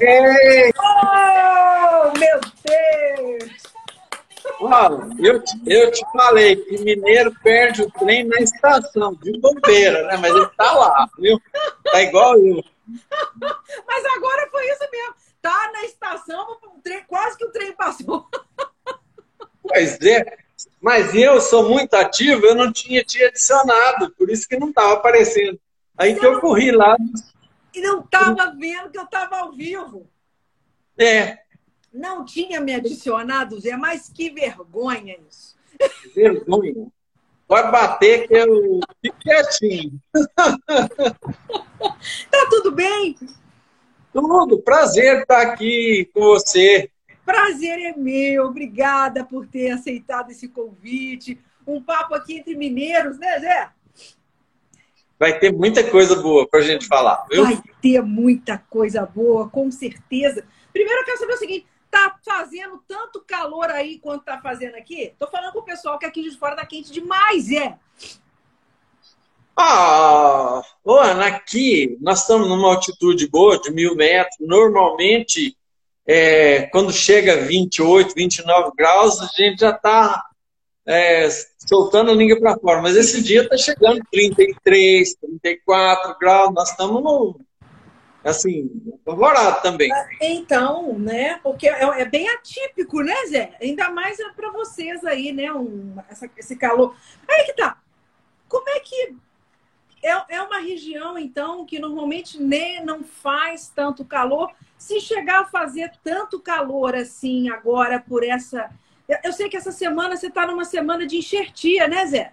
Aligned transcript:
Ei! 0.00 0.72
Oh, 0.78 2.18
meu 2.18 2.40
Deus! 2.64 3.62
Eu, 5.18 5.42
te- 5.42 5.60
eu 5.66 5.90
te 5.90 6.04
falei 6.12 6.56
que 6.56 6.78
mineiro 6.78 7.32
perde 7.42 7.82
o 7.82 7.90
trem 7.90 8.24
na 8.24 8.38
estação, 8.38 9.14
de 9.14 9.38
bobeira, 9.38 10.06
né? 10.06 10.16
Mas 10.16 10.34
ele 10.34 10.46
tá 10.56 10.72
lá, 10.72 11.08
viu? 11.18 11.40
Tá 11.84 12.02
igual 12.02 12.38
eu. 12.38 12.62
Mas 12.88 14.04
agora 14.16 14.48
foi 14.50 14.66
isso 14.70 14.84
mesmo. 14.90 15.14
Tá 15.42 15.70
na 15.72 15.84
estação, 15.84 16.58
o 16.74 16.80
trem- 16.82 17.04
quase 17.06 17.36
que 17.36 17.44
o 17.44 17.52
trem 17.52 17.72
passou. 17.72 18.26
Pois 19.62 20.00
é. 20.00 20.36
Mas 20.80 21.14
eu 21.14 21.40
sou 21.40 21.68
muito 21.68 21.94
ativo, 21.94 22.46
eu 22.46 22.54
não 22.54 22.72
tinha 22.72 23.02
te 23.04 23.22
adicionado, 23.22 24.10
por 24.16 24.30
isso 24.30 24.48
que 24.48 24.58
não 24.58 24.72
tava 24.72 24.94
aparecendo. 24.94 25.58
Aí 25.98 26.14
que 26.18 26.24
eu 26.24 26.40
corri 26.40 26.70
lá. 26.70 26.96
E 27.76 27.80
não 27.82 28.02
tava 28.02 28.54
vendo 28.58 28.90
que 28.90 28.98
eu 28.98 29.06
tava 29.06 29.36
ao 29.36 29.52
vivo. 29.52 30.08
É, 30.98 31.40
Não 31.92 32.24
tinha 32.24 32.58
me 32.58 32.74
adicionado, 32.74 33.60
Zé, 33.60 33.76
mas 33.76 34.08
que 34.08 34.30
vergonha 34.30 35.14
isso. 35.30 35.54
vergonha. 36.14 36.86
Pode 37.46 37.70
bater 37.70 38.26
que 38.26 38.34
eu 38.34 38.80
fico 39.02 39.18
quietinho. 39.18 40.00
Tá 42.30 42.46
tudo 42.50 42.72
bem? 42.72 43.14
Tudo, 44.12 44.58
prazer 44.62 45.20
estar 45.20 45.42
aqui 45.42 46.10
com 46.14 46.20
você. 46.22 46.90
Prazer 47.24 47.78
é 47.78 47.94
meu. 47.96 48.46
Obrigada 48.46 49.22
por 49.24 49.46
ter 49.46 49.70
aceitado 49.70 50.30
esse 50.30 50.48
convite. 50.48 51.38
Um 51.66 51.82
papo 51.82 52.14
aqui 52.14 52.38
entre 52.38 52.56
mineiros, 52.56 53.18
né, 53.18 53.38
Zé? 53.38 53.68
Vai 55.18 55.38
ter 55.38 55.52
muita 55.52 55.82
coisa 55.90 56.16
boa 56.16 56.46
pra 56.46 56.60
gente 56.60 56.86
falar, 56.86 57.26
viu? 57.30 57.44
Vai 57.44 57.62
ter 57.80 58.02
muita 58.02 58.58
coisa 58.58 59.06
boa, 59.06 59.48
com 59.48 59.70
certeza. 59.70 60.44
Primeiro 60.72 61.00
eu 61.00 61.04
quero 61.04 61.18
saber 61.18 61.32
o 61.32 61.38
seguinte: 61.38 61.66
tá 61.90 62.16
fazendo 62.22 62.82
tanto 62.86 63.24
calor 63.26 63.70
aí 63.70 63.98
quanto 63.98 64.24
tá 64.24 64.38
fazendo 64.40 64.74
aqui? 64.74 65.14
Tô 65.18 65.26
falando 65.28 65.52
com 65.52 65.60
o 65.60 65.64
pessoal 65.64 65.98
que 65.98 66.04
aqui 66.04 66.22
de 66.22 66.36
fora 66.36 66.54
tá 66.54 66.66
quente 66.66 66.92
demais, 66.92 67.50
é. 67.50 67.78
Ah, 69.58 70.60
Ana, 70.86 71.28
aqui 71.28 71.96
nós 72.02 72.20
estamos 72.20 72.46
numa 72.46 72.68
altitude 72.68 73.26
boa, 73.26 73.58
de 73.58 73.70
mil 73.70 73.96
metros. 73.96 74.36
Normalmente, 74.38 75.56
é, 76.06 76.66
quando 76.66 76.92
chega 76.92 77.32
a 77.32 77.44
28, 77.46 78.14
29 78.14 78.72
graus, 78.76 79.18
a 79.18 79.28
gente 79.34 79.60
já 79.60 79.70
está 79.70 80.25
soltando 81.58 82.10
a 82.10 82.14
língua 82.14 82.38
para 82.38 82.58
fora. 82.58 82.80
Mas 82.82 82.96
esse 82.96 83.22
dia 83.22 83.42
está 83.42 83.56
chegando 83.56 84.00
33, 84.10 85.14
34 85.16 86.16
graus. 86.18 86.54
Nós 86.54 86.70
estamos 86.70 87.02
no, 87.02 87.40
assim, 88.24 88.70
apavorado 89.04 89.62
também. 89.62 89.90
Então, 90.20 90.98
né? 90.98 91.38
Porque 91.42 91.68
é, 91.68 92.00
é 92.00 92.04
bem 92.04 92.28
atípico, 92.28 93.02
né, 93.02 93.14
Zé? 93.28 93.56
Ainda 93.60 93.90
mais 93.90 94.18
para 94.34 94.50
vocês 94.50 95.04
aí, 95.04 95.32
né? 95.32 95.52
Um, 95.52 95.96
essa- 96.08 96.30
esse 96.36 96.56
calor. 96.56 96.94
Aí 97.28 97.44
que 97.44 97.54
tá. 97.54 97.78
Como 98.48 98.68
é 98.68 98.80
que. 98.80 99.16
É, 100.02 100.36
é 100.36 100.42
uma 100.42 100.60
região, 100.60 101.18
então, 101.18 101.64
que 101.64 101.80
normalmente 101.80 102.40
nem 102.40 102.84
não 102.84 103.02
faz 103.02 103.72
tanto 103.74 104.04
calor. 104.04 104.52
Se 104.78 105.00
chegar 105.00 105.40
a 105.40 105.46
fazer 105.46 105.90
tanto 106.04 106.38
calor 106.38 106.94
assim 106.94 107.48
agora 107.48 107.98
por 107.98 108.22
essa. 108.22 108.70
Eu, 109.08 109.18
eu 109.24 109.32
sei 109.32 109.48
que 109.48 109.56
essa 109.56 109.72
semana 109.72 110.16
você 110.16 110.26
está 110.28 110.46
numa 110.46 110.64
semana 110.64 111.06
de 111.06 111.16
enxertia, 111.16 111.86
né, 111.88 112.06
Zé? 112.06 112.32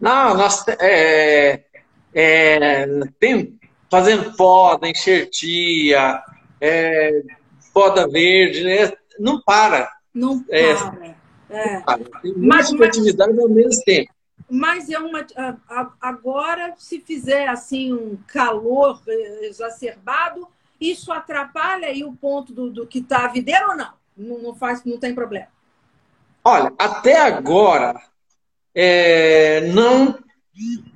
Não, 0.00 0.34
nós 0.34 0.64
é, 0.80 1.64
é, 2.12 2.86
tem, 3.18 3.58
fazendo 3.90 4.34
poda, 4.36 4.88
enxertia, 4.88 6.22
é, 6.60 7.22
poda 7.72 8.08
verde, 8.08 8.64
né? 8.64 8.92
não 9.18 9.40
para. 9.40 9.90
Não 10.12 10.44
É. 10.50 10.74
para. 10.74 11.14
É. 11.50 11.80
Tem 12.22 12.34
Mas- 12.36 12.70
muita 12.70 12.86
atividade 12.86 13.38
ao 13.38 13.48
mesmo 13.48 13.82
tempo. 13.84 14.12
Mas 14.48 14.90
é 14.90 14.98
uma. 14.98 15.24
Agora, 16.00 16.74
se 16.76 17.00
fizer 17.00 17.48
assim 17.48 17.92
um 17.92 18.18
calor 18.26 19.00
eh, 19.08 19.46
exacerbado, 19.46 20.46
isso 20.80 21.12
atrapalha 21.12 21.88
aí 21.88 22.04
o 22.04 22.12
ponto 22.12 22.52
do, 22.52 22.70
do 22.70 22.86
que 22.86 22.98
está 22.98 23.24
a 23.24 23.28
videira 23.28 23.68
ou 23.68 23.76
não? 23.76 23.92
não? 24.16 24.38
Não 24.38 24.54
faz, 24.54 24.84
não 24.84 24.98
tem 24.98 25.14
problema. 25.14 25.48
Olha, 26.44 26.72
até 26.78 27.16
agora 27.16 28.00
é, 28.74 29.62
não, 29.72 30.18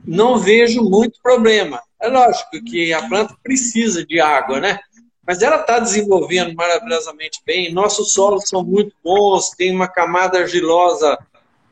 não 0.07 0.39
vejo 0.39 0.83
muito 0.83 1.19
problema. 1.23 1.81
É 2.01 2.09
lógico 2.09 2.63
que 2.65 2.93
a 2.93 3.09
planta 3.09 3.37
precisa 3.43 4.05
de 4.05 4.21
água, 4.21 4.61
né? 4.61 4.79
Mas 5.27 5.43
ela 5.43 5.61
está 5.61 5.79
desenvolvendo 5.79 6.55
maravilhosamente 6.55 7.41
bem. 7.45 7.73
Nossos 7.73 8.13
solos 8.13 8.45
são 8.49 8.65
muito 8.65 8.95
bons, 9.05 9.51
tem 9.51 9.75
uma 9.75 9.87
camada 9.87 10.39
argilosa 10.39 11.19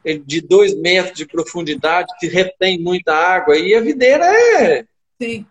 eh, 0.04 0.18
de 0.18 0.40
dois 0.40 0.74
metros 0.74 1.16
de 1.16 1.26
profundidade 1.26 2.12
que 2.18 2.26
retém 2.26 2.78
muita 2.78 3.14
água. 3.14 3.56
E 3.56 3.74
a 3.74 3.80
videira 3.80 4.26
é. 4.26 4.84
Sim. 5.20 5.46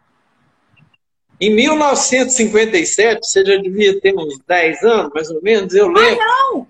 Em 1.41 1.53
1957, 1.53 3.25
você 3.25 3.43
já 3.43 3.57
devia 3.57 3.99
ter 3.99 4.15
uns 4.15 4.37
10 4.47 4.83
anos, 4.83 5.11
mais 5.13 5.29
ou 5.29 5.41
menos, 5.41 5.73
eu 5.73 5.87
lembro. 5.89 6.23
Não! 6.23 6.67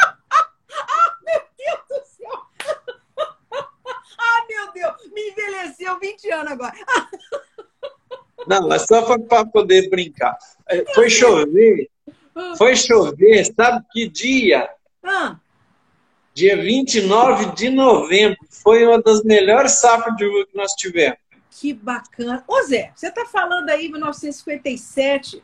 ah, 0.00 1.16
meu 1.26 1.42
Deus 1.58 1.80
do 1.88 2.00
céu! 2.06 2.40
ah, 4.18 4.46
meu 4.48 4.72
Deus! 4.72 5.12
Me 5.12 5.34
envelheceu 5.94 5.98
20 6.00 6.30
anos 6.32 6.52
agora. 6.52 6.74
Não, 8.46 8.72
é 8.72 8.78
só 8.78 9.02
para 9.18 9.44
poder 9.44 9.88
brincar. 9.90 10.36
É, 10.68 10.84
Foi 10.94 11.10
chover, 11.10 11.88
foi 12.56 12.74
chover, 12.76 13.44
sabe 13.54 13.84
que 13.92 14.08
dia? 14.08 14.68
Ah, 15.02 15.36
Dia 16.32 16.56
29 16.56 17.54
de 17.54 17.68
novembro. 17.70 18.38
Foi 18.62 18.86
uma 18.86 19.02
das 19.02 19.22
melhores 19.24 19.72
safras 19.80 20.16
de 20.16 20.24
uva 20.24 20.46
que 20.46 20.56
nós 20.56 20.72
tivemos. 20.74 21.18
que 21.50 21.74
bacana. 21.74 22.42
Ô 22.46 22.62
Zé, 22.62 22.92
você 22.94 23.08
está 23.08 23.26
falando 23.26 23.68
aí 23.68 23.88
1957. 23.90 25.42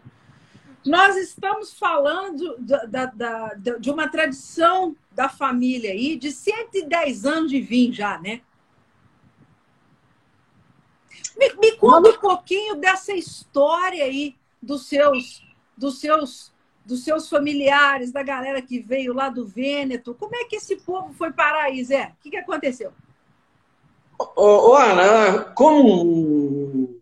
Nós 0.86 1.16
estamos 1.16 1.74
falando 1.74 2.56
da- 2.60 2.84
da- 2.86 3.52
da- 3.54 3.76
de 3.78 3.90
uma 3.90 4.08
tradição 4.08 4.96
da 5.10 5.28
família 5.28 5.90
aí 5.90 6.16
de 6.16 6.30
110 6.30 7.26
anos 7.26 7.50
de 7.50 7.60
vinho 7.60 7.92
já, 7.92 8.18
né? 8.18 8.40
Me, 11.36 11.52
me 11.56 11.76
conta 11.76 12.10
um 12.10 12.18
pouquinho 12.18 12.76
dessa 12.76 13.12
história 13.12 14.04
aí 14.04 14.34
dos 14.62 14.86
seus, 14.86 15.42
dos 15.76 16.00
seus, 16.00 16.52
dos 16.84 17.04
seus 17.04 17.28
familiares, 17.28 18.10
da 18.10 18.22
galera 18.22 18.62
que 18.62 18.78
veio 18.78 19.12
lá 19.12 19.28
do 19.28 19.46
Vêneto. 19.46 20.14
Como 20.14 20.34
é 20.34 20.44
que 20.44 20.56
esse 20.56 20.76
povo 20.76 21.12
foi 21.12 21.32
parar 21.32 21.64
aí, 21.64 21.84
Zé? 21.84 22.12
O 22.18 22.22
que, 22.22 22.30
que 22.30 22.36
aconteceu? 22.36 22.92
Ô, 24.18 24.70
ô, 24.70 24.74
Ana, 24.74 25.44
como 25.54 27.00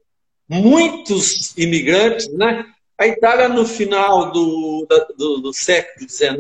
muitos 0.49 1.57
imigrantes, 1.57 2.29
né? 2.33 2.67
A 2.99 3.07
Itália, 3.07 3.49
no 3.49 3.67
final 3.67 4.31
do, 4.31 4.87
do, 5.17 5.41
do 5.41 5.53
século 5.53 6.09
XIX, 6.09 6.39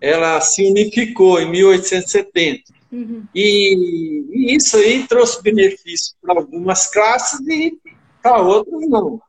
ela 0.00 0.40
se 0.40 0.68
unificou 0.68 1.40
em 1.40 1.50
1870. 1.50 2.64
Uhum. 2.92 3.24
E, 3.34 4.22
e 4.30 4.54
isso 4.54 4.76
aí 4.76 5.06
trouxe 5.08 5.42
benefício 5.42 6.14
para 6.20 6.38
algumas 6.38 6.86
classes 6.88 7.40
e 7.48 7.78
para 8.22 8.42
outras 8.42 8.86
não. 8.88 9.20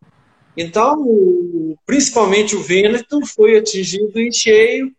Então, 0.56 1.76
principalmente 1.86 2.56
o 2.56 2.62
Vêneto 2.62 3.26
foi 3.26 3.58
atingido 3.58 4.20
em 4.20 4.32
cheio 4.32 4.92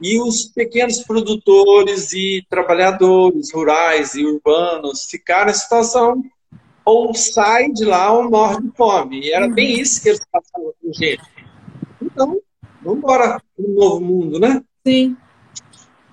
e 0.00 0.20
os 0.20 0.44
pequenos 0.46 0.98
produtores 0.98 2.12
e 2.12 2.44
trabalhadores 2.48 3.52
rurais 3.52 4.14
e 4.14 4.24
urbanos 4.24 5.06
ficaram 5.06 5.50
em 5.50 5.54
situação 5.54 6.22
ou 6.84 7.14
sai 7.14 7.70
de 7.70 7.84
lá 7.84 8.12
ou 8.12 8.28
morre 8.28 8.60
de 8.60 8.70
fome. 8.76 9.20
E 9.20 9.32
era 9.32 9.48
bem 9.48 9.80
isso 9.80 10.02
que 10.02 10.10
eles 10.10 10.20
passavam 10.30 10.72
com 10.80 10.92
gente. 10.92 11.22
Então, 12.00 12.38
vamos 12.82 12.98
embora 12.98 13.40
para 13.56 13.64
o 13.64 13.74
novo 13.74 14.00
mundo, 14.00 14.38
né? 14.38 14.62
Sim. 14.86 15.16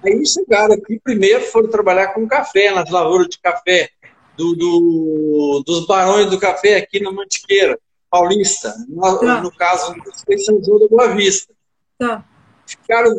Aí 0.06 0.26
chegaram 0.26 0.74
aqui, 0.76 1.00
primeiro 1.04 1.44
foram 1.46 1.70
trabalhar 1.70 2.10
com 2.14 2.28
café, 2.28 2.72
nas 2.72 2.90
lavouras 2.90 3.28
de 3.28 3.38
café, 3.40 3.90
do, 4.38 4.56
do- 4.56 5.64
dos 5.66 5.86
barões 5.86 6.30
do 6.30 6.40
café 6.40 6.78
aqui 6.78 7.02
na 7.02 7.12
Mantiqueira, 7.12 7.78
Paulista, 8.10 8.74
no, 8.88 9.20
Tá. 9.20 9.42
no 9.42 9.52
caso 9.52 9.94
de 10.28 10.38
São 10.44 10.64
João 10.64 10.80
da 10.80 10.88
Boa 10.88 11.14
Vista. 11.16 11.54
Tá. 11.98 12.24
Ficaram, 12.66 13.12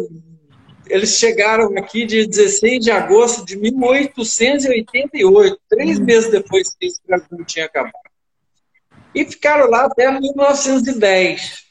eles 0.89 1.19
chegaram 1.19 1.77
aqui 1.77 2.07
dia 2.07 2.27
16 2.27 2.83
de 2.85 2.91
agosto 2.91 3.45
de 3.45 3.57
1888, 3.59 5.59
três 5.69 5.99
meses 5.99 6.31
depois 6.31 6.75
que 6.75 6.87
esse 6.87 7.01
Brasil 7.07 7.45
tinha 7.45 7.67
acabado. 7.67 7.93
E 9.15 9.25
ficaram 9.27 9.69
lá 9.69 9.85
até 9.87 10.11
1910. 10.19 11.65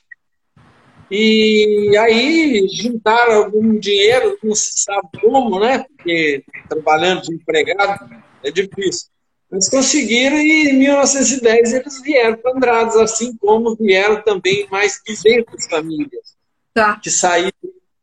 E 1.11 1.97
aí 1.97 2.67
juntaram 2.71 3.44
algum 3.44 3.79
dinheiro, 3.79 4.38
não 4.44 4.53
se 4.53 4.83
sabe 4.83 5.07
como, 5.21 5.59
né? 5.59 5.83
Porque 5.83 6.44
trabalhando 6.67 7.23
de 7.23 7.33
empregado 7.33 8.09
é 8.44 8.51
difícil. 8.51 9.09
Eles 9.51 9.67
conseguiram 9.67 10.38
e 10.38 10.69
em 10.69 10.73
1910 10.73 11.73
eles 11.73 12.01
vieram 12.03 12.38
para 12.38 12.51
Andradas, 12.51 12.95
assim 12.97 13.35
como 13.38 13.75
vieram 13.75 14.21
também 14.21 14.67
mais 14.69 15.01
200 15.06 15.65
famílias 15.65 16.38
tá. 16.73 17.00
que 17.01 17.09
saíram, 17.09 17.51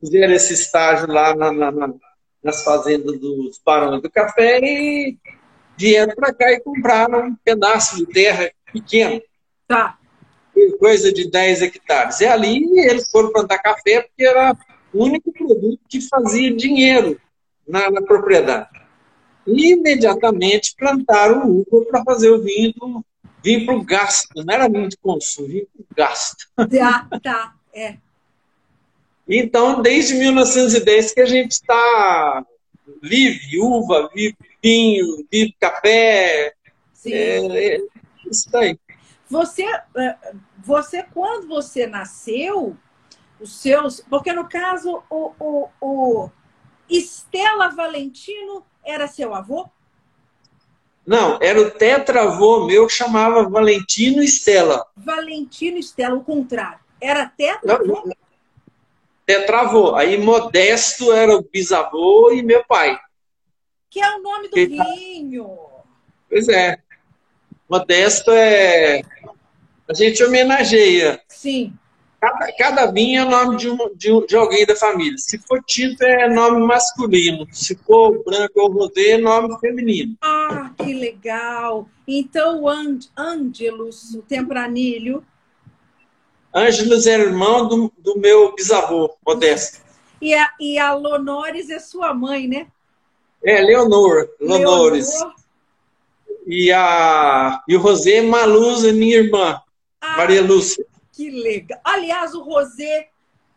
fizeram 0.01 0.35
esse 0.35 0.55
estágio 0.55 1.07
lá 1.07 1.37
na, 1.37 1.53
na, 1.53 1.71
na, 1.71 1.95
nas 2.43 2.65
fazendas 2.65 3.19
dos 3.21 3.61
barões 3.65 4.03
do 4.03 4.11
café 4.11 4.59
e 4.61 5.17
vieram 5.79 6.15
para 6.17 6.35
cá 6.35 6.51
e 6.53 6.61
compraram 6.61 7.29
um 7.29 7.37
pedaço 7.45 7.97
de 7.97 8.07
terra 8.07 8.51
pequeno. 8.73 9.23
Tá. 9.69 9.99
Coisa 10.79 11.13
de 11.13 11.31
10 11.31 11.63
hectares. 11.63 12.21
E 12.21 12.27
ali 12.27 12.65
eles 12.81 13.11
foram 13.11 13.33
plantar 13.33 13.59
café 13.59 14.03
porque 14.03 14.25
era 14.25 14.57
o 14.93 15.05
único 15.05 15.33
produto 15.33 15.81
que 15.89 16.01
fazia 16.01 16.55
dinheiro 16.55 17.21
na, 17.67 17.91
na 17.91 18.03
propriedade. 18.03 18.69
E 19.47 19.73
imediatamente 19.73 20.75
plantaram 20.77 21.49
uva 21.49 21.85
para 21.87 22.05
fazer 22.05 22.31
o 22.31 22.43
vinho 22.43 23.05
vinho 23.47 23.65
para 23.65 23.77
o 23.77 23.85
gasto, 23.85 24.29
não 24.45 24.53
era 24.53 24.69
vinho 24.69 24.89
de 24.89 24.97
consumo, 24.97 25.47
vinho 25.47 25.69
para 25.73 25.83
o 25.83 25.87
gasto. 25.97 26.49
Tá, 26.57 27.09
tá, 27.23 27.55
é. 27.73 27.97
Então, 29.29 29.81
desde 29.81 30.15
1910 30.15 31.13
que 31.13 31.21
a 31.21 31.27
gente 31.27 31.53
está 31.53 32.45
livre, 33.01 33.61
uva, 33.61 34.11
vive 34.13 34.37
vinho, 34.63 35.25
vive 35.31 35.55
café. 35.61 36.55
Sim. 36.93 37.13
É, 37.13 37.77
é, 37.77 37.81
isso 38.29 38.57
aí. 38.57 38.77
Você, 39.29 39.65
é, 39.65 40.17
você, 40.59 41.03
quando 41.03 41.49
você 41.49 41.87
nasceu, 41.87 42.77
os 43.41 43.61
seus. 43.61 44.01
Porque 44.01 44.33
no 44.33 44.49
caso, 44.49 45.03
o, 45.11 45.33
o, 45.39 45.69
o 45.81 46.31
Estela 46.89 47.69
Valentino 47.71 48.65
era 48.85 49.07
seu 49.09 49.35
avô? 49.35 49.69
Não, 51.07 51.39
era 51.41 51.61
o 51.61 51.71
tetravô 51.71 52.67
meu 52.67 52.87
que 52.87 52.93
chamava 52.93 53.49
Valentino 53.49 54.23
Estela. 54.23 54.85
Valentino 54.97 55.79
Estela, 55.79 56.17
o 56.17 56.25
contrário. 56.25 56.81
Era 57.01 57.27
tetravô? 57.27 58.13
Tetravô. 59.25 59.95
Aí 59.95 60.19
Modesto 60.19 61.13
era 61.13 61.37
o 61.37 61.43
bisavô 61.43 62.33
e 62.33 62.43
meu 62.43 62.65
pai. 62.65 62.99
Que 63.89 64.01
é 64.01 64.17
o 64.17 64.23
nome 64.23 64.49
do 64.49 64.55
que... 64.55 64.67
vinho. 64.67 65.57
Pois 66.29 66.49
é. 66.49 66.83
Modesto 67.69 68.31
é. 68.31 69.03
A 69.89 69.95
gente 69.95 70.23
homenageia. 70.23 71.21
Sim. 71.29 71.73
Cada, 72.21 72.53
cada 72.53 72.87
vinho 72.87 73.23
é 73.23 73.25
nome 73.25 73.57
de, 73.57 73.71
um, 73.71 73.77
de, 73.95 74.27
de, 74.27 74.37
alguém 74.37 74.67
da 74.67 74.75
família. 74.75 75.17
Se 75.19 75.39
for 75.39 75.63
tinto, 75.63 76.03
é 76.03 76.29
nome 76.29 76.65
masculino. 76.67 77.47
Se 77.53 77.77
for 77.77 78.25
branco 78.25 78.61
ou 78.61 78.73
rosé, 78.73 79.11
é 79.11 79.19
nome 79.19 79.59
feminino. 79.61 80.17
Ah, 80.23 80.73
que 80.77 80.95
legal! 80.95 81.89
Então, 82.09 82.63
o 82.63 82.69
Ângelus, 83.17 84.15
o 84.15 84.23
Tempranilho. 84.23 85.25
Ângelus 86.55 87.07
era 87.07 87.23
irmão 87.23 87.69
do, 87.69 87.93
do 87.99 88.19
meu 88.19 88.55
bisavô, 88.55 89.15
Modesto. 89.25 89.85
E 90.21 90.35
a, 90.35 90.51
e 90.59 90.79
a 90.79 90.95
Lonores 90.95 91.69
é 91.69 91.79
sua 91.79 92.15
mãe, 92.15 92.49
né? 92.49 92.67
É, 93.45 93.61
Leonor, 93.61 94.29
Lonores. 94.41 95.13
Leonor. 95.13 95.46
E, 96.47 96.71
a, 96.73 97.61
e 97.67 97.75
o 97.75 97.81
Rosé 97.81 98.23
Malusa, 98.23 98.93
minha 98.93 99.17
irmã, 99.17 99.61
ah, 100.01 100.17
Maria 100.17 100.41
Lúcia. 100.41 100.87
Que 101.13 101.29
legal. 101.29 101.81
Aliás, 101.83 102.35
o 102.35 102.43
rosé, 102.43 103.09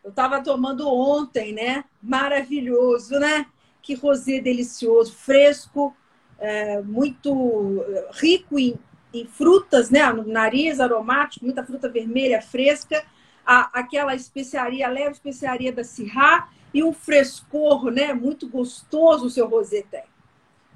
eu 0.03 0.09
estava 0.09 0.41
tomando 0.41 0.87
ontem, 0.87 1.53
né? 1.53 1.83
Maravilhoso, 2.01 3.19
né? 3.19 3.45
Que 3.81 3.93
rosé 3.93 4.39
delicioso, 4.39 5.13
fresco, 5.13 5.95
é, 6.39 6.81
muito 6.81 7.85
é, 7.89 8.09
rico 8.13 8.57
em, 8.57 8.79
em, 9.13 9.27
frutas, 9.27 9.91
né? 9.91 10.11
No 10.11 10.25
nariz 10.25 10.79
aromático, 10.79 11.45
muita 11.45 11.63
fruta 11.63 11.87
vermelha 11.87 12.41
fresca. 12.41 13.03
A, 13.45 13.69
aquela 13.79 14.15
especiaria, 14.15 14.87
leve 14.87 15.11
especiaria 15.11 15.71
da 15.71 15.83
Sirá 15.83 16.49
e 16.73 16.83
um 16.83 16.93
frescor, 16.93 17.91
né? 17.91 18.13
Muito 18.13 18.47
gostoso 18.47 19.25
o 19.25 19.29
seu 19.29 19.47
rosé 19.47 19.83
tem. 19.91 20.05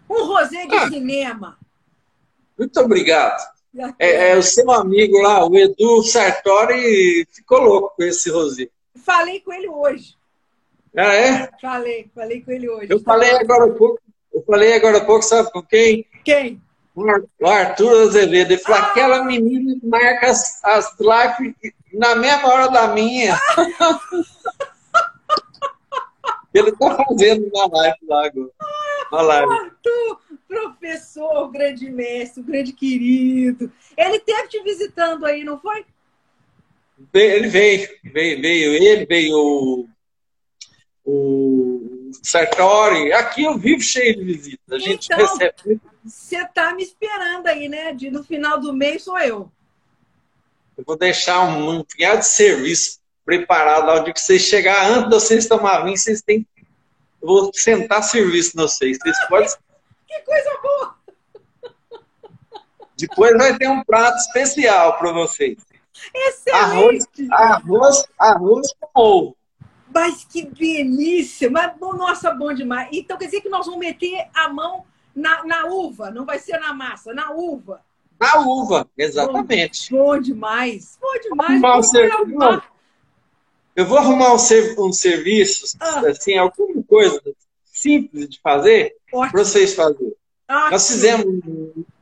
Um 0.08 0.26
rosé 0.26 0.68
de 0.68 0.76
ah, 0.76 0.90
cinema. 0.90 1.58
Muito 2.58 2.80
obrigado. 2.80 3.54
É, 3.98 4.30
é, 4.30 4.38
o 4.38 4.44
seu 4.44 4.70
amigo 4.72 5.20
lá, 5.20 5.48
o 5.48 5.58
Edu 5.58 6.04
Sartori, 6.04 7.28
ficou 7.32 7.62
louco 7.62 7.96
com 7.96 8.04
esse 8.04 8.30
Rosi. 8.30 8.70
Falei 9.04 9.40
com 9.40 9.52
ele 9.52 9.68
hoje. 9.68 10.14
Ah, 10.96 11.16
é? 11.16 11.50
Falei, 11.60 12.08
falei 12.14 12.42
com 12.42 12.52
ele 12.52 12.70
hoje. 12.70 12.88
Eu 12.92 13.00
falei 13.00 13.32
agora 13.32 13.66
há 13.66 13.74
pouco, 13.74 14.00
eu 14.32 14.44
falei 14.44 14.76
agora 14.76 15.00
há 15.00 15.06
pouco, 15.06 15.24
sabe 15.24 15.52
com 15.52 15.64
quem? 15.64 16.06
Quem? 16.24 16.62
O 16.96 17.48
Arthur 17.48 18.04
Azevedo. 18.04 18.52
Ele 18.52 18.62
falou, 18.62 18.80
ah. 18.80 18.86
aquela 18.86 19.24
menina 19.24 19.74
que 19.80 19.88
marca 19.88 20.30
as, 20.30 20.64
as 20.64 20.96
lives 21.00 21.56
na 21.92 22.16
mesma 22.16 22.48
hora 22.48 22.68
da 22.68 22.90
minha. 22.90 23.36
ele 26.54 26.72
tá 26.74 27.04
fazendo 27.08 27.50
uma 27.52 27.68
live 27.76 27.98
lá 28.08 28.28
agora. 28.28 28.52
Uma 29.12 29.22
live. 29.22 29.52
Arthur, 29.52 30.20
professor, 30.48 31.52
grande 31.52 31.90
mestre, 31.90 32.44
grande 32.44 32.74
querido. 32.74 33.72
Ele 33.98 34.20
teve 34.20 34.48
te 34.48 34.64
visitando 34.64 35.26
aí, 35.26 35.44
não 35.44 35.60
foi? 35.60 35.86
Ele 37.14 37.48
veio, 37.48 37.90
veio, 38.04 38.42
veio 38.42 38.74
ele, 38.74 39.06
veio 39.06 39.36
o, 39.36 39.88
o 41.04 42.12
Sartori. 42.22 43.12
Aqui 43.14 43.44
eu 43.44 43.58
vivo 43.58 43.82
cheio 43.82 44.16
de 44.16 44.24
visitas. 44.24 44.60
A 44.70 44.80
gente 44.80 45.06
então, 45.06 45.18
recebe. 45.18 45.82
Você 46.04 46.46
tá 46.48 46.74
me 46.74 46.84
esperando 46.84 47.48
aí, 47.48 47.68
né? 47.68 47.94
De, 47.94 48.10
no 48.10 48.24
final 48.24 48.60
do 48.60 48.74
mês 48.74 49.04
sou 49.04 49.18
eu. 49.20 49.52
Eu 50.78 50.84
vou 50.86 50.98
deixar 50.98 51.42
um, 51.44 51.80
um 51.80 51.84
punhado 51.84 52.20
de 52.20 52.28
serviço 52.28 53.00
preparado 53.26 53.86
lá. 53.86 54.02
Onde 54.02 54.12
vocês 54.16 54.42
chegar, 54.42 54.90
antes 54.90 55.10
de 55.10 55.16
vocês 55.16 55.48
tomar 55.48 55.84
vinho, 55.84 55.98
vocês 55.98 56.22
têm. 56.22 56.46
Eu 57.24 57.28
vou 57.28 57.52
sentar 57.54 58.04
serviço 58.04 58.58
nos 58.58 58.74
vocês. 58.74 58.98
Vocês 59.02 59.28
podem 59.30 59.48
que 60.06 60.20
coisa 60.22 60.60
boa! 60.62 60.96
Depois 62.98 63.38
vai 63.38 63.58
ter 63.58 63.70
um 63.70 63.82
prato 63.82 64.18
especial 64.18 65.00
para 65.00 65.14
vocês. 65.14 65.58
Excelente! 66.14 67.32
Arroz, 67.32 67.64
arroz, 67.64 68.06
arroz 68.20 68.74
com 68.78 68.90
ovo. 68.94 69.38
Mas 69.94 70.26
que 70.26 70.46
delícia! 70.46 71.50
Mas, 71.50 71.80
nossa, 71.80 72.32
bom 72.32 72.54
demais. 72.54 72.90
Então 72.92 73.18
quer 73.18 73.26
dizer 73.26 73.40
que 73.40 73.50
nós 73.50 73.66
vamos 73.66 73.80
meter 73.80 74.28
a 74.34 74.50
mão 74.50 74.86
na, 75.16 75.46
na 75.46 75.66
uva, 75.68 76.12
não 76.12 76.26
vai 76.26 76.40
ser 76.40 76.60
na 76.60 76.74
massa, 76.74 77.14
na 77.14 77.32
uva. 77.32 77.82
Na 78.20 78.42
uva, 78.42 78.90
exatamente. 78.98 79.90
Bom, 79.92 79.98
bom 79.98 80.20
demais. 80.20 81.00
Bom 81.00 81.20
demais. 81.22 81.62
Eu 83.76 83.86
vou 83.86 83.98
arrumar 83.98 84.34
um, 84.34 84.38
um 84.86 84.94
serviço, 84.94 85.78
ah. 85.80 86.02
assim, 86.08 86.38
alguma 86.38 86.84
coisa 86.84 87.22
simples 87.66 88.30
de 88.30 88.40
fazer 88.40 88.96
para 89.10 89.32
vocês 89.32 89.74
fazerem. 89.74 90.14
Nós 90.48 90.88
fizemos, 90.88 91.26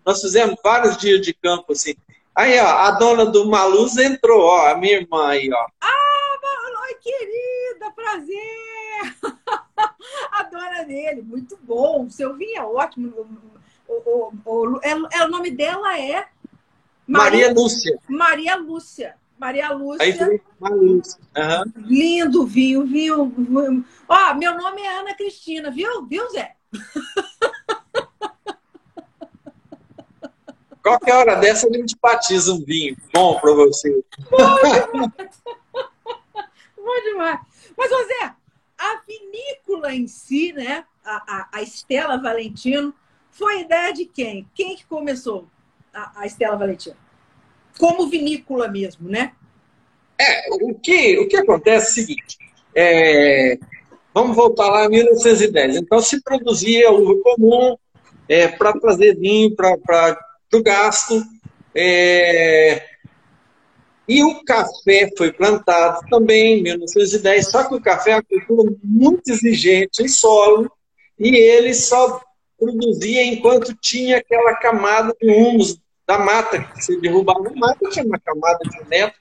nós 0.05 0.21
fizemos 0.21 0.55
vários 0.63 0.97
dias 0.97 1.21
de 1.21 1.33
campo 1.33 1.71
assim. 1.71 1.95
Aí, 2.35 2.59
ó, 2.59 2.65
a 2.65 2.91
dona 2.91 3.25
do 3.25 3.47
Maluz 3.49 3.97
entrou, 3.97 4.41
ó, 4.41 4.67
a 4.67 4.77
minha 4.77 4.97
irmã 4.97 5.29
aí, 5.29 5.49
ó. 5.51 5.67
Ah, 5.81 6.81
oi, 6.83 6.95
querida, 6.95 7.91
prazer! 7.95 9.15
a 10.31 10.43
dona 10.43 10.83
dele, 10.83 11.21
muito 11.21 11.57
bom. 11.61 12.05
O 12.05 12.11
seu 12.11 12.35
vinho 12.35 12.57
é 12.57 12.63
ótimo. 12.63 13.13
O, 13.87 13.93
o, 13.93 14.33
o, 14.45 14.79
é, 14.81 14.91
é, 15.19 15.25
o 15.25 15.29
nome 15.29 15.51
dela 15.51 15.97
é 15.97 16.27
Maria, 17.07 17.47
Maria 17.47 17.53
Lúcia. 17.53 17.99
Maria 18.07 18.55
Lúcia. 18.55 19.15
Maria 19.41 19.73
Lúcia. 19.73 20.05
Aí 20.05 20.39
Lúcia. 20.69 21.19
Uhum. 21.35 21.73
Lindo 21.77 22.45
vinho, 22.45 22.85
vinho. 22.85 23.83
Ó, 24.07 24.33
meu 24.35 24.55
nome 24.55 24.83
é 24.83 24.99
Ana 24.99 25.15
Cristina, 25.15 25.71
viu? 25.71 26.05
Viu, 26.05 26.29
Zé? 26.29 26.55
Qualquer 30.83 31.15
hora 31.15 31.35
dessa 31.37 31.67
a 31.67 31.73
gente 31.73 31.97
batiza 31.99 32.53
um 32.53 32.63
vinho 32.63 32.95
bom 33.11 33.39
para 33.39 33.51
você. 33.53 34.03
Bom 34.29 34.37
demais. 34.37 35.41
bom 36.77 37.01
demais. 37.03 37.39
Mas, 37.75 37.89
José, 37.89 38.35
a 38.77 39.01
vinícola 39.07 39.91
em 39.91 40.07
si, 40.07 40.53
né? 40.53 40.85
A, 41.03 41.15
a, 41.15 41.49
a 41.53 41.61
Estela 41.63 42.21
Valentino, 42.21 42.93
foi 43.31 43.61
ideia 43.61 43.91
de 43.91 44.05
quem? 44.05 44.47
Quem 44.53 44.75
que 44.75 44.85
começou 44.85 45.47
a, 45.91 46.21
a 46.21 46.25
Estela 46.27 46.55
Valentino? 46.55 46.95
Como 47.77 48.09
vinícola 48.09 48.67
mesmo, 48.67 49.09
né? 49.09 49.33
É, 50.19 50.49
o 50.51 50.75
que, 50.75 51.17
o 51.19 51.27
que 51.27 51.37
acontece 51.37 51.87
é 51.87 51.89
o 51.89 52.05
seguinte, 52.05 52.37
é, 52.75 53.57
vamos 54.13 54.35
voltar 54.35 54.69
lá 54.69 54.85
em 54.85 54.89
1910. 54.89 55.77
Então, 55.77 55.99
se 55.99 56.21
produzia 56.21 56.91
uva 56.91 57.15
comum 57.23 57.75
é, 58.29 58.47
para 58.47 58.73
trazer 58.73 59.17
vinho 59.17 59.55
para 59.55 60.17
o 60.53 60.61
gasto, 60.61 61.23
é, 61.73 62.83
e 64.07 64.23
o 64.23 64.43
café 64.43 65.09
foi 65.17 65.31
plantado 65.31 66.01
também 66.09 66.59
em 66.59 66.63
1910, 66.63 67.49
só 67.49 67.63
que 67.63 67.75
o 67.75 67.81
café 67.81 68.11
é 68.11 68.15
uma 68.15 68.23
cultura 68.23 68.75
muito 68.83 69.31
exigente 69.31 70.03
em 70.03 70.07
solo, 70.07 70.71
e 71.17 71.35
ele 71.35 71.73
só 71.73 72.21
produzia 72.59 73.23
enquanto 73.23 73.75
tinha 73.75 74.17
aquela 74.17 74.55
camada 74.55 75.15
de 75.19 75.31
humus 75.31 75.79
da 76.11 76.19
mata, 76.19 76.59
que 76.59 76.83
você 76.83 76.99
derrubava 76.99 77.47
a 77.47 77.55
mata, 77.55 77.89
tinha 77.89 78.05
uma 78.05 78.19
camada 78.19 78.59
de 78.65 78.89
neto. 78.89 79.17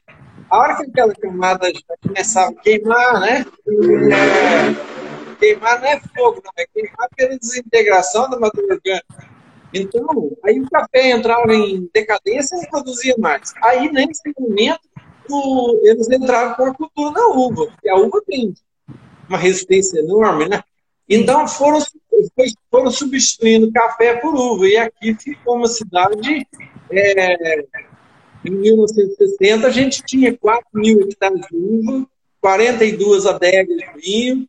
A 0.50 0.58
hora 0.58 0.76
que 0.76 0.82
aquela 0.90 1.14
camada 1.14 1.72
já 1.72 1.96
começava 2.02 2.50
a 2.50 2.54
queimar, 2.54 3.20
né? 3.20 3.46
Queimar 5.38 5.80
não 5.80 5.86
é 5.86 6.00
fogo, 6.00 6.42
não, 6.44 6.52
é 6.56 6.66
queimar 6.74 7.08
pela 7.16 7.38
desintegração 7.38 8.28
da 8.28 8.40
matéria 8.40 8.74
orgânica. 8.74 9.30
Então, 9.72 10.32
aí 10.44 10.60
o 10.60 10.68
café 10.68 11.10
entrava 11.10 11.54
em 11.54 11.88
decadência 11.94 12.56
e 12.56 12.68
produzia 12.68 13.14
mais. 13.18 13.52
Aí, 13.62 13.90
nesse 13.92 14.32
momento, 14.36 14.80
o, 15.30 15.80
eles 15.84 16.10
entraram 16.10 16.54
com 16.54 16.64
a 16.64 16.74
cultura 16.74 17.14
da 17.14 17.28
uva, 17.28 17.66
porque 17.66 17.88
a 17.88 17.94
uva 17.94 18.20
tem 18.26 18.52
uma 19.28 19.38
resistência 19.38 20.00
enorme, 20.00 20.48
né? 20.48 20.60
Então, 21.08 21.46
foram, 21.46 21.78
foram 22.70 22.90
substituindo 22.90 23.72
café 23.72 24.16
por 24.16 24.34
uva. 24.34 24.68
E 24.68 24.76
aqui 24.76 25.14
ficou 25.14 25.56
uma 25.56 25.68
cidade 25.68 26.46
é, 26.90 27.64
em 28.44 28.50
1960, 28.50 29.66
a 29.66 29.70
gente 29.70 30.02
tinha 30.02 30.36
4 30.36 30.64
mil 30.74 31.02
hectares 31.02 31.40
de 31.50 31.56
uva, 31.56 32.06
42 32.40 33.26
adegas 33.26 33.76
de 33.76 34.00
vinho. 34.00 34.48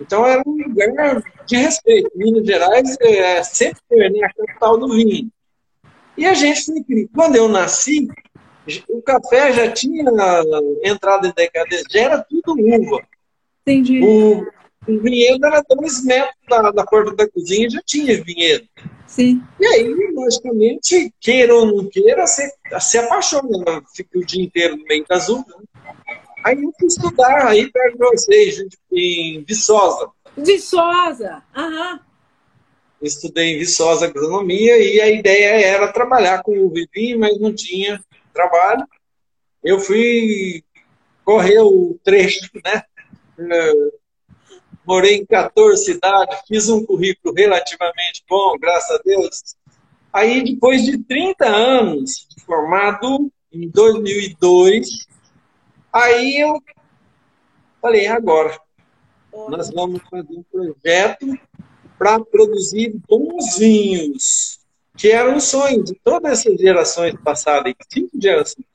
Então, 0.00 0.26
era 0.26 0.42
um 0.46 0.52
lugar 0.52 1.22
de 1.46 1.56
respeito. 1.56 2.10
Minas 2.14 2.44
Gerais 2.44 2.96
é, 3.00 3.42
sempre 3.42 3.80
foi 3.88 4.08
né, 4.10 4.20
a 4.24 4.34
capital 4.34 4.76
do 4.76 4.88
vinho. 4.88 5.30
E 6.16 6.26
a 6.26 6.34
gente 6.34 6.64
foi 6.64 7.08
Quando 7.14 7.36
eu 7.36 7.48
nasci, 7.48 8.08
o 8.88 9.00
café 9.02 9.52
já 9.52 9.70
tinha 9.70 10.04
entrado 10.82 11.26
em 11.26 11.32
decadência, 11.34 11.86
já 11.90 12.00
era 12.00 12.18
tudo 12.18 12.60
uva. 12.60 13.02
Entendi. 13.62 14.02
O, 14.02 14.46
o 14.86 15.00
vinhedo 15.00 15.46
era 15.46 15.62
dois 15.68 16.04
metros 16.04 16.34
da, 16.48 16.70
da 16.70 16.84
porta 16.84 17.14
da 17.14 17.28
cozinha, 17.28 17.70
já 17.70 17.80
tinha 17.84 18.22
vinhedo. 18.22 18.68
Sim. 19.06 19.42
E 19.60 19.66
aí, 19.66 20.12
logicamente, 20.14 21.12
queira 21.20 21.54
ou 21.54 21.66
não 21.66 21.88
queira, 21.88 22.26
você 22.26 22.50
se 22.80 22.98
apaixona, 22.98 23.82
fica 23.94 24.18
o 24.18 24.24
dia 24.24 24.42
inteiro 24.42 24.76
no 24.76 24.84
meio 24.84 25.04
das 25.08 25.28
uvas. 25.28 25.46
Né? 25.46 25.64
Aí 26.44 26.62
eu 26.62 26.72
fui 26.78 26.88
estudar 26.88 27.46
aí 27.46 27.70
perto 27.70 27.92
de 27.92 28.04
vocês, 28.04 28.64
em 28.92 29.42
Viçosa. 29.44 30.10
Viçosa, 30.36 31.42
aham. 31.56 32.00
Estudei 33.00 33.54
em 33.54 33.58
Viçosa 33.58 34.06
agronomia 34.06 34.76
e 34.78 35.00
a 35.00 35.08
ideia 35.10 35.66
era 35.66 35.92
trabalhar 35.92 36.42
com 36.42 36.58
o 36.58 36.72
vinho, 36.92 37.18
mas 37.18 37.38
não 37.40 37.54
tinha 37.54 38.02
trabalho. 38.32 38.86
Eu 39.62 39.78
fui 39.78 40.62
correr 41.24 41.60
o 41.60 41.98
trecho, 42.04 42.50
né? 42.64 42.82
Morei 44.86 45.16
em 45.16 45.26
14 45.26 45.84
cidades, 45.84 46.38
fiz 46.46 46.68
um 46.68 46.84
currículo 46.84 47.34
relativamente 47.34 48.24
bom, 48.28 48.56
graças 48.58 48.98
a 48.98 49.02
Deus. 49.02 49.56
Aí, 50.12 50.44
depois 50.44 50.84
de 50.84 50.98
30 50.98 51.46
anos 51.46 52.28
formado, 52.46 53.30
em 53.52 53.68
2002, 53.68 54.88
aí 55.92 56.38
eu 56.40 56.60
falei, 57.80 58.06
agora, 58.06 58.58
nós 59.48 59.70
vamos 59.70 60.00
fazer 60.08 60.32
um 60.32 60.42
projeto 60.44 61.26
para 61.98 62.20
produzir 62.20 62.94
bons 63.08 63.58
vinhos, 63.58 64.58
que 64.96 65.08
era 65.08 65.30
um 65.30 65.40
sonho 65.40 65.82
de 65.82 65.94
todas 66.02 66.32
essas 66.32 66.60
gerações 66.60 67.14
passadas, 67.22 67.74
cinco 67.92 68.10
gerações. 68.20 68.73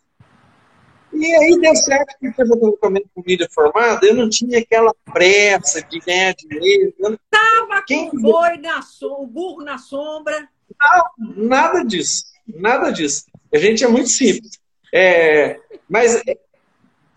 E 1.12 1.36
aí 1.36 1.60
deu 1.60 1.76
certo, 1.76 2.16
porque 2.20 2.42
eu 2.42 2.46
estava 2.46 3.02
com 3.14 3.24
mídia 3.26 3.48
formada, 3.52 4.06
eu 4.06 4.14
não 4.14 4.30
tinha 4.30 4.60
aquela 4.60 4.94
pressa 5.12 5.82
de 5.82 6.00
ganhar 6.00 6.34
dinheiro. 6.34 6.94
Estava 7.00 7.82
Quem... 7.86 8.10
com 8.10 8.18
boi 8.18 8.58
na 8.58 8.80
o 9.02 9.28
burro 9.28 9.64
na 9.64 9.78
sombra. 9.78 10.48
Não, 10.80 11.48
nada 11.48 11.84
disso, 11.84 12.26
nada 12.48 12.92
disso. 12.92 13.26
A 13.54 13.58
gente 13.58 13.84
é 13.84 13.88
muito 13.88 14.10
simples. 14.10 14.60
É, 14.94 15.60
mas 15.88 16.22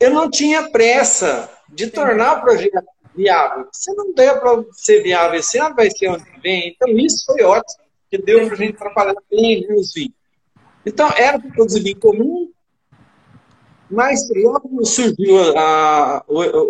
eu 0.00 0.10
não 0.10 0.30
tinha 0.30 0.70
pressa 0.70 1.50
de 1.68 1.86
tornar 1.88 2.38
o 2.38 2.40
projeto 2.42 2.86
viável. 3.14 3.68
Se 3.72 3.94
não 3.94 4.12
der 4.12 4.40
para 4.40 4.64
ser 4.72 5.02
viável 5.02 5.38
esse 5.38 5.58
ano, 5.58 5.74
vai 5.74 5.90
ser 5.90 6.06
ano 6.06 6.24
que 6.24 6.40
vem. 6.40 6.68
Então, 6.68 6.88
isso 6.98 7.24
foi 7.26 7.42
ótimo, 7.42 7.84
que 8.10 8.18
deu 8.18 8.46
para 8.46 8.54
a 8.54 8.58
gente 8.58 8.76
trabalhar 8.76 9.14
bem 9.30 9.66
os 9.74 9.92
vinhos. 9.92 10.14
Então, 10.84 11.10
era 11.16 11.38
para 11.38 11.50
produzir 11.50 11.82
vinho 11.82 12.00
comum, 12.00 12.50
mas 13.92 14.28
logo 14.34 14.84
surgiu 14.84 15.56
a, 15.56 16.18
a, 16.18 16.24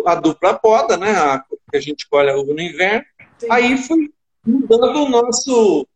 a 0.07 0.15
dupla 0.15 0.53
poda, 0.53 0.97
né? 0.97 1.11
A, 1.11 1.43
que 1.71 1.77
a 1.77 1.79
gente 1.79 2.07
colhe 2.07 2.29
a 2.29 2.37
uva 2.37 2.53
no 2.53 2.61
inverno. 2.61 3.05
Sim. 3.39 3.47
Aí 3.49 3.77
foi 3.77 4.11
mudando 4.45 5.03
o 5.03 5.09
nosso 5.09 5.87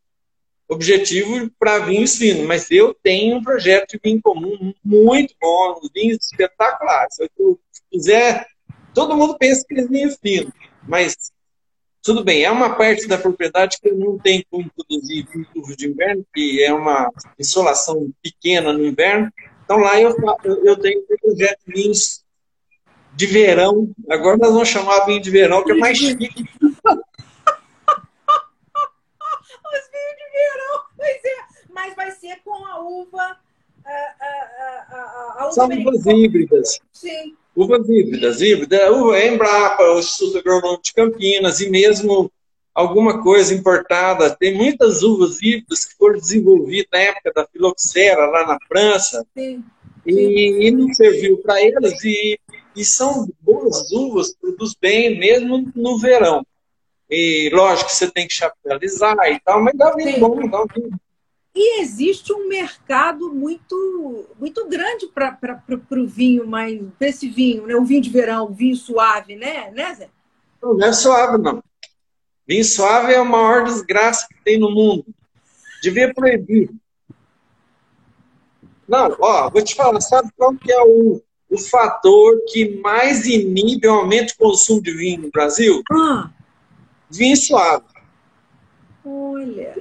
objetivo 0.68 1.50
para 1.60 1.80
vinhos 1.80 2.18
finos. 2.18 2.46
Mas 2.46 2.72
eu 2.72 2.94
tenho 3.04 3.38
um 3.38 3.44
projeto 3.44 3.92
de 3.92 4.00
vinho 4.04 4.22
comum 4.22 4.74
muito 4.84 5.36
bom, 5.40 5.80
vinhos 5.94 6.26
espetaculares. 6.26 7.16
Se 7.16 7.30
eu 7.38 7.60
quiser, 7.92 8.48
todo 8.94 9.16
mundo 9.16 9.38
pensa 9.38 9.66
que 9.68 9.80
é 9.80 9.86
vinho 9.86 10.12
fino, 10.22 10.52
mas 10.88 11.32
tudo 12.02 12.24
bem, 12.24 12.44
é 12.44 12.50
uma 12.50 12.74
parte 12.74 13.06
da 13.06 13.18
propriedade 13.18 13.78
que 13.82 13.90
eu 13.90 13.96
não 13.98 14.18
tenho 14.18 14.42
como 14.50 14.72
produzir 14.72 15.28
vinho 15.30 15.76
de 15.76 15.90
inverno, 15.90 16.26
que 16.34 16.64
é 16.64 16.74
uma 16.74 17.12
insolação 17.38 18.10
pequena 18.22 18.72
no 18.72 18.86
inverno. 18.86 19.30
Então 19.68 19.80
lá 19.80 20.00
eu, 20.00 20.16
eu 20.64 20.80
tenho 20.80 21.02
um 21.02 21.18
projeto 21.18 21.60
vinhos 21.68 22.24
de 23.14 23.26
verão. 23.26 23.92
Agora 24.10 24.38
nós 24.38 24.54
vamos 24.54 24.70
chamar 24.70 25.06
vinho 25.06 25.22
de 25.22 25.30
verão, 25.30 25.62
que 25.62 25.74
é 25.74 25.76
mais 25.76 25.98
chique. 25.98 26.30
Os 26.34 26.70
vinhos 29.92 30.16
de 30.16 30.26
verão, 30.32 30.84
mas, 30.98 31.26
é, 31.26 31.36
mas 31.70 31.94
vai 31.98 32.12
ser 32.12 32.38
com 32.46 32.66
a 32.66 32.80
uva. 32.80 33.38
A, 33.86 33.92
a, 33.92 34.88
a, 34.90 35.36
a 35.40 35.44
uva 35.48 35.52
São 35.52 35.68
uvas 35.68 36.06
híbridas. 36.06 36.80
Sim. 36.94 37.36
Uvas 37.54 37.90
híbridas, 37.90 38.42
híbrida, 38.42 38.94
uva 38.94 39.22
Embrapa, 39.22 39.84
o 39.84 40.00
Instituto 40.00 40.38
Agronômico 40.38 40.84
de 40.84 40.94
Campinas, 40.94 41.60
e 41.60 41.70
mesmo 41.70 42.32
alguma 42.78 43.24
coisa 43.24 43.56
importada. 43.56 44.36
Tem 44.36 44.56
muitas 44.56 45.02
uvas 45.02 45.42
híbridas 45.42 45.84
que 45.84 45.96
foram 45.96 46.20
desenvolvidas 46.20 46.88
na 46.94 47.00
época 47.00 47.34
da 47.34 47.48
filoxera, 47.48 48.28
lá 48.28 48.46
na 48.46 48.60
França, 48.68 49.26
Sim. 49.36 49.64
E, 50.06 50.68
e, 50.68 50.72
não 50.72 50.94
serviu 50.94 51.40
para 51.40 51.60
eles. 51.62 52.04
E, 52.06 52.40
e 52.76 52.86
são 52.86 53.28
boas 53.42 53.92
uvas, 53.92 54.34
produz 54.36 54.76
bem, 54.80 55.20
mesmo 55.20 55.70
no 55.76 55.98
verão. 55.98 56.46
E 57.10 57.50
lógico 57.52 57.90
que 57.90 57.96
você 57.96 58.12
tem 58.12 58.28
que 58.28 58.34
chapelizar 58.34 59.18
e 59.26 59.40
tal, 59.40 59.62
mas 59.62 59.76
dá 59.76 59.92
vinho 59.96 60.20
bom, 60.20 60.48
dá 60.48 60.64
vinho. 60.74 60.92
E 61.56 61.82
existe 61.82 62.32
um 62.32 62.48
mercado 62.48 63.34
muito 63.34 64.28
muito 64.40 64.68
grande 64.68 65.08
para 65.08 65.60
o 65.92 66.06
vinho, 66.06 66.46
mas 66.46 66.80
para 67.00 67.08
esse 67.08 67.28
vinho, 67.28 67.66
né? 67.66 67.76
O 67.76 67.84
vinho 67.84 68.02
de 68.02 68.10
verão, 68.12 68.46
o 68.46 68.54
vinho 68.54 68.76
suave, 68.76 69.36
né, 69.36 69.72
né 69.72 69.96
Zé? 69.96 70.10
Não, 70.62 70.76
não 70.76 70.88
é 70.88 70.94
suave, 70.94 71.38
não. 71.42 71.64
Vinho 72.48 72.64
suave 72.64 73.14
é 73.14 73.18
a 73.18 73.26
maior 73.26 73.66
desgraça 73.66 74.26
que 74.28 74.42
tem 74.44 74.58
no 74.58 74.72
mundo. 74.72 75.06
Devia 75.82 76.14
proibir. 76.14 76.70
Não, 78.88 79.18
ó, 79.20 79.50
vou 79.50 79.62
te 79.62 79.76
falar, 79.76 80.00
sabe 80.00 80.30
qual 80.38 80.56
que 80.56 80.72
é 80.72 80.82
o, 80.82 81.22
o 81.50 81.58
fator 81.58 82.42
que 82.48 82.80
mais 82.82 83.26
inibe 83.26 83.88
o 83.88 83.94
aumento 83.94 84.34
do 84.34 84.38
consumo 84.38 84.82
de 84.82 84.94
vinho 84.94 85.24
no 85.24 85.32
Brasil? 85.32 85.84
Ah. 85.92 86.30
Vinho 87.12 87.36
suave. 87.36 87.86
Olha. 89.04 89.78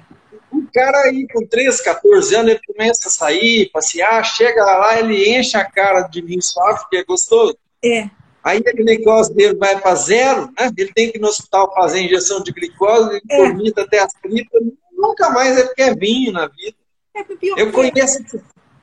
O 0.50 0.66
cara 0.72 1.02
aí 1.02 1.26
com 1.32 1.46
13, 1.46 1.84
14 1.84 2.34
anos, 2.34 2.50
ele 2.50 2.60
começa 2.66 3.08
a 3.08 3.10
sair, 3.10 3.70
passear, 3.70 4.24
chega 4.24 4.64
lá, 4.64 4.98
ele 4.98 5.36
enche 5.36 5.56
a 5.56 5.64
cara 5.64 6.02
de 6.02 6.20
vinho 6.20 6.42
suave, 6.42 6.84
que 6.90 6.96
é 6.96 7.04
gostoso. 7.04 7.56
É. 7.84 8.10
Aí 8.46 8.62
a 8.64 8.72
glicose 8.72 9.34
dele 9.34 9.56
vai 9.56 9.80
para 9.80 9.96
zero, 9.96 10.46
né? 10.56 10.70
ele 10.78 10.92
tem 10.92 11.10
que 11.10 11.18
ir 11.18 11.20
no 11.20 11.26
hospital 11.26 11.74
fazer 11.74 12.02
injeção 12.02 12.40
de 12.44 12.52
glicose, 12.52 13.16
ele 13.16 13.22
é. 13.28 13.48
vomita 13.48 13.82
até 13.82 13.98
as 13.98 14.12
tripas, 14.12 14.62
nunca 14.92 15.30
mais 15.30 15.58
é 15.58 15.64
porque 15.64 15.82
é 15.82 15.92
vinho 15.92 16.30
na 16.30 16.46
vida. 16.46 16.76
É 17.12 17.24
pior 17.24 17.58
Eu 17.58 17.72
conheço. 17.72 18.22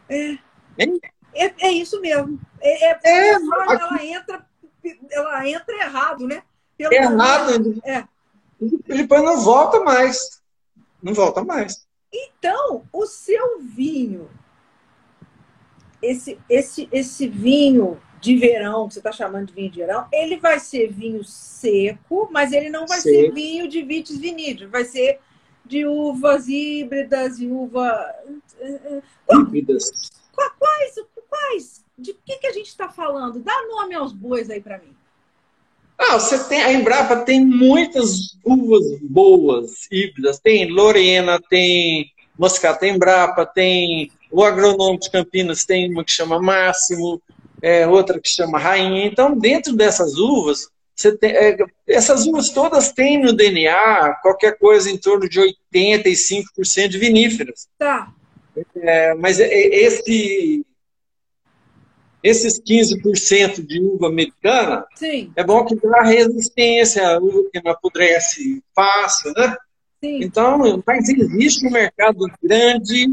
É. 0.10 0.38
É, 1.34 1.54
é 1.62 1.72
isso 1.72 2.02
mesmo. 2.02 2.38
É, 2.60 2.92
é, 2.92 3.00
é 3.06 3.30
ela, 3.30 4.04
entra, 4.04 4.46
ela 5.10 5.48
entra 5.48 5.76
errado, 5.78 6.28
né? 6.28 6.44
Pelo 6.78 6.94
errado. 6.94 7.82
É. 7.86 8.04
Depois 8.86 9.24
não 9.24 9.40
volta 9.40 9.80
mais. 9.80 10.42
Não 11.02 11.14
volta 11.14 11.42
mais. 11.42 11.88
Então, 12.12 12.84
o 12.92 13.06
seu 13.06 13.62
vinho, 13.62 14.30
esse, 16.02 16.38
esse, 16.50 16.90
esse 16.92 17.30
vinho 17.30 17.98
de 18.24 18.38
verão, 18.38 18.88
que 18.88 18.94
você 18.94 19.02
está 19.02 19.12
chamando 19.12 19.48
de 19.48 19.54
vinho 19.54 19.70
de 19.70 19.80
verão, 19.80 20.08
ele 20.10 20.38
vai 20.38 20.58
ser 20.58 20.90
vinho 20.94 21.22
seco, 21.26 22.30
mas 22.32 22.54
ele 22.54 22.70
não 22.70 22.88
vai 22.88 23.02
seco. 23.02 23.16
ser 23.16 23.34
vinho 23.34 23.68
de 23.68 23.82
vitis 23.84 24.18
vinídeos, 24.18 24.72
vai 24.72 24.86
ser 24.86 25.20
de 25.66 25.86
uvas 25.86 26.48
híbridas 26.48 27.38
e 27.40 27.48
uva. 27.48 28.16
Híbridas. 29.30 29.92
Quais? 30.32 30.96
Quais? 31.30 31.86
De 31.98 32.14
que, 32.14 32.38
que 32.38 32.48
a 32.48 32.54
gente 32.54 32.68
está 32.68 32.88
falando? 32.88 33.42
Dá 33.42 33.54
nome 33.68 33.94
aos 33.94 34.14
bois 34.14 34.50
aí 34.50 34.62
para 34.62 34.78
mim. 34.78 34.96
Ah, 35.98 36.18
você 36.18 36.42
tem, 36.46 36.62
a 36.62 36.72
Embrapa 36.72 37.18
tem 37.18 37.46
muitas 37.46 38.38
uvas 38.46 38.84
boas, 39.02 39.86
híbridas. 39.92 40.40
Tem 40.40 40.72
Lorena, 40.72 41.42
tem 41.50 42.10
Moscata 42.40 42.88
Embrapa, 42.88 43.46
tem 43.46 44.10
o 44.32 44.44
agronômico 44.44 45.04
de 45.04 45.12
Campinas, 45.12 45.66
tem 45.66 45.92
uma 45.92 46.06
que 46.06 46.12
chama 46.12 46.42
Máximo, 46.42 47.22
é, 47.64 47.88
outra 47.88 48.20
que 48.20 48.28
chama 48.28 48.60
Rainha. 48.60 49.06
Então, 49.06 49.38
dentro 49.40 49.74
dessas 49.74 50.18
uvas, 50.18 50.68
tem, 51.20 51.32
é, 51.32 51.58
essas 51.88 52.28
uvas 52.28 52.50
todas 52.50 52.92
têm 52.92 53.22
no 53.22 53.32
DNA 53.32 54.16
qualquer 54.22 54.60
coisa 54.60 54.92
em 54.92 54.98
torno 54.98 55.30
de 55.30 55.40
85% 55.74 56.90
de 56.90 56.98
viníferas. 56.98 57.70
Tá. 57.80 58.12
É, 58.76 59.14
mas 59.14 59.40
é, 59.40 59.46
é, 59.46 59.86
esse, 59.86 60.66
esses 62.22 62.60
15% 62.62 63.66
de 63.66 63.80
uva 63.80 64.08
americana, 64.08 64.86
Sim. 64.96 65.32
é 65.34 65.44
bom 65.44 65.66
que 65.66 65.76
dá 65.76 66.02
resistência, 66.02 67.08
a 67.08 67.18
uva 67.18 67.50
que 67.50 67.62
não 67.64 67.72
apodrece 67.72 68.62
fácil, 68.76 69.32
né? 69.38 69.56
Sim. 70.04 70.22
Então, 70.22 70.84
mas 70.86 71.08
existe 71.08 71.66
um 71.66 71.72
mercado 71.72 72.30
grande, 72.44 73.08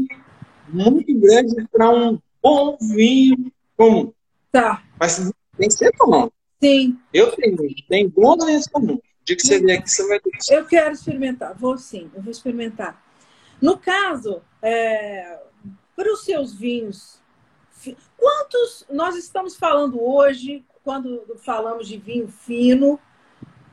muito 0.67 1.17
grande, 1.17 1.65
para 1.71 1.89
um 1.89 2.19
bom 2.43 2.77
vinho 2.93 3.49
comum. 3.77 4.11
Tá. 4.51 4.83
Mas 4.99 5.31
tem 5.57 5.67
que 5.67 5.73
ser 5.73 5.91
comum. 5.97 6.29
Sim. 6.61 6.99
Eu 7.13 7.31
tenho, 7.31 7.57
tem 7.87 8.07
bons 8.07 8.45
vinhos 8.45 8.67
comuns. 8.67 8.99
O 8.99 9.25
dia 9.25 9.35
que 9.35 9.47
você 9.47 9.59
vier 9.59 9.79
aqui, 9.79 9.89
você 9.89 10.07
vai 10.07 10.19
ter 10.19 10.31
Eu 10.49 10.65
quero 10.65 10.93
experimentar. 10.93 11.55
Vou 11.55 11.77
sim, 11.77 12.11
eu 12.13 12.21
vou 12.21 12.31
experimentar. 12.31 13.01
No 13.61 13.77
caso, 13.77 14.41
é, 14.61 15.39
para 15.95 16.11
os 16.11 16.23
seus 16.23 16.53
vinhos, 16.53 17.21
quantos 18.17 18.85
nós 18.89 19.15
estamos 19.15 19.55
falando 19.55 20.01
hoje, 20.01 20.65
quando 20.83 21.23
falamos 21.37 21.87
de 21.87 21.97
vinho 21.97 22.27
fino, 22.27 22.99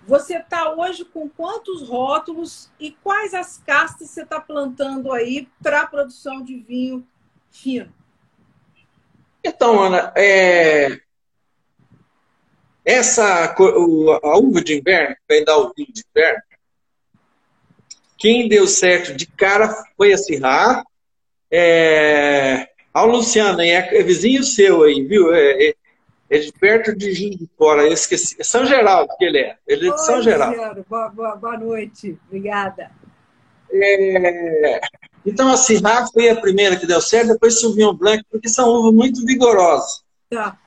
você 0.06 0.38
está 0.38 0.72
hoje 0.72 1.04
com 1.04 1.28
quantos 1.28 1.86
rótulos 1.86 2.70
e 2.80 2.90
quais 2.90 3.34
as 3.34 3.58
castas 3.58 4.08
você 4.08 4.22
está 4.22 4.40
plantando 4.40 5.12
aí 5.12 5.48
para 5.62 5.82
a 5.82 5.86
produção 5.86 6.42
de 6.42 6.56
vinho 6.56 7.06
fino? 7.50 7.92
Então, 9.48 9.82
Ana, 9.82 10.12
é... 10.14 10.98
essa 12.84 13.46
a 13.46 14.38
uva 14.38 14.62
de 14.62 14.78
inverno, 14.78 15.16
vem 15.28 15.42
dar 15.42 15.56
o 15.56 15.72
vinho 15.74 15.92
de 15.92 16.02
inverno, 16.10 16.42
quem 18.18 18.48
deu 18.48 18.66
certo 18.66 19.14
de 19.14 19.26
cara 19.26 19.74
foi 19.96 20.12
a 20.12 20.18
Cirrar. 20.18 20.84
É... 21.50 22.68
A 22.92 23.02
Luciana, 23.04 23.64
é, 23.64 24.02
vizinho 24.02 24.42
seu 24.42 24.82
aí, 24.82 25.02
viu? 25.06 25.32
É, 25.32 25.68
é, 25.68 25.74
é 26.28 26.38
de 26.38 26.52
perto 26.52 26.94
de 26.96 27.12
Juiz 27.12 27.38
de 27.38 27.48
Fora, 27.56 27.82
eu 27.82 27.92
esqueci. 27.92 28.36
É 28.38 28.44
São 28.44 28.66
Geraldo 28.66 29.14
que 29.16 29.24
ele 29.24 29.38
é. 29.38 29.56
Ele 29.66 29.88
é 29.88 29.90
de 29.90 29.98
Oi, 29.98 29.98
São 29.98 30.20
Geraldo. 30.20 30.56
Luciano. 30.56 30.86
Boa, 30.88 31.08
boa, 31.08 31.36
boa 31.36 31.56
noite. 31.56 32.18
Obrigada. 32.26 32.90
É... 33.72 34.80
Então, 35.24 35.50
a 35.50 35.56
Cirrar 35.56 36.10
foi 36.12 36.28
a 36.30 36.40
primeira 36.40 36.76
que 36.76 36.86
deu 36.86 37.00
certo, 37.00 37.32
depois 37.32 37.60
Sauvignon 37.60 37.94
Blanc, 37.94 38.24
porque 38.30 38.48
são 38.48 38.68
uvas 38.68 38.94
muito 38.94 39.24
vigorosas. 39.24 40.02
Tá. 40.30 40.58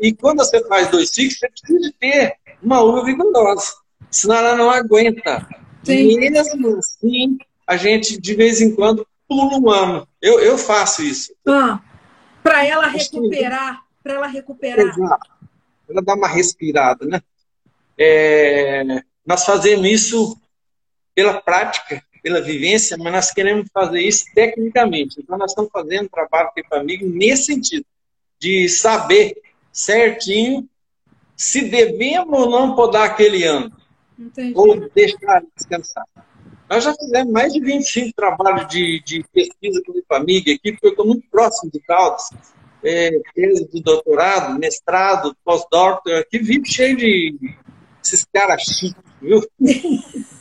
E 0.00 0.12
quando 0.12 0.38
você 0.38 0.66
faz 0.66 0.88
dois 0.88 1.10
ciclos, 1.10 1.38
você 1.38 1.48
precisa 1.48 1.94
ter 1.98 2.34
uma 2.62 2.80
uva 2.80 3.04
vigorosa, 3.04 3.74
senão 4.10 4.36
ela 4.36 4.56
não 4.56 4.70
aguenta. 4.70 5.46
Sim. 5.84 6.10
E 6.10 6.30
mesmo 6.30 6.76
assim, 6.76 7.38
a 7.66 7.76
gente, 7.76 8.20
de 8.20 8.34
vez 8.34 8.60
em 8.60 8.74
quando, 8.74 9.06
pula 9.28 9.58
um 9.58 9.70
ano. 9.70 10.08
Eu, 10.20 10.40
eu 10.40 10.58
faço 10.58 11.02
isso. 11.02 11.32
Ah, 11.46 11.80
para 12.42 12.66
ela 12.66 12.88
recuperar, 12.88 13.82
para 14.02 14.14
ela 14.14 14.26
recuperar. 14.26 14.86
Exato. 14.86 15.30
Ela 15.88 16.02
dá 16.02 16.14
uma 16.14 16.28
respirada, 16.28 17.06
né? 17.06 17.20
É, 17.96 19.02
nós 19.26 19.44
fazemos 19.44 19.86
isso 19.86 20.40
pela 21.14 21.40
prática, 21.40 22.02
pela 22.28 22.42
vivência, 22.42 22.96
mas 22.98 23.10
nós 23.10 23.30
queremos 23.30 23.66
fazer 23.72 24.02
isso 24.02 24.26
tecnicamente. 24.34 25.18
Então, 25.18 25.38
nós 25.38 25.50
estamos 25.50 25.70
fazendo 25.72 26.04
um 26.04 26.08
trabalho 26.08 26.50
com 26.54 26.74
a 26.74 26.78
amigo 26.78 27.08
nesse 27.08 27.44
sentido, 27.44 27.86
de 28.38 28.68
saber 28.68 29.40
certinho 29.72 30.68
se 31.34 31.62
devemos 31.70 32.38
ou 32.38 32.50
não 32.50 32.74
podar 32.74 33.06
aquele 33.06 33.44
ano, 33.44 33.72
Entendi. 34.18 34.52
ou 34.54 34.88
deixar 34.90 35.42
descansar. 35.56 36.04
Nós 36.68 36.84
já 36.84 36.94
fizemos 36.94 37.32
mais 37.32 37.52
de 37.54 37.60
25 37.60 38.12
trabalhos 38.14 38.68
de, 38.68 39.02
de 39.02 39.24
pesquisa 39.32 39.80
com 39.86 40.14
a 40.14 40.18
amiga 40.18 40.52
aqui, 40.52 40.72
porque 40.72 40.86
eu 40.86 40.90
estou 40.90 41.06
muito 41.06 41.26
próximo 41.30 41.72
de 41.72 41.80
Caldas. 41.80 42.24
É, 42.84 43.10
de 43.10 43.82
doutorado, 43.82 44.56
mestrado, 44.56 45.34
pós-doutor, 45.44 46.00
aqui 46.20 46.38
vive 46.38 46.64
cheio 46.64 46.96
de 46.96 47.36
esses 48.04 48.24
caras 48.32 48.62
chiques, 48.62 49.02
viu? 49.20 49.42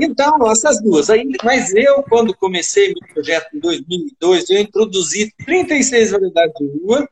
Então, 0.00 0.50
essas 0.50 0.82
duas. 0.82 1.10
Aí, 1.10 1.28
mas 1.44 1.74
eu, 1.74 2.02
quando 2.04 2.34
comecei 2.34 2.88
meu 2.88 3.14
projeto 3.14 3.54
em 3.54 3.60
2002, 3.60 4.50
eu 4.50 4.58
introduzi 4.60 5.32
36 5.44 6.10
variedades 6.12 6.54
de 6.58 6.80
uva, 6.82 7.08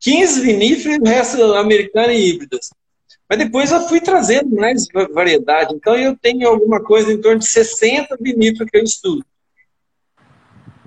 15 0.00 0.40
viníferas 0.40 0.96
e 0.96 1.00
o 1.00 1.04
resto 1.04 1.42
americana 1.54 2.12
e 2.12 2.28
híbridas. 2.30 2.70
Mas 3.28 3.38
depois 3.38 3.72
eu 3.72 3.80
fui 3.88 4.00
trazendo 4.00 4.54
mais 4.54 4.86
va- 4.92 5.08
variedade. 5.08 5.74
Então, 5.74 5.96
eu 5.96 6.16
tenho 6.16 6.46
alguma 6.48 6.82
coisa 6.82 7.12
em 7.12 7.20
torno 7.20 7.38
de 7.40 7.46
60 7.46 8.16
viníferas 8.20 8.68
que 8.70 8.76
eu 8.76 8.84
estudo. 8.84 9.24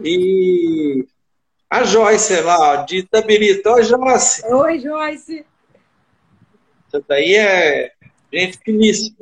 E 0.02 1.06
a 1.70 1.84
Joyce 1.84 2.40
lá, 2.42 2.78
de 2.84 3.00
Itabirita. 3.00 3.72
Ó, 3.72 3.82
Joyce, 3.82 4.46
Oi, 4.46 4.80
Joyce. 4.80 5.46
essa 6.88 7.04
daí 7.08 7.36
é 7.36 7.92
gente 8.32 8.58
finíssima. 8.64 9.18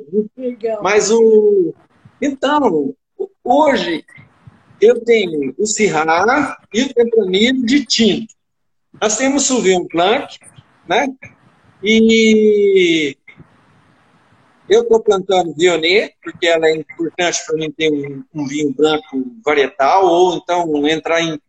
Mas 0.82 1.10
o. 1.10 1.74
Então, 2.20 2.94
hoje 3.44 4.04
eu 4.80 5.00
tenho 5.04 5.54
o 5.58 5.66
Syrah 5.66 6.56
e 6.72 6.82
o 6.82 6.94
Tempranillo 6.94 7.64
de 7.64 7.84
tinto. 7.84 8.34
Nós 9.00 9.16
temos 9.16 9.44
o 9.44 9.54
Sauvignon 9.54 9.86
Blanc, 9.92 10.38
né? 10.88 11.08
E 11.82 13.16
eu 14.68 14.82
estou 14.82 15.00
plantando 15.00 15.54
Vionnet, 15.56 16.14
porque 16.22 16.46
ela 16.46 16.66
é 16.66 16.76
importante 16.76 17.44
para 17.46 17.56
mim 17.56 17.70
ter 17.70 17.90
um, 17.90 18.24
um 18.34 18.46
vinho 18.46 18.72
branco 18.74 19.24
varietal, 19.44 20.04
ou 20.06 20.36
então 20.36 20.86
entrar 20.88 21.20
em 21.20 21.40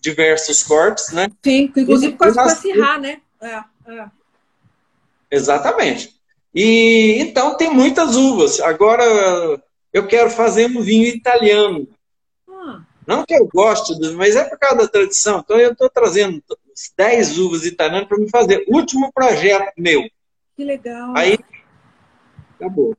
diversos 0.00 0.62
cortes, 0.62 1.12
né? 1.12 1.28
Sim, 1.44 1.72
inclusive 1.76 2.16
E 2.20 2.24
as 2.24 2.36
nós- 2.36 2.52
acirrar, 2.52 3.00
né? 3.00 3.20
É, 3.40 3.62
é. 3.92 4.06
Exatamente. 5.30 6.14
E 6.54 7.16
então 7.20 7.56
tem 7.56 7.70
muitas 7.70 8.16
uvas. 8.16 8.58
Agora 8.60 9.04
eu 9.92 10.06
quero 10.06 10.30
fazer 10.30 10.66
um 10.66 10.80
vinho 10.80 11.06
italiano. 11.06 11.88
Ah, 12.48 12.82
Não 13.06 13.24
que 13.24 13.34
eu 13.34 13.46
goste, 13.48 13.98
do- 13.98 14.14
mas 14.16 14.36
é 14.36 14.44
por 14.44 14.58
causa 14.58 14.76
da 14.78 14.88
tradição. 14.88 15.40
Então 15.40 15.58
eu 15.58 15.72
estou 15.72 15.88
trazendo 15.88 16.42
10 16.96 17.38
uvas 17.38 17.64
italianas 17.64 18.06
para 18.08 18.18
me 18.18 18.28
fazer. 18.30 18.64
Último 18.68 19.10
projeto 19.12 19.72
meu. 19.78 20.02
que 20.56 20.64
legal. 20.64 21.16
Aí 21.16 21.38
acabou. 22.58 22.96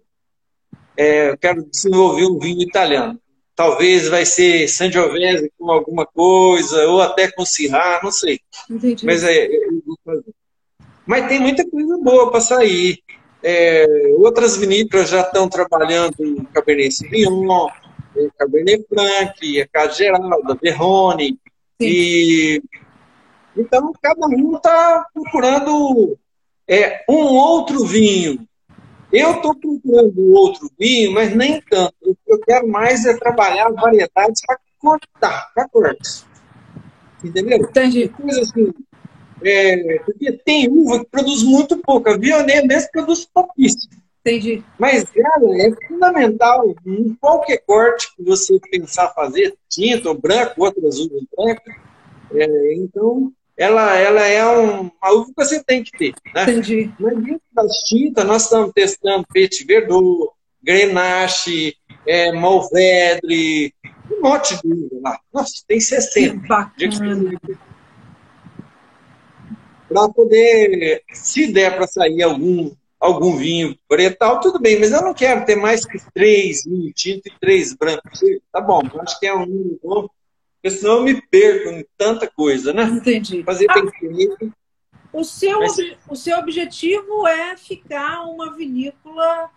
É, 0.98 1.30
eu 1.30 1.38
quero 1.38 1.64
desenvolver 1.70 2.26
um 2.26 2.40
vinho 2.40 2.62
italiano. 2.62 3.20
Talvez 3.56 4.08
vai 4.08 4.26
ser 4.26 4.68
Sangiovese 4.70 5.52
com 5.58 5.70
alguma 5.70 6.06
coisa, 6.06 6.88
ou 6.88 7.02
até 7.02 7.30
com 7.32 7.46
Syrah, 7.46 8.00
não 8.02 8.12
sei. 8.12 8.40
Entendi. 8.70 9.06
Mas 9.06 9.24
é, 9.24 9.48
eu 9.48 9.82
vou 9.86 9.98
fazer. 10.06 10.32
Mas 11.06 11.28
tem 11.28 11.40
muita 11.40 11.70
coisa 11.70 11.98
boa 11.98 12.32
para 12.32 12.40
sair. 12.40 13.00
É, 13.42 13.86
outras 14.18 14.58
vinícolas 14.58 15.10
já 15.10 15.22
estão 15.22 15.48
trabalhando 15.48 16.16
em 16.20 16.44
Cabernet 16.46 16.94
Sauvignon, 16.94 17.70
em 18.16 18.30
Cabernet 18.38 18.86
Franc, 18.88 19.62
a 19.62 19.68
Casa 19.68 19.94
Geralda, 19.94 20.58
Verrone. 20.62 21.40
E, 21.80 22.62
então, 23.56 23.94
cada 24.02 24.28
um 24.28 24.56
está 24.56 25.06
procurando 25.14 26.18
é, 26.68 27.04
um 27.10 27.36
outro 27.36 27.86
vinho. 27.86 28.46
Eu 29.12 29.36
estou 29.36 29.56
procurando 29.56 30.34
outro 30.34 30.70
vinho, 30.78 31.14
mas 31.14 31.34
nem 31.36 31.62
tanto. 31.62 31.96
O 32.04 32.14
que 32.14 32.34
eu 32.34 32.40
quero 32.42 32.68
mais 32.68 33.06
é 33.06 33.18
trabalhar 33.18 33.72
variedades 33.72 34.42
para 34.46 34.60
cortar, 34.78 35.52
para 35.54 35.68
cortes. 35.68 36.26
Entendeu? 37.24 37.58
Entendi. 37.58 38.10
coisa 38.10 38.42
assim. 38.42 38.74
É, 39.44 40.00
porque 40.06 40.32
tem 40.32 40.68
uva 40.70 41.00
que 41.00 41.10
produz 41.10 41.44
muito 41.44 41.78
pouco. 41.78 42.10
A 42.10 42.18
Vionnet 42.18 42.68
mesmo 42.68 42.90
produz 42.92 43.26
pouquíssimo. 43.26 43.94
Entendi. 44.22 44.64
Mas 44.78 45.06
ela 45.16 45.62
é 45.62 45.72
fundamental 45.88 46.76
em 46.86 47.16
qualquer 47.20 47.58
corte 47.66 48.14
que 48.16 48.24
você 48.24 48.60
pensar 48.70 49.10
fazer, 49.14 49.56
tinta 49.70 50.10
ou 50.10 50.20
branco, 50.20 50.64
outras 50.64 51.00
uvas 51.00 51.24
brancas. 51.36 51.76
É, 52.34 52.74
então, 52.76 53.32
ela, 53.58 53.96
ela 53.98 54.22
é 54.26 54.46
um, 54.46 54.92
uma 55.02 55.12
uva 55.14 55.26
que 55.28 55.34
você 55.36 55.64
tem 55.64 55.84
que 55.84 55.92
ter. 55.92 56.14
Né? 56.34 56.44
Entendi. 56.44 56.92
Mas 57.00 57.16
dentro 57.16 57.42
das 57.54 57.72
tintas, 57.86 58.26
nós 58.26 58.44
estamos 58.44 58.72
testando 58.74 59.26
Petit 59.34 59.66
Verdot, 59.66 60.32
Grenache, 60.62 61.76
é, 62.06 62.32
Malvedre, 62.32 63.74
um 64.12 64.22
monte 64.22 64.62
de 64.62 64.74
uva 64.74 65.00
lá. 65.02 65.20
Nossa, 65.34 65.54
tem 65.68 65.78
Que 65.78 65.84
60 65.84 66.48
bacana. 66.48 67.40
Para 69.90 70.08
poder, 70.10 71.04
se 71.12 71.52
der 71.52 71.76
para 71.76 71.88
sair 71.88 72.22
algum 72.24 72.72
algum 73.00 73.38
vinho 73.38 73.78
pretal, 73.88 74.42
tudo 74.42 74.60
bem, 74.60 74.78
mas 74.78 74.92
eu 74.92 75.02
não 75.02 75.14
quero 75.14 75.46
ter 75.46 75.56
mais 75.56 75.86
que 75.86 75.98
três 76.14 76.66
vinho 76.66 76.92
tinto 76.94 77.28
e 77.28 77.40
três 77.40 77.74
brancos. 77.74 78.20
Tá 78.52 78.60
bom, 78.60 78.82
acho 79.00 79.18
que 79.20 79.26
é 79.26 79.34
um 79.34 79.46
número 79.46 79.80
bom, 79.82 80.10
porque 80.62 80.78
senão 80.78 80.98
eu 80.98 81.04
me 81.04 81.22
perco 81.22 81.70
em 81.70 81.86
tanta 81.98 82.30
coisa, 82.30 82.74
né? 82.74 82.84
Entendi. 82.84 83.42
Fazer 83.44 83.68
ah, 83.70 83.74
tem 83.74 84.54
o 85.12 85.24
seu, 85.24 85.60
mas... 85.60 85.78
o 86.08 86.16
seu 86.16 86.38
objetivo 86.38 87.26
é 87.26 87.58
ficar 87.58 88.24
uma 88.24 88.56
vinícola 88.56 89.50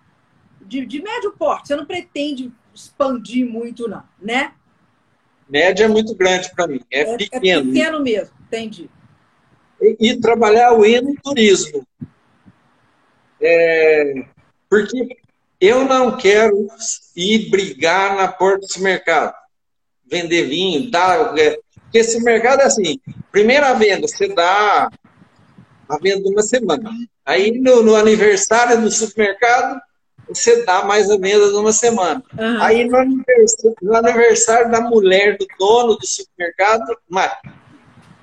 de, 0.60 0.86
de 0.86 1.02
médio 1.02 1.32
porte. 1.32 1.68
Você 1.68 1.76
não 1.76 1.84
pretende 1.84 2.52
expandir 2.72 3.46
muito, 3.46 3.88
não, 3.88 4.02
né? 4.20 4.54
Média 5.48 5.84
é 5.84 5.88
muito 5.88 6.14
grande 6.14 6.50
para 6.54 6.66
mim, 6.66 6.80
é, 6.90 7.00
é, 7.00 7.16
pequeno. 7.16 7.70
É 7.70 7.74
pequeno 7.74 8.00
mesmo, 8.00 8.34
entendi. 8.46 8.88
E, 9.98 10.16
trabalhar 10.20 10.72
o 10.72 10.84
enoturismo. 10.84 11.86
É, 13.40 14.24
porque 14.70 15.16
eu 15.60 15.84
não 15.84 16.16
quero 16.16 16.68
ir 17.16 17.50
brigar 17.50 18.16
na 18.16 18.28
porta 18.28 18.60
desse 18.60 18.80
mercado, 18.80 19.34
vender 20.10 20.44
vinho, 20.44 20.90
dar. 20.90 21.36
É, 21.38 21.58
porque 21.82 21.98
esse 21.98 22.22
mercado 22.22 22.60
é 22.60 22.64
assim: 22.64 23.00
primeira 23.30 23.72
venda, 23.74 24.06
você 24.06 24.28
dá 24.28 24.88
a 25.88 25.98
venda 25.98 26.22
de 26.22 26.28
uma 26.28 26.42
semana. 26.42 26.90
Aí 27.24 27.60
no, 27.60 27.82
no 27.82 27.96
aniversário 27.96 28.80
do 28.80 28.90
supermercado, 28.90 29.80
você 30.28 30.64
dá 30.64 30.84
mais 30.84 31.10
ou 31.10 31.18
menos 31.18 31.52
uma 31.52 31.72
semana. 31.72 32.22
Uhum. 32.38 32.62
Aí 32.62 32.84
no 32.88 32.96
aniversário, 32.96 33.76
no 33.82 33.96
aniversário, 33.96 34.70
da 34.70 34.80
mulher, 34.80 35.36
do 35.36 35.46
dono 35.58 35.96
do 35.96 36.06
supermercado, 36.06 36.96
mas 37.08 37.32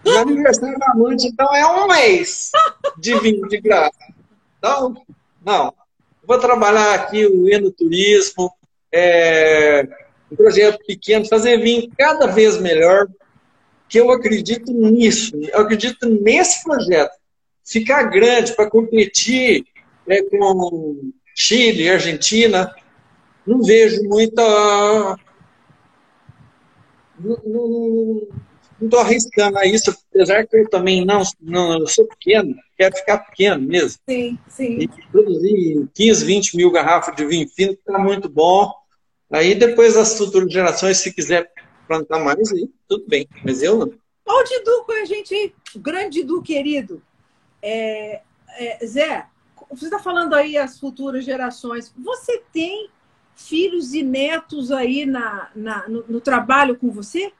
no 0.05 0.17
aniversário 0.17 0.77
da 0.77 0.91
amante, 0.91 1.27
então 1.27 1.53
é 1.55 1.65
um 1.65 1.87
mês 1.87 2.51
de 2.97 3.19
vinho 3.19 3.47
de 3.47 3.59
graça. 3.59 3.97
Então, 4.57 4.95
não. 5.45 5.73
Vou 6.23 6.37
trabalhar 6.37 6.93
aqui 6.93 7.25
o 7.25 7.49
enoturismo, 7.49 8.51
é, 8.91 9.87
um 10.31 10.35
projeto 10.35 10.79
pequeno, 10.85 11.27
fazer 11.27 11.57
vinho 11.57 11.89
cada 11.97 12.27
vez 12.27 12.59
melhor, 12.59 13.07
que 13.87 13.99
eu 13.99 14.11
acredito 14.11 14.71
nisso, 14.71 15.35
eu 15.35 15.61
acredito 15.61 16.07
nesse 16.07 16.63
projeto. 16.63 17.17
Ficar 17.65 18.03
grande 18.03 18.53
para 18.55 18.69
competir 18.69 19.65
né, 20.05 20.21
com 20.23 21.11
Chile, 21.35 21.89
Argentina, 21.89 22.75
não 23.45 23.63
vejo 23.63 24.03
muita. 24.03 25.17
Não 27.19 28.27
estou 28.85 28.99
arriscando 28.99 29.57
a 29.57 29.65
isso, 29.65 29.95
apesar 30.11 30.45
que 30.45 30.57
eu 30.57 30.69
também 30.69 31.05
não, 31.05 31.21
não 31.41 31.79
eu 31.79 31.87
sou 31.87 32.05
pequeno, 32.07 32.55
quero 32.77 32.95
ficar 32.95 33.19
pequeno 33.19 33.65
mesmo. 33.65 33.99
Sim, 34.09 34.37
sim. 34.47 34.79
E 34.79 34.87
produzir 35.11 35.87
15, 35.93 36.25
20 36.25 36.57
mil 36.57 36.71
garrafas 36.71 37.15
de 37.15 37.25
vinho 37.25 37.47
fino 37.49 37.73
está 37.73 37.97
muito 37.97 38.29
bom. 38.29 38.71
Aí 39.31 39.53
depois 39.55 39.95
as 39.95 40.17
futuras 40.17 40.51
gerações, 40.51 40.97
se 40.97 41.13
quiser 41.13 41.51
plantar 41.87 42.19
mais, 42.19 42.51
aí 42.51 42.69
tudo 42.87 43.05
bem, 43.07 43.27
mas 43.43 43.61
eu 43.61 43.77
não. 43.77 43.93
Olha 44.25 44.45
o 44.45 44.47
Didu 44.47 44.83
com 44.85 44.91
a 44.91 45.05
gente 45.05 45.33
aí, 45.33 45.53
o 45.75 45.79
grande 45.79 46.21
Didu 46.21 46.41
querido. 46.41 47.01
É, 47.61 48.21
é, 48.57 48.85
Zé, 48.85 49.25
você 49.69 49.85
está 49.85 49.99
falando 49.99 50.33
aí 50.33 50.57
as 50.57 50.79
futuras 50.79 51.25
gerações. 51.25 51.93
Você 51.97 52.41
tem 52.51 52.89
filhos 53.35 53.93
e 53.93 54.03
netos 54.03 54.71
aí 54.71 55.05
na, 55.05 55.49
na 55.55 55.87
no, 55.87 56.03
no, 56.07 56.21
trabalho 56.21 56.75
com 56.75 56.91
você? 56.91 57.31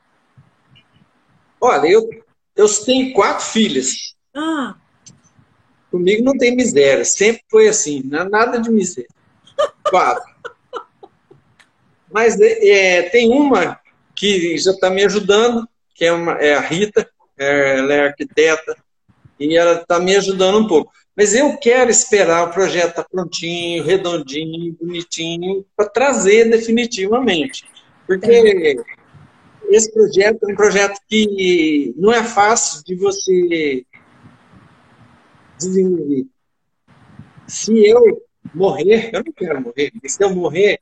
Olha, 1.61 1.87
eu, 1.87 2.09
eu 2.55 2.67
tenho 2.85 3.13
quatro 3.13 3.45
filhas. 3.45 4.15
Ah. 4.33 4.75
Comigo 5.91 6.23
não 6.23 6.37
tem 6.37 6.55
miséria, 6.55 7.03
sempre 7.03 7.43
foi 7.49 7.67
assim, 7.67 8.03
não 8.05 8.19
é 8.19 8.29
nada 8.29 8.59
de 8.59 8.69
miséria. 8.69 9.09
Quatro. 9.89 10.29
Mas 12.11 12.39
é, 12.39 13.03
tem 13.03 13.31
uma 13.31 13.79
que 14.15 14.57
já 14.57 14.71
está 14.71 14.89
me 14.89 15.03
ajudando, 15.03 15.67
que 15.95 16.05
é, 16.05 16.11
uma, 16.11 16.33
é 16.33 16.53
a 16.53 16.59
Rita, 16.59 17.09
é, 17.37 17.79
ela 17.79 17.93
é 17.93 18.07
arquiteta, 18.07 18.75
e 19.39 19.57
ela 19.57 19.81
está 19.81 19.99
me 19.99 20.15
ajudando 20.15 20.59
um 20.59 20.67
pouco. 20.67 20.91
Mas 21.15 21.33
eu 21.33 21.57
quero 21.57 21.89
esperar 21.89 22.47
o 22.47 22.51
projeto 22.51 22.89
estar 22.89 23.03
tá 23.03 23.09
prontinho, 23.09 23.83
redondinho, 23.83 24.77
bonitinho, 24.79 25.65
para 25.75 25.89
trazer 25.89 26.49
definitivamente. 26.49 27.65
Porque 28.05 28.77
esse 29.69 29.91
projeto 29.91 30.43
é 30.43 30.51
um 30.51 30.55
projeto 30.55 30.99
que 31.07 31.93
não 31.97 32.11
é 32.11 32.23
fácil 32.23 32.83
de 32.83 32.95
você 32.95 33.85
desenvolver. 35.57 36.25
Se 37.47 37.87
eu 37.87 38.21
morrer, 38.53 39.11
eu 39.13 39.23
não 39.25 39.33
quero 39.33 39.61
morrer, 39.61 39.91
mas 40.01 40.13
se 40.13 40.23
eu 40.23 40.33
morrer, 40.33 40.79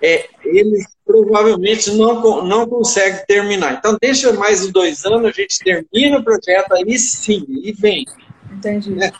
é, 0.00 0.28
eles 0.44 0.86
provavelmente 1.04 1.90
não, 1.92 2.44
não 2.44 2.66
conseguem 2.66 3.24
terminar. 3.26 3.74
Então, 3.78 3.96
deixa 4.00 4.32
mais 4.32 4.70
dois 4.70 5.04
anos, 5.04 5.26
a 5.26 5.32
gente 5.32 5.58
termina 5.58 6.18
o 6.18 6.24
projeto, 6.24 6.72
aí 6.72 6.98
sim, 6.98 7.44
e 7.48 7.72
vem. 7.72 8.04
Entendi. 8.50 8.90
Né? 8.90 9.10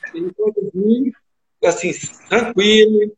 assim, 1.65 1.93
tranquilo, 2.29 3.13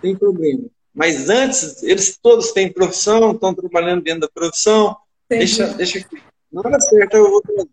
tem 0.00 0.16
problema. 0.16 0.64
Mas 0.96 1.28
antes, 1.28 1.82
eles 1.82 2.16
todos 2.16 2.52
têm 2.52 2.72
profissão, 2.72 3.32
estão 3.32 3.54
trabalhando 3.54 4.02
dentro 4.02 4.20
da 4.20 4.28
profissão. 4.28 4.96
Deixa, 5.28 5.66
deixa 5.74 5.98
aqui. 5.98 6.22
Na 6.50 6.62
hora 6.64 6.80
certa 6.80 7.18
eu 7.18 7.30
vou 7.30 7.42
trazer. 7.42 7.68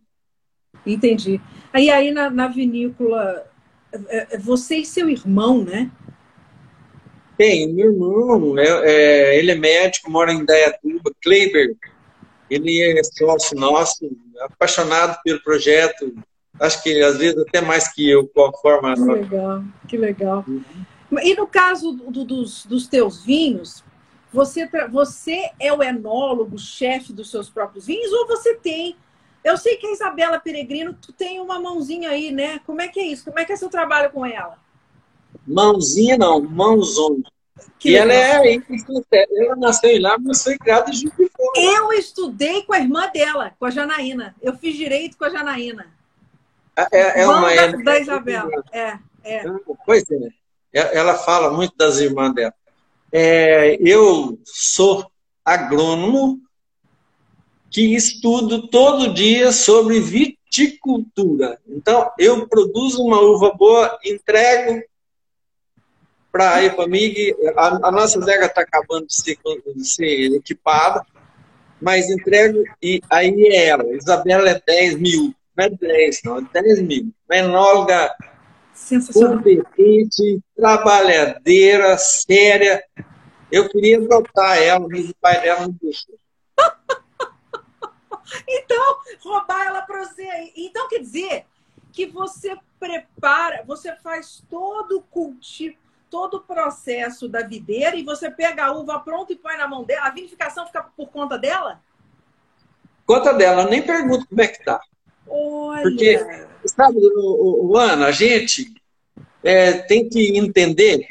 Entendi. 0.86 1.40
Aí, 1.72 1.90
aí 1.90 2.12
na, 2.12 2.30
na 2.30 2.50
vinícola, 2.50 3.50
é, 4.10 4.36
é, 4.36 4.38
você 4.38 4.80
e 4.80 4.86
seu 4.86 5.08
irmão, 5.08 5.64
né? 5.64 5.90
Tem, 7.38 7.74
meu 7.74 7.94
irmão, 7.94 8.60
é, 8.60 8.92
é, 8.92 9.40
ele 9.40 9.52
é 9.52 9.56
médico, 9.56 10.12
mora 10.12 10.34
em 10.34 10.44
Dayatuba, 10.44 11.10
Kleiber. 11.22 11.78
Ele 12.50 13.00
é 13.00 13.02
sócio 13.06 13.58
nosso, 13.58 14.12
apaixonado 14.42 15.18
pelo 15.24 15.42
projeto, 15.42 16.14
acho 16.60 16.84
que 16.84 17.02
às 17.02 17.18
vezes 17.18 17.38
até 17.38 17.62
mais 17.62 17.88
que 17.88 18.10
eu, 18.10 18.28
com 18.28 18.44
a 18.44 18.52
forma. 18.52 18.96
Que 18.96 19.02
legal, 19.02 19.64
que 19.88 19.98
legal. 19.98 20.46
Uhum. 20.46 20.93
E 21.22 21.36
no 21.36 21.48
caso 21.48 21.92
do, 21.92 22.24
dos, 22.24 22.66
dos 22.66 22.88
teus 22.88 23.24
vinhos, 23.24 23.84
você, 24.32 24.68
você 24.90 25.52
é 25.60 25.72
o 25.72 25.84
enólogo, 25.84 26.58
chefe 26.58 27.14
dos 27.14 27.30
seus 27.30 27.50
próprios 27.50 27.86
vinhos, 27.86 28.12
ou 28.12 28.28
você 28.28 28.56
tem. 28.56 28.96
Eu 29.44 29.58
sei 29.58 29.76
que 29.76 29.86
a 29.86 29.92
Isabela 29.92 30.40
Peregrino, 30.40 30.98
tu 31.00 31.12
tem 31.12 31.40
uma 31.40 31.60
mãozinha 31.60 32.10
aí, 32.10 32.32
né? 32.32 32.60
Como 32.66 32.82
é 32.82 32.88
que 32.88 33.00
é 33.00 33.06
isso? 33.06 33.26
Como 33.26 33.38
é 33.38 33.46
que 33.46 33.52
é 33.52 33.56
seu 33.56 33.70
trabalho 33.70 34.10
com 34.12 34.26
ela? 34.26 34.58
Mãozinha 35.46 36.18
não, 36.18 36.42
mãozona. 36.42 37.24
Que 37.78 37.92
e 37.92 37.96
ela 37.96 38.14
é 38.14 38.56
ela 39.38 39.56
nasceu 39.56 40.02
lá, 40.02 40.18
mas 40.18 40.44
foi 40.44 40.58
criada 40.58 40.90
em 40.90 40.94
Juiz 40.94 41.14
Eu 41.56 41.92
estudei 41.94 42.64
com 42.64 42.74
a 42.74 42.80
irmã 42.80 43.10
dela, 43.14 43.54
com 43.60 43.66
a 43.66 43.70
Janaína. 43.70 44.36
Eu 44.42 44.58
fiz 44.58 44.76
direito 44.76 45.18
com 45.18 45.26
a 45.26 45.30
Janaína. 45.30 45.88
É, 46.76 47.22
é 47.22 47.28
uma 47.28 47.54
da, 47.54 47.68
da 47.68 48.00
Isabel. 48.00 48.50
É, 48.72 48.98
é. 49.24 49.44
Pois 49.86 50.04
é. 50.10 50.43
É. 50.74 50.98
Ela 50.98 51.16
fala 51.16 51.52
muito 51.52 51.76
das 51.78 51.98
irmãs 52.00 52.34
dela. 52.34 52.54
É, 53.12 53.78
eu 53.80 54.40
sou 54.44 55.10
agrônomo 55.46 56.40
que 57.70 57.96
estudo 57.96 58.68
todo 58.68 59.14
dia 59.14 59.52
sobre 59.52 60.00
viticultura. 60.00 61.60
Então, 61.68 62.12
eu 62.18 62.48
produzo 62.48 63.04
uma 63.04 63.20
uva 63.20 63.52
boa, 63.54 63.98
entrego 64.04 64.84
para 66.32 66.56
a 66.56 66.64
EPAMIG. 66.64 67.36
A, 67.56 67.88
a 67.88 67.92
nossa 67.92 68.20
adega 68.20 68.46
está 68.46 68.62
acabando 68.62 69.08
de 69.08 69.16
ser, 69.16 69.38
de 69.76 69.86
ser 69.86 70.36
equipada, 70.36 71.06
mas 71.82 72.10
entrego 72.10 72.64
e 72.82 73.02
aí 73.10 73.48
é 73.48 73.68
ela. 73.68 73.96
Isabela 73.96 74.50
é 74.50 74.62
10 74.66 75.00
mil 75.00 75.36
não 75.56 75.66
é 75.66 75.70
10, 75.70 76.22
não, 76.24 76.38
é 76.40 76.62
10 76.62 76.82
mil. 76.82 77.14
Menóloga 77.30 78.14
competente, 79.14 80.42
trabalhadeira, 80.56 81.98
séria. 81.98 82.84
Eu 83.52 83.70
queria 83.70 83.98
adotar 83.98 84.58
ela, 84.58 84.88
mas 84.88 85.10
o 85.10 85.16
pai 85.22 85.42
dela 85.42 85.62
não 85.62 85.76
deixou. 85.82 86.16
então, 88.48 88.98
roubar 89.22 89.68
ela 89.68 89.82
para 89.84 90.06
você. 90.06 90.52
Então, 90.56 90.88
quer 90.90 91.00
dizer 91.00 91.46
que 91.92 92.08
você 92.08 92.58
prepara, 92.80 93.64
você 93.66 93.96
faz 93.98 94.44
todo 94.50 94.98
o 94.98 95.02
cultivo, 95.04 95.78
todo 96.10 96.38
o 96.38 96.42
processo 96.42 97.28
da 97.28 97.42
videira 97.42 97.96
e 97.96 98.04
você 98.04 98.30
pega 98.30 98.66
a 98.66 98.72
uva 98.72 99.00
pronta 99.00 99.34
e 99.34 99.36
põe 99.36 99.58
na 99.58 99.68
mão 99.68 99.84
dela. 99.84 100.08
A 100.08 100.12
vinificação 100.12 100.66
fica 100.66 100.84
por 100.84 101.10
conta 101.10 101.38
dela? 101.38 101.82
Conta 103.06 103.34
dela, 103.34 103.66
nem 103.66 103.82
pergunto 103.82 104.28
como 104.28 104.42
é 104.42 104.48
que 104.48 104.64
tá. 104.64 104.80
Olha. 105.28 105.82
Porque, 105.82 106.20
sabe, 106.66 106.98
o, 106.98 107.72
o 107.72 107.78
Ana, 107.78 108.08
a 108.08 108.12
gente 108.12 108.74
é, 109.44 109.74
tem 109.74 110.08
que 110.08 110.38
entender 110.38 111.08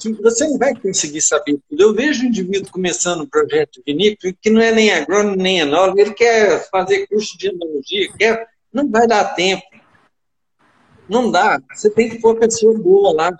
que 0.00 0.12
você 0.14 0.46
não 0.48 0.56
vai 0.56 0.74
conseguir 0.74 1.20
saber 1.20 1.58
tudo. 1.68 1.82
Eu 1.82 1.94
vejo 1.94 2.24
um 2.24 2.28
indivíduo 2.28 2.72
começando 2.72 3.22
um 3.22 3.26
projeto 3.26 3.82
vinícola 3.86 4.32
que 4.40 4.48
não 4.48 4.60
é 4.60 4.72
nem 4.72 4.90
agrônomo 4.90 5.36
nem 5.36 5.60
enólogo, 5.60 6.00
ele 6.00 6.14
quer 6.14 6.68
fazer 6.70 7.06
curso 7.06 7.36
de 7.36 7.48
enologia, 7.48 8.10
quer, 8.18 8.48
não 8.72 8.90
vai 8.90 9.06
dar 9.06 9.34
tempo. 9.34 9.62
Não 11.08 11.30
dá. 11.30 11.60
Você 11.74 11.90
tem 11.90 12.08
que 12.08 12.18
pôr 12.18 12.32
uma 12.32 12.40
pessoa 12.40 12.78
boa 12.78 13.12
lá, 13.12 13.36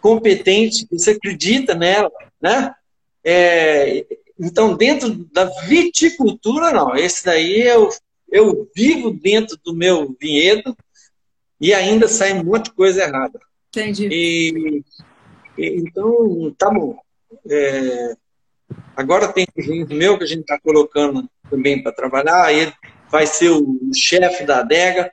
competente, 0.00 0.86
você 0.90 1.12
acredita 1.12 1.74
nela, 1.74 2.10
né? 2.40 2.74
É, 3.22 4.04
então, 4.38 4.76
dentro 4.76 5.14
da 5.32 5.44
viticultura, 5.44 6.72
não. 6.72 6.96
Esse 6.96 7.24
daí 7.24 7.60
eu, 7.60 7.88
eu 8.32 8.66
vivo 8.74 9.12
dentro 9.12 9.58
do 9.62 9.74
meu 9.74 10.16
vinhedo 10.18 10.74
e 11.60 11.74
ainda 11.74 12.08
sai 12.08 12.32
um 12.32 12.42
monte 12.42 12.64
de 12.64 12.72
coisa 12.72 13.04
errada. 13.04 13.38
Entendi. 13.68 14.08
E, 14.10 14.84
e 15.56 15.66
então, 15.76 16.52
tá 16.56 16.70
bom. 16.70 16.96
É, 17.48 18.14
agora 18.96 19.32
tem 19.32 19.46
um 19.56 19.62
vinho 19.62 19.86
meu 19.90 20.16
que 20.16 20.24
a 20.24 20.26
gente 20.26 20.40
está 20.40 20.58
colocando 20.58 21.28
também 21.50 21.82
para 21.82 21.92
trabalhar. 21.92 22.52
Ele 22.52 22.72
vai 23.10 23.26
ser 23.26 23.50
o 23.50 23.78
chefe 23.94 24.44
da 24.44 24.60
adega. 24.60 25.12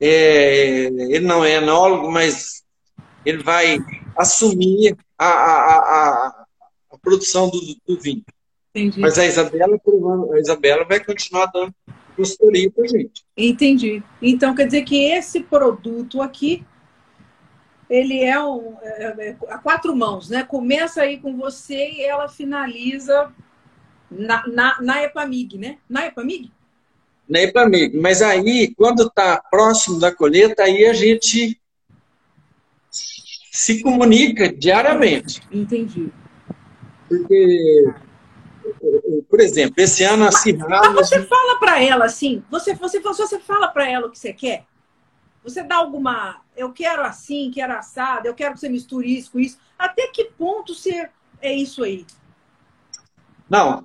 É, 0.00 0.86
ele 0.86 1.20
não 1.20 1.44
é 1.44 1.54
enólogo, 1.56 2.10
mas 2.10 2.64
ele 3.24 3.42
vai 3.42 3.78
assumir 4.16 4.96
a, 5.18 5.26
a, 5.26 5.76
a, 5.76 6.46
a 6.92 6.98
produção 6.98 7.50
do, 7.50 7.60
do 7.86 8.00
vinho. 8.00 8.24
Entendi. 8.70 9.00
Mas 9.00 9.18
a 9.18 9.26
Isabela, 9.26 9.78
a 10.34 10.38
Isabela 10.38 10.84
vai 10.84 11.02
continuar 11.02 11.46
dando 11.46 11.74
consultoria 12.16 12.70
para 12.70 12.86
gente. 12.88 13.24
Entendi. 13.36 14.02
Então 14.20 14.54
quer 14.54 14.66
dizer 14.66 14.82
que 14.82 15.04
esse 15.04 15.40
produto 15.40 16.22
aqui 16.22 16.64
ele 17.88 18.22
é, 18.22 18.42
um, 18.42 18.76
é, 18.82 19.28
é, 19.28 19.36
a 19.48 19.58
quatro 19.58 19.94
mãos, 19.94 20.28
né? 20.28 20.42
Começa 20.42 21.02
aí 21.02 21.18
com 21.18 21.36
você 21.36 21.90
e 21.92 22.02
ela 22.02 22.28
finaliza 22.28 23.32
na, 24.10 24.46
na, 24.46 24.82
na 24.82 25.02
EPAMIG, 25.04 25.58
né? 25.58 25.78
Na 25.88 26.06
EPAMIG? 26.06 26.50
Na 27.28 27.40
EPAMIG. 27.40 27.96
Mas 27.96 28.22
aí, 28.22 28.74
quando 28.76 29.04
está 29.04 29.40
próximo 29.50 30.00
da 30.00 30.12
colheita, 30.12 30.64
aí 30.64 30.84
a 30.86 30.92
gente 30.92 31.60
se 32.90 33.80
comunica 33.82 34.52
diariamente. 34.52 35.40
Entendi. 35.50 36.08
Porque 37.08 37.94
por 39.28 39.40
exemplo, 39.40 39.74
esse 39.78 40.04
ano 40.04 40.24
a 40.26 40.32
Cirrada... 40.32 40.90
Mas 40.90 41.08
você 41.08 41.22
fala 41.22 41.58
para 41.58 41.82
ela 41.82 42.04
assim, 42.04 42.42
você, 42.50 42.74
você, 42.74 43.00
você 43.00 43.38
fala 43.38 43.68
para 43.68 43.88
ela 43.88 44.06
o 44.06 44.10
que 44.10 44.18
você 44.18 44.32
quer? 44.32 44.64
Você 45.42 45.62
dá 45.62 45.76
alguma, 45.76 46.42
eu 46.56 46.72
quero 46.72 47.02
assim, 47.02 47.50
quero 47.52 47.72
assado, 47.72 48.26
eu 48.26 48.34
quero 48.34 48.54
que 48.54 48.60
você 48.60 48.68
misture 48.68 49.16
isso 49.16 49.30
com 49.30 49.38
isso. 49.38 49.58
Até 49.78 50.08
que 50.08 50.24
ponto 50.24 50.74
você 50.74 51.08
é 51.40 51.52
isso 51.52 51.84
aí? 51.84 52.04
Não, 53.48 53.84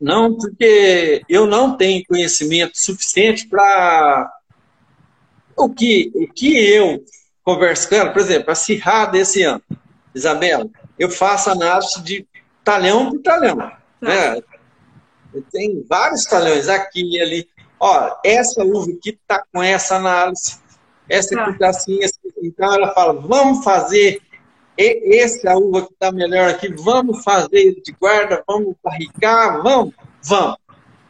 não, 0.00 0.36
porque 0.36 1.22
eu 1.28 1.46
não 1.46 1.76
tenho 1.76 2.04
conhecimento 2.06 2.78
suficiente 2.78 3.48
para 3.48 4.30
o 5.56 5.70
que, 5.70 6.12
o 6.14 6.30
que 6.32 6.54
eu 6.54 7.02
converso 7.42 7.88
com 7.88 7.94
ela, 7.94 8.12
por 8.12 8.20
exemplo, 8.20 8.50
a 8.50 8.54
Cirrada 8.54 9.12
desse 9.12 9.42
ano, 9.42 9.62
Isabela, 10.14 10.68
eu 10.98 11.10
faço 11.10 11.48
análise 11.48 12.02
de 12.02 12.26
talhão 12.66 13.10
por 13.10 13.22
talhão. 13.22 13.56
Né? 14.00 14.42
Tem 15.52 15.84
vários 15.88 16.24
talhões 16.24 16.68
aqui 16.68 17.16
e 17.16 17.20
ali. 17.20 17.48
Ó, 17.78 18.16
essa 18.24 18.64
uva 18.64 18.90
aqui 18.90 19.10
está 19.10 19.44
com 19.52 19.62
essa 19.62 19.96
análise, 19.96 20.58
essa 21.08 21.38
aqui 21.38 21.50
está 21.52 21.68
assim, 21.68 22.02
essa... 22.02 22.18
então 22.42 22.74
ela 22.74 22.92
fala, 22.92 23.12
vamos 23.20 23.62
fazer 23.62 24.20
essa 24.78 25.56
uva 25.56 25.86
que 25.86 25.92
está 25.92 26.10
melhor 26.10 26.50
aqui, 26.50 26.74
vamos 26.74 27.22
fazer 27.22 27.80
de 27.82 27.92
guarda, 27.92 28.42
vamos 28.46 28.74
barricar, 28.82 29.62
vamos, 29.62 29.94
vamos. 30.22 30.56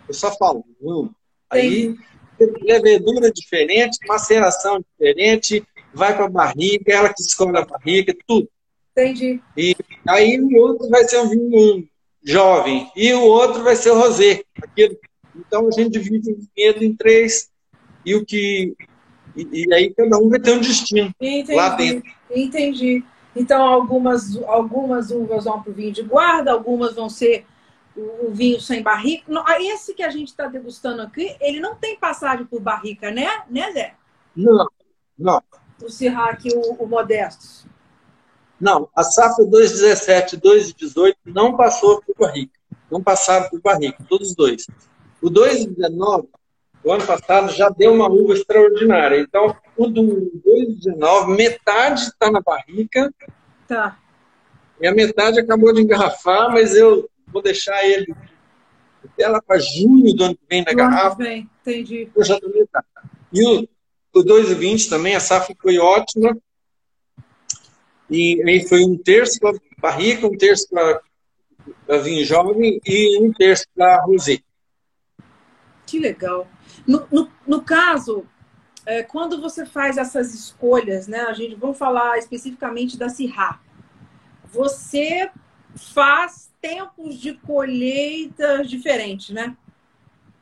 Eu 0.09 0.15
só 0.15 0.37
falo, 0.37 0.65
vamos. 0.81 1.13
Aí, 1.49 1.97
levedura 2.63 3.31
diferente, 3.33 3.99
maceração 4.07 4.81
diferente, 4.81 5.65
vai 5.95 6.15
para 6.15 6.27
a 6.27 6.31
barriga, 6.31 6.93
ela 6.93 7.15
que 7.15 7.23
escolhe 7.23 7.57
a 7.57 7.65
barriga, 7.65 8.15
tudo. 8.27 8.49
Entendi. 8.97 9.43
E 9.55 9.77
aí 10.09 10.41
o 10.41 10.57
outro 10.57 10.89
vai 10.89 11.05
ser 11.05 11.21
um 11.21 11.29
vinho 11.29 11.87
jovem 12.25 12.91
e 12.97 13.13
o 13.13 13.23
outro 13.25 13.63
vai 13.63 13.77
ser 13.77 13.91
o 13.91 13.99
rosé. 13.99 14.43
Aquilo. 14.63 14.97
Então 15.35 15.69
a 15.69 15.71
gente 15.71 15.91
divide 15.91 16.33
o 16.33 16.39
vinhedo 16.57 16.83
em 16.83 16.97
três 16.97 17.51
e 18.07 18.15
o 18.15 18.25
que 18.25 18.75
e, 19.37 19.67
e, 19.67 19.75
aí 19.75 19.93
cada 19.93 20.17
um 20.17 20.31
vai 20.31 20.41
ter 20.41 20.53
um 20.53 20.61
destino 20.61 21.13
Entendi. 21.21 21.55
lá 21.55 21.77
dentro. 21.77 22.11
Entendi. 22.35 23.05
Então 23.35 23.63
algumas 23.63 24.35
algumas 24.45 25.11
uvas 25.11 25.45
vão 25.45 25.63
para 25.63 25.71
o 25.71 25.75
vinho 25.75 25.93
de 25.93 26.03
guarda, 26.03 26.53
algumas 26.53 26.95
vão 26.95 27.11
ser 27.11 27.45
o, 27.95 28.31
vinho 28.31 28.59
sem 28.63 28.83
barrica. 28.83 29.31
Esse 29.61 29.93
que 29.93 30.03
a 30.03 30.11
gente 30.11 30.29
está 30.29 30.47
degustando 30.47 31.03
aqui, 31.03 31.37
ele 31.39 31.61
não 31.61 31.75
tem 31.75 31.99
passagem 31.99 32.47
por 32.47 32.63
barrica, 32.63 33.11
né, 33.11 33.29
né, 33.51 33.71
Zé? 33.73 33.95
Não, 34.35 34.67
não. 35.19 35.43
O 35.83 35.91
Sirra 35.91 36.31
aqui, 36.31 36.49
o, 36.55 36.83
o 36.83 36.87
Modestos. 36.87 37.67
Não, 38.61 38.89
a 38.95 39.03
safra 39.03 39.45
2017 39.45 40.37
e 40.37 40.41
2018 40.41 41.19
não 41.27 41.57
passou 41.57 42.03
por 42.03 42.15
barrica. 42.19 42.59
Não 42.91 43.03
passaram 43.03 43.49
por 43.51 43.61
barrica, 43.61 44.05
todos 44.09 44.31
os 44.31 44.35
dois. 44.35 44.67
O 45.21 45.29
2019, 45.29 46.29
o 46.85 46.93
ano 46.93 47.05
passado, 47.05 47.53
já 47.53 47.69
deu 47.69 47.93
uma 47.93 48.09
uva 48.09 48.35
extraordinária. 48.35 49.21
Então, 49.21 49.57
o 49.77 49.87
do 49.89 50.31
2019, 50.45 51.37
metade 51.37 52.03
está 52.03 52.31
na 52.31 52.41
barrica. 52.41 53.13
Tá. 53.67 53.99
E 54.81 54.87
a 54.87 54.95
metade 54.95 55.41
acabou 55.41 55.73
de 55.73 55.83
engarrafar, 55.83 56.51
mas 56.51 56.75
eu 56.75 57.09
vou 57.27 57.43
deixar 57.43 57.85
ele 57.85 58.15
até 59.05 59.29
lá 59.29 59.41
para 59.41 59.59
junho 59.59 60.15
do 60.15 60.25
ano 60.25 60.37
que 60.37 60.45
vem 60.49 60.65
na 60.65 60.71
do 60.71 60.77
garrafa. 60.77 61.17
Vem. 61.17 61.51
Entendi. 61.61 62.09
Eu 62.15 62.25
já 62.25 62.39
tô 62.39 62.49
metade. 62.49 62.87
E 63.33 63.43
o, 63.45 63.69
o 64.15 64.23
2020 64.23 64.89
também, 64.89 65.17
a 65.17 65.21
safra 65.21 65.55
foi 65.61 65.79
ótima. 65.79 66.37
E 68.11 68.43
aí 68.47 68.67
foi 68.69 68.85
um 68.85 68.97
terço 68.97 69.41
para 69.41 69.59
barrica, 69.79 70.27
um 70.27 70.37
terço 70.37 70.69
para 70.69 71.99
vinho 71.99 72.25
jovem 72.25 72.81
e 72.87 73.21
um 73.21 73.33
terço 73.33 73.67
para 73.75 74.03
rosé. 74.03 74.39
Que 75.87 75.99
legal. 75.99 76.49
No, 76.87 77.07
no, 77.11 77.31
no 77.47 77.63
caso, 77.63 78.27
é, 78.85 79.03
quando 79.03 79.41
você 79.41 79.67
faz 79.67 79.97
essas 79.97 80.33
escolhas, 80.33 81.09
né? 81.09 81.21
A 81.23 81.33
gente 81.33 81.57
vamos 81.57 81.77
falar 81.77 82.19
especificamente 82.19 82.97
da 82.97 83.09
Sirra. 83.09 83.61
Você 84.53 85.31
faz 85.75 86.51
tempos 86.61 87.17
de 87.17 87.35
colheitas 87.35 88.71
diferentes, 88.71 89.31
né? 89.31 89.57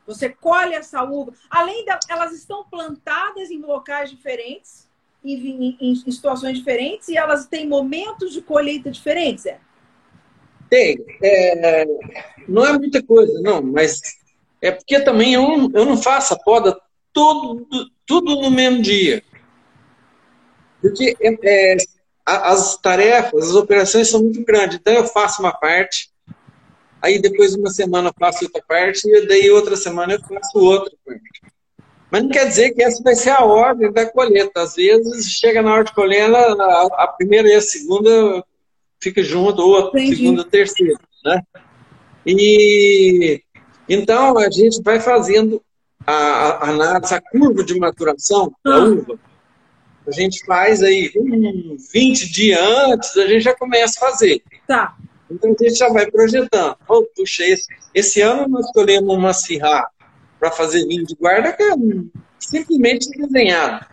Você 0.05 0.29
colhe 0.29 0.75
essa 0.75 1.03
uva. 1.03 1.33
Além 1.49 1.83
de 1.83 1.91
elas 2.09 2.31
estão 2.31 2.63
plantadas 2.63 3.49
em 3.49 3.59
locais 3.59 4.09
diferentes, 4.11 4.84
em, 5.33 5.77
em, 5.79 5.91
em, 5.91 5.95
situações 5.95 6.57
diferentes 6.57 7.07
e 7.07 7.17
elas 7.17 7.47
têm 7.47 7.67
momentos 7.67 8.33
de 8.33 8.41
colheita 8.41 8.91
diferentes, 8.91 9.45
é? 9.45 9.59
Tem. 10.69 10.97
É, 11.21 11.85
não 12.47 12.65
é 12.65 12.77
muita 12.77 13.01
coisa, 13.03 13.39
não, 13.41 13.61
mas 13.61 14.01
é 14.61 14.71
porque 14.71 14.99
também 14.99 15.33
eu 15.33 15.41
não, 15.41 15.71
eu 15.73 15.85
não 15.85 15.97
faço 15.97 16.33
a 16.33 16.39
poda 16.39 16.77
tudo, 17.13 17.67
tudo 18.05 18.35
no 18.41 18.51
mesmo 18.51 18.81
dia. 18.81 19.23
Porque 20.81 21.15
é, 21.21 21.37
é 21.43 21.77
as 22.25 22.75
tarefas, 22.77 23.49
as 23.49 23.55
operações 23.55 24.09
são 24.09 24.21
muito 24.21 24.43
grandes. 24.43 24.77
Então 24.77 24.93
eu 24.93 25.05
faço 25.05 25.41
uma 25.41 25.53
parte, 25.53 26.09
aí 27.01 27.21
depois 27.21 27.53
uma 27.53 27.69
semana 27.69 28.09
eu 28.09 28.13
faço 28.19 28.45
outra 28.45 28.63
parte, 28.67 29.07
e 29.07 29.27
daí 29.27 29.51
outra 29.51 29.75
semana 29.75 30.13
eu 30.13 30.19
faço 30.21 30.57
outra 30.57 30.91
parte. 31.05 31.54
Mas 32.15 32.23
não 32.23 32.29
quer 32.29 32.47
dizer 32.47 32.71
que 32.71 32.81
essa 32.81 33.03
vai 33.03 33.13
ser 33.13 33.31
a 33.31 33.43
ordem 33.43 33.91
da 33.91 34.05
colheita. 34.05 34.61
Às 34.61 34.75
vezes, 34.75 35.31
chega 35.31 35.61
na 35.61 35.73
hora 35.73 35.83
de 35.83 35.93
colher, 35.93 36.33
a, 36.33 37.07
primeira 37.07 37.49
e 37.49 37.53
a 37.53 37.61
segunda 37.61 38.41
fica 39.03 39.21
junto, 39.21 39.61
ou 39.61 39.77
a 39.77 39.91
segunda 39.91 40.41
e 40.41 40.45
a 40.45 40.49
terceira. 40.49 40.97
Né? 41.25 41.41
E 42.25 43.41
então 43.89 44.37
a 44.37 44.49
gente 44.49 44.81
vai 44.81 44.97
fazendo 45.01 45.61
a, 46.07 46.69
análise, 46.69 47.13
a 47.13 47.19
curva 47.19 47.65
de 47.65 47.77
maturação 47.77 48.49
da 48.63 48.75
ah. 48.75 48.85
uva. 48.85 49.19
A 50.07 50.11
gente 50.11 50.45
faz 50.45 50.81
aí 50.81 51.11
um 51.17 51.75
20 51.91 52.31
dias 52.31 52.61
antes, 52.61 53.17
a 53.17 53.27
gente 53.27 53.41
já 53.41 53.53
começa 53.53 53.99
a 53.99 54.09
fazer. 54.09 54.41
Tá. 54.65 54.95
Então 55.29 55.49
a 55.49 55.63
gente 55.63 55.77
já 55.77 55.89
vai 55.89 56.09
projetando. 56.09 56.77
Oh, 56.87 57.03
puxa, 57.13 57.43
esse, 57.45 57.67
esse 57.93 58.21
ano 58.21 58.47
nós 58.47 58.67
escolhemos 58.67 59.13
uma 59.13 59.33
Sirra 59.33 59.89
para 60.45 60.51
fazer 60.51 60.85
vinho 60.85 61.05
de 61.05 61.15
guarda 61.15 61.51
que 61.53 61.63
é 61.63 61.73
simplesmente 62.37 63.09
desenhado. 63.09 63.85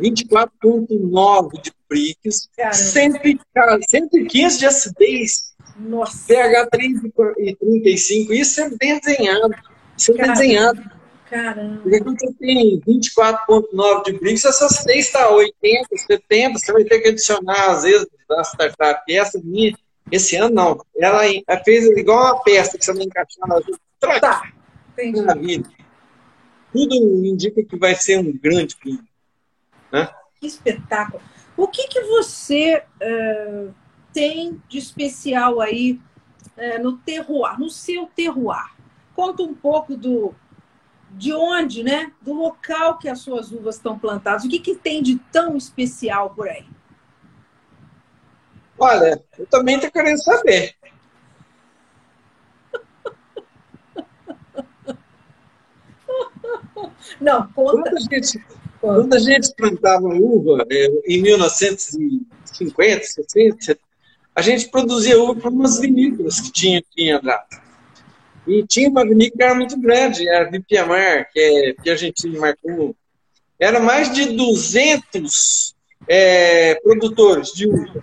24,9 0.00 1.62
de 1.62 1.72
Brix, 1.88 2.48
115 3.88 4.58
de 4.58 4.66
acidez, 4.66 5.54
Nossa. 5.76 6.26
pH 6.26 6.68
3,35, 6.70 8.30
isso 8.32 8.60
é 8.60 8.70
desenhado. 8.70 9.54
Isso 9.96 10.12
é 10.12 10.16
Caramba. 10.16 10.32
desenhado. 10.32 10.90
Caramba. 11.28 11.82
Porque 11.82 12.00
quando 12.00 12.18
você 12.18 12.32
tem 12.34 12.80
24,9 12.80 14.04
de 14.06 14.12
Brix, 14.18 14.44
essa 14.44 14.66
acidez 14.66 15.06
está 15.06 15.30
80, 15.30 15.88
70, 15.96 16.58
você 16.58 16.72
vai 16.72 16.84
ter 16.84 16.98
que 16.98 17.08
adicionar, 17.10 17.70
às 17.70 17.84
vezes, 17.84 18.08
da 18.28 18.42
startup. 18.42 19.00
Essa 19.12 19.40
minha, 19.44 19.72
esse 20.10 20.34
ano 20.34 20.52
não. 20.52 20.84
Ela 20.96 21.22
fez 21.64 21.84
igual 21.96 22.34
uma 22.34 22.42
peça 22.42 22.76
que 22.76 22.84
você 22.84 22.92
vai 22.92 23.04
encaixar 23.04 23.46
na 23.46 23.60
Tá. 24.18 24.42
Entendi. 25.02 25.62
Tudo 26.72 26.94
indica 26.94 27.62
que 27.64 27.76
vai 27.76 27.94
ser 27.94 28.18
um 28.18 28.36
grande 28.36 28.76
vinho. 28.82 29.04
Né? 29.92 30.08
Que 30.40 30.46
espetáculo! 30.46 31.22
O 31.56 31.66
que, 31.66 31.88
que 31.88 32.00
você 32.02 32.82
uh, 33.02 33.74
tem 34.12 34.62
de 34.68 34.78
especial 34.78 35.60
aí 35.60 36.00
uh, 36.56 36.82
no 36.82 36.96
terroir, 36.98 37.58
no 37.58 37.68
seu 37.68 38.06
terroir? 38.06 38.74
Conta 39.14 39.42
um 39.42 39.54
pouco 39.54 39.96
do 39.96 40.34
de 41.10 41.32
onde, 41.32 41.82
né? 41.82 42.12
Do 42.22 42.32
local 42.32 42.98
que 42.98 43.08
as 43.08 43.18
suas 43.18 43.50
uvas 43.50 43.76
estão 43.76 43.98
plantadas. 43.98 44.44
O 44.44 44.48
que, 44.48 44.60
que 44.60 44.76
tem 44.76 45.02
de 45.02 45.18
tão 45.32 45.56
especial 45.56 46.30
por 46.30 46.48
aí? 46.48 46.64
Olha, 48.78 49.22
eu 49.38 49.46
também 49.46 49.74
estou 49.74 49.90
querendo 49.90 50.22
saber. 50.22 50.74
Não, 57.20 57.46
conta. 57.52 57.82
Quando 57.82 57.96
a 57.96 58.00
gente, 58.00 58.44
quando 58.80 59.14
a 59.14 59.18
gente 59.18 59.54
plantava 59.56 60.08
uva, 60.08 60.66
é, 60.70 60.86
em 61.06 61.22
1950, 61.22 63.04
60, 63.04 63.78
a 64.34 64.42
gente 64.42 64.68
produzia 64.68 65.20
uva 65.20 65.34
para 65.34 65.50
umas 65.50 65.78
vinícolas 65.78 66.40
que 66.40 66.52
tinha 66.52 66.78
aqui 66.78 67.04
em 67.04 67.12
Andrade. 67.12 67.60
E 68.46 68.66
tinha 68.66 68.88
uma 68.88 69.04
vinícola 69.04 69.36
que 69.36 69.42
era 69.42 69.54
muito 69.54 69.80
grande, 69.80 70.28
a 70.28 70.44
Vipiamar, 70.44 71.30
que 71.32 71.40
é 71.40 71.82
Piagentino 71.82 72.40
Marcum. 72.40 72.94
Era 73.58 73.78
mais 73.78 74.12
de 74.12 74.36
200 74.36 75.74
é, 76.08 76.74
produtores 76.76 77.52
de 77.52 77.68
uva. 77.68 78.02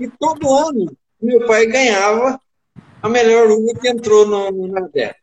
E 0.00 0.08
todo 0.08 0.52
ano, 0.52 0.96
meu 1.20 1.46
pai 1.46 1.66
ganhava 1.66 2.40
a 3.00 3.08
melhor 3.08 3.48
uva 3.50 3.78
que 3.80 3.88
entrou 3.88 4.26
no, 4.26 4.50
no 4.50 4.66
Nordeste. 4.66 5.22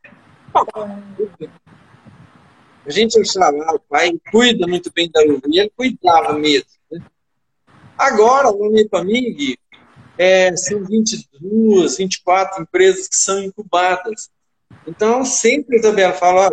A 2.89 2.91
gente 2.91 3.19
achava, 3.19 3.55
ah, 3.67 3.75
o 3.75 3.79
pai 3.79 4.11
cuida 4.31 4.65
muito 4.65 4.91
bem 4.91 5.07
da 5.11 5.21
e 5.23 5.59
ele 5.59 5.71
cuidava 5.77 6.33
mesmo. 6.33 6.65
Né? 6.91 6.99
Agora, 7.95 8.49
o 8.49 8.67
Unipamig 8.67 9.59
é, 10.17 10.57
são 10.57 10.83
22, 10.83 11.97
24 11.97 12.63
empresas 12.63 13.07
que 13.07 13.15
são 13.15 13.43
incubadas. 13.43 14.31
Então, 14.87 15.23
sempre 15.23 15.75
a 15.75 15.79
Isabela 15.79 16.13
fala, 16.13 16.51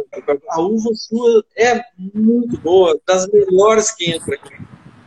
a 0.50 0.60
uva 0.60 0.90
sua 0.94 1.42
é 1.56 1.82
muito 1.96 2.60
boa, 2.60 3.00
das 3.06 3.26
melhores 3.28 3.90
que 3.92 4.10
entra 4.10 4.34
aqui. 4.34 4.62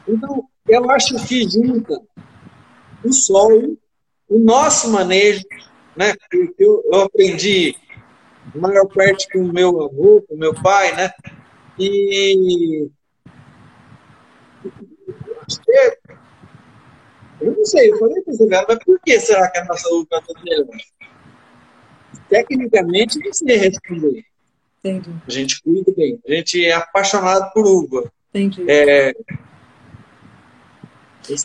Então, 0.08 0.44
eu 0.68 0.90
acho 0.90 1.24
que 1.28 1.48
junta 1.48 2.02
o 3.06 3.14
solo, 3.14 3.78
o 4.28 4.40
nosso 4.40 4.92
manejo, 4.92 5.46
né? 5.96 6.16
Eu, 6.58 6.84
eu 6.92 7.02
aprendi 7.02 7.76
maior 8.56 8.88
parte 8.88 9.28
com 9.32 9.40
o 9.40 9.54
meu 9.54 9.70
avô, 9.84 10.24
com 10.28 10.36
o 10.36 10.38
meu 10.38 10.54
pai, 10.54 10.96
né? 10.96 11.12
E 11.78 12.90
eu 17.42 17.56
não 17.56 17.66
sei, 17.66 17.92
eu 17.92 17.98
falei 17.98 18.22
para 18.22 18.34
você, 18.34 18.46
mas 18.48 18.80
por 18.84 19.00
que 19.00 19.20
será 19.20 19.50
que 19.50 19.60
a 19.60 19.66
nossa 19.66 19.88
uva 19.90 20.08
é 20.12 20.44
melhor? 20.44 20.78
Tecnicamente, 22.28 23.20
não 23.20 23.34
sei 23.34 23.58
responder. 23.58 24.26
Entendi. 24.80 25.14
A 25.28 25.32
gente 25.32 25.62
cuida 25.62 25.92
bem, 25.96 26.20
a 26.28 26.32
gente 26.32 26.66
é 26.66 26.74
apaixonado 26.74 27.52
por 27.54 27.66
uva. 27.66 28.12
Entendi. 28.30 28.66
É, 28.70 29.14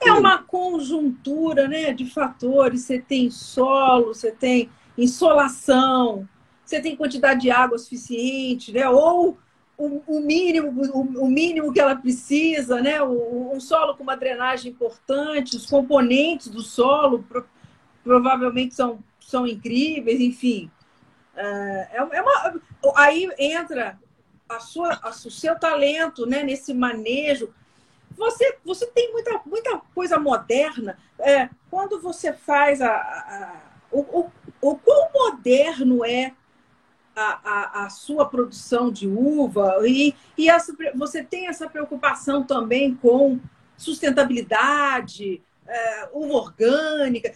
é 0.07 0.13
uma 0.13 0.43
conjuntura 0.43 1.69
né, 1.69 1.93
de 1.93 2.07
fatores. 2.11 2.83
Você 2.83 2.99
tem 2.99 3.31
solo, 3.31 4.15
você 4.15 4.31
tem 4.31 4.71
insolação, 4.97 6.29
você 6.65 6.81
tem 6.81 6.97
quantidade 6.97 7.43
de 7.43 7.51
água 7.51 7.79
suficiente, 7.79 8.73
né? 8.73 8.89
Ou 8.89 9.39
o, 9.77 10.03
o 10.07 10.21
mínimo, 10.21 10.69
o, 10.93 11.25
o, 11.25 11.29
mínimo 11.29 11.73
que 11.73 11.81
ela 11.81 11.97
precisa, 11.97 12.81
né? 12.81 13.03
O, 13.03 13.53
um 13.55 13.61
solo 13.61 13.97
com 13.97 14.03
uma 14.03 14.17
drenagem 14.17 14.73
importante, 14.73 15.57
os 15.57 15.67
componentes 15.67 16.49
do 16.49 16.63
solo 16.63 17.23
pro, 17.25 17.47
provavelmente 18.03 18.75
são, 18.75 18.99
são 19.21 19.47
incríveis, 19.47 20.21
enfim. 20.21 20.71
É, 21.37 21.89
é, 21.95 22.03
uma, 22.23 22.61
aí 22.97 23.29
entra 23.39 23.99
a 24.49 24.61
sua, 24.61 24.99
a, 25.03 25.11
o 25.11 25.31
seu 25.31 25.59
talento 25.59 26.27
né, 26.27 26.43
nesse 26.43 26.73
manejo 26.73 27.53
você, 28.17 28.57
você 28.65 28.87
tem 28.87 29.13
muita, 29.13 29.41
muita 29.45 29.81
coisa 29.95 30.19
moderna. 30.19 30.99
É, 31.19 31.49
quando 31.71 32.01
você 32.01 32.33
faz 32.33 32.81
a, 32.81 32.93
a, 32.93 33.61
o, 33.91 34.01
o, 34.01 34.31
o 34.61 34.77
quão 34.77 35.11
moderno 35.13 36.05
é 36.05 36.33
a, 37.15 37.41
a, 37.45 37.85
a, 37.85 37.91
sua 37.91 38.27
produção 38.27 38.91
de 38.91 39.07
uva 39.07 39.77
e, 39.87 40.15
e 40.37 40.49
essa, 40.49 40.75
você 40.95 41.23
tem 41.23 41.47
essa 41.47 41.69
preocupação 41.69 42.43
também 42.43 42.95
com 42.95 43.39
sustentabilidade, 43.77 45.43
é, 45.67 46.09
uva 46.13 46.35
orgânica. 46.35 47.33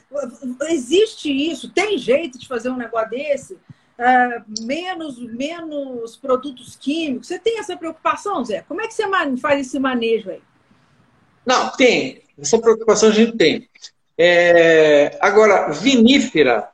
Existe 0.68 1.30
isso? 1.30 1.70
Tem 1.70 1.98
jeito 1.98 2.38
de 2.38 2.48
fazer 2.48 2.70
um 2.70 2.76
negócio 2.76 3.10
desse? 3.10 3.58
É, 3.98 4.42
menos, 4.60 5.18
menos 5.18 6.16
produtos 6.16 6.76
químicos? 6.76 7.28
Você 7.28 7.38
tem 7.38 7.58
essa 7.58 7.76
preocupação, 7.76 8.44
Zé? 8.44 8.62
Como 8.68 8.80
é 8.80 8.86
que 8.86 8.94
você 8.94 9.04
faz 9.40 9.66
esse 9.66 9.78
manejo 9.78 10.30
aí? 10.30 10.42
Não, 11.44 11.70
tem. 11.70 12.22
Essa 12.38 12.58
preocupação 12.58 13.08
a 13.08 13.12
gente 13.12 13.36
tem. 13.36 13.68
É, 14.16 15.16
agora, 15.20 15.70
vinífera 15.70 16.68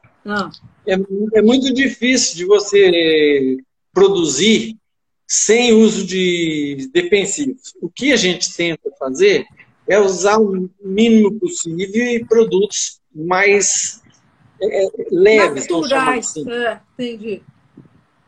é, 0.86 0.94
é, 1.38 1.42
muito 1.42 1.72
difícil 1.72 2.36
de 2.36 2.44
você 2.44 3.56
produzir 3.92 4.76
sem 5.26 5.72
uso 5.72 6.06
de 6.06 6.90
defensivos. 6.92 7.74
O 7.80 7.88
que 7.88 8.12
a 8.12 8.16
gente 8.16 8.54
tenta 8.54 8.90
fazer 8.98 9.46
é 9.88 9.98
usar 9.98 10.38
o 10.38 10.68
mínimo 10.82 11.38
possível 11.38 12.04
e 12.04 12.24
produtos 12.24 13.00
mais 13.14 14.02
é, 14.60 14.84
é 14.84 14.88
leves. 15.10 15.68
Naturais, 15.68 16.26
assim. 16.28 16.50
é, 16.50 16.80
entendi. 16.92 17.42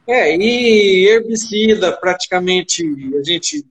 É, 0.09 0.37
e 0.37 1.09
herbicida 1.09 1.93
praticamente 1.93 2.85
a 3.19 3.23
gente 3.25 3.67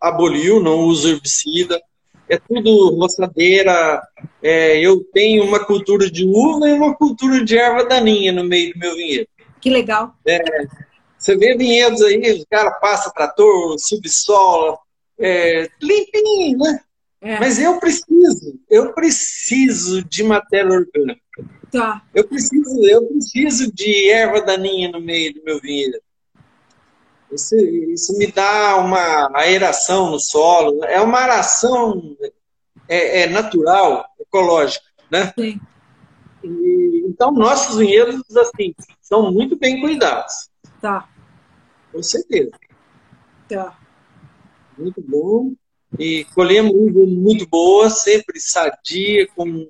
aboliu, 0.00 0.60
não 0.60 0.80
usa 0.80 1.10
herbicida 1.10 1.80
é 2.28 2.38
tudo 2.38 2.96
roçadeira. 2.96 4.02
É, 4.42 4.78
eu 4.78 5.02
tenho 5.12 5.44
uma 5.44 5.64
cultura 5.64 6.10
de 6.10 6.24
uva 6.24 6.68
e 6.68 6.72
uma 6.72 6.94
cultura 6.94 7.44
de 7.44 7.56
erva 7.56 7.84
daninha 7.84 8.32
no 8.32 8.44
meio 8.44 8.72
do 8.72 8.78
meu 8.78 8.94
vinhedo. 8.94 9.28
Que 9.60 9.70
legal. 9.70 10.14
É, 10.26 10.38
você 11.18 11.36
vê 11.36 11.56
vinhedos 11.56 12.02
aí, 12.02 12.40
o 12.40 12.46
cara 12.50 12.70
passa 12.72 13.10
trator, 13.10 13.78
subsola, 13.78 14.78
é, 15.18 15.68
limpinho, 15.80 16.58
né? 16.58 16.80
É. 17.20 17.40
Mas 17.40 17.58
eu 17.58 17.80
preciso, 17.80 18.60
eu 18.68 18.92
preciso 18.92 20.04
de 20.04 20.22
matéria 20.22 20.70
orgânica. 20.70 21.22
Tá. 21.72 22.02
Eu 22.14 22.28
preciso, 22.28 22.84
eu 22.84 23.06
preciso 23.06 23.72
de 23.72 24.10
erva 24.10 24.42
daninha 24.42 24.90
no 24.90 25.00
meio 25.00 25.32
do 25.32 25.42
meu 25.42 25.58
vinhedo. 25.58 25.98
Isso, 27.34 27.56
isso 27.56 28.16
me 28.16 28.30
dá 28.30 28.76
uma 28.76 29.30
aeração 29.34 30.10
no 30.10 30.20
solo. 30.20 30.84
É 30.84 31.00
uma 31.00 31.18
aração 31.18 32.16
é, 32.88 33.22
é 33.22 33.26
natural, 33.28 34.06
ecológica, 34.20 34.84
né? 35.10 35.32
Sim. 35.38 35.60
E, 36.42 37.04
então, 37.08 37.32
nossos 37.32 37.76
vinhedos, 37.76 38.22
assim, 38.36 38.74
são 39.00 39.32
muito 39.32 39.56
bem 39.56 39.80
cuidados. 39.80 40.48
Tá. 40.80 41.08
Com 41.90 42.02
certeza. 42.02 42.52
Tá. 43.48 43.78
Muito 44.78 45.02
bom. 45.02 45.52
E 45.98 46.24
colhemos 46.34 46.72
uva 46.74 47.06
muito 47.06 47.48
boa, 47.48 47.88
sempre 47.88 48.40
sadia, 48.40 49.28
com 49.34 49.68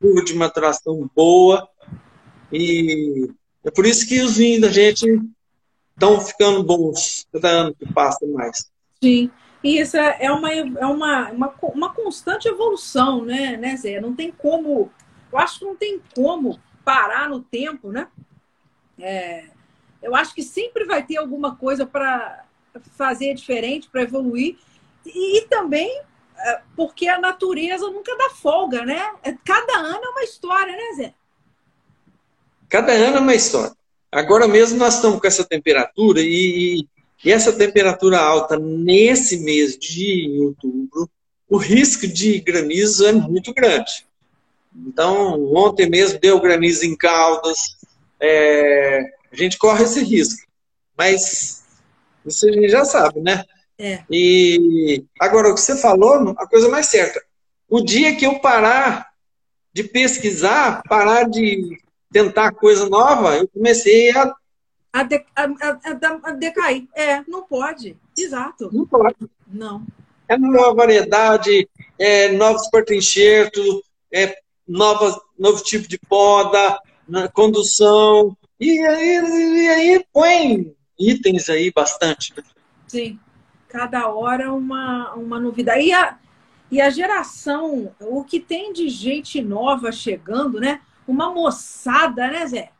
curva 0.00 0.24
de 0.24 0.34
maturação 0.34 1.08
boa. 1.14 1.68
E 2.52 3.28
é 3.64 3.70
por 3.70 3.84
isso 3.84 4.06
que 4.06 4.20
os 4.20 4.36
vinhos 4.36 4.62
da 4.62 4.68
gente 4.68 5.06
estão 5.96 6.20
ficando 6.20 6.62
bons 6.62 7.26
cada 7.32 7.48
ano 7.48 7.74
que 7.74 7.90
passa 7.92 8.24
mais. 8.26 8.70
Sim. 9.02 9.30
E 9.64 9.80
isso 9.80 9.96
é 9.96 10.30
uma, 10.30 10.52
é 10.52 10.86
uma, 10.86 11.30
uma, 11.30 11.54
uma 11.62 11.92
constante 11.92 12.46
evolução, 12.46 13.24
né, 13.24 13.56
né, 13.56 13.76
Zé? 13.76 14.00
Não 14.00 14.14
tem 14.14 14.30
como. 14.30 14.90
Eu 15.32 15.38
acho 15.38 15.58
que 15.58 15.64
não 15.64 15.74
tem 15.74 16.00
como 16.14 16.60
parar 16.84 17.28
no 17.28 17.40
tempo, 17.40 17.90
né? 17.90 18.06
É, 18.98 19.46
eu 20.02 20.14
acho 20.14 20.34
que 20.34 20.42
sempre 20.42 20.84
vai 20.84 21.02
ter 21.02 21.16
alguma 21.16 21.56
coisa 21.56 21.84
para 21.84 22.44
fazer 22.92 23.34
diferente, 23.34 23.88
para 23.90 24.02
evoluir. 24.02 24.56
E, 25.04 25.38
e 25.38 25.40
também 25.48 26.00
é, 26.38 26.60
porque 26.76 27.08
a 27.08 27.18
natureza 27.18 27.90
nunca 27.90 28.16
dá 28.16 28.30
folga, 28.30 28.84
né? 28.84 29.14
É, 29.22 29.32
cada 29.44 29.78
ano 29.78 30.04
é 30.04 30.08
uma 30.10 30.22
história, 30.22 30.72
né, 30.72 30.94
Zé? 30.96 31.14
Cada 32.68 32.92
ano 32.92 33.16
é 33.16 33.20
uma 33.20 33.34
história. 33.34 33.75
Agora 34.16 34.48
mesmo 34.48 34.78
nós 34.78 34.94
estamos 34.94 35.20
com 35.20 35.26
essa 35.26 35.44
temperatura 35.44 36.22
e, 36.22 36.86
e 37.22 37.30
essa 37.30 37.52
temperatura 37.52 38.18
alta 38.18 38.58
nesse 38.58 39.40
mês 39.40 39.76
de 39.76 40.38
outubro, 40.40 41.10
o 41.46 41.58
risco 41.58 42.06
de 42.06 42.40
granizo 42.40 43.06
é 43.06 43.12
muito 43.12 43.52
grande. 43.52 44.06
Então, 44.74 45.54
ontem 45.54 45.86
mesmo 45.86 46.18
deu 46.18 46.40
granizo 46.40 46.86
em 46.86 46.96
Caldas, 46.96 47.76
é, 48.18 49.02
a 49.30 49.36
gente 49.36 49.58
corre 49.58 49.84
esse 49.84 50.02
risco. 50.02 50.48
Mas 50.96 51.62
isso 52.24 52.48
a 52.48 52.52
gente 52.52 52.70
já 52.70 52.86
sabe, 52.86 53.20
né? 53.20 53.44
É. 53.78 54.02
E 54.10 55.04
agora, 55.20 55.50
o 55.50 55.54
que 55.54 55.60
você 55.60 55.76
falou, 55.76 56.34
a 56.38 56.46
coisa 56.46 56.70
mais 56.70 56.86
certa. 56.86 57.22
O 57.68 57.82
dia 57.82 58.16
que 58.16 58.24
eu 58.24 58.38
parar 58.38 59.10
de 59.74 59.84
pesquisar, 59.84 60.82
parar 60.88 61.24
de 61.24 61.84
tentar 62.10 62.52
coisa 62.52 62.88
nova, 62.88 63.36
eu 63.36 63.48
comecei 63.48 64.10
a. 64.10 64.34
A, 64.92 65.02
de, 65.02 65.24
a, 65.34 65.44
a, 65.44 66.20
a 66.22 66.32
decair. 66.32 66.86
É, 66.94 67.22
não 67.28 67.42
pode. 67.42 67.96
Exato. 68.16 68.70
Não 68.72 68.86
pode. 68.86 69.16
Não. 69.46 69.84
É 70.28 70.36
nova 70.36 70.74
variedade, 70.74 71.68
é, 71.98 72.32
novos 72.32 72.68
porta-enxerto, 72.68 73.60
é, 74.12 74.36
novo 74.66 75.62
tipo 75.62 75.86
de 75.86 75.98
poda, 75.98 76.80
condução. 77.32 78.36
E 78.58 78.80
aí, 78.80 79.64
e 79.64 79.68
aí 79.68 80.06
põe 80.12 80.74
itens 80.98 81.48
aí 81.48 81.70
bastante. 81.70 82.32
Né? 82.36 82.42
Sim. 82.88 83.18
Cada 83.68 84.08
hora 84.08 84.52
uma, 84.52 85.12
uma 85.14 85.38
novidade. 85.38 85.82
E 85.82 85.92
a, 85.92 86.18
e 86.70 86.80
a 86.80 86.90
geração, 86.90 87.94
o 88.00 88.24
que 88.24 88.40
tem 88.40 88.72
de 88.72 88.88
gente 88.88 89.40
nova 89.42 89.92
chegando, 89.92 90.58
né? 90.58 90.80
Uma 91.06 91.32
moçada, 91.32 92.28
né, 92.28 92.46
Zé? 92.46 92.70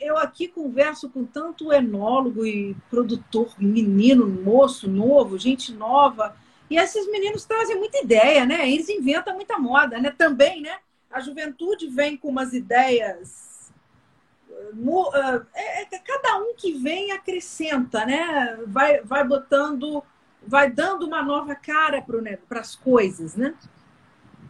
Eu 0.00 0.16
aqui 0.16 0.48
converso 0.48 1.10
com 1.10 1.24
tanto 1.24 1.70
enólogo 1.70 2.46
e 2.46 2.74
produtor, 2.88 3.54
menino, 3.58 4.26
moço, 4.26 4.88
novo, 4.88 5.38
gente 5.38 5.72
nova. 5.72 6.34
E 6.70 6.78
esses 6.78 7.10
meninos 7.10 7.44
trazem 7.44 7.76
muita 7.76 7.98
ideia, 7.98 8.46
né? 8.46 8.68
Eles 8.70 8.88
inventam 8.88 9.34
muita 9.34 9.58
moda, 9.58 9.98
né? 9.98 10.10
Também, 10.10 10.62
né? 10.62 10.78
A 11.10 11.20
juventude 11.20 11.88
vem 11.88 12.16
com 12.16 12.28
umas 12.28 12.54
ideias. 12.54 13.70
É, 15.54 15.82
é, 15.82 15.98
cada 15.98 16.38
um 16.38 16.54
que 16.54 16.72
vem 16.72 17.12
acrescenta, 17.12 18.06
né? 18.06 18.58
Vai, 18.66 19.02
vai 19.02 19.22
botando 19.24 20.02
vai 20.46 20.70
dando 20.70 21.06
uma 21.06 21.22
nova 21.22 21.54
cara 21.54 22.04
para 22.48 22.60
as 22.60 22.74
coisas, 22.76 23.34
né? 23.34 23.54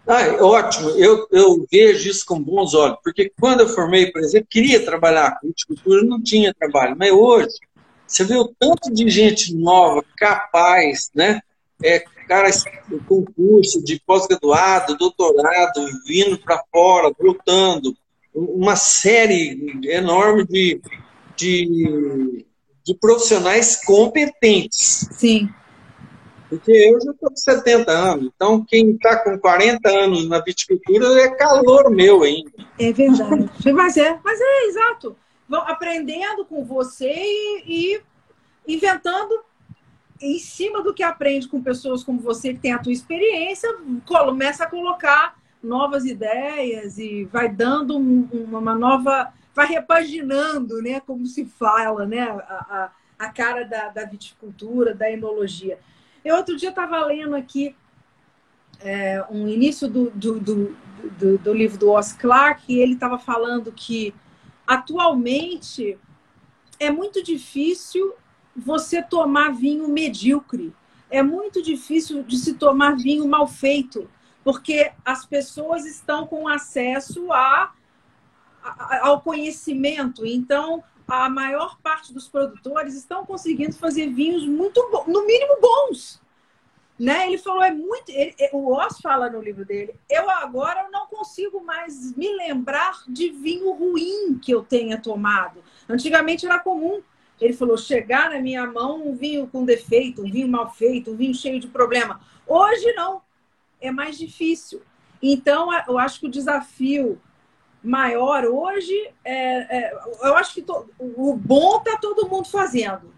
Ah, 0.06 0.44
ótimo, 0.44 0.90
eu, 0.90 1.26
eu 1.32 1.66
vejo 1.70 2.08
isso 2.08 2.24
com 2.24 2.40
bons 2.40 2.74
olhos, 2.74 2.98
porque 3.02 3.32
quando 3.40 3.60
eu 3.60 3.68
formei, 3.68 4.12
por 4.12 4.22
exemplo, 4.22 4.46
queria 4.48 4.84
trabalhar 4.84 5.40
com 5.40 5.48
viticultura, 5.48 6.04
não 6.04 6.22
tinha 6.22 6.54
trabalho, 6.54 6.94
mas 6.96 7.10
hoje 7.10 7.56
você 8.06 8.22
vê 8.22 8.36
o 8.36 8.54
tanto 8.58 8.92
de 8.94 9.08
gente 9.10 9.52
nova, 9.54 10.04
capaz, 10.16 11.10
né? 11.12 11.40
É, 11.82 12.04
cara 12.28 12.48
com 13.08 13.24
curso 13.24 13.82
de 13.82 14.00
pós-graduado, 14.00 14.96
doutorado, 14.96 15.86
vindo 16.06 16.38
para 16.38 16.62
fora, 16.72 17.12
voltando, 17.18 17.96
uma 18.34 18.76
série 18.76 19.80
enorme 19.84 20.46
de, 20.46 20.80
de, 21.36 22.44
de 22.84 22.94
profissionais 22.94 23.84
competentes. 23.84 25.08
Sim. 25.12 25.48
Porque 26.48 26.70
eu 26.70 27.00
já 27.00 27.10
estou 27.10 27.30
com 27.30 27.36
70 27.36 27.90
anos, 27.90 28.30
então 28.34 28.64
quem 28.64 28.90
está 28.90 29.18
com 29.18 29.36
40 29.38 29.88
anos 29.88 30.28
na 30.28 30.40
viticultura 30.40 31.20
é 31.20 31.28
calor 31.30 31.90
meu 31.90 32.22
ainda. 32.22 32.50
É 32.78 32.92
verdade. 32.92 33.50
mas 33.74 33.96
é, 33.96 34.18
mas 34.22 34.40
é 34.40 34.66
exato. 34.66 35.16
Vão 35.48 35.62
aprendendo 35.62 36.44
com 36.44 36.64
você 36.64 37.12
e, 37.66 38.00
inventando 38.66 39.40
em 40.20 40.38
cima 40.38 40.82
do 40.82 40.94
que 40.94 41.02
aprende 41.02 41.48
com 41.48 41.62
pessoas 41.62 42.02
como 42.02 42.20
você 42.20 42.54
que 42.54 42.60
tem 42.60 42.72
a 42.72 42.78
tua 42.78 42.92
experiência, 42.92 43.68
começa 44.06 44.64
a 44.64 44.70
colocar 44.70 45.36
novas 45.62 46.04
ideias 46.04 46.98
e 46.98 47.24
vai 47.24 47.48
dando 47.48 47.96
uma 47.96 48.74
nova, 48.74 49.32
vai 49.54 49.66
repaginando, 49.66 50.80
né, 50.80 51.00
como 51.00 51.26
se 51.26 51.44
fala, 51.44 52.06
né, 52.06 52.22
a, 52.22 52.90
a, 53.18 53.26
a 53.26 53.30
cara 53.30 53.64
da, 53.64 53.88
da 53.88 54.04
viticultura, 54.04 54.94
da 54.94 55.10
enologia. 55.10 55.78
Eu 56.26 56.34
outro 56.34 56.56
dia 56.56 56.70
estava 56.70 57.04
lendo 57.04 57.36
aqui 57.36 57.76
é, 58.80 59.24
um 59.30 59.46
início 59.46 59.86
do, 59.86 60.10
do, 60.10 60.40
do, 60.40 60.76
do, 61.16 61.38
do 61.38 61.54
livro 61.54 61.78
do 61.78 61.96
Os 61.96 62.12
Clark 62.12 62.64
e 62.68 62.80
ele 62.80 62.94
estava 62.94 63.16
falando 63.16 63.70
que 63.70 64.12
atualmente 64.66 65.96
é 66.80 66.90
muito 66.90 67.22
difícil 67.22 68.12
você 68.56 69.00
tomar 69.00 69.52
vinho 69.52 69.86
medíocre. 69.88 70.74
É 71.08 71.22
muito 71.22 71.62
difícil 71.62 72.24
de 72.24 72.36
se 72.36 72.54
tomar 72.54 72.96
vinho 72.96 73.28
mal 73.28 73.46
feito, 73.46 74.10
porque 74.42 74.90
as 75.04 75.24
pessoas 75.24 75.86
estão 75.86 76.26
com 76.26 76.48
acesso 76.48 77.32
a, 77.32 77.72
a, 78.64 79.06
ao 79.06 79.20
conhecimento. 79.20 80.26
Então, 80.26 80.82
a 81.08 81.28
maior 81.28 81.78
parte 81.80 82.12
dos 82.12 82.28
produtores 82.28 82.94
estão 82.94 83.24
conseguindo 83.24 83.76
fazer 83.76 84.08
vinhos 84.08 84.46
muito, 84.46 84.80
no 85.06 85.26
mínimo, 85.26 85.60
bons. 85.60 86.20
Né? 86.98 87.26
Ele 87.26 87.38
falou, 87.38 87.62
é 87.62 87.70
muito. 87.70 88.08
Ele, 88.08 88.34
o 88.52 88.72
Oz 88.72 88.98
fala 89.00 89.28
no 89.28 89.40
livro 89.40 89.64
dele, 89.64 89.94
eu 90.08 90.28
agora 90.30 90.88
não 90.90 91.06
consigo 91.06 91.62
mais 91.62 92.16
me 92.16 92.34
lembrar 92.34 93.02
de 93.06 93.30
vinho 93.30 93.70
ruim 93.72 94.38
que 94.38 94.52
eu 94.52 94.62
tenha 94.62 95.00
tomado. 95.00 95.62
Antigamente 95.88 96.46
era 96.46 96.58
comum. 96.58 97.02
Ele 97.38 97.52
falou, 97.52 97.76
chegar 97.76 98.30
na 98.30 98.40
minha 98.40 98.66
mão 98.66 99.06
um 99.06 99.14
vinho 99.14 99.46
com 99.46 99.64
defeito, 99.64 100.22
um 100.22 100.30
vinho 100.30 100.48
mal 100.48 100.70
feito, 100.70 101.10
um 101.10 101.16
vinho 101.16 101.34
cheio 101.34 101.60
de 101.60 101.68
problema. 101.68 102.20
Hoje 102.46 102.92
não. 102.94 103.20
É 103.78 103.90
mais 103.90 104.16
difícil. 104.16 104.80
Então, 105.22 105.68
eu 105.86 105.98
acho 105.98 106.20
que 106.20 106.26
o 106.26 106.30
desafio 106.30 107.20
maior 107.86 108.44
hoje 108.44 109.10
é, 109.24 109.78
é, 109.78 109.94
eu 110.22 110.34
acho 110.34 110.54
que 110.54 110.62
to, 110.62 110.90
o 110.98 111.34
bom 111.34 111.78
está 111.78 111.96
todo 111.98 112.28
mundo 112.28 112.48
fazendo. 112.48 113.14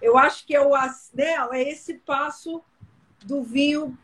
Eu 0.00 0.16
acho 0.16 0.46
que 0.46 0.54
é, 0.54 0.60
o, 0.60 0.70
né, 1.12 1.34
é 1.52 1.70
esse 1.70 1.94
passo 1.94 2.62
do 3.24 3.42
vinho 3.42 3.98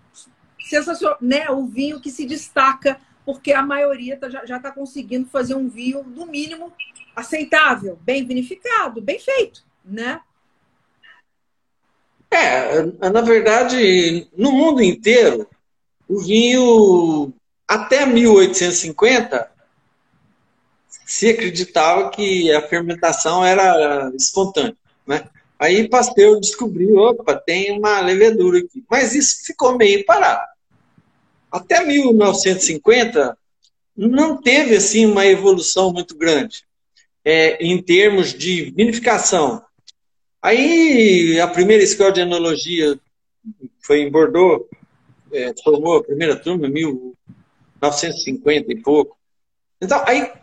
sensacional, 0.68 1.16
né? 1.20 1.48
O 1.50 1.66
vinho 1.66 2.00
que 2.00 2.10
se 2.10 2.26
destaca 2.26 3.00
porque 3.24 3.52
a 3.52 3.62
maioria 3.62 4.16
tá, 4.16 4.28
já 4.28 4.56
está 4.56 4.72
conseguindo 4.72 5.28
fazer 5.28 5.54
um 5.54 5.68
vinho 5.68 6.02
no 6.02 6.26
mínimo 6.26 6.72
aceitável, 7.14 7.96
bem 8.02 8.26
vinificado, 8.26 9.00
bem 9.00 9.20
feito, 9.20 9.64
né? 9.84 10.20
É, 12.32 12.82
na 13.10 13.20
verdade, 13.20 14.28
no 14.36 14.50
mundo 14.50 14.82
inteiro, 14.82 15.46
o 16.08 16.18
vinho 16.20 17.32
até 17.68 18.06
1850 18.06 19.59
se 21.10 21.28
acreditava 21.28 22.08
que 22.08 22.50
a 22.52 22.62
fermentação 22.62 23.44
era 23.44 24.12
espontânea, 24.14 24.76
né? 25.04 25.28
Aí 25.58 25.88
Pasteur 25.88 26.38
descobriu, 26.38 26.98
opa, 26.98 27.34
tem 27.34 27.76
uma 27.76 28.00
levedura 28.00 28.60
aqui. 28.60 28.84
Mas 28.88 29.12
isso 29.12 29.44
ficou 29.44 29.76
meio 29.76 30.06
parado. 30.06 30.46
Até 31.50 31.84
1950 31.84 33.36
não 33.96 34.40
teve 34.40 34.76
assim 34.76 35.04
uma 35.04 35.26
evolução 35.26 35.92
muito 35.92 36.16
grande 36.16 36.62
é, 37.24 37.60
em 37.60 37.82
termos 37.82 38.32
de 38.32 38.70
vinificação. 38.70 39.64
Aí 40.40 41.40
a 41.40 41.48
primeira 41.48 41.82
escola 41.82 42.12
de 42.12 42.20
enologia 42.20 42.96
foi 43.82 44.02
em 44.02 44.12
Bordeaux, 44.12 44.64
é, 45.32 45.52
formou 45.64 45.96
a 45.96 46.04
primeira 46.04 46.36
turma 46.36 46.68
em 46.68 46.72
1950 46.72 48.72
e 48.72 48.76
pouco. 48.76 49.18
Então, 49.82 50.00
aí 50.06 50.38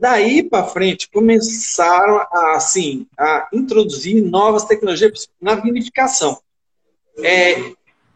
daí 0.00 0.42
para 0.42 0.64
frente 0.64 1.08
começaram 1.10 2.18
a, 2.30 2.56
assim, 2.56 3.06
a 3.18 3.48
introduzir 3.52 4.22
novas 4.22 4.64
tecnologias 4.64 5.28
na 5.40 5.54
vinificação. 5.54 6.40
É, 7.22 7.72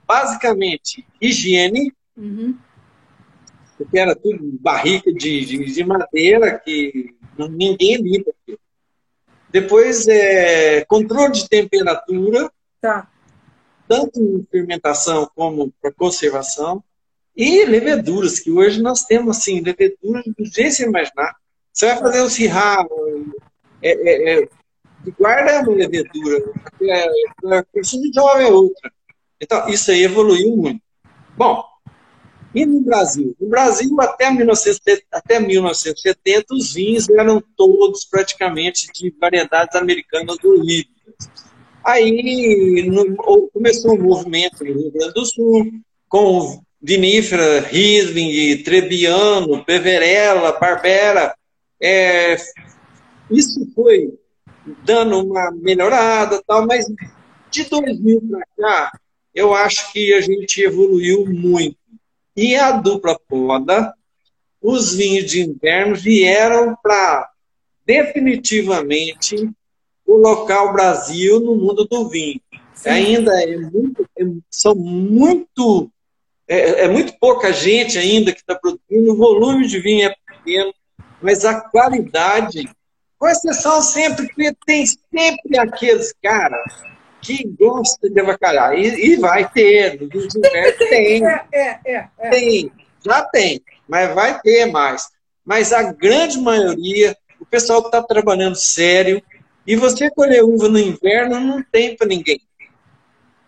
basicamente, 0.07 1.07
higiene, 1.21 1.93
uhum. 2.17 2.57
porque 3.77 3.99
era 3.99 4.15
tudo 4.15 4.39
barrica 4.61 5.13
de, 5.13 5.45
de, 5.45 5.65
de 5.73 5.85
madeira 5.85 6.59
que 6.59 7.15
ninguém 7.39 7.97
limpa. 7.97 8.33
Depois, 9.51 10.09
é, 10.09 10.85
controle 10.87 11.33
de 11.33 11.49
temperatura, 11.49 12.51
tá. 12.81 13.09
tanto 13.87 14.21
em 14.21 14.45
fermentação 14.51 15.31
como 15.35 15.73
para 15.81 15.93
conservação. 15.93 16.83
E 17.37 17.65
leveduras, 17.65 18.39
que 18.39 18.51
hoje 18.51 18.81
nós 18.81 19.05
temos 19.05 19.39
assim, 19.39 19.61
leveduras 19.61 20.25
do 20.25 20.45
jeito 20.45 20.55
que 20.55 20.73
você 20.73 20.87
imaginar. 20.87 21.35
Você 21.75 21.87
vai 21.87 21.99
fazer 21.99 22.23
um 22.23 22.29
cirrado, 22.29 22.89
é, 23.83 23.91
é, 23.91 24.43
é, 24.45 24.49
guarda 25.19 25.69
uma 25.69 25.77
levedura, 25.77 26.45
é, 26.81 27.59
a 27.59 27.65
pessoa 27.65 28.01
de 28.01 28.13
jovem 28.15 28.47
é 28.47 28.51
outra. 28.51 28.93
Então, 29.41 29.69
isso 29.69 29.91
aí 29.91 30.05
evoluiu 30.05 30.57
muito. 30.57 30.81
Bom, 31.37 31.65
e 32.55 32.65
no 32.65 32.81
Brasil? 32.81 33.35
No 33.41 33.49
Brasil, 33.49 33.91
até, 34.01 34.31
1970, 34.31 35.03
até 35.11 35.41
1970, 35.41 36.55
os 36.55 36.73
vinhos 36.73 37.09
eram 37.09 37.43
todos 37.57 38.05
praticamente 38.05 38.87
de 38.95 39.13
variedades 39.21 39.75
americanas 39.75 40.39
do 40.39 40.51
olímpicas. 40.51 41.29
Aí 41.85 42.89
no, 42.89 43.17
começou 43.49 43.95
um 43.95 44.03
movimento 44.03 44.65
no 44.65 44.73
Rio 44.73 44.93
Grande 44.93 45.13
do 45.13 45.27
Sul, 45.27 45.73
com 46.09 46.63
vinífera, 46.81 47.63
Riesling, 47.63 48.63
Trebbiano, 48.63 49.65
Peverella, 49.65 50.53
Barbera, 50.53 51.35
é, 51.85 52.37
isso 53.31 53.71
foi 53.75 54.19
dando 54.85 55.23
uma 55.23 55.51
melhorada, 55.51 56.43
tal, 56.47 56.67
mas 56.67 56.87
De 57.51 57.65
2000 57.65 58.23
para 58.23 58.47
cá, 58.57 58.99
eu 59.35 59.53
acho 59.53 59.93
que 59.93 60.15
a 60.15 60.21
gente 60.21 60.63
evoluiu 60.63 61.27
muito. 61.27 61.77
E 62.35 62.57
a 62.57 62.73
dupla 62.73 63.19
poda, 63.29 63.95
os 64.61 64.95
vinhos 64.95 65.31
de 65.31 65.43
inverno 65.43 65.95
vieram 65.95 66.75
para 66.83 67.31
definitivamente 67.87 69.49
colocar 70.07 70.65
o 70.65 70.73
Brasil 70.73 71.39
no 71.39 71.55
mundo 71.55 71.85
do 71.85 72.09
vinho. 72.09 72.41
Sim. 72.75 72.89
Ainda 72.89 73.33
é 73.43 73.57
muito, 73.57 74.09
é, 74.19 74.25
são 74.51 74.75
muito, 74.75 75.91
é, 76.49 76.85
é, 76.85 76.89
muito 76.89 77.17
pouca 77.21 77.53
gente 77.53 77.99
ainda 77.99 78.33
que 78.33 78.41
está 78.41 78.55
produzindo, 78.55 79.13
o 79.13 79.17
volume 79.17 79.69
de 79.69 79.79
vinho 79.81 80.09
é 80.09 80.15
pequeno, 80.27 80.73
mas 81.25 81.43
a 81.43 81.59
qualidade, 81.59 82.69
com 83.19 83.27
exceção 83.27 83.81
sempre 83.81 84.29
tem 84.67 84.85
sempre 84.87 85.59
aqueles 85.59 86.13
caras 86.23 86.63
que 87.23 87.43
gostam 87.59 88.11
de 88.11 88.21
avacalhar, 88.21 88.79
e, 88.79 89.13
e 89.13 89.17
vai 89.17 89.51
ter, 89.51 89.99
no 89.99 90.05
inverno 90.05 90.77
tem, 90.91 91.27
é, 91.27 91.47
é, 91.51 91.81
é, 91.87 92.09
é, 92.19 92.29
tem, 92.29 92.73
já 93.03 93.23
tem, 93.23 93.63
mas 93.89 94.15
vai 94.15 94.39
ter 94.43 94.67
mais. 94.67 95.09
Mas 95.43 95.73
a 95.73 95.95
grande 95.95 96.39
maioria, 96.39 97.17
o 97.41 97.47
pessoal 97.47 97.81
que 97.81 97.89
está 97.89 98.03
trabalhando 98.03 98.57
sério, 98.57 99.23
e 99.67 99.77
você 99.77 100.11
colher 100.11 100.45
uva 100.45 100.69
no 100.69 100.79
inverno 100.79 101.41
não 101.41 101.65
tem 101.73 101.97
para 101.97 102.07
ninguém. 102.07 102.43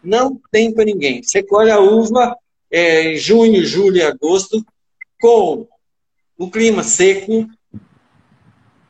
Não 0.02 0.40
tem 0.50 0.72
para 0.72 0.86
ninguém. 0.86 1.22
Você 1.22 1.42
colhe 1.42 1.70
a 1.70 1.78
uva 1.78 2.34
é, 2.70 3.12
em 3.12 3.16
junho, 3.18 3.66
julho 3.66 3.98
e 3.98 4.02
agosto, 4.02 4.64
com 5.20 5.68
o 6.38 6.50
clima 6.50 6.82
seco, 6.82 7.46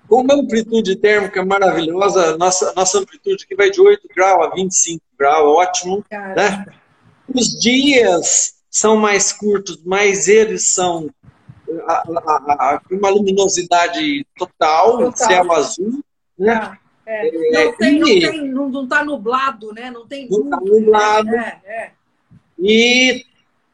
com 0.09 0.23
uma 0.23 0.35
amplitude 0.35 0.97
térmica 0.97 1.45
maravilhosa, 1.45 2.37
nossa, 2.37 2.73
nossa 2.75 2.99
amplitude 2.99 3.47
que 3.47 3.57
vai 3.57 3.71
de 3.71 3.81
8 3.81 4.09
graus 4.15 4.47
a 4.47 4.55
25 4.55 5.03
graus, 5.19 5.45
ótimo. 5.45 6.05
Né? 6.11 6.67
Os 7.35 7.59
dias 7.61 8.55
são 8.71 8.97
mais 8.97 9.33
curtos, 9.33 9.83
mas 9.85 10.29
eles 10.29 10.69
são 10.69 11.11
a, 11.87 11.93
a, 11.93 12.75
a, 12.75 12.81
uma 12.91 13.09
luminosidade 13.09 14.25
total, 14.37 14.99
total. 14.99 15.17
céu 15.17 15.53
azul. 15.53 16.05
Né? 16.39 16.53
Ah. 16.53 16.79
É. 17.07 17.31
Não, 17.31 17.73
tem, 17.77 17.99
não, 18.01 18.07
tem, 18.07 18.49
não, 18.49 18.69
não 18.69 18.89
tá 18.89 19.05
nublado, 19.05 19.73
né? 19.73 19.93
Não 19.93 20.09
tem 20.09 20.29
não 20.29 20.51
tá 20.51 20.59
nublado. 20.61 21.31
É, 21.37 21.61
é. 21.65 21.91
E 22.59 23.25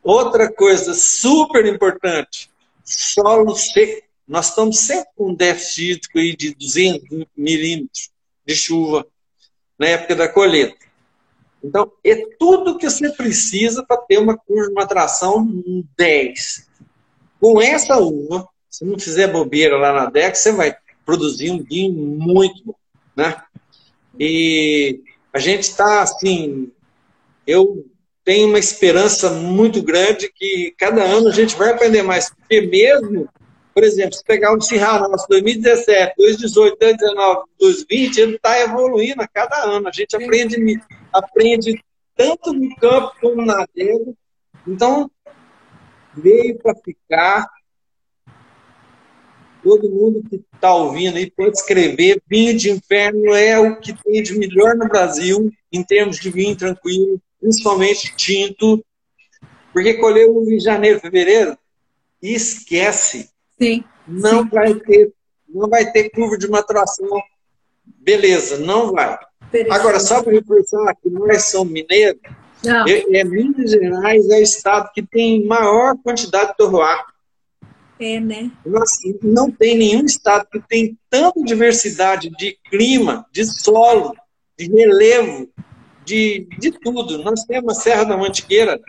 outra 0.02 0.52
coisa 0.52 0.92
super 0.92 1.64
importante, 1.64 2.50
solo 2.84 3.56
seco. 3.56 4.06
Nós 4.26 4.48
estamos 4.48 4.78
sempre 4.78 5.08
com 5.16 5.30
um 5.30 5.34
déficit 5.34 6.08
aí 6.14 6.36
de 6.36 6.54
200 6.54 7.26
milímetros 7.36 8.10
de 8.46 8.54
chuva 8.54 9.06
na 9.78 9.88
época 9.88 10.14
da 10.14 10.28
colheita. 10.28 10.76
Então, 11.62 11.92
é 12.04 12.16
tudo 12.38 12.78
que 12.78 12.88
você 12.88 13.10
precisa 13.10 13.84
para 13.84 13.96
ter 13.98 14.18
uma 14.18 14.36
curva 14.36 14.68
de 14.68 14.74
maturação 14.74 15.62
10. 15.96 16.68
Com 17.40 17.60
essa 17.60 17.98
uva, 17.98 18.48
se 18.68 18.84
não 18.84 18.98
fizer 18.98 19.28
bobeira 19.28 19.76
lá 19.76 19.92
na 19.92 20.10
DEC, 20.10 20.36
você 20.36 20.52
vai 20.52 20.76
produzir 21.04 21.50
um 21.50 21.62
vinho 21.62 21.92
muito 21.92 22.64
bom 22.64 22.74
né? 23.16 23.42
E 24.18 25.00
a 25.32 25.38
gente 25.38 25.62
está 25.62 26.02
assim, 26.02 26.70
eu 27.46 27.86
tenho 28.24 28.48
uma 28.48 28.58
esperança 28.58 29.30
muito 29.30 29.82
grande 29.82 30.30
que 30.34 30.74
cada 30.78 31.02
ano 31.02 31.28
a 31.28 31.32
gente 31.32 31.56
vai 31.56 31.70
aprender 31.70 32.02
mais, 32.02 32.30
porque 32.30 32.60
mesmo, 32.60 33.28
por 33.74 33.84
exemplo, 33.84 34.14
se 34.14 34.24
pegar 34.24 34.54
um 34.54 34.60
Cirrá 34.60 34.98
nosso 35.08 35.26
2017, 35.28 36.14
2018, 36.16 36.78
2019, 36.78 37.40
2020, 37.58 38.18
ele 38.18 38.36
está 38.36 38.60
evoluindo 38.60 39.22
a 39.22 39.28
cada 39.28 39.64
ano. 39.64 39.88
A 39.88 39.92
gente 39.92 40.14
aprende, 40.16 40.80
aprende 41.12 41.82
tanto 42.14 42.52
no 42.52 42.74
campo 42.76 43.12
como 43.20 43.44
na 43.44 43.62
adega. 43.62 44.12
Então, 44.66 45.10
veio 46.14 46.58
para 46.58 46.74
ficar 46.76 47.48
Todo 49.62 49.88
mundo 49.88 50.24
que 50.28 50.42
está 50.52 50.74
ouvindo 50.74 51.16
aí 51.16 51.30
pode 51.30 51.56
escrever. 51.56 52.20
Vinho 52.28 52.56
de 52.56 52.70
inverno 52.70 53.32
é 53.32 53.58
o 53.60 53.78
que 53.78 53.92
tem 54.02 54.20
de 54.20 54.36
melhor 54.36 54.74
no 54.74 54.88
Brasil, 54.88 55.52
em 55.70 55.84
termos 55.84 56.18
de 56.18 56.30
vinho 56.30 56.56
tranquilo, 56.56 57.22
principalmente 57.40 58.14
tinto. 58.16 58.84
Porque 59.72 59.94
colher 59.94 60.28
uva 60.28 60.52
em 60.52 60.58
janeiro, 60.58 60.98
fevereiro, 60.98 61.56
esquece. 62.20 63.30
Sim. 63.62 63.84
Não 64.08 64.42
sim. 64.42 64.48
vai 64.48 64.74
ter, 64.74 65.12
não 65.48 65.68
vai 65.68 65.90
ter 65.92 66.10
curva 66.10 66.36
de 66.36 66.48
maturação. 66.48 67.22
Beleza, 67.84 68.58
não 68.58 68.92
vai. 68.92 69.18
Agora, 69.70 70.00
só 70.00 70.22
para 70.22 70.32
reforçar 70.32 70.94
que 70.96 71.10
nós 71.10 71.44
somos 71.44 71.72
mineiros, 71.72 72.20
é, 72.64 73.18
é, 73.18 73.24
Minas 73.24 73.70
Gerais 73.70 74.28
é 74.30 74.38
o 74.38 74.42
estado 74.42 74.90
que 74.94 75.02
tem 75.02 75.44
maior 75.44 75.96
quantidade 76.02 76.50
de 76.50 76.56
torroar. 76.56 77.06
É, 77.98 78.18
né? 78.18 78.50
não 79.22 79.48
tem 79.48 79.76
nenhum 79.76 80.04
estado 80.04 80.48
que 80.50 80.58
tem 80.58 80.98
tanta 81.08 81.40
diversidade 81.44 82.30
de 82.30 82.58
clima, 82.68 83.24
de 83.30 83.44
solo, 83.44 84.12
de 84.58 84.66
relevo, 84.66 85.48
de, 86.04 86.48
de 86.58 86.72
tudo. 86.72 87.22
Nós 87.22 87.44
temos 87.44 87.78
a 87.78 87.80
Serra 87.80 88.04
da 88.04 88.16
Mantigueira, 88.16 88.80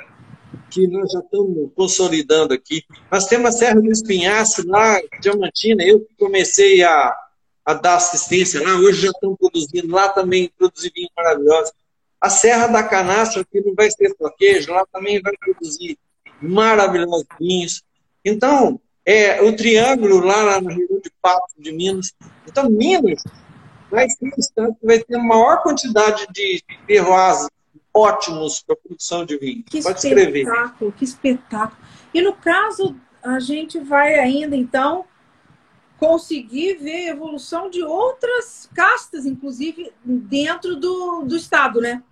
que 0.70 0.88
nós 0.88 1.12
já 1.12 1.20
estamos 1.20 1.72
consolidando 1.76 2.54
aqui. 2.54 2.84
Nós 3.12 3.26
temos 3.28 3.50
a 3.50 3.58
Serra 3.58 3.82
do 3.82 3.92
Espinhaço, 3.92 4.68
lá, 4.68 5.00
Diamantina, 5.22 5.84
eu 5.84 6.00
que 6.02 6.16
comecei 6.18 6.84
a, 6.84 7.16
a 7.66 7.74
dar 7.74 7.96
assistência 7.96 8.62
lá, 8.62 8.76
hoje 8.76 9.02
já 9.02 9.10
estão 9.10 9.36
produzindo, 9.36 9.94
lá 9.94 10.10
também 10.10 10.52
produzir 10.58 10.92
vinho 10.96 11.10
maravilhoso. 11.16 11.72
A 12.20 12.30
Serra 12.30 12.68
da 12.68 12.84
Canastra, 12.84 13.46
que 13.46 13.62
não 13.62 13.74
vai 13.76 13.92
ser 13.92 14.14
só 14.18 14.30
queijo, 14.30 14.72
lá 14.72 14.86
também 14.92 15.22
vai 15.22 15.34
produzir 15.38 15.98
maravilhosos 16.42 17.26
vinhos. 17.40 17.84
Então, 18.24 18.80
é, 19.06 19.42
o 19.42 19.56
Triângulo, 19.56 20.20
lá 20.20 20.62
na 20.62 20.70
região 20.70 21.00
de 21.00 21.12
Pato, 21.22 21.54
de 21.58 21.72
Minas. 21.72 22.14
Então, 22.48 22.70
Minas 22.70 23.22
vai 23.92 24.10
ser 24.10 24.26
o 24.26 24.40
estado 24.40 24.76
que 24.80 24.86
vai 24.86 25.00
ter 25.00 25.16
a 25.16 25.24
maior 25.24 25.62
quantidade 25.62 26.26
de 26.34 26.64
terroirs 26.88 27.48
ótimos 27.94 28.62
para 28.62 28.74
a 28.74 28.78
produção 28.78 29.26
de 29.26 29.38
vinho. 29.38 29.64
Que 29.64 29.82
Pode 29.82 29.98
escrever. 29.98 30.42
espetáculo, 30.42 30.92
que 30.92 31.04
espetáculo. 31.04 31.82
E 32.14 32.22
no 32.22 32.34
caso, 32.34 32.96
a 33.22 33.40
gente 33.40 33.80
vai 33.80 34.16
ainda, 34.16 34.56
então, 34.56 35.06
conseguir 35.98 36.76
ver 36.76 37.08
a 37.08 37.12
evolução 37.12 37.70
de 37.70 37.84
outras 37.84 38.70
castas, 38.74 39.26
inclusive, 39.26 39.92
dentro 40.04 40.76
do, 40.76 41.24
do 41.24 41.36
estado, 41.36 41.80
né? 41.80 42.04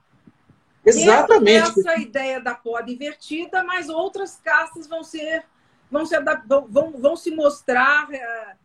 Exatamente. 0.85 1.43
Dentro 1.43 1.83
dessa 1.83 1.99
ideia 1.99 2.39
da 2.39 2.55
poda 2.55 2.91
invertida, 2.91 3.63
mas 3.63 3.89
outras 3.89 4.37
castas 4.37 4.87
vão 4.87 5.03
ser 5.03 5.45
vão 5.91 6.05
se, 6.05 6.15
vão, 6.47 6.91
vão 6.91 7.15
se 7.17 7.31
mostrar, 7.31 8.07
é, 8.11 8.55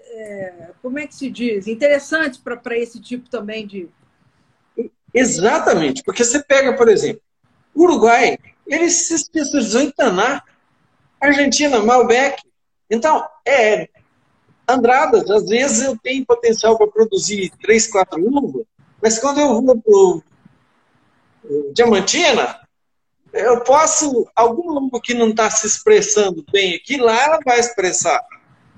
é, 0.00 0.70
como 0.80 0.98
é 0.98 1.06
que 1.06 1.14
se 1.14 1.30
diz, 1.30 1.68
interessantes 1.68 2.40
para 2.40 2.78
esse 2.78 3.00
tipo 3.00 3.28
também 3.28 3.66
de. 3.66 3.88
Exatamente, 5.16 6.02
porque 6.04 6.22
você 6.22 6.42
pega, 6.42 6.74
por 6.74 6.88
exemplo, 6.88 7.22
Uruguai, 7.74 8.36
ele 8.66 8.90
se 8.90 9.14
especializou 9.14 9.80
em 9.80 9.90
Taná, 9.90 10.42
Argentina, 11.18 11.80
Malbec. 11.80 12.42
Então, 12.90 13.26
é, 13.46 13.88
Andradas, 14.68 15.30
às 15.30 15.46
vezes 15.46 15.86
eu 15.86 15.96
tenho 15.96 16.26
potencial 16.26 16.76
para 16.76 16.88
produzir 16.88 17.50
três, 17.62 17.86
quatro 17.86 18.20
uvas, 18.20 18.66
mas 19.02 19.18
quando 19.18 19.40
eu 19.40 19.62
vou 19.62 20.22
para 21.42 21.72
Diamantina, 21.72 22.60
eu 23.32 23.60
posso, 23.60 24.28
algum 24.36 24.70
aluno 24.70 25.00
que 25.00 25.14
não 25.14 25.30
está 25.30 25.48
se 25.50 25.66
expressando 25.66 26.44
bem 26.52 26.74
aqui, 26.74 26.98
lá 26.98 27.18
ela 27.22 27.38
vai 27.42 27.58
expressar. 27.58 28.20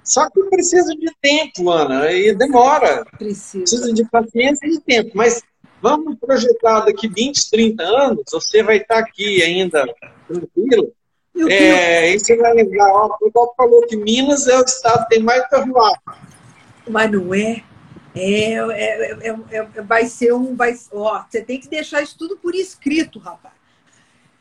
Só 0.05 0.29
que 0.31 0.43
precisa 0.45 0.95
de 0.95 1.13
tempo, 1.21 1.69
Ana, 1.69 2.11
e 2.13 2.35
demora. 2.35 3.05
Precisa. 3.19 3.59
Precisa 3.59 3.93
de 3.93 4.05
paciência 4.09 4.67
e 4.67 4.71
de 4.71 4.81
tempo. 4.81 5.11
Mas 5.15 5.43
vamos 5.81 6.19
projetar 6.19 6.81
daqui 6.81 7.09
20, 7.09 7.51
30 7.51 7.83
anos, 7.83 8.23
você 8.31 8.63
vai 8.63 8.79
estar 8.79 8.97
tá 8.97 9.01
aqui 9.01 9.43
ainda 9.43 9.85
tranquilo. 10.27 10.93
É, 11.49 12.13
e 12.13 12.19
você 12.19 12.37
vai 12.37 12.53
lembrar, 12.53 12.93
ó, 12.93 13.17
o 13.21 13.31
Paulo 13.31 13.55
falou 13.57 13.87
que 13.87 13.97
Minas 13.97 14.49
é 14.49 14.59
o 14.59 14.65
estado 14.65 15.05
que 15.05 15.17
tem 15.17 15.23
mais 15.23 15.49
carruagem. 15.49 16.01
Mas 16.89 17.11
não 17.11 17.33
é. 17.33 17.63
É, 18.15 18.55
é, 18.55 19.29
é, 19.29 19.37
é, 19.51 19.83
vai 19.83 20.07
ser 20.07 20.33
um. 20.33 20.57
Vai, 20.57 20.75
ó, 20.93 21.23
você 21.23 21.43
tem 21.43 21.61
que 21.61 21.69
deixar 21.69 22.03
isso 22.03 22.19
tudo 22.19 22.37
por 22.37 22.55
escrito, 22.55 23.21
rapaz. 23.21 23.55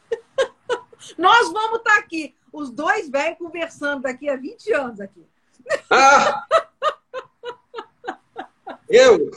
Nós 1.18 1.52
vamos 1.52 1.80
estar 1.80 1.94
tá 1.94 2.00
aqui, 2.00 2.34
os 2.52 2.72
dois 2.72 3.08
velhos 3.10 3.38
conversando 3.38 4.02
daqui 4.02 4.28
a 4.30 4.36
20 4.36 4.74
anos 4.74 5.00
aqui. 5.00 5.24
Ah! 5.92 6.46
Eu? 8.90 9.30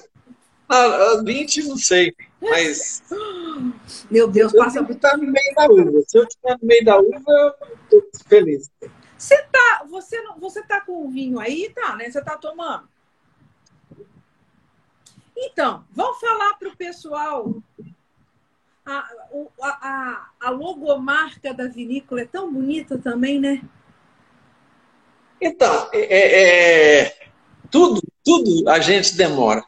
Ah, 0.72 1.20
20 1.24 1.64
não 1.64 1.76
sei, 1.76 2.14
mas. 2.40 3.02
Meu 4.08 4.28
Deus, 4.28 4.54
eu 4.54 4.62
passa. 4.62 4.80
estar 4.88 5.16
no 5.16 5.24
meio 5.24 5.54
da 5.56 5.66
uva. 5.66 6.00
Se 6.06 6.16
eu 6.16 6.22
estiver 6.22 6.56
no 6.62 6.68
meio 6.68 6.84
da 6.84 6.96
uva, 6.96 7.56
eu 7.90 7.98
estou 7.98 8.22
feliz. 8.28 8.70
Você 9.18 9.36
tá, 9.50 9.84
você, 9.90 10.22
você 10.38 10.62
tá 10.62 10.80
com 10.80 11.04
o 11.04 11.10
vinho 11.10 11.40
aí, 11.40 11.72
tá, 11.74 11.96
né? 11.96 12.08
Você 12.08 12.22
tá 12.22 12.36
tomando. 12.36 12.88
Então, 15.36 15.84
vamos 15.90 16.20
falar 16.20 16.54
para 16.54 16.68
o 16.68 16.76
pessoal. 16.76 17.52
A, 18.86 19.10
a, 19.60 20.30
a, 20.40 20.50
logomarca 20.50 21.52
da 21.52 21.66
vinícola 21.66 22.20
é 22.20 22.26
tão 22.26 22.52
bonita 22.52 22.96
também, 22.96 23.40
né? 23.40 23.62
Então, 25.40 25.88
é, 25.92 26.00
é, 26.00 27.02
é 27.02 27.28
tudo, 27.70 28.00
tudo 28.24 28.68
a 28.68 28.78
gente 28.78 29.16
demora. 29.16 29.64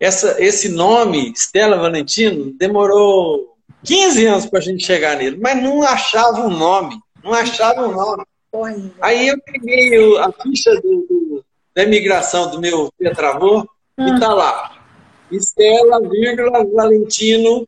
Essa, 0.00 0.42
esse 0.42 0.68
nome, 0.68 1.32
Stella 1.36 1.76
Valentino, 1.76 2.52
demorou 2.52 3.56
15 3.84 4.26
anos 4.26 4.46
para 4.46 4.58
a 4.58 4.62
gente 4.62 4.84
chegar 4.84 5.16
nele, 5.16 5.38
mas 5.40 5.62
não 5.62 5.82
achava 5.82 6.40
um 6.40 6.50
nome. 6.50 6.98
Não 7.22 7.32
achava 7.32 7.86
um 7.86 7.92
nome. 7.92 8.24
Aí 9.00 9.28
eu 9.28 9.40
peguei 9.40 10.18
a 10.18 10.30
ficha 10.32 10.74
do, 10.76 11.06
do, 11.08 11.44
da 11.74 11.82
imigração 11.82 12.50
do 12.50 12.60
meu 12.60 12.90
tetravô 12.98 13.66
ah. 13.96 14.08
e 14.08 14.20
tá 14.20 14.32
lá. 14.32 14.78
Estela, 15.30 16.00
vírgula, 16.08 16.64
Valentino, 16.64 17.66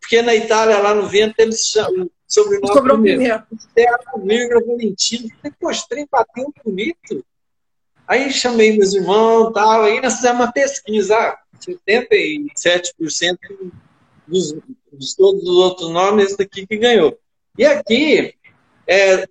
porque 0.00 0.22
na 0.22 0.34
Itália, 0.34 0.78
lá 0.78 0.94
no 0.94 1.06
vento, 1.06 1.34
eles 1.38 1.66
chamam 1.66 2.08
sobrenome 2.26 2.68
Sobrou 2.68 2.98
primeiro. 2.98 3.42
Estela, 3.52 3.98
vírgula, 4.22 4.60
Valentino. 4.64 5.28
Poxa, 5.58 5.84
trem 5.88 6.06
bateu 6.10 6.52
bonito. 6.64 7.24
Aí 8.06 8.30
chamei 8.30 8.76
meus 8.76 8.92
irmãos 8.92 9.52
tal, 9.52 9.82
aí 9.82 10.00
nós 10.00 10.16
fizemos 10.16 10.40
uma 10.40 10.52
pesquisa. 10.52 11.36
77% 11.60 13.38
dos, 14.26 14.54
dos 14.92 15.14
todos 15.14 15.42
os 15.42 15.56
outros 15.56 15.90
nomes, 15.90 16.26
esse 16.26 16.38
daqui 16.38 16.66
que 16.66 16.76
ganhou. 16.76 17.18
E 17.58 17.64
aqui, 17.64 18.34
é, 18.86 19.26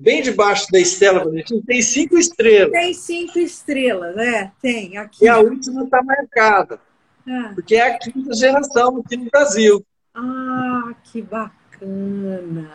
bem 0.00 0.22
debaixo 0.22 0.70
da 0.70 0.78
Estela 0.78 1.24
Valentim, 1.24 1.60
tem 1.60 1.82
cinco 1.82 2.16
estrelas. 2.16 2.72
Tem 2.72 2.94
cinco 2.94 3.38
estrelas, 3.38 4.16
é, 4.16 4.52
tem. 4.60 4.96
Aqui. 4.96 5.24
E 5.24 5.28
a 5.28 5.38
última 5.38 5.84
está 5.84 6.02
marcada. 6.02 6.80
Ah. 7.28 7.52
Porque 7.54 7.74
é 7.76 7.82
a 7.82 7.98
quinta 7.98 8.34
geração 8.34 8.98
aqui 8.98 9.16
no 9.16 9.30
Brasil. 9.30 9.84
Ah, 10.14 10.94
que 11.04 11.22
bacana! 11.22 12.70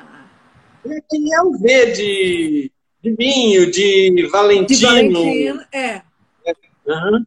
E 0.85 0.93
aqui 0.93 1.33
é 1.33 1.41
o 1.41 1.51
V 1.51 1.91
de, 1.91 2.71
de 3.01 3.15
vinho, 3.15 3.71
de 3.71 4.27
Valentino. 4.31 4.67
De 4.67 4.85
Valentino, 4.85 5.61
é. 5.71 6.01
é. 6.45 6.53
Uhum. 6.85 7.25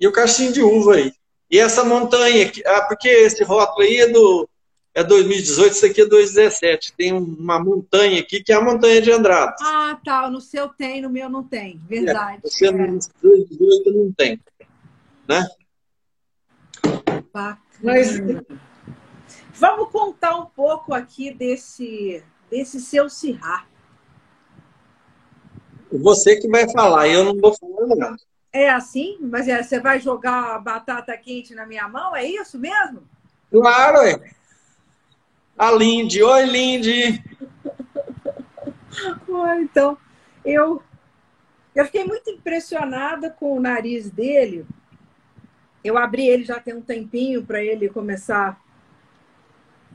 E 0.00 0.06
o 0.06 0.12
cachinho 0.12 0.52
de 0.52 0.62
uva 0.62 0.94
aí. 0.94 1.12
E 1.50 1.58
essa 1.58 1.82
montanha, 1.82 2.46
aqui, 2.46 2.62
ah, 2.66 2.82
porque 2.82 3.08
esse 3.08 3.42
rótulo 3.42 3.86
aí 3.86 3.96
é 3.96 4.08
do 4.08 4.48
é 4.94 5.04
2018, 5.04 5.72
isso 5.72 5.86
aqui 5.86 6.00
é 6.00 6.06
2017. 6.06 6.92
Tem 6.94 7.12
uma 7.12 7.62
montanha 7.62 8.20
aqui 8.20 8.42
que 8.42 8.52
é 8.52 8.56
a 8.56 8.60
montanha 8.60 9.00
de 9.00 9.12
Andrade. 9.12 9.54
Ah, 9.62 9.98
tá. 10.04 10.28
No 10.28 10.40
seu 10.40 10.68
tem, 10.68 11.00
no 11.00 11.08
meu 11.08 11.28
não 11.28 11.44
tem. 11.44 11.80
Verdade. 11.88 12.40
É, 12.44 12.48
você 12.48 12.66
é. 12.66 12.70
no 12.72 12.98
2018 13.22 13.92
não 13.92 14.12
tem. 14.12 14.40
Né? 15.28 15.46
Bacana. 17.32 17.60
Mas... 17.82 18.18
Vamos 19.54 19.90
contar 19.90 20.36
um 20.36 20.46
pouco 20.46 20.94
aqui 20.94 21.32
desse, 21.32 22.22
desse 22.50 22.80
seu 22.80 23.08
Cirrá. 23.08 23.66
Você 25.90 26.36
que 26.36 26.48
vai 26.48 26.70
falar, 26.70 27.08
eu 27.08 27.24
não 27.24 27.40
vou 27.40 27.54
falar 27.56 27.86
nada. 27.96 28.16
É 28.52 28.70
assim? 28.70 29.18
Mas 29.20 29.46
é, 29.46 29.62
você 29.62 29.78
vai 29.80 30.00
jogar 30.00 30.54
a 30.54 30.58
batata 30.58 31.16
quente 31.16 31.54
na 31.54 31.66
minha 31.66 31.86
mão? 31.88 32.16
É 32.16 32.24
isso 32.24 32.58
mesmo? 32.58 33.02
Claro, 33.50 33.98
é. 33.98 34.30
A 35.58 35.70
Lindy. 35.72 36.22
Oi, 36.22 36.46
Lindy. 36.46 37.24
então, 39.60 39.98
eu, 40.44 40.82
eu 41.74 41.84
fiquei 41.84 42.04
muito 42.04 42.30
impressionada 42.30 43.30
com 43.30 43.56
o 43.56 43.60
nariz 43.60 44.10
dele. 44.10 44.66
Eu 45.82 45.98
abri 45.98 46.26
ele 46.26 46.44
já 46.44 46.58
tem 46.58 46.74
um 46.74 46.82
tempinho 46.82 47.44
para 47.44 47.62
ele 47.62 47.88
começar 47.88 48.60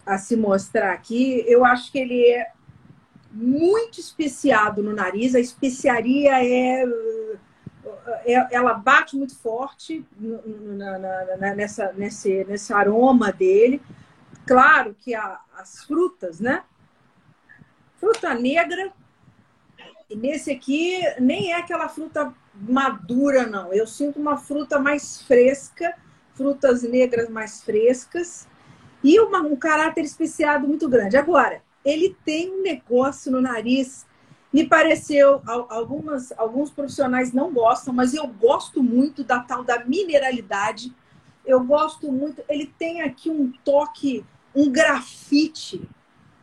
a 0.05 0.17
se 0.17 0.35
mostrar 0.35 0.93
aqui. 0.93 1.43
Eu 1.47 1.65
acho 1.65 1.91
que 1.91 1.99
ele 1.99 2.27
é 2.29 2.51
muito 3.31 3.99
especiado 3.99 4.83
no 4.83 4.93
nariz. 4.93 5.33
A 5.33 5.39
especiaria 5.39 6.43
é 6.43 6.85
ela 8.51 8.73
bate 8.73 9.15
muito 9.15 9.35
forte 9.37 10.05
na, 10.19 10.97
na, 10.99 11.37
na, 11.37 11.55
nessa, 11.55 11.93
nesse, 11.93 12.43
nesse 12.45 12.73
aroma 12.73 13.31
dele. 13.31 13.81
Claro 14.45 14.95
que 14.99 15.15
a, 15.15 15.39
as 15.57 15.83
frutas, 15.83 16.39
né? 16.39 16.63
Fruta 17.97 18.33
negra. 18.33 18.91
E 20.09 20.15
nesse 20.15 20.51
aqui 20.51 21.01
nem 21.19 21.51
é 21.53 21.57
aquela 21.57 21.87
fruta 21.87 22.33
madura, 22.53 23.45
não. 23.45 23.73
Eu 23.73 23.87
sinto 23.87 24.19
uma 24.19 24.37
fruta 24.37 24.79
mais 24.79 25.21
fresca, 25.21 25.95
frutas 26.35 26.83
negras 26.83 27.29
mais 27.29 27.63
frescas 27.63 28.47
e 29.03 29.19
uma, 29.19 29.39
um 29.41 29.55
caráter 29.55 30.03
especiado 30.03 30.67
muito 30.67 30.87
grande. 30.87 31.17
Agora, 31.17 31.61
ele 31.83 32.15
tem 32.23 32.51
um 32.51 32.61
negócio 32.61 33.31
no 33.31 33.41
nariz. 33.41 34.05
Me 34.53 34.67
pareceu, 34.67 35.41
algumas, 35.45 36.31
alguns 36.37 36.69
profissionais 36.69 37.33
não 37.33 37.51
gostam, 37.51 37.91
mas 37.91 38.13
eu 38.13 38.27
gosto 38.27 38.83
muito 38.83 39.23
da 39.23 39.39
tal 39.39 39.63
da 39.63 39.83
mineralidade. 39.83 40.93
Eu 41.43 41.63
gosto 41.63 42.11
muito. 42.11 42.43
Ele 42.47 42.67
tem 42.77 43.01
aqui 43.01 43.31
um 43.31 43.51
toque 43.65 44.23
um 44.55 44.71
grafite, 44.71 45.81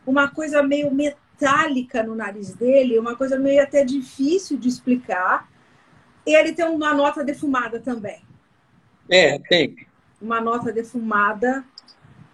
uma 0.05 0.27
coisa 0.29 0.61
meio 0.61 0.93
metálica 0.93 2.03
no 2.03 2.13
nariz 2.13 2.53
dele, 2.53 2.99
uma 2.99 3.15
coisa 3.15 3.39
meio 3.39 3.63
até 3.63 3.85
difícil 3.85 4.57
de 4.57 4.67
explicar. 4.67 5.49
E 6.25 6.35
ele 6.35 6.53
tem 6.53 6.65
uma 6.65 6.93
nota 6.93 7.23
defumada 7.23 7.79
também. 7.79 8.21
É, 9.09 9.39
tem. 9.39 9.87
Uma 10.21 10.39
nota 10.39 10.71
defumada 10.71 11.65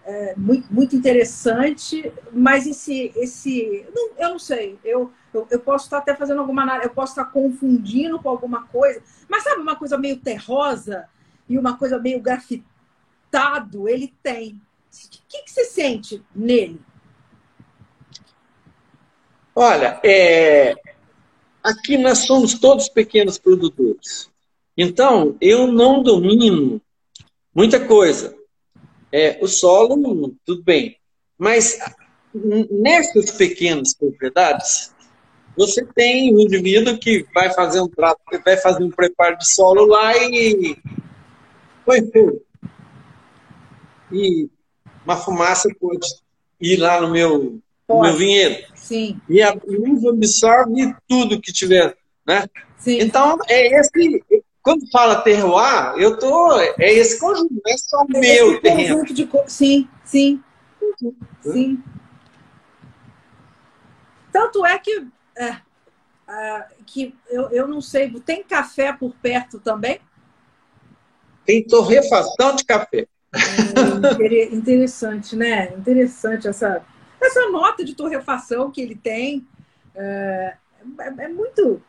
é, 0.08 0.34
muito, 0.38 0.74
muito 0.74 0.96
interessante, 0.96 2.14
mas 2.32 2.66
esse, 2.66 3.12
esse 3.18 3.86
não, 3.94 4.12
eu 4.18 4.30
não 4.30 4.40
sei, 4.40 4.80
eu, 4.82 5.12
eu, 5.34 5.46
eu, 5.52 5.60
posso 5.60 5.84
estar 5.84 5.98
até 5.98 6.16
fazendo 6.16 6.40
alguma 6.40 6.80
eu 6.82 6.90
posso 6.92 7.12
estar 7.12 7.26
confundindo 7.26 8.18
com 8.18 8.30
alguma 8.30 8.66
coisa, 8.68 9.04
mas 9.28 9.44
sabe 9.44 9.62
uma 9.62 9.76
coisa 9.76 9.98
meio 9.98 10.16
terrosa 10.16 11.10
e 11.50 11.58
uma 11.58 11.78
coisa 11.78 12.00
meio 12.00 12.22
grafitado, 12.22 13.90
ele 13.90 14.14
tem. 14.24 14.62
O 14.90 15.10
que, 15.28 15.44
que 15.44 15.52
você 15.52 15.66
sente 15.66 16.24
nele? 16.34 16.80
Olha, 19.54 20.00
é... 20.06 20.74
aqui 21.62 21.98
nós 21.98 22.20
somos 22.20 22.54
todos 22.54 22.88
pequenos 22.88 23.38
produtores. 23.38 24.30
Então, 24.78 25.36
eu 25.42 25.68
não 25.68 26.02
domino 26.02 26.82
muita 27.54 27.86
coisa. 27.86 28.37
É, 29.12 29.38
o 29.42 29.48
solo, 29.48 30.36
tudo 30.46 30.64
bem. 30.64 30.98
Mas 31.38 31.80
nessas 32.70 33.32
pequenas 33.32 33.94
propriedades, 33.94 34.94
você 35.56 35.86
tem 35.96 36.34
um 36.36 36.40
indivíduo 36.40 36.98
que 37.00 37.26
vai 37.34 37.52
fazer 37.52 37.82
um 37.82 37.88
trato, 37.88 38.20
vai 38.46 38.58
fazer 38.58 38.84
um 38.84 38.92
preparo 38.92 39.38
de 39.38 39.48
solo 39.48 39.86
lá 39.86 40.16
e 40.18 40.78
põe 41.86 42.06
fogo. 42.12 42.42
E 44.12 44.50
uma 45.04 45.18
fumaça 45.18 45.70
pode 45.80 46.08
ir 46.60 46.78
lá 46.78 47.02
no 47.02 47.10
meu, 47.10 47.60
no 47.88 48.02
meu 48.02 48.16
vinhedo. 48.16 48.66
Sim. 48.76 49.20
E 49.28 49.42
a 49.42 49.50
absorve 49.50 50.96
tudo 51.08 51.42
que 51.42 51.52
tiver, 51.52 51.98
né? 52.26 52.48
Sim. 52.78 53.00
Então, 53.02 53.38
é 53.48 53.80
esse... 53.80 54.24
Quando 54.68 54.92
fala 54.92 55.22
terroir, 55.22 55.94
eu 55.96 56.20
tô... 56.20 56.60
É 56.60 56.92
esse 56.92 57.18
conjunto, 57.18 57.54
não 57.54 57.74
é 57.74 57.78
só 57.78 58.02
o 58.02 58.18
é 58.18 58.20
meu 58.20 58.60
terreno. 58.60 59.06
De, 59.06 59.30
sim, 59.48 59.88
sim. 60.04 60.44
Uhum. 61.02 61.16
Sim. 61.42 61.84
Tanto 64.30 64.66
é 64.66 64.78
que... 64.78 65.08
É, 65.38 65.56
é, 66.28 66.68
que 66.86 67.16
eu, 67.30 67.50
eu 67.52 67.66
não 67.66 67.80
sei, 67.80 68.12
tem 68.20 68.44
café 68.44 68.92
por 68.92 69.14
perto 69.16 69.58
também? 69.58 70.02
Tem 71.46 71.64
torrefação 71.66 72.54
de 72.58 72.66
café. 72.66 73.08
É 73.32 74.54
interessante, 74.54 75.34
né? 75.38 75.74
Interessante 75.78 76.46
essa, 76.46 76.84
essa 77.22 77.50
nota 77.50 77.86
de 77.86 77.96
torrefação 77.96 78.70
que 78.70 78.82
ele 78.82 78.96
tem. 78.96 79.48
É, 79.96 80.58
é, 81.00 81.24
é 81.24 81.28
muito. 81.30 81.82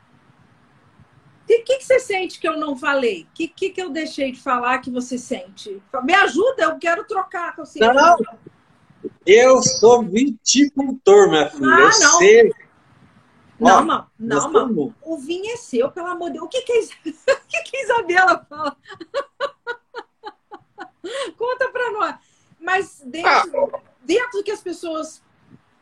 O 1.42 1.46
que, 1.48 1.60
que, 1.60 1.77
que, 1.77 1.77
você 1.98 2.00
sente 2.00 2.38
que 2.38 2.48
eu 2.48 2.56
não 2.56 2.76
falei? 2.76 3.22
O 3.22 3.26
que, 3.34 3.48
que, 3.48 3.70
que 3.70 3.82
eu 3.82 3.90
deixei 3.90 4.32
de 4.32 4.40
falar 4.40 4.78
que 4.78 4.90
você 4.90 5.18
sente? 5.18 5.82
Me 6.04 6.14
ajuda, 6.14 6.62
eu 6.62 6.78
quero 6.78 7.04
trocar 7.04 7.54
com 7.54 7.64
você. 7.64 7.80
Não, 7.80 8.16
eu 9.26 9.62
sou 9.62 10.02
viticultor, 10.02 11.28
minha 11.28 11.50
filha. 11.50 11.66
Ah, 11.66 11.80
eu 11.80 12.00
não. 12.00 12.18
Sei. 12.18 12.52
Não, 13.60 13.84
não, 13.84 14.06
não, 14.18 14.50
não. 14.50 14.94
O 15.02 15.18
vinho 15.18 15.52
é 15.52 15.56
seu, 15.56 15.90
pelo 15.90 16.06
amor 16.06 16.30
de 16.30 16.34
Deus. 16.34 16.46
O 16.46 16.48
que, 16.48 16.62
que, 16.62 16.72
a, 16.72 16.78
o 17.34 17.40
que, 17.48 17.62
que 17.62 17.76
a 17.76 17.82
Isabela 17.82 18.46
fala? 18.48 18.76
Conta 21.36 21.68
para 21.70 21.92
nós. 21.92 22.14
Mas 22.60 23.02
dentro, 23.04 23.70
ah. 23.74 23.80
dentro 24.04 24.38
do 24.38 24.44
que 24.44 24.50
as 24.50 24.60
pessoas 24.60 25.22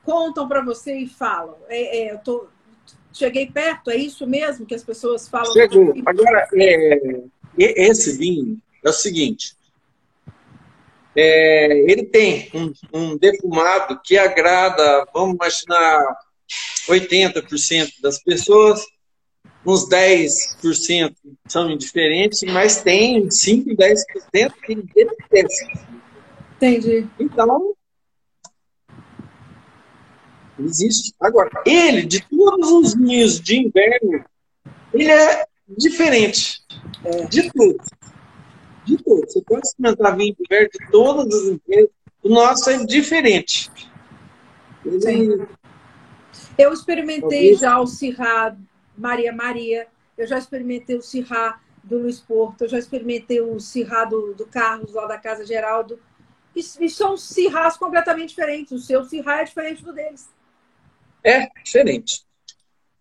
contam 0.04 0.48
para 0.48 0.62
você 0.62 0.98
e 0.98 1.08
falam, 1.08 1.56
é, 1.68 1.98
é, 1.98 2.12
eu 2.12 2.18
tô, 2.18 2.48
cheguei 3.16 3.50
perto, 3.50 3.90
é 3.90 3.96
isso 3.96 4.26
mesmo 4.26 4.66
que 4.66 4.74
as 4.74 4.84
pessoas 4.84 5.28
falam? 5.28 5.52
Chegou. 5.52 5.94
Agora, 6.04 6.48
é, 6.54 7.20
esse 7.58 8.16
vinho 8.16 8.58
é 8.84 8.88
o 8.90 8.92
seguinte: 8.92 9.56
é, 11.16 11.90
ele 11.90 12.04
tem 12.04 12.50
um, 12.54 12.72
um, 12.92 13.16
defumado 13.16 14.00
que 14.04 14.18
agrada, 14.18 15.06
vamos 15.14 15.34
imaginar, 15.34 16.04
80% 16.88 18.00
das 18.00 18.22
pessoas, 18.22 18.84
uns 19.64 19.88
10% 19.88 21.14
são 21.48 21.70
indiferentes, 21.70 22.42
mas 22.44 22.82
tem 22.82 23.28
5, 23.30 23.70
10% 23.70 24.52
que 24.64 24.74
detestam. 24.74 25.68
Entendi. 26.56 27.06
Então, 27.18 27.75
existe. 30.58 31.14
Agora, 31.20 31.50
ele, 31.64 32.02
de 32.04 32.24
todos 32.28 32.70
os 32.70 32.94
vinhos 32.94 33.40
de 33.40 33.58
inverno, 33.58 34.24
ele 34.92 35.10
é 35.10 35.46
diferente. 35.78 36.62
É. 37.04 37.24
De 37.26 37.50
todos 37.52 37.86
de 38.86 38.96
tudo. 39.02 39.26
Você 39.26 39.42
pode 39.42 39.66
experimentar 39.66 40.16
vinho 40.16 40.34
de 40.34 40.42
inverno 40.44 40.70
de 40.70 40.90
todas 40.90 41.34
as 41.34 41.48
empresas. 41.48 41.90
O 42.22 42.28
nosso 42.28 42.70
é 42.70 42.84
diferente. 42.86 43.70
Ele... 44.84 45.46
Eu 46.56 46.72
experimentei 46.72 47.54
já 47.54 47.78
o 47.78 47.86
Cirrá 47.86 48.56
Maria 48.96 49.32
Maria, 49.32 49.86
eu 50.16 50.26
já 50.26 50.38
experimentei 50.38 50.96
o 50.96 51.02
Cirrá 51.02 51.60
do 51.84 51.98
Luiz 51.98 52.20
Porto, 52.20 52.62
eu 52.62 52.68
já 52.68 52.78
experimentei 52.78 53.40
o 53.40 53.60
Cirrá 53.60 54.04
do, 54.04 54.32
do 54.34 54.46
Carlos, 54.46 54.94
lá 54.94 55.06
da 55.06 55.18
Casa 55.18 55.44
Geraldo. 55.44 55.98
E, 56.54 56.60
e 56.60 56.88
são 56.88 57.18
cirrás 57.18 57.76
completamente 57.76 58.30
diferentes. 58.30 58.72
O 58.72 58.78
seu 58.78 59.04
cirrá 59.04 59.42
é 59.42 59.44
diferente 59.44 59.84
do 59.84 59.92
deles. 59.92 60.26
É, 61.26 61.48
diferente. 61.64 62.24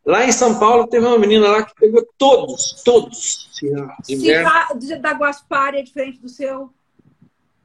Lá 0.04 0.26
em 0.26 0.32
São 0.32 0.58
Paulo 0.58 0.88
teve 0.88 1.06
uma 1.06 1.20
menina 1.20 1.48
lá 1.48 1.64
que 1.64 1.76
pegou 1.76 2.04
todos, 2.18 2.82
todos. 2.84 3.52
Cirrá 3.54 3.96
da 5.00 5.12
Guaspari 5.12 5.78
é 5.78 5.84
diferente 5.84 6.20
do 6.20 6.28
seu? 6.28 6.74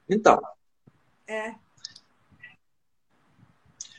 Então. 0.07 0.39
É. 1.27 1.55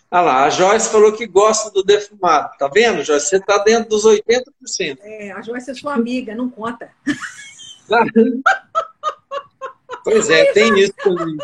Ah 0.09 0.21
lá, 0.21 0.45
a 0.45 0.51
Joyce 0.51 0.91
falou 0.91 1.13
que 1.13 1.27
gosta 1.27 1.69
do 1.71 1.83
defumado. 1.83 2.57
Tá 2.59 2.69
vendo, 2.69 3.03
Joyce? 3.03 3.29
Você 3.29 3.41
tá 3.41 3.59
dentro 3.59 3.89
dos 3.89 4.05
80%. 4.05 4.99
É, 5.01 5.33
a 5.33 5.43
Joyce 5.43 5.73
é 5.73 5.75
sua 5.75 5.95
amiga, 5.95 6.33
não 6.35 6.49
conta. 6.49 6.93
pois 10.05 10.31
é, 10.31 10.43
Aí, 10.43 10.53
tem 10.53 10.69
Joyce. 10.69 10.85
isso 10.85 10.95
também. 11.03 11.37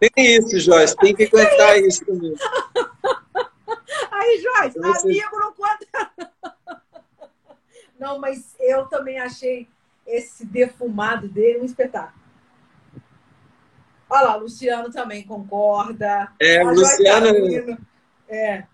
Tem 0.00 0.36
isso, 0.36 0.58
Joyce. 0.58 0.96
Tem 0.96 1.14
que 1.14 1.24
aguentar 1.24 1.78
isso 1.78 2.04
também. 2.04 2.34
Aí, 4.10 4.42
Joyce, 4.42 4.78
amigo 4.78 5.38
não 5.38 5.52
conta. 5.52 6.10
Não, 7.98 8.18
mas 8.18 8.54
eu 8.60 8.86
também 8.86 9.18
achei 9.18 9.68
esse 10.06 10.44
defumado 10.44 11.28
dele 11.28 11.60
um 11.60 11.64
espetáculo. 11.64 12.26
Olha 14.08 14.22
lá, 14.22 14.36
Luciano 14.36 14.90
também 14.90 15.24
concorda. 15.24 16.32
É, 16.40 16.62
a 16.62 16.70
Luciano. 16.70 17.76
Tá 17.76 17.78
é. 18.28 18.64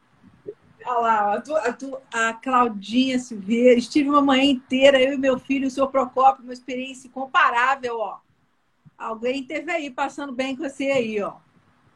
Olha 0.85 0.99
lá, 0.99 1.35
a, 1.35 1.41
tu, 1.41 1.57
a, 1.57 1.73
tu, 1.73 1.99
a 2.13 2.33
Claudinha 2.35 3.19
Silveira. 3.19 3.79
Estive 3.79 4.11
uma 4.11 4.21
manhã 4.21 4.45
inteira, 4.45 5.01
eu 5.01 5.15
e 5.15 5.19
meu 5.19 5.39
filho, 5.39 5.69
o 5.69 5.71
seu 5.71 5.89
Procópio, 5.89 6.45
uma 6.45 6.53
experiência 6.53 7.09
incomparável, 7.09 7.99
ó. 7.99 8.19
Alguém 8.99 9.45
teve 9.45 9.71
aí 9.71 9.91
passando 9.91 10.33
bem 10.33 10.55
com 10.55 10.69
você 10.69 10.85
aí, 10.91 11.21
ó. 11.23 11.37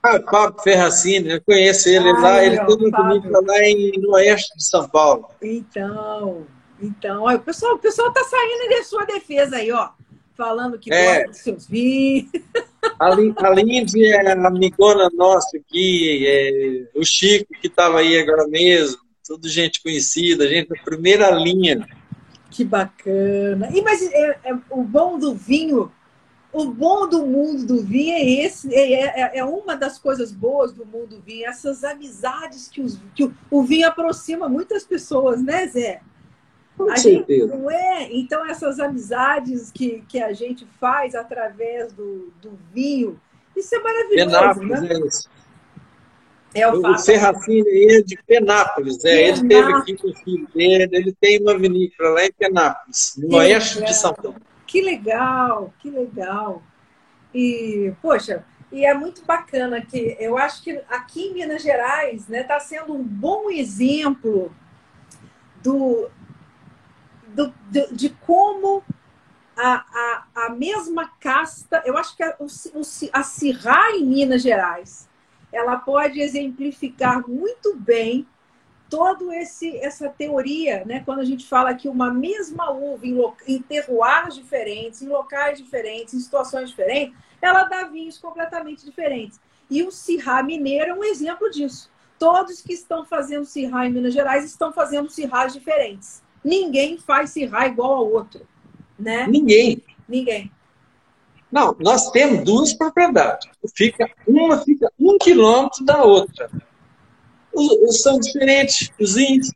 Ah, 0.07 0.20
Fábio 0.30 0.62
Ferracini, 0.62 1.30
eu 1.30 1.40
conheço 1.42 1.88
ele 1.88 2.09
ah, 2.11 2.20
lá, 2.20 2.44
ele 2.44 2.57
tem 2.64 2.76
uma 2.76 2.90
comigo 2.92 3.28
lá 3.28 3.59
em, 3.64 4.00
no 4.00 4.12
oeste 4.12 4.57
de 4.57 4.64
São 4.64 4.88
Paulo. 4.88 5.28
Então, 5.42 6.46
então, 6.80 7.24
ó, 7.24 7.34
o 7.34 7.40
pessoal, 7.40 7.74
o 7.74 7.78
pessoal 7.78 8.12
tá 8.12 8.22
saindo 8.22 8.68
de 8.68 8.84
sua 8.84 9.04
defesa 9.04 9.57
aí, 9.57 9.72
ó. 9.72 9.88
Falando 10.36 10.78
que 10.78 10.92
é, 10.92 11.14
gosta 11.14 11.28
dos 11.30 11.38
seus 11.38 11.66
vinhos. 11.66 12.30
A, 13.00 13.07
a 13.09 13.50
Lindy 13.50 14.04
é 14.04 14.32
a 14.32 14.46
amigona 14.46 15.11
nossa 15.12 15.57
aqui, 15.57 16.24
é, 16.26 16.98
o 16.98 17.04
Chico, 17.04 17.52
que 17.61 17.66
estava 17.66 17.98
aí 17.98 18.18
agora 18.18 18.46
mesmo, 18.46 19.00
tudo 19.26 19.48
gente 19.48 19.82
conhecida, 19.82 20.46
gente 20.46 20.68
da 20.68 20.76
primeira 20.84 21.30
linha. 21.30 21.84
Que 22.50 22.64
bacana. 22.64 23.70
E, 23.74 23.82
mas 23.82 24.02
é, 24.02 24.38
é, 24.44 24.54
o 24.70 24.82
bom 24.82 25.18
do 25.18 25.34
vinho 25.34 25.90
o 26.57 26.72
bom 26.72 27.07
do 27.07 27.26
mundo 27.26 27.66
do 27.66 27.82
vinho 27.82 28.14
é 28.14 28.24
esse, 28.24 28.74
é, 28.74 28.92
é, 28.92 29.38
é, 29.38 29.44
uma 29.44 29.76
das 29.76 29.98
coisas 29.98 30.32
boas 30.32 30.72
do 30.72 30.86
mundo 30.86 31.16
do 31.16 31.20
vinho, 31.20 31.46
essas 31.46 31.84
amizades 31.84 32.66
que, 32.66 32.80
os, 32.80 32.98
que 33.14 33.24
o, 33.24 33.34
o, 33.50 33.62
vinho 33.62 33.86
aproxima 33.86 34.48
muitas 34.48 34.82
pessoas, 34.82 35.42
né, 35.42 35.66
Zé? 35.66 36.00
Com 36.74 36.90
a 36.90 36.96
certeza. 36.96 37.46
Gente, 37.46 37.59
não 37.59 37.70
é? 37.70 38.09
Então, 38.11 38.46
essas 38.46 38.80
amizades 38.80 39.70
que, 39.70 40.02
que 40.09 40.18
a 40.18 40.32
gente 40.32 40.66
faz 40.80 41.14
através 41.14 41.92
do, 41.92 42.32
do 42.40 42.59
vinho, 42.72 43.20
isso 43.54 43.74
é 43.74 43.78
maravilhoso. 43.78 44.30
Penápolis, 44.30 44.80
né? 44.80 44.88
é 44.90 45.07
isso. 45.07 45.28
É 46.54 46.72
o, 46.72 46.80
o 46.80 46.86
é 46.86 48.00
de 48.00 48.18
Penápolis, 48.26 49.04
é. 49.04 49.32
Penápolis. 49.34 49.44
ele 49.44 49.48
teve 49.48 49.72
aqui 49.74 49.96
com 49.96 50.09
o 50.09 50.14
filho 50.14 50.48
dele, 50.54 50.88
ele 50.90 51.12
tem 51.20 51.38
uma 51.42 51.59
vinícola 51.59 52.09
lá 52.11 52.24
em 52.24 52.32
Penápolis, 52.32 53.14
no 53.18 53.36
oeste 53.36 53.84
de 53.84 53.94
São 53.94 54.14
Paulo. 54.14 54.36
Que 54.77 54.83
legal, 54.83 55.72
que 55.79 55.89
legal. 55.89 56.62
E, 57.33 57.95
poxa, 58.03 58.45
e 58.70 58.85
é 58.85 58.93
muito 58.93 59.24
bacana 59.24 59.81
que 59.81 60.14
eu 60.20 60.37
acho 60.37 60.62
que 60.62 60.70
aqui 60.91 61.29
em 61.29 61.33
Minas 61.33 61.62
Gerais 61.62 62.20
está 62.20 62.31
né, 62.31 62.43
tá 62.43 62.61
sendo 62.61 62.93
um 62.93 63.03
bom 63.03 63.49
exemplo 63.49 64.55
do, 65.62 66.11
do, 67.29 67.55
do 67.70 67.95
de 67.95 68.11
como 68.11 68.85
a, 69.57 69.77
a, 70.35 70.45
a 70.45 70.51
mesma 70.51 71.11
casta, 71.20 71.83
eu 71.87 71.97
acho 71.97 72.14
que 72.14 72.22
a, 72.22 72.37
o, 72.39 72.47
a 73.14 73.22
Cirrá 73.22 73.93
em 73.93 74.05
Minas 74.05 74.43
Gerais, 74.43 75.09
ela 75.51 75.79
pode 75.79 76.20
exemplificar 76.20 77.27
muito 77.27 77.74
bem 77.77 78.29
todo 78.89 79.32
esse 79.32 79.76
essa 79.78 80.09
teoria, 80.09 80.84
né? 80.84 81.03
Quando 81.05 81.20
a 81.20 81.24
gente 81.24 81.47
fala 81.47 81.74
que 81.74 81.89
uma 81.89 82.12
mesma 82.12 82.70
uva 82.70 83.07
em, 83.07 83.18
em 83.47 83.62
terroirs 83.62 84.34
diferentes, 84.34 85.03
em 85.03 85.09
locais 85.09 85.59
diferentes, 85.59 86.14
em 86.14 86.20
situações 86.20 86.70
diferentes, 86.70 87.16
ela 87.41 87.64
dá 87.64 87.84
vinhos 87.84 88.18
completamente 88.18 88.84
diferentes. 88.84 89.41
E 89.68 89.82
o 89.82 89.91
Sirá 89.91 90.43
Mineiro 90.43 90.93
é 90.93 90.95
um 90.95 91.05
exemplo 91.05 91.51
disso. 91.51 91.91
Todos 92.18 92.62
que 92.62 92.72
estão 92.72 93.05
fazendo 93.05 93.45
Sirá 93.45 93.87
em 93.87 93.93
Minas 93.93 94.14
Gerais 94.14 94.45
estão 94.45 94.72
fazendo 94.72 95.11
Sirás 95.11 95.53
diferentes. 95.53 96.22
Ninguém 96.45 96.99
faz 96.99 97.30
Sirá 97.30 97.66
igual 97.66 97.95
ao 97.95 98.11
outro, 98.11 98.47
né? 98.99 99.26
Ninguém. 99.26 99.82
Ninguém. 100.09 100.51
Não, 101.51 101.76
nós 101.80 102.11
temos 102.11 102.45
duas 102.45 102.72
propriedades. 102.72 103.49
Fica, 103.74 104.11
uma 104.26 104.59
fica 104.59 104.91
um 104.99 105.18
quilômetro 105.18 105.84
da 105.84 106.03
outra 106.03 106.51
os, 107.57 108.02
são 108.02 108.18
diferentes, 108.18 108.90
os 109.00 109.16
índios. 109.16 109.52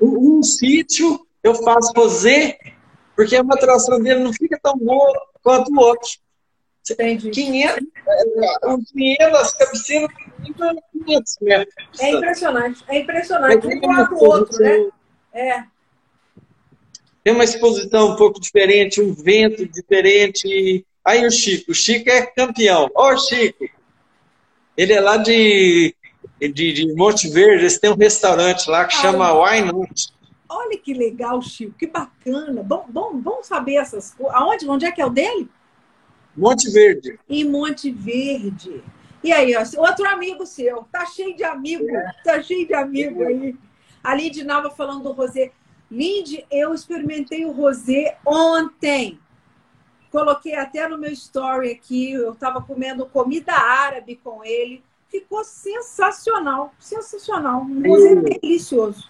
Um, 0.00 0.38
um 0.38 0.42
sítio 0.42 1.26
eu 1.42 1.54
faço 1.56 1.92
rosé, 1.94 2.58
porque 3.14 3.36
a 3.36 3.42
maturação 3.42 4.00
dele 4.00 4.20
não 4.20 4.32
fica 4.32 4.58
tão 4.62 4.76
boa 4.78 5.12
quanto 5.42 5.70
o 5.72 5.78
outro. 5.78 6.08
Entendi. 6.90 7.30
500, 7.30 7.86
o 8.64 8.78
dinheiro, 8.92 9.36
as 9.36 9.52
cabeceiras, 9.52 10.10
500 10.92 11.38
metros. 11.40 11.74
É 12.00 12.10
impressionante, 12.10 12.84
é 12.88 12.98
impressionante. 12.98 13.66
Um 13.66 13.86
lado 13.86 14.14
do 14.14 14.24
outro, 14.24 14.58
né? 14.58 14.88
É. 15.32 15.64
Tem 17.22 17.32
uma 17.32 17.44
exposição 17.44 18.12
um 18.12 18.16
pouco 18.16 18.38
diferente, 18.38 19.00
um 19.00 19.14
vento 19.14 19.66
diferente. 19.66 20.84
Aí 21.02 21.26
o 21.26 21.30
Chico, 21.30 21.72
o 21.72 21.74
Chico 21.74 22.10
é 22.10 22.26
campeão. 22.26 22.90
Ó, 22.94 23.12
oh, 23.12 23.16
Chico! 23.16 23.64
Ele 24.76 24.92
é 24.92 25.00
lá 25.00 25.16
de 25.16 25.94
de, 26.48 26.72
de 26.72 26.94
Monte 26.94 27.28
Verde, 27.28 27.62
eles 27.62 27.78
têm 27.78 27.90
um 27.90 27.96
restaurante 27.96 28.68
lá 28.68 28.84
que 28.84 28.94
chama 28.94 29.32
Wine 29.32 29.72
Not. 29.72 30.14
Olha 30.48 30.78
que 30.78 30.94
legal, 30.94 31.40
Chico, 31.42 31.74
que 31.78 31.86
bacana. 31.86 32.62
Bom, 32.62 32.86
bom, 32.88 33.16
bom 33.18 33.42
saber 33.42 33.76
essas 33.76 34.14
coisas. 34.14 34.34
Aonde? 34.34 34.68
Onde 34.68 34.86
é 34.86 34.92
que 34.92 35.00
é 35.00 35.06
o 35.06 35.10
dele? 35.10 35.48
Monte 36.36 36.70
Verde. 36.70 37.18
Em 37.28 37.44
Monte 37.48 37.90
Verde. 37.90 38.82
E 39.22 39.32
aí, 39.32 39.54
ó, 39.56 39.62
outro 39.80 40.06
amigo 40.06 40.44
seu. 40.46 40.86
Tá 40.92 41.06
cheio 41.06 41.36
de 41.36 41.44
amigo, 41.44 41.88
é. 41.88 42.12
tá 42.22 42.42
cheio 42.42 42.66
de 42.66 42.74
amigo 42.74 43.22
é. 43.22 43.26
aí. 43.26 43.56
A 44.02 44.14
Lindy 44.14 44.44
Nava 44.44 44.70
falando 44.70 45.02
do 45.02 45.12
rosé. 45.12 45.50
Lindy, 45.90 46.44
eu 46.50 46.74
experimentei 46.74 47.44
o 47.44 47.52
rosé 47.52 48.18
ontem. 48.24 49.18
Coloquei 50.10 50.54
até 50.54 50.86
no 50.86 50.98
meu 50.98 51.10
story 51.12 51.72
aqui. 51.72 52.12
Eu 52.12 52.32
estava 52.32 52.60
comendo 52.60 53.06
comida 53.06 53.52
árabe 53.52 54.20
com 54.22 54.44
ele 54.44 54.82
ficou 55.14 55.44
sensacional, 55.44 56.74
sensacional, 56.76 57.60
um 57.62 57.88
rosé 57.88 58.16
delicioso. 58.16 59.08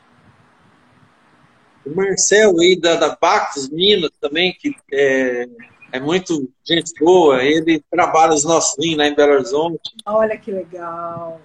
O 1.86 1.94
Marcel 1.94 2.60
aí 2.60 2.78
da, 2.78 2.96
da 2.96 3.16
Bacos 3.18 3.70
Minas 3.70 4.10
também, 4.20 4.52
que 4.52 4.76
é, 4.92 5.46
é 5.92 6.00
muito 6.00 6.50
gente 6.62 6.92
boa, 7.00 7.42
ele 7.42 7.82
trabalha 7.90 8.34
os 8.34 8.44
nossos 8.44 8.76
vinhos 8.78 8.98
lá 8.98 9.06
em 9.06 9.14
Belo 9.14 9.32
Horizonte. 9.32 9.94
Olha 10.04 10.36
que 10.36 10.50
legal, 10.50 11.40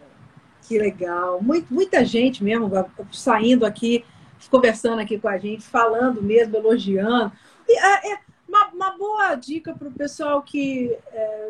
que 0.68 0.78
legal. 0.78 1.41
Muito, 1.41 1.74
muita 1.74 2.03
gente 2.03 2.43
mesmo 2.43 2.70
saindo 3.14 3.66
aqui, 3.66 4.03
conversando 4.51 4.99
aqui 4.99 5.18
com 5.18 5.30
a 5.30 5.38
gente, 5.38 5.64
falando 5.64 6.22
mesmo, 6.22 6.57
elogiando. 6.57 7.32
E, 7.66 7.78
é, 7.78 8.14
é 8.14 8.20
uma, 8.45 8.68
uma 8.68 8.97
boa 8.97 9.36
dica 9.36 9.74
para 9.74 9.88
o 9.88 9.91
pessoal 9.91 10.41
que 10.41 10.97
é, 11.14 11.49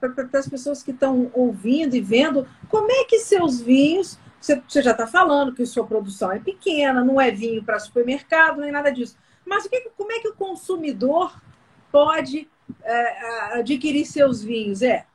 para 0.00 0.38
as 0.38 0.48
pessoas 0.48 0.82
que 0.82 0.90
estão 0.90 1.30
ouvindo 1.34 1.94
e 1.96 2.00
vendo, 2.00 2.46
como 2.68 2.90
é 2.90 3.04
que 3.04 3.18
seus 3.18 3.60
vinhos. 3.60 4.18
Você, 4.40 4.62
você 4.68 4.82
já 4.82 4.92
está 4.92 5.06
falando 5.06 5.54
que 5.54 5.64
sua 5.66 5.86
produção 5.86 6.30
é 6.30 6.38
pequena, 6.38 7.04
não 7.04 7.20
é 7.20 7.30
vinho 7.30 7.64
para 7.64 7.78
supermercado, 7.78 8.60
nem 8.60 8.70
nada 8.70 8.90
disso. 8.90 9.16
Mas 9.44 9.64
o 9.64 9.70
que, 9.70 9.90
como 9.96 10.12
é 10.12 10.20
que 10.20 10.28
o 10.28 10.34
consumidor 10.34 11.40
pode 11.90 12.48
é, 12.82 13.58
adquirir 13.58 14.04
seus 14.04 14.42
vinhos? 14.42 14.82
É. 14.82 15.06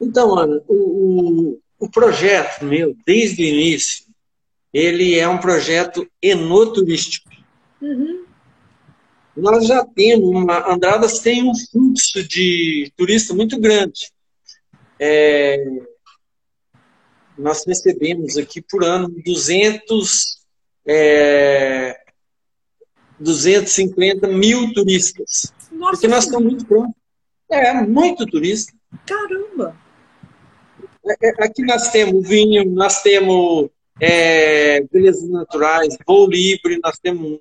Então, 0.00 0.38
Ana, 0.38 0.62
o, 0.68 0.74
o, 0.74 1.60
o 1.78 1.90
projeto 1.90 2.64
meu, 2.64 2.96
desde 3.04 3.42
o 3.42 3.46
início, 3.46 4.06
ele 4.72 5.18
é 5.18 5.28
um 5.28 5.38
projeto 5.38 6.08
enoturístico. 6.22 7.30
Uhum. 7.80 8.24
Nós 9.40 9.66
já 9.66 9.84
temos, 9.84 10.28
uma, 10.28 10.72
Andradas 10.72 11.18
tem 11.20 11.42
um 11.42 11.52
fluxo 11.70 12.26
de 12.26 12.92
turista 12.96 13.34
muito 13.34 13.58
grande. 13.58 14.12
É, 14.98 15.64
nós 17.36 17.64
recebemos 17.66 18.36
aqui 18.36 18.60
por 18.60 18.84
ano 18.84 19.08
200, 19.24 20.38
é, 20.86 21.98
250 23.18 24.28
mil 24.28 24.72
turistas. 24.74 25.52
Nossa, 25.72 25.92
porque 25.92 26.08
nós 26.08 26.24
estamos 26.24 26.46
muito 26.46 26.66
prontos. 26.66 26.94
É, 27.50 27.72
muito 27.82 28.26
turista. 28.26 28.72
Caramba! 29.06 29.76
É, 31.06 31.28
é, 31.28 31.44
aqui 31.44 31.62
nós 31.62 31.90
temos 31.90 32.28
vinho, 32.28 32.64
nós 32.66 33.02
temos 33.02 33.70
é, 33.98 34.82
belezas 34.82 35.28
naturais, 35.28 35.96
voo 36.06 36.28
livre, 36.28 36.78
nós 36.82 36.98
temos 36.98 37.38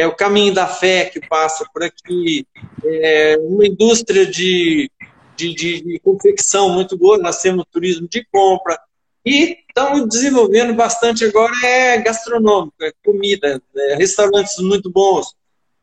é, 0.00 0.06
o 0.06 0.16
caminho 0.16 0.54
da 0.54 0.66
fé 0.66 1.04
que 1.04 1.20
passa 1.28 1.66
por 1.74 1.82
aqui, 1.82 2.46
é, 2.82 3.36
uma 3.38 3.66
indústria 3.66 4.24
de, 4.24 4.90
de, 5.36 5.54
de, 5.54 5.82
de 5.82 5.98
confecção 6.00 6.70
muito 6.70 6.96
boa, 6.96 7.18
nós 7.18 7.42
temos 7.42 7.66
turismo 7.70 8.08
de 8.08 8.26
compra, 8.32 8.80
e 9.26 9.58
estamos 9.68 10.08
desenvolvendo 10.08 10.72
bastante 10.72 11.22
agora 11.26 11.52
é 11.62 11.98
gastronômico, 11.98 12.74
é 12.80 12.90
comida, 13.04 13.60
é 13.76 13.94
restaurantes 13.96 14.56
muito 14.58 14.90
bons. 14.90 15.34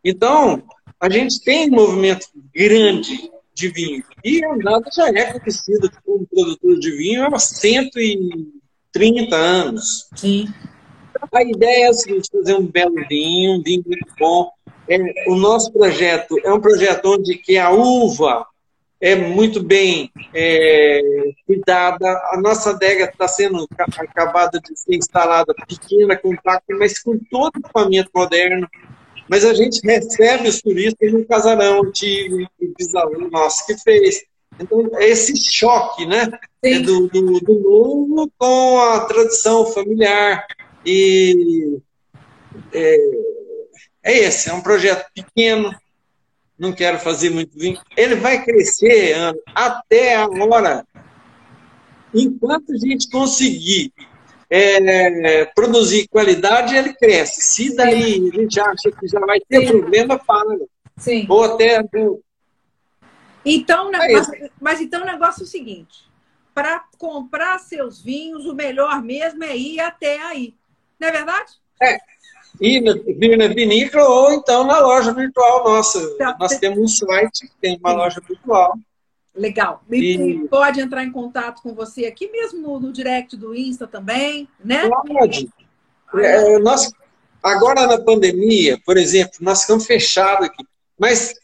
Então, 0.03 0.63
a 0.99 1.07
gente 1.07 1.39
tem 1.43 1.70
um 1.70 1.76
movimento 1.76 2.26
grande 2.51 3.30
de 3.53 3.68
vinho. 3.70 4.03
E 4.26 4.43
a 4.43 4.55
Nada 4.55 4.89
já 4.91 5.09
é 5.09 5.39
conhecida 5.39 5.91
como 6.03 6.26
produtor 6.26 6.80
de 6.80 6.89
vinho 6.97 7.24
há 7.24 7.38
130 7.38 9.36
anos. 9.36 10.09
Sim. 10.15 10.47
A 11.32 11.43
ideia 11.43 11.86
é 11.86 11.89
a 11.89 11.93
seguinte, 11.93 12.30
fazer 12.32 12.55
um 12.55 12.65
belo 12.65 12.95
vinho, 13.09 13.59
um 13.59 13.63
vinho 13.63 13.84
muito 13.86 14.13
bom. 14.20 14.49
É, 14.89 14.97
o 15.28 15.36
nosso 15.36 15.72
projeto 15.72 16.38
é 16.43 16.53
um 16.53 16.61
projeto 16.61 17.13
onde 17.13 17.36
que 17.36 17.57
a 17.57 17.70
uva 17.72 18.45
é 18.99 19.15
muito 19.15 19.61
bem 19.61 20.11
é, 20.34 21.01
cuidada. 21.45 22.07
A 22.32 22.39
nossa 22.41 22.72
adega 22.72 23.05
está 23.05 23.28
sendo 23.28 23.68
acabada 23.78 24.59
de 24.59 24.78
ser 24.80 24.95
instalada 24.95 25.53
pequena, 25.68 26.18
compacta, 26.18 26.76
mas 26.78 26.99
com 26.99 27.18
todo 27.30 27.55
o 27.55 27.59
equipamento 27.59 28.09
moderno. 28.13 28.68
Mas 29.30 29.43
a 29.43 29.53
gente 29.53 29.86
recebe 29.86 30.47
os 30.47 30.61
turistas 30.61 31.11
num 31.11 31.26
casarão 31.26 31.84
antigo, 31.84 32.38
o 32.61 32.74
bisavô 32.78 33.28
nosso 33.30 33.65
que 33.65 33.78
fez. 33.78 34.24
Então, 34.59 34.89
é 34.93 35.09
esse 35.09 35.36
choque 35.38 36.05
né, 36.05 36.32
é 36.63 36.80
do, 36.80 37.07
do, 37.07 37.39
do 37.41 37.59
novo 37.59 38.32
com 38.38 38.80
a 38.80 39.01
tradição 39.01 39.65
familiar. 39.68 40.45
E 40.90 41.82
é, 42.72 42.98
é 44.04 44.18
esse, 44.20 44.50
é 44.50 44.54
um 44.54 44.62
projeto 44.62 45.06
pequeno, 45.14 45.70
não 46.58 46.72
quero 46.72 46.98
fazer 46.98 47.30
muito 47.30 47.60
vinho. 47.60 47.78
Ele 47.98 48.16
vai 48.16 48.42
crescer 48.42 49.12
ano, 49.12 49.38
até 49.54 50.16
agora. 50.16 50.88
Enquanto 52.14 52.72
a 52.72 52.78
gente 52.78 53.10
conseguir 53.10 53.92
é, 54.50 55.44
produzir 55.54 56.08
qualidade, 56.08 56.74
ele 56.74 56.94
cresce. 56.94 57.42
Se 57.42 57.76
daí 57.76 58.30
a 58.34 58.40
gente 58.40 58.58
acha 58.58 58.90
que 58.98 59.10
já 59.10 59.20
vai 59.20 59.42
ter 59.42 59.68
Sim. 59.68 59.68
problema, 59.68 60.18
para. 60.18 60.58
Sim. 60.96 61.26
Ou 61.28 61.44
até. 61.44 61.84
Então, 63.44 63.94
é 63.94 64.14
mas, 64.14 64.32
mas 64.62 64.82
então 64.82 65.02
o 65.02 65.06
negócio 65.06 65.42
é 65.42 65.44
o 65.44 65.48
seguinte: 65.48 66.10
para 66.54 66.86
comprar 66.98 67.60
seus 67.60 68.02
vinhos, 68.02 68.46
o 68.46 68.56
melhor 68.56 69.04
mesmo 69.04 69.44
é 69.44 69.56
ir 69.56 69.82
até 69.82 70.22
aí. 70.22 70.56
Não 71.00 71.08
é 71.08 71.12
verdade? 71.12 71.54
É 71.82 71.98
ir 72.60 72.82
na, 72.82 73.48
vinícola 73.48 74.08
ou 74.08 74.34
então 74.34 74.66
na 74.66 74.80
loja 74.80 75.14
virtual 75.14 75.64
nossa. 75.64 76.16
Tá. 76.18 76.36
Nós 76.39 76.58
temos 76.58 76.80
um 76.80 76.88
site, 76.88 77.52
tem 77.62 77.78
uma 77.80 77.91
Sim. 77.91 77.98
loja 77.98 78.22
virtual. 78.28 78.78
Legal. 79.36 79.84
E, 79.91 80.16
e, 80.16 80.48
pode 80.48 80.82
entrar 80.82 81.04
em 81.04 81.12
contato 81.12 81.62
com 81.62 81.74
você 81.74 82.06
aqui 82.06 82.30
mesmo 82.32 82.60
no, 82.60 82.80
no 82.80 82.91
direct 82.91 83.38
do 83.38 83.54
Insta 83.56 83.86
também, 83.86 84.48
né? 84.64 84.89
Pode. 84.89 85.48
É, 86.16 86.58
nós, 86.60 86.91
agora 87.43 87.86
na 87.86 88.02
pandemia, 88.02 88.80
por 88.84 88.98
exemplo, 88.98 89.34
nós 89.41 89.62
ficamos 89.62 89.86
fechados 89.86 90.48
aqui. 90.48 90.66
Mas 90.98 91.36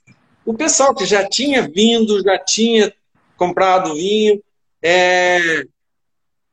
o 0.44 0.56
pessoal 0.56 0.96
que 0.96 1.06
já 1.06 1.28
tinha 1.28 1.70
vindo, 1.70 2.24
já 2.24 2.40
tinha 2.40 2.92
comprado 3.38 3.94
vinho, 3.94 4.42
é, 4.82 5.64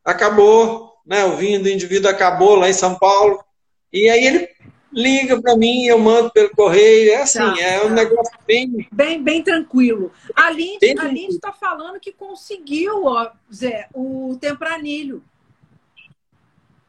acabou, 0.05 0.90
né? 1.11 1.25
O 1.25 1.37
vinho 1.37 1.61
do 1.61 1.69
indivíduo 1.69 2.09
acabou 2.09 2.55
lá 2.55 2.71
em 2.71 2.73
São 2.73 2.97
Paulo. 2.97 3.45
E 3.93 4.09
aí 4.09 4.25
ele 4.25 4.49
liga 4.93 5.43
para 5.43 5.57
mim, 5.57 5.85
eu 5.85 5.99
mando 5.99 6.31
pelo 6.31 6.51
correio. 6.51 7.11
É 7.11 7.23
assim, 7.23 7.41
tá, 7.41 7.61
é 7.61 7.81
um 7.85 7.89
tá. 7.89 7.95
negócio 7.95 8.39
bem. 8.47 8.89
Bem, 8.93 9.21
bem 9.21 9.43
tranquilo. 9.43 10.13
A 10.37 10.51
Lindy 10.51 10.87
está 11.29 11.53
falando 11.53 11.99
que 11.99 12.13
conseguiu, 12.13 13.07
ó, 13.07 13.29
Zé, 13.53 13.89
o 13.93 14.39
tempranilho. 14.41 15.25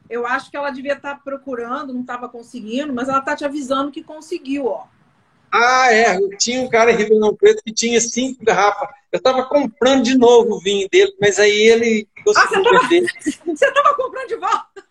Eu 0.08 0.24
acho 0.24 0.50
que 0.50 0.56
ela 0.56 0.70
devia 0.70 0.92
estar 0.92 1.16
tá 1.16 1.20
procurando, 1.24 1.92
não 1.92 2.02
estava 2.02 2.28
conseguindo, 2.28 2.92
mas 2.92 3.08
ela 3.08 3.18
está 3.18 3.34
te 3.34 3.44
avisando 3.44 3.90
que 3.90 4.04
conseguiu, 4.04 4.66
ó. 4.66 4.84
Ah, 5.50 5.92
é. 5.92 6.16
Tinha 6.36 6.62
um 6.62 6.68
cara 6.68 6.92
em 6.92 6.96
Ribeirão 6.96 7.34
Preto 7.34 7.62
que 7.64 7.72
tinha 7.72 8.00
cinco 8.00 8.44
garrafas. 8.44 9.01
Eu 9.12 9.18
estava 9.18 9.44
comprando 9.44 10.04
de 10.04 10.16
novo 10.16 10.54
o 10.54 10.60
vinho 10.60 10.88
dele, 10.90 11.14
mas 11.20 11.38
aí 11.38 11.68
ele 11.68 12.08
conseguiu 12.24 12.62
ah, 12.66 12.88
você 13.44 13.66
estava 13.66 13.92
comprando 13.94 14.28
de 14.28 14.36
volta? 14.36 14.84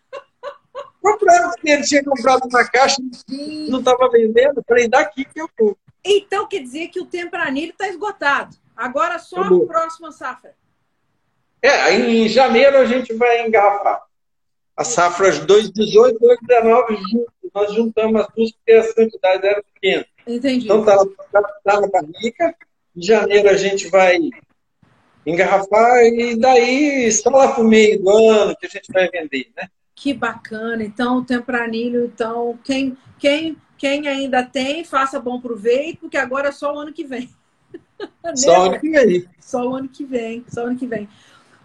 Comprando, 1.02 1.50
porque 1.54 1.70
ele 1.70 1.82
tinha 1.82 2.04
comprado 2.04 2.46
uma 2.46 2.64
caixa 2.68 3.02
e 3.28 3.68
não 3.68 3.80
estava 3.80 4.08
vendendo. 4.08 4.62
Falei, 4.66 4.86
daqui 4.86 5.24
que 5.24 5.40
eu 5.40 5.48
compro. 5.58 5.76
Então 6.04 6.46
quer 6.46 6.60
dizer 6.60 6.88
que 6.88 7.00
o 7.00 7.06
tempranilho 7.06 7.72
está 7.72 7.88
esgotado. 7.88 8.56
Agora 8.76 9.18
só 9.18 9.42
a 9.42 9.66
próxima 9.66 10.12
safra. 10.12 10.54
É, 11.60 11.92
em 11.92 12.28
janeiro 12.28 12.76
a 12.78 12.84
gente 12.84 13.12
vai 13.14 13.44
engarrafar. 13.44 14.04
As 14.76 14.88
safras 14.88 15.40
2018 15.40 16.16
e 16.16 16.18
2019, 16.18 17.26
nós 17.52 17.74
juntamos 17.74 18.20
as 18.20 18.28
duas 18.34 18.52
porque 18.52 18.72
as 18.72 18.94
quantidades 18.94 19.44
eram 19.44 19.62
pequenas. 19.74 20.06
Entendi. 20.26 20.64
Então 20.64 20.84
tá, 20.84 20.96
tá 21.64 21.80
na 21.80 21.88
barrica. 21.88 22.56
Em 22.96 23.02
janeiro 23.02 23.48
a 23.48 23.56
gente 23.56 23.88
vai 23.88 24.18
engarrafar 25.26 26.04
e 26.04 26.36
daí 26.36 27.10
só 27.12 27.30
lá 27.30 27.52
para 27.52 27.62
o 27.62 27.68
meio 27.68 28.02
do 28.02 28.10
ano 28.10 28.56
que 28.56 28.66
a 28.66 28.68
gente 28.68 28.92
vai 28.92 29.08
vender, 29.08 29.50
né? 29.56 29.68
Que 29.94 30.12
bacana. 30.12 30.82
Então, 30.82 31.18
o 31.18 31.24
tempranilho, 31.24 32.06
então, 32.06 32.58
quem, 32.64 32.96
quem, 33.18 33.56
quem 33.78 34.08
ainda 34.08 34.42
tem, 34.42 34.84
faça 34.84 35.20
bom 35.20 35.40
proveito, 35.40 36.00
porque 36.00 36.16
agora 36.16 36.48
é 36.48 36.52
só 36.52 36.74
o 36.74 36.78
ano 36.78 36.92
que 36.92 37.04
vem. 37.04 37.30
Só 38.34 38.58
o 38.58 38.62
ano 38.64 38.80
que 38.80 38.90
vem. 38.90 39.28
Só 39.38 39.68
o 39.68 39.74
ano 39.74 39.88
que 39.88 40.04
vem, 40.04 40.44
só 40.48 40.64
o 40.64 40.66
ano 40.66 40.78
que 40.78 40.86
vem. 40.86 41.08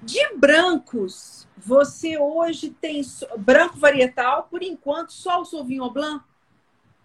De 0.04 0.20
brancos, 0.36 1.48
você 1.58 2.18
hoje 2.18 2.70
tem 2.70 3.02
branco 3.38 3.78
varietal, 3.78 4.48
por 4.50 4.62
enquanto, 4.62 5.12
só 5.12 5.42
o 5.42 5.46
Sauvignon 5.46 5.90
Blanc? 5.90 6.24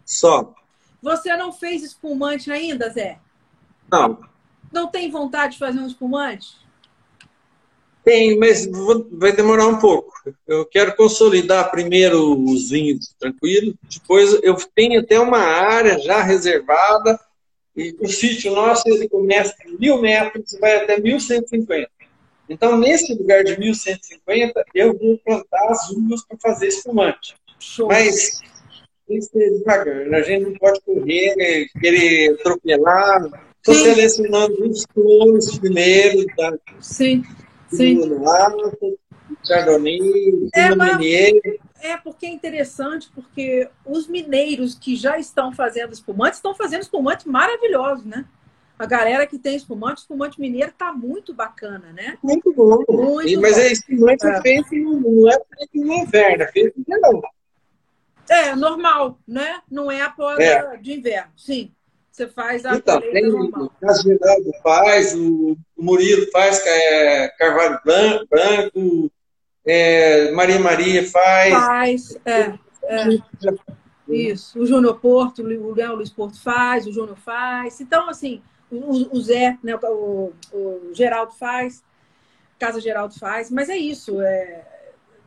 Só. 0.05 0.55
Você 1.01 1.35
não 1.37 1.53
fez 1.53 1.83
espumante 1.83 2.51
ainda, 2.51 2.91
Zé? 2.91 3.19
Não. 3.93 4.19
Não 4.73 4.89
tem 4.89 5.11
vontade 5.11 5.53
de 5.53 5.59
fazer 5.59 5.79
um 5.79 5.87
espumante? 5.87 6.57
Tem, 8.03 8.37
mas 8.39 8.67
vai 9.13 9.33
demorar 9.33 9.67
um 9.67 9.79
pouco. 9.79 10.13
Eu 10.49 10.65
quero 10.65 10.97
consolidar 10.97 11.71
primeiro 11.71 12.43
os 12.43 12.71
vinhos 12.71 13.15
tranquilo, 13.19 13.75
depois 13.89 14.33
eu 14.43 14.57
tenho 14.75 15.01
até 15.01 15.21
uma 15.21 15.39
área 15.39 15.99
já 15.99 16.23
reservada, 16.23 17.21
e 17.77 17.95
o 18.01 18.09
sítio 18.09 18.53
nosso 18.53 18.83
ele 18.89 19.09
começa 19.09 19.55
de 19.65 19.79
mil 19.79 20.01
metros 20.01 20.53
e 20.53 20.59
vai 20.59 20.77
até 20.79 20.99
1150. 20.99 21.89
Então, 22.49 22.77
nesse 22.77 23.15
lugar 23.15 23.45
de 23.45 23.59
1150, 23.59 24.65
eu 24.75 24.99
vou 24.99 25.19
plantar 25.19 25.69
as 25.69 25.91
uvas 25.91 26.25
para 26.25 26.39
fazer 26.39 26.69
espumante. 26.69 27.35
Show. 27.59 27.89
Mas 27.89 28.41
tem 29.07 29.19
que 29.19 29.23
ser 29.23 29.51
devagar, 29.59 30.13
a 30.13 30.23
gente 30.23 30.45
não 30.45 30.55
pode 30.55 30.81
correr, 30.81 31.69
querer 31.81 32.35
atropelar. 32.35 33.52
Estou 33.65 33.75
selecionando 33.75 34.69
os 34.69 34.85
clones 34.87 35.57
primeiro. 35.57 36.27
Tá? 36.37 36.53
Sim. 36.81 37.23
Sim. 37.71 38.01
Chardonnay, 39.47 40.51
é, 40.53 40.75
mas, 40.75 41.01
é, 41.81 41.97
porque 41.97 42.27
é 42.27 42.29
interessante, 42.29 43.11
porque 43.15 43.69
os 43.85 44.07
mineiros 44.07 44.75
que 44.75 44.95
já 44.95 45.19
estão 45.19 45.53
fazendo 45.53 45.93
espumantes 45.93 46.39
estão 46.39 46.55
fazendo 46.55 46.83
espumantes 46.83 47.25
maravilhosos, 47.25 48.05
né? 48.05 48.27
A 48.79 48.85
galera 48.85 49.27
que 49.27 49.39
tem 49.39 49.57
espumante, 49.57 50.03
espumante 50.03 50.41
mineiro 50.41 50.73
tá 50.77 50.93
muito 50.93 51.33
bacana, 51.33 51.93
né? 51.93 52.19
Muito 52.23 52.53
bom. 52.53 52.85
Muito 52.89 53.29
e, 53.29 53.37
mas 53.37 53.55
bom. 53.55 53.63
é 53.63 53.73
espumante 53.73 54.27
é. 54.27 54.41
feito, 54.43 54.75
não 54.75 55.29
é 55.29 55.41
feito 55.57 55.87
no 55.87 55.93
inverno, 55.95 56.43
é 56.43 56.53
feito 56.53 56.75
no 56.77 56.85
verão. 56.85 57.23
É, 58.29 58.55
normal, 58.55 59.19
né? 59.27 59.61
Não 59.71 59.91
é 59.91 60.03
a 60.03 60.11
poda 60.11 60.43
é. 60.43 60.77
de 60.77 60.93
inverno, 60.93 61.33
sim. 61.37 61.73
Você 62.13 62.29
faz 62.29 62.67
a 62.67 62.75
então, 62.75 63.01
tem, 63.01 63.27
normal. 63.27 63.73
O 63.83 63.95
Geraldo 64.03 64.53
faz, 64.63 65.15
o, 65.15 65.57
Murilo 65.75 66.31
faz 66.31 66.65
é, 66.67 67.29
Carvalho 67.39 67.81
Branco, 67.83 68.27
branco 68.29 69.11
é, 69.65 70.31
Maria 70.33 70.59
Maria 70.59 71.09
faz. 71.09 71.55
Faz, 71.55 72.19
é. 72.27 72.59
é. 72.85 73.07
Isso, 74.07 74.61
o 74.61 74.67
Júnior 74.67 75.01
Porto, 75.01 75.41
o 75.41 75.75
Léo 75.75 75.95
Luiz 75.95 76.11
Porto 76.11 76.39
faz, 76.39 76.87
o 76.87 76.93
Júnior 76.93 77.17
faz. 77.17 77.81
Então, 77.81 78.11
assim, 78.11 78.43
o, 78.71 79.17
o 79.17 79.21
Zé, 79.23 79.59
né, 79.63 79.75
o, 79.77 80.33
o, 80.53 80.91
Geraldo 80.93 81.33
faz, 81.33 81.83
Casa 82.59 82.79
Geraldo 82.79 83.19
faz, 83.19 83.51
mas 83.51 83.71
é 83.71 83.77
isso, 83.77 84.21
é, 84.21 84.67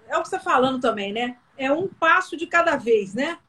é 0.07 0.17
o 0.17 0.21
que 0.21 0.29
você 0.29 0.36
está 0.36 0.39
falando 0.39 0.79
também, 0.79 1.11
né? 1.11 1.38
É 1.57 1.71
um 1.71 1.88
passo 1.88 2.38
de 2.38 2.45
cada 2.45 2.75
vez, 2.75 3.15
né? 3.15 3.39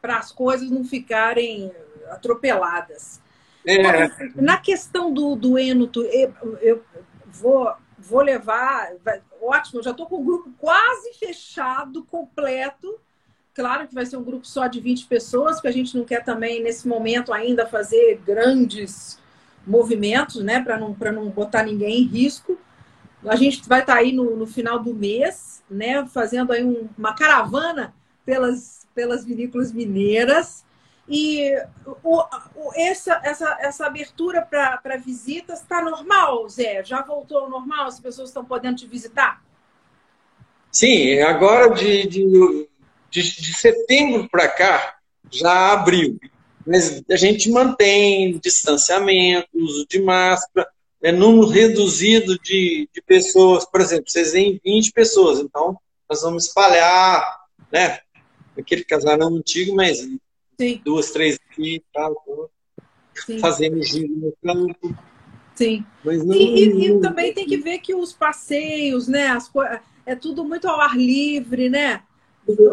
Para 0.00 0.16
as 0.16 0.32
coisas 0.32 0.70
não 0.70 0.82
ficarem 0.82 1.70
atropeladas. 2.10 3.20
É. 3.64 4.08
Na 4.36 4.58
questão 4.58 5.12
do, 5.12 5.34
do 5.34 5.58
eu, 5.58 6.58
eu 6.60 6.84
vou, 7.26 7.74
vou 7.98 8.20
levar. 8.22 8.92
Vai, 9.04 9.20
ótimo, 9.42 9.80
eu 9.80 9.84
já 9.84 9.90
estou 9.90 10.06
com 10.06 10.20
o 10.20 10.24
grupo 10.24 10.50
quase 10.58 11.14
fechado, 11.14 12.04
completo 12.04 13.00
Claro 13.56 13.88
que 13.88 13.94
vai 13.94 14.04
ser 14.04 14.18
um 14.18 14.22
grupo 14.22 14.46
só 14.46 14.66
de 14.66 14.80
20 14.80 15.06
pessoas, 15.06 15.56
porque 15.56 15.68
a 15.68 15.72
gente 15.72 15.96
não 15.96 16.04
quer 16.04 16.22
também, 16.22 16.62
nesse 16.62 16.86
momento, 16.86 17.32
ainda 17.32 17.66
fazer 17.66 18.20
grandes 18.22 19.18
movimentos, 19.66 20.44
né? 20.44 20.62
Para 20.62 20.78
não, 20.78 20.94
não 20.94 21.30
botar 21.30 21.62
ninguém 21.62 22.02
em 22.02 22.06
risco. 22.06 22.58
A 23.24 23.34
gente 23.34 23.66
vai 23.66 23.80
estar 23.80 23.94
tá 23.94 23.98
aí 24.00 24.12
no, 24.12 24.36
no 24.36 24.46
final 24.46 24.78
do 24.78 24.92
mês, 24.92 25.64
né? 25.70 26.06
Fazendo 26.08 26.52
aí 26.52 26.62
um, 26.62 26.86
uma 26.98 27.14
caravana 27.14 27.94
pelas, 28.26 28.86
pelas 28.94 29.24
vinícolas 29.24 29.72
mineiras. 29.72 30.65
E 31.08 31.52
o, 32.02 32.24
o, 32.54 32.72
essa, 32.74 33.20
essa, 33.22 33.56
essa 33.60 33.86
abertura 33.86 34.42
para 34.42 34.96
visitas 34.96 35.60
está 35.60 35.80
normal, 35.82 36.48
Zé? 36.48 36.82
Já 36.84 37.02
voltou 37.02 37.38
ao 37.38 37.50
normal? 37.50 37.86
As 37.86 38.00
pessoas 38.00 38.30
estão 38.30 38.44
podendo 38.44 38.76
te 38.76 38.86
visitar? 38.86 39.42
Sim, 40.72 41.20
agora 41.20 41.72
de, 41.74 42.06
de 42.06 42.68
de, 43.10 43.22
de 43.40 43.54
setembro 43.56 44.28
para 44.28 44.48
cá, 44.48 44.96
já 45.30 45.72
abriu. 45.72 46.18
Mas 46.66 47.02
a 47.10 47.16
gente 47.16 47.50
mantém 47.50 48.38
distanciamento, 48.38 49.48
uso 49.54 49.86
de 49.88 50.00
máscara, 50.00 50.68
é 51.02 51.12
número 51.12 51.48
reduzido 51.48 52.38
de, 52.40 52.88
de 52.92 53.02
pessoas. 53.02 53.64
Por 53.64 53.80
exemplo, 53.80 54.04
vocês 54.08 54.32
têm 54.32 54.60
20 54.64 54.92
pessoas, 54.92 55.38
então 55.38 55.78
nós 56.08 56.22
vamos 56.22 56.46
espalhar, 56.46 57.24
né? 57.72 58.00
Aquele 58.58 58.84
casarão 58.84 59.36
antigo, 59.36 59.74
mas 59.74 60.06
Sim. 60.58 60.80
duas, 60.84 61.10
três 61.10 61.38
aqui 61.50 61.76
e 61.76 61.84
tal, 61.92 62.50
fazendo 63.40 63.82
giro 63.82 64.14
no 64.14 64.32
campo. 64.42 64.96
Sim. 65.54 65.84
Mas 66.04 66.24
não, 66.24 66.34
e, 66.34 66.64
e, 66.64 66.86
e, 66.86 67.00
também 67.00 67.32
tem 67.32 67.46
que 67.46 67.56
ver 67.56 67.78
que 67.78 67.94
os 67.94 68.12
passeios, 68.12 69.08
né? 69.08 69.28
As, 69.28 69.50
é 70.04 70.14
tudo 70.14 70.44
muito 70.44 70.68
ao 70.68 70.80
ar 70.80 70.96
livre, 70.96 71.68
né? 71.68 72.02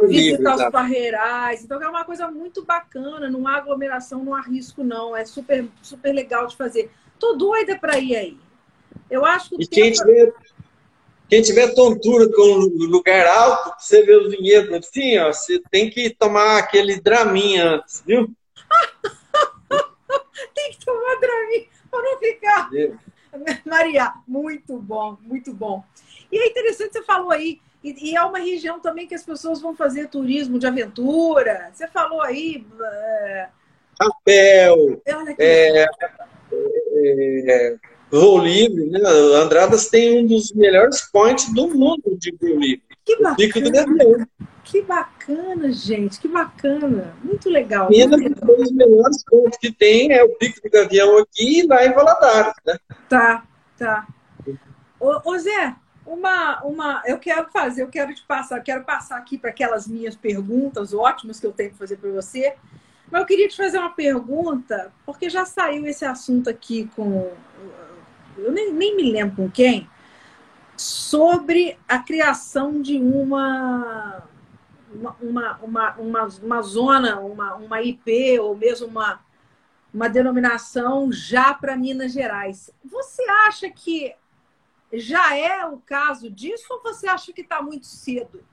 visitar 0.08 0.56
os 0.56 0.72
barreirais. 0.72 1.64
Então 1.64 1.82
é 1.82 1.88
uma 1.88 2.06
coisa 2.06 2.30
muito 2.30 2.64
bacana, 2.64 3.30
não 3.30 3.48
há 3.48 3.56
aglomeração, 3.56 4.24
não 4.24 4.36
há 4.36 4.42
risco, 4.42 4.84
não. 4.84 5.16
É 5.16 5.26
super, 5.26 5.66
super 5.82 6.14
legal 6.14 6.48
de 6.48 6.56
fazer. 6.56 6.92
Tô 7.20 7.34
doida 7.34 7.78
para 7.78 7.98
ir 7.98 8.16
aí. 8.16 8.38
Eu 9.10 9.26
acho 9.26 9.50
que. 9.50 9.64
E 9.64 9.68
quem, 9.68 9.92
tiver, 9.92 10.34
quem 11.30 11.42
tiver 11.42 11.74
tontura 11.74 12.30
com 12.30 12.44
lugar 12.86 13.26
alto, 13.26 13.76
você 13.80 14.04
vê 14.04 14.16
os 14.16 14.32
vinhedos 14.32 14.74
assim, 14.74 15.18
ó, 15.18 15.32
você 15.32 15.62
tem 15.72 15.90
que 15.90 16.10
tomar 16.12 16.58
aquele 16.58 17.00
draminha 17.00 17.76
antes, 17.76 18.04
viu? 18.06 18.30
tem 20.54 20.72
que 20.72 20.86
tomar 20.86 21.20
draminha 21.20 21.66
para 21.90 22.02
não 22.04 22.20
ficar. 22.20 22.70
Maria, 23.66 24.14
muito 24.28 24.78
bom, 24.78 25.18
muito 25.22 25.54
bom. 25.54 25.84
E 26.32 26.38
é 26.38 26.48
interessante, 26.48 26.94
você 26.94 27.04
falou 27.04 27.32
aí 27.32 27.60
e, 27.84 28.12
e, 28.12 28.16
é 28.16 28.22
uma 28.24 28.40
região 28.40 28.80
também 28.80 29.06
que 29.06 29.14
as 29.14 29.24
pessoas 29.24 29.60
vão 29.60 29.76
fazer 29.76 30.08
turismo 30.08 30.58
de 30.58 30.66
aventura. 30.66 31.70
Você 31.74 31.86
falou 31.88 32.22
aí. 32.22 32.66
É... 32.82 33.50
Chapéu. 34.02 35.02
É, 35.38 35.84
é, 35.84 37.76
voo 38.14 38.38
livre, 38.38 38.86
né? 38.86 39.00
Andradas 39.42 39.88
tem 39.88 40.24
um 40.24 40.28
dos 40.28 40.54
melhores 40.54 41.02
points 41.12 41.52
do 41.52 41.68
mundo 41.68 42.16
de 42.20 42.32
voo 42.40 42.60
livre. 42.60 42.84
Que 43.04 43.18
bacana. 43.18 44.30
Que 44.64 44.82
bacana, 44.82 45.72
gente, 45.72 46.20
que 46.20 46.28
bacana. 46.28 47.16
Muito 47.24 47.50
legal. 47.50 47.92
E 47.92 48.02
ainda 48.02 48.16
um 48.16 48.58
dos 48.58 48.72
melhores 48.72 49.24
pontos 49.26 49.58
que 49.58 49.72
tem 49.72 50.14
é 50.14 50.24
o 50.24 50.30
Pico 50.30 50.62
do 50.62 50.70
Gavião 50.70 51.18
aqui 51.18 51.62
e 51.62 51.68
lá 51.68 51.86
em 51.86 51.92
Valadares, 51.92 52.54
né? 52.66 52.78
Tá, 53.10 53.44
tá. 53.78 54.08
Ô, 55.00 55.32
ô 55.32 55.38
Zé, 55.38 55.76
uma, 56.06 56.64
uma, 56.64 57.02
eu 57.06 57.18
quero 57.18 57.50
fazer, 57.52 57.82
eu 57.82 57.90
quero 57.90 58.14
te 58.14 58.24
passar, 58.26 58.58
eu 58.58 58.64
quero 58.64 58.84
passar 58.84 59.18
aqui 59.18 59.38
para 59.38 59.50
aquelas 59.50 59.88
minhas 59.88 60.16
perguntas 60.16 60.94
ótimas 60.94 61.40
que 61.40 61.48
eu 61.48 61.52
tenho 61.52 61.72
que 61.72 61.78
fazer 61.78 61.98
para 61.98 62.12
você. 62.12 62.54
Mas 63.12 63.22
eu 63.22 63.28
queria 63.28 63.48
te 63.48 63.56
fazer 63.56 63.78
uma 63.78 63.92
pergunta, 63.92 64.92
porque 65.06 65.30
já 65.30 65.46
saiu 65.46 65.86
esse 65.86 66.04
assunto 66.04 66.50
aqui 66.50 66.90
com. 66.96 67.32
Eu 68.38 68.52
nem, 68.52 68.72
nem 68.74 68.96
me 68.96 69.12
lembro 69.12 69.36
com 69.36 69.52
quem, 69.52 69.90
sobre 70.76 71.78
a 71.88 72.00
criação 72.00 72.82
de 72.82 72.98
uma. 72.98 74.24
Uma, 75.20 75.58
uma, 75.60 75.96
uma, 75.96 76.28
uma, 76.28 76.62
zona, 76.62 77.20
uma, 77.20 77.56
uma 77.56 77.82
IP, 77.82 78.38
ou 78.40 78.56
mesmo 78.56 78.86
uma, 78.86 79.20
uma 79.92 80.08
denominação 80.08 81.12
já 81.12 81.52
para 81.52 81.76
Minas 81.76 82.14
Gerais. 82.14 82.70
Você 82.86 83.24
acha 83.48 83.72
que 83.72 84.14
já 84.94 85.36
é 85.36 85.66
o 85.66 85.78
caso 85.80 86.30
disso 86.30 86.68
ou 86.70 86.84
você 86.84 87.08
acha 87.08 87.34
que 87.34 87.42
está 87.42 87.60
muito 87.60 87.88
cedo 87.88 88.44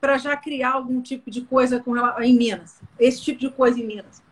para 0.00 0.16
já 0.18 0.36
criar 0.36 0.74
algum 0.74 1.02
tipo 1.02 1.32
de 1.32 1.40
coisa 1.40 1.80
com 1.80 1.96
em 2.22 2.36
Minas? 2.36 2.80
Esse 2.96 3.20
tipo 3.22 3.40
de 3.40 3.50
coisa 3.50 3.80
em 3.80 3.86
Minas? 3.86 4.22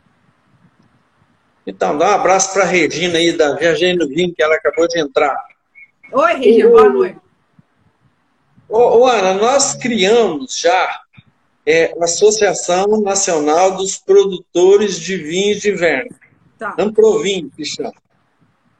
Então, 1.66 1.98
dá 1.98 2.10
um 2.10 2.14
abraço 2.14 2.52
para 2.52 2.62
a 2.62 2.66
Regina 2.66 3.18
aí, 3.18 3.36
da 3.36 3.56
Viagem 3.56 3.96
no 3.96 4.06
Vinho, 4.06 4.32
que 4.32 4.42
ela 4.42 4.54
acabou 4.54 4.86
de 4.86 5.00
entrar. 5.00 5.36
Oi, 6.12 6.34
Regina, 6.34 6.68
boa 6.68 6.88
noite. 6.88 7.18
Ô, 8.68 8.98
ô, 8.98 9.06
Ana, 9.06 9.34
nós 9.34 9.74
criamos 9.74 10.58
já 10.58 11.00
é, 11.66 11.92
a 12.00 12.04
Associação 12.04 13.00
Nacional 13.00 13.76
dos 13.76 13.96
Produtores 13.96 15.00
de 15.00 15.16
Vinhos 15.16 15.60
de 15.60 15.70
Inverno. 15.70 16.14
Tá. 16.56 16.74
Amprovin, 16.78 17.50
que 17.50 17.64
chama. 17.64 17.92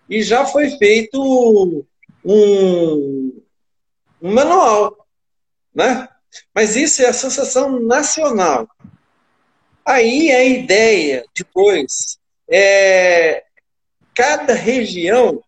E 0.08 0.22
já 0.22 0.46
foi 0.46 0.70
feito 0.78 1.20
um, 1.20 1.84
um 4.22 4.32
manual, 4.32 5.06
né? 5.74 6.08
Mas 6.54 6.76
isso 6.76 7.02
é 7.02 7.06
associação 7.06 7.80
nacional. 7.80 8.68
Aí 9.84 10.30
a 10.30 10.44
ideia 10.44 11.24
depois 11.34 12.18
é 12.48 13.44
cada 14.14 14.54
região, 14.54 15.42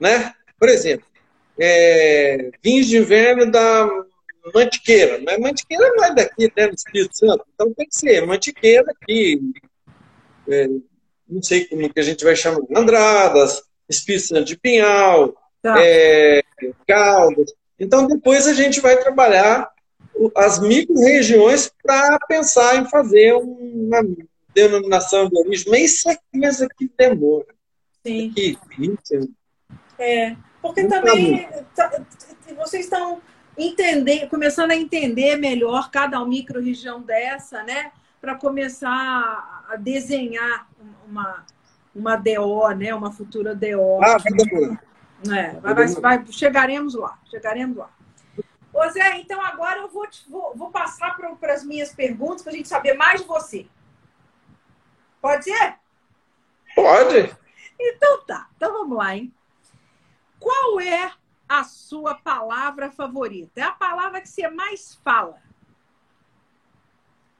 né? 0.00 0.34
Por 0.58 0.68
exemplo, 0.68 1.06
é, 1.58 2.50
vinhos 2.62 2.86
de 2.86 2.98
inverno 2.98 3.50
da 3.50 3.88
Mantiqueira, 4.54 5.20
mas 5.24 5.38
Mantiqueira 5.38 5.92
não 5.94 6.04
é 6.04 6.14
daqui, 6.14 6.52
né, 6.56 6.68
do 6.68 6.74
Espírito 6.74 7.16
Santo, 7.16 7.44
então 7.54 7.72
tem 7.74 7.88
que 7.88 7.96
ser 7.96 8.26
Mantiqueira 8.26 8.90
aqui, 8.90 9.40
é, 10.48 10.68
não 11.28 11.42
sei 11.42 11.66
como 11.66 11.92
que 11.92 12.00
a 12.00 12.02
gente 12.02 12.24
vai 12.24 12.36
chamar, 12.36 12.60
Andradas, 12.74 13.62
Espírito 13.88 14.26
Santo 14.26 14.44
de 14.44 14.58
Pinhal, 14.58 15.34
tá. 15.62 15.74
é, 15.78 16.42
Caldas. 16.86 17.52
Então, 17.78 18.06
depois 18.06 18.46
a 18.46 18.52
gente 18.52 18.80
vai 18.80 18.96
trabalhar 18.98 19.68
as 20.36 20.60
micro-regiões 20.60 21.70
para 21.82 22.18
pensar 22.28 22.76
em 22.76 22.88
fazer 22.88 23.34
uma 23.34 24.02
denominação 24.54 25.28
de 25.28 25.38
origem. 25.38 25.70
Mas 25.70 25.92
isso 25.92 26.08
aqui, 26.08 26.22
mas 26.34 26.62
aqui 26.62 26.90
demora. 26.96 27.46
Sim. 28.04 28.30
Aqui, 28.30 28.58
20 28.78 29.14
anos. 29.16 29.30
É, 29.98 30.36
porque 30.60 30.84
também 30.84 31.48
tá, 31.74 32.02
vocês 32.56 32.84
estão 32.84 33.20
entender, 33.56 34.28
começando 34.28 34.70
a 34.70 34.76
entender 34.76 35.36
melhor 35.36 35.90
cada 35.90 36.24
micro-região 36.24 37.02
dessa, 37.02 37.62
né? 37.62 37.92
Para 38.20 38.34
começar 38.34 39.66
a 39.68 39.76
desenhar 39.76 40.68
uma, 41.06 41.44
uma 41.94 42.16
DO, 42.16 42.68
né? 42.76 42.94
Uma 42.94 43.12
futura 43.12 43.54
DO. 43.54 44.02
Ah, 44.02 44.18
vai 44.18 44.32
demorar. 44.32 44.84
É, 45.30 45.60
vai, 45.60 45.74
vai, 45.74 45.86
vai, 45.86 46.26
chegaremos 46.32 46.94
lá, 46.94 47.18
chegaremos 47.30 47.76
lá. 47.76 47.90
Ô 48.72 48.88
Zé, 48.90 49.18
então 49.18 49.40
agora 49.40 49.80
eu 49.80 49.88
vou, 49.88 50.06
te, 50.08 50.28
vou, 50.28 50.52
vou 50.56 50.70
passar 50.70 51.14
para 51.16 51.52
as 51.52 51.62
minhas 51.62 51.92
perguntas 51.92 52.42
para 52.42 52.52
a 52.52 52.56
gente 52.56 52.68
saber 52.68 52.94
mais 52.94 53.20
de 53.20 53.26
você. 53.26 53.66
Pode 55.22 55.44
ser? 55.44 55.74
Pode. 56.74 57.36
Então 57.80 58.24
tá, 58.26 58.48
então 58.56 58.72
vamos 58.72 58.98
lá, 58.98 59.16
hein? 59.16 59.32
Qual 60.40 60.80
é 60.80 61.12
a 61.48 61.62
sua 61.62 62.14
palavra 62.14 62.90
favorita? 62.90 63.60
É 63.60 63.62
a 63.62 63.72
palavra 63.72 64.20
que 64.20 64.28
você 64.28 64.48
mais 64.48 64.98
fala. 65.04 65.36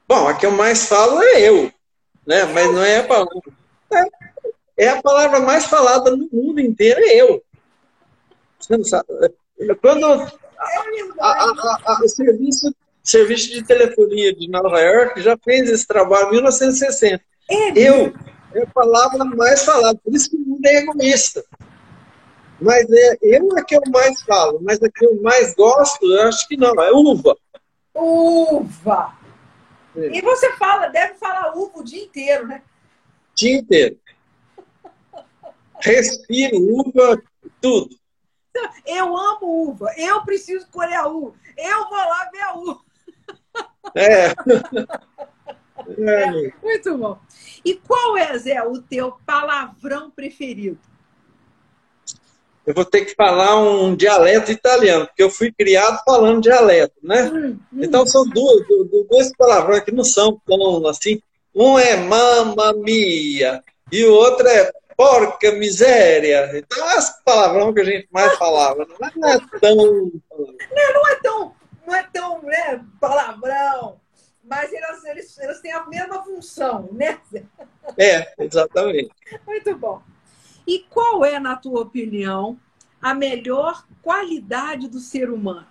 Bom, 0.07 0.27
a 0.27 0.33
que 0.33 0.45
eu 0.45 0.51
mais 0.51 0.87
falo 0.87 1.21
é 1.21 1.41
eu, 1.41 1.71
né? 2.25 2.45
Mas 2.45 2.73
não 2.73 2.81
é 2.81 2.99
a 2.99 3.07
palavra. 3.07 3.41
É, 4.77 4.89
a 4.89 5.01
palavra 5.01 5.39
mais 5.41 5.65
falada 5.65 6.15
no 6.15 6.29
mundo 6.31 6.59
inteiro, 6.61 7.01
é 7.01 7.15
eu. 7.15 7.43
Você 8.59 8.77
não 8.77 8.85
sabe. 8.85 9.07
Quando 9.81 10.05
a, 10.05 10.31
a, 11.19 11.79
a, 11.85 12.01
o 12.01 12.07
serviço, 12.07 12.73
serviço 13.03 13.51
de 13.51 13.63
telefonia 13.63 14.33
de 14.33 14.49
Nova 14.49 14.79
York 14.79 15.21
já 15.21 15.37
fez 15.37 15.69
esse 15.69 15.85
trabalho 15.85 16.29
em 16.29 16.31
1960. 16.31 17.32
É 17.49 17.77
eu 17.77 18.13
é 18.53 18.63
a 18.63 18.67
palavra 18.67 19.25
mais 19.25 19.63
falada, 19.63 19.99
por 20.03 20.13
isso 20.13 20.29
que 20.29 20.35
o 20.35 20.39
mundo 20.39 20.65
é 20.65 20.77
egoísta. 20.77 21.43
Mas 22.61 22.89
é, 22.89 23.17
eu 23.21 23.57
é 23.57 23.63
que 23.63 23.75
eu 23.75 23.81
mais 23.91 24.21
falo, 24.21 24.59
mas 24.61 24.81
a 24.81 24.89
que 24.89 25.05
eu 25.05 25.21
mais 25.21 25.53
gosto, 25.55 26.05
eu 26.05 26.27
acho 26.27 26.47
que 26.47 26.55
não, 26.55 26.73
é 26.81 26.91
uva. 26.91 27.35
Uva! 27.93 29.17
É. 29.95 30.17
E 30.17 30.21
você 30.21 30.51
fala, 30.53 30.87
deve 30.87 31.15
falar 31.15 31.55
uva 31.57 31.79
o 31.79 31.83
dia 31.83 32.03
inteiro, 32.03 32.47
né? 32.47 32.61
Dia 33.35 33.57
inteiro. 33.57 33.97
Respiro 35.81 36.57
uva, 36.57 37.21
tudo. 37.59 37.95
Eu 38.85 39.17
amo 39.17 39.69
uva, 39.69 39.91
eu 39.97 40.23
preciso 40.23 40.67
colher 40.71 40.95
a 40.95 41.07
uva, 41.07 41.35
eu 41.57 41.89
vou 41.89 41.97
lá 41.97 42.29
ver 42.31 42.41
a 42.41 42.53
uva. 42.53 42.79
É. 43.95 44.33
é. 45.97 46.51
Muito 46.61 46.97
bom. 46.97 47.19
E 47.63 47.75
qual 47.75 48.17
é, 48.17 48.37
Zé, 48.37 48.61
o 48.63 48.81
teu 48.81 49.13
palavrão 49.25 50.11
preferido? 50.11 50.77
Eu 52.65 52.73
vou 52.73 52.85
ter 52.85 53.05
que 53.05 53.13
falar 53.13 53.57
um 53.57 53.93
dialeto 53.93 54.51
italiano, 54.51 55.05
porque 55.05 55.21
eu 55.21 55.29
fui 55.29 55.51
criado 55.51 56.01
falando 56.05 56.41
dialeto, 56.41 56.95
né? 57.03 57.23
Hum, 57.23 57.59
hum. 57.73 57.79
Então 57.83 58.05
são 58.05 58.27
dois, 58.27 58.65
dois 59.09 59.35
palavrões 59.35 59.83
que 59.83 59.91
não 59.91 60.03
são 60.03 60.39
tão 60.45 60.87
assim. 60.87 61.21
Um 61.53 61.77
é 61.77 61.97
mamma 61.97 62.73
mia 62.73 63.61
e 63.91 64.05
o 64.05 64.13
outro 64.13 64.47
é 64.47 64.71
porca 64.95 65.51
miséria. 65.51 66.51
Então 66.57 66.89
é 66.89 66.97
esse 66.97 67.21
palavrão 67.23 67.73
que 67.73 67.81
a 67.81 67.85
gente 67.85 68.07
mais 68.11 68.33
falava. 68.37 68.87
Não 69.15 69.29
é 69.29 69.39
tão. 69.59 69.75
Não, 69.75 70.93
não 70.93 71.07
é 71.09 71.15
tão, 71.21 71.55
não 71.85 71.95
é 71.95 72.03
tão 72.13 72.41
né, 72.43 72.85
palavrão 72.99 74.02
mas 74.43 74.71
eles, 74.71 75.03
eles, 75.05 75.37
eles 75.37 75.61
têm 75.61 75.71
a 75.71 75.85
mesma 75.85 76.23
função, 76.23 76.89
né? 76.91 77.19
É, 77.97 78.33
exatamente. 78.43 79.11
Muito 79.47 79.75
bom. 79.77 80.01
E 80.67 80.79
qual 80.89 81.23
é, 81.23 81.39
na 81.39 81.55
tua 81.55 81.81
opinião, 81.81 82.59
a 83.01 83.13
melhor 83.13 83.85
qualidade 84.01 84.87
do 84.87 84.99
ser 84.99 85.29
humano? 85.29 85.67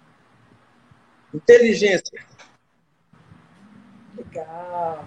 Inteligência. 1.33 2.25
Legal. 4.17 5.07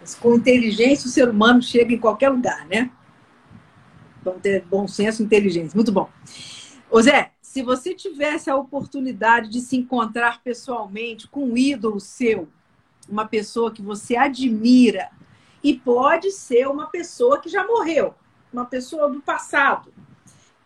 Mas 0.00 0.14
com 0.14 0.34
inteligência 0.34 1.06
o 1.06 1.10
ser 1.10 1.28
humano 1.28 1.62
chega 1.62 1.94
em 1.94 1.98
qualquer 1.98 2.28
lugar, 2.28 2.66
né? 2.66 2.90
Vamos 4.22 4.42
ter 4.42 4.62
bom 4.62 4.86
senso 4.86 5.22
e 5.22 5.24
inteligência. 5.24 5.74
Muito 5.74 5.92
bom. 5.92 6.10
Ô 6.90 7.00
Zé, 7.00 7.32
se 7.40 7.62
você 7.62 7.94
tivesse 7.94 8.50
a 8.50 8.56
oportunidade 8.56 9.48
de 9.48 9.60
se 9.60 9.76
encontrar 9.76 10.42
pessoalmente 10.42 11.28
com 11.28 11.44
um 11.44 11.56
ídolo 11.56 12.00
seu, 12.00 12.48
uma 13.08 13.26
pessoa 13.26 13.72
que 13.72 13.82
você 13.82 14.16
admira 14.16 15.10
e 15.62 15.74
pode 15.74 16.30
ser 16.30 16.68
uma 16.68 16.86
pessoa 16.86 17.40
que 17.40 17.48
já 17.48 17.66
morreu, 17.66 18.14
uma 18.52 18.66
pessoa 18.66 19.08
do 19.08 19.20
passado. 19.20 19.92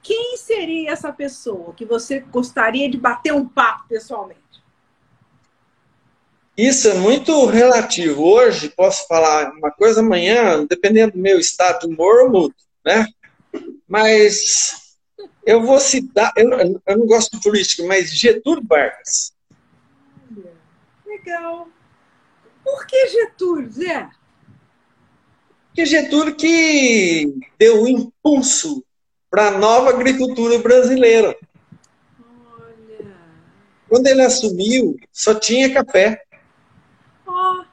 Quem 0.02 0.36
seria 0.36 0.90
essa 0.90 1.12
pessoa 1.12 1.74
que 1.74 1.84
você 1.84 2.20
gostaria 2.20 2.90
de 2.90 2.96
bater 2.96 3.32
um 3.32 3.46
papo 3.46 3.88
pessoalmente? 3.88 4.40
Isso 6.56 6.88
é 6.88 6.94
muito 6.94 7.46
relativo. 7.46 8.24
Hoje 8.24 8.68
posso 8.70 9.06
falar 9.06 9.52
uma 9.52 9.70
coisa, 9.70 10.00
amanhã, 10.00 10.66
dependendo 10.66 11.12
do 11.12 11.18
meu 11.18 11.38
estado 11.38 11.86
de 11.86 11.94
humor, 11.94 12.22
eu 12.22 12.30
mudo, 12.30 12.54
né? 12.84 13.06
Mas 13.86 14.96
eu 15.46 15.62
vou 15.62 15.78
citar, 15.78 16.32
eu, 16.36 16.50
eu 16.50 16.98
não 16.98 17.06
gosto 17.06 17.36
de 17.36 17.42
política, 17.42 17.84
mas 17.84 18.10
Getúlio 18.10 18.64
Vargas. 18.66 19.32
Legal. 21.06 21.68
Por 22.70 22.86
que 22.86 23.08
Getúlio, 23.08 23.70
Zé? 23.70 24.10
Porque 25.68 25.86
Getúlio 25.86 26.36
que 26.36 27.34
deu 27.58 27.82
o 27.82 27.88
impulso 27.88 28.84
para 29.30 29.48
a 29.48 29.58
nova 29.58 29.88
agricultura 29.88 30.58
brasileira. 30.58 31.34
Olha. 32.20 33.16
Quando 33.88 34.06
ele 34.06 34.20
assumiu, 34.20 34.96
só 35.10 35.34
tinha 35.34 35.72
café. 35.72 36.22
Oh. 37.26 37.64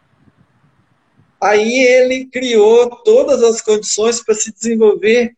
Aí 1.42 1.78
ele 1.78 2.26
criou 2.28 2.90
todas 3.04 3.44
as 3.44 3.62
condições 3.62 4.24
para 4.24 4.34
se 4.34 4.54
desenvolver 4.54 5.36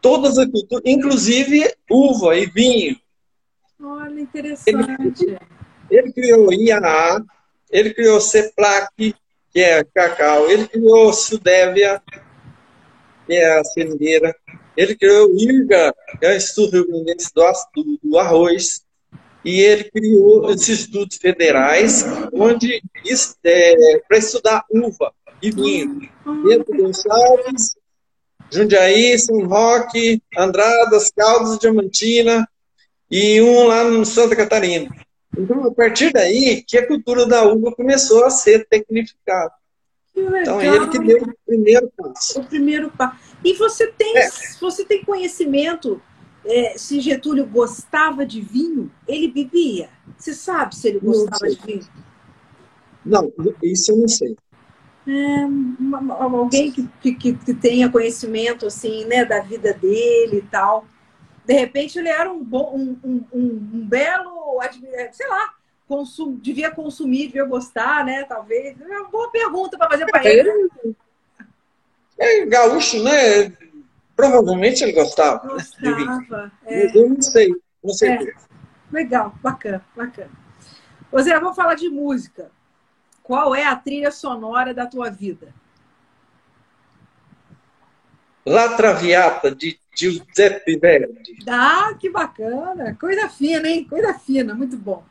todas 0.00 0.36
as 0.36 0.50
culturas, 0.50 0.82
inclusive 0.84 1.72
uva 1.88 2.36
e 2.36 2.46
vinho. 2.46 3.00
Olha, 3.80 4.20
interessante. 4.20 5.24
Ele, 5.24 5.38
ele 5.90 6.12
criou 6.12 6.52
IAA, 6.52 7.24
ele 7.74 7.92
criou 7.92 8.20
CEPLAC, 8.20 9.16
que 9.52 9.60
é 9.60 9.82
cacau. 9.82 10.48
Ele 10.48 10.68
criou 10.68 11.12
Sudévia, 11.12 12.00
que 13.26 13.34
é 13.34 13.58
a 13.58 13.64
seringueira. 13.64 14.32
Ele 14.76 14.94
criou 14.94 15.28
o 15.28 15.36
IRGA, 15.36 15.92
que 16.20 16.24
é 16.24 16.32
o 16.32 16.36
Instituto 16.36 16.72
Rio 16.72 16.86
Grandense 16.86 17.32
do, 17.34 17.98
do 18.00 18.18
Arroz. 18.18 18.84
E 19.44 19.60
ele 19.60 19.90
criou 19.90 20.46
os 20.46 20.68
institutos 20.68 21.18
federais, 21.18 22.04
onde 22.32 22.80
é, 23.44 24.00
para 24.08 24.18
estudar 24.18 24.64
uva 24.70 25.12
e 25.42 25.50
vinho. 25.50 26.08
Pedro 26.46 26.76
Gonçalves, 26.76 27.76
Jundiaí, 28.52 29.18
São 29.18 29.46
Roque, 29.46 30.22
Andradas, 30.38 31.10
Caldas, 31.10 31.58
Diamantina 31.58 32.48
e 33.10 33.42
um 33.42 33.66
lá 33.66 33.82
no 33.82 34.06
Santa 34.06 34.36
Catarina. 34.36 35.03
Então, 35.36 35.64
a 35.64 35.74
partir 35.74 36.12
daí, 36.12 36.62
que 36.66 36.78
a 36.78 36.86
cultura 36.86 37.26
da 37.26 37.44
uva 37.44 37.72
começou 37.72 38.24
a 38.24 38.30
ser 38.30 38.66
tecnificada. 38.68 39.52
Então, 40.16 40.62
ele 40.62 40.88
que 40.88 40.98
deu 40.98 41.22
o 41.22 41.34
primeiro 41.44 41.90
passo. 41.96 42.40
O 42.40 42.44
primeiro 42.44 42.90
passo. 42.90 43.16
E 43.44 43.52
você 43.54 43.88
tem, 43.88 44.16
é. 44.16 44.28
você 44.60 44.84
tem 44.84 45.04
conhecimento 45.04 46.00
é, 46.44 46.76
se 46.76 47.00
Getúlio 47.00 47.46
gostava 47.46 48.24
de 48.24 48.40
vinho? 48.40 48.90
Ele 49.08 49.28
bebia? 49.28 49.88
Você 50.16 50.34
sabe 50.34 50.76
se 50.76 50.88
ele 50.88 51.00
gostava 51.00 51.50
de 51.50 51.60
vinho? 51.66 51.86
Não, 53.04 53.32
isso 53.62 53.92
eu 53.92 53.96
não 53.96 54.08
sei. 54.08 54.36
É, 55.06 55.44
uma, 55.44 56.14
alguém 56.14 56.70
que, 56.70 56.88
que, 57.14 57.34
que, 57.34 57.54
tenha 57.54 57.90
conhecimento 57.90 58.66
assim, 58.66 59.04
né, 59.04 59.24
da 59.24 59.40
vida 59.40 59.74
dele 59.74 60.38
e 60.38 60.42
tal. 60.42 60.86
De 61.44 61.52
repente 61.52 61.98
ele 61.98 62.08
era 62.08 62.32
um 62.32 62.42
bom, 62.42 62.74
um, 62.74 62.98
um, 63.04 63.26
um 63.32 63.86
belo, 63.86 64.58
sei 65.12 65.28
lá, 65.28 65.54
consum, 65.86 66.36
devia 66.36 66.70
consumir, 66.70 67.26
devia 67.26 67.44
gostar, 67.44 68.04
né? 68.04 68.24
Talvez. 68.24 68.80
É 68.80 68.98
uma 69.00 69.08
boa 69.08 69.30
pergunta 69.30 69.76
para 69.76 69.90
fazer 69.90 70.06
para 70.06 70.24
ele. 70.24 70.70
É 72.18 72.46
gaúcho, 72.46 73.02
né? 73.02 73.52
Provavelmente 74.16 74.82
ele 74.82 74.92
gostava. 74.92 75.46
Gostava. 75.48 76.52
É. 76.64 76.96
Eu 76.96 77.08
não 77.10 77.20
sei, 77.20 77.54
não 77.82 77.92
sei. 77.92 78.10
É. 78.10 78.34
Legal, 78.90 79.34
bacana, 79.42 79.84
bacana. 79.94 80.30
Ô 81.10 81.20
Zé, 81.20 81.38
vamos 81.38 81.56
falar 81.56 81.74
de 81.74 81.88
música. 81.88 82.50
Qual 83.22 83.54
é 83.54 83.64
a 83.64 83.74
trilha 83.74 84.10
sonora 84.10 84.72
da 84.72 84.86
tua 84.86 85.10
vida? 85.10 85.52
La 88.46 88.76
Traviata, 88.76 89.54
de 89.54 89.78
Giuseppe 89.96 90.76
Verdi. 90.76 91.38
Ah, 91.48 91.94
que 91.98 92.10
bacana. 92.10 92.94
Coisa 93.00 93.28
fina, 93.28 93.66
hein? 93.66 93.84
Coisa 93.88 94.12
fina, 94.12 94.54
muito 94.54 94.76
bom. 94.76 95.02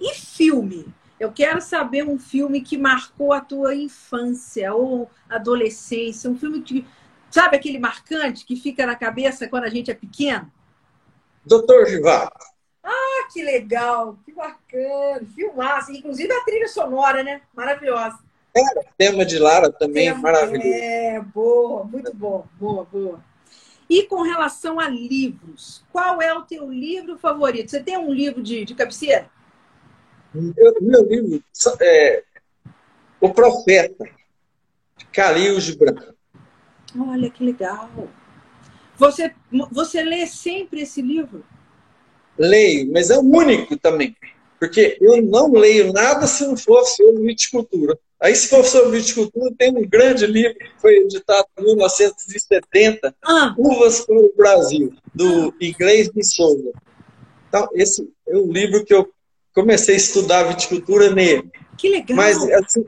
E 0.00 0.14
filme? 0.14 0.86
Eu 1.18 1.30
quero 1.30 1.60
saber 1.60 2.04
um 2.04 2.18
filme 2.18 2.62
que 2.62 2.78
marcou 2.78 3.34
a 3.34 3.40
tua 3.42 3.74
infância 3.74 4.72
ou 4.72 5.10
adolescência. 5.28 6.30
Um 6.30 6.38
filme 6.38 6.62
que, 6.62 6.86
sabe 7.30 7.56
aquele 7.56 7.78
marcante 7.78 8.46
que 8.46 8.56
fica 8.56 8.86
na 8.86 8.96
cabeça 8.96 9.46
quando 9.46 9.64
a 9.64 9.68
gente 9.68 9.90
é 9.90 9.94
pequeno? 9.94 10.50
Doutor 11.44 11.86
Givago. 11.86 12.32
Ah, 12.82 13.28
que 13.30 13.42
legal, 13.42 14.18
que 14.24 14.32
bacana. 14.32 15.26
Filmaço. 15.34 15.92
Inclusive 15.92 16.32
a 16.32 16.44
trilha 16.44 16.68
sonora, 16.68 17.22
né? 17.22 17.42
Maravilhosa. 17.54 18.18
É, 18.54 18.62
tema 18.98 19.24
de 19.24 19.38
Lara 19.38 19.70
também, 19.70 20.08
tema, 20.08 20.20
maravilhoso. 20.20 20.68
É, 20.68 21.20
boa, 21.20 21.84
muito 21.84 22.14
bom, 22.14 22.46
boa, 22.58 22.84
boa. 22.84 23.24
E 23.88 24.04
com 24.04 24.22
relação 24.22 24.78
a 24.78 24.88
livros, 24.88 25.84
qual 25.92 26.22
é 26.22 26.32
o 26.32 26.42
teu 26.42 26.70
livro 26.70 27.18
favorito? 27.18 27.70
Você 27.70 27.82
tem 27.82 27.98
um 27.98 28.12
livro 28.12 28.42
de, 28.42 28.64
de 28.64 28.74
cabeceira? 28.74 29.28
Meu, 30.32 30.74
meu 30.80 31.02
livro 31.04 31.42
é 31.80 32.22
O 33.20 33.30
Profeta, 33.30 34.04
de 34.96 35.04
Khalil 35.06 35.60
Gibran. 35.60 36.14
Olha 36.98 37.30
que 37.30 37.44
legal. 37.44 37.90
Você, 38.96 39.34
você 39.72 40.02
lê 40.02 40.26
sempre 40.26 40.82
esse 40.82 41.00
livro? 41.02 41.44
Leio, 42.38 42.92
mas 42.92 43.10
é 43.10 43.16
o 43.16 43.22
único 43.22 43.76
também. 43.76 44.16
Porque 44.58 44.98
eu 45.00 45.22
não 45.22 45.52
leio 45.52 45.92
nada 45.92 46.26
se 46.26 46.46
não 46.46 46.56
for 46.56 46.84
sobre 46.84 47.22
viticultura. 47.22 47.98
Aí, 48.20 48.34
se 48.34 48.48
for 48.48 48.64
sobre 48.64 48.98
viticultura, 48.98 49.50
tem 49.56 49.74
um 49.74 49.88
grande 49.88 50.26
livro 50.26 50.54
que 50.58 50.70
foi 50.78 50.96
editado 50.98 51.46
em 51.58 51.64
1970, 51.64 53.14
ah. 53.24 53.54
Uvas 53.56 54.04
para 54.04 54.14
o 54.14 54.32
Brasil, 54.36 54.92
do 55.14 55.54
inglês 55.58 56.10
de 56.10 56.22
Souza. 56.22 56.70
Então, 57.48 57.66
esse 57.74 58.06
é 58.28 58.36
o 58.36 58.52
livro 58.52 58.84
que 58.84 58.92
eu 58.92 59.10
comecei 59.54 59.94
a 59.94 59.98
estudar 59.98 60.44
viticultura 60.44 61.10
nele. 61.10 61.50
Que 61.78 61.88
legal! 61.88 62.14
Mas, 62.14 62.36
assim, 62.50 62.84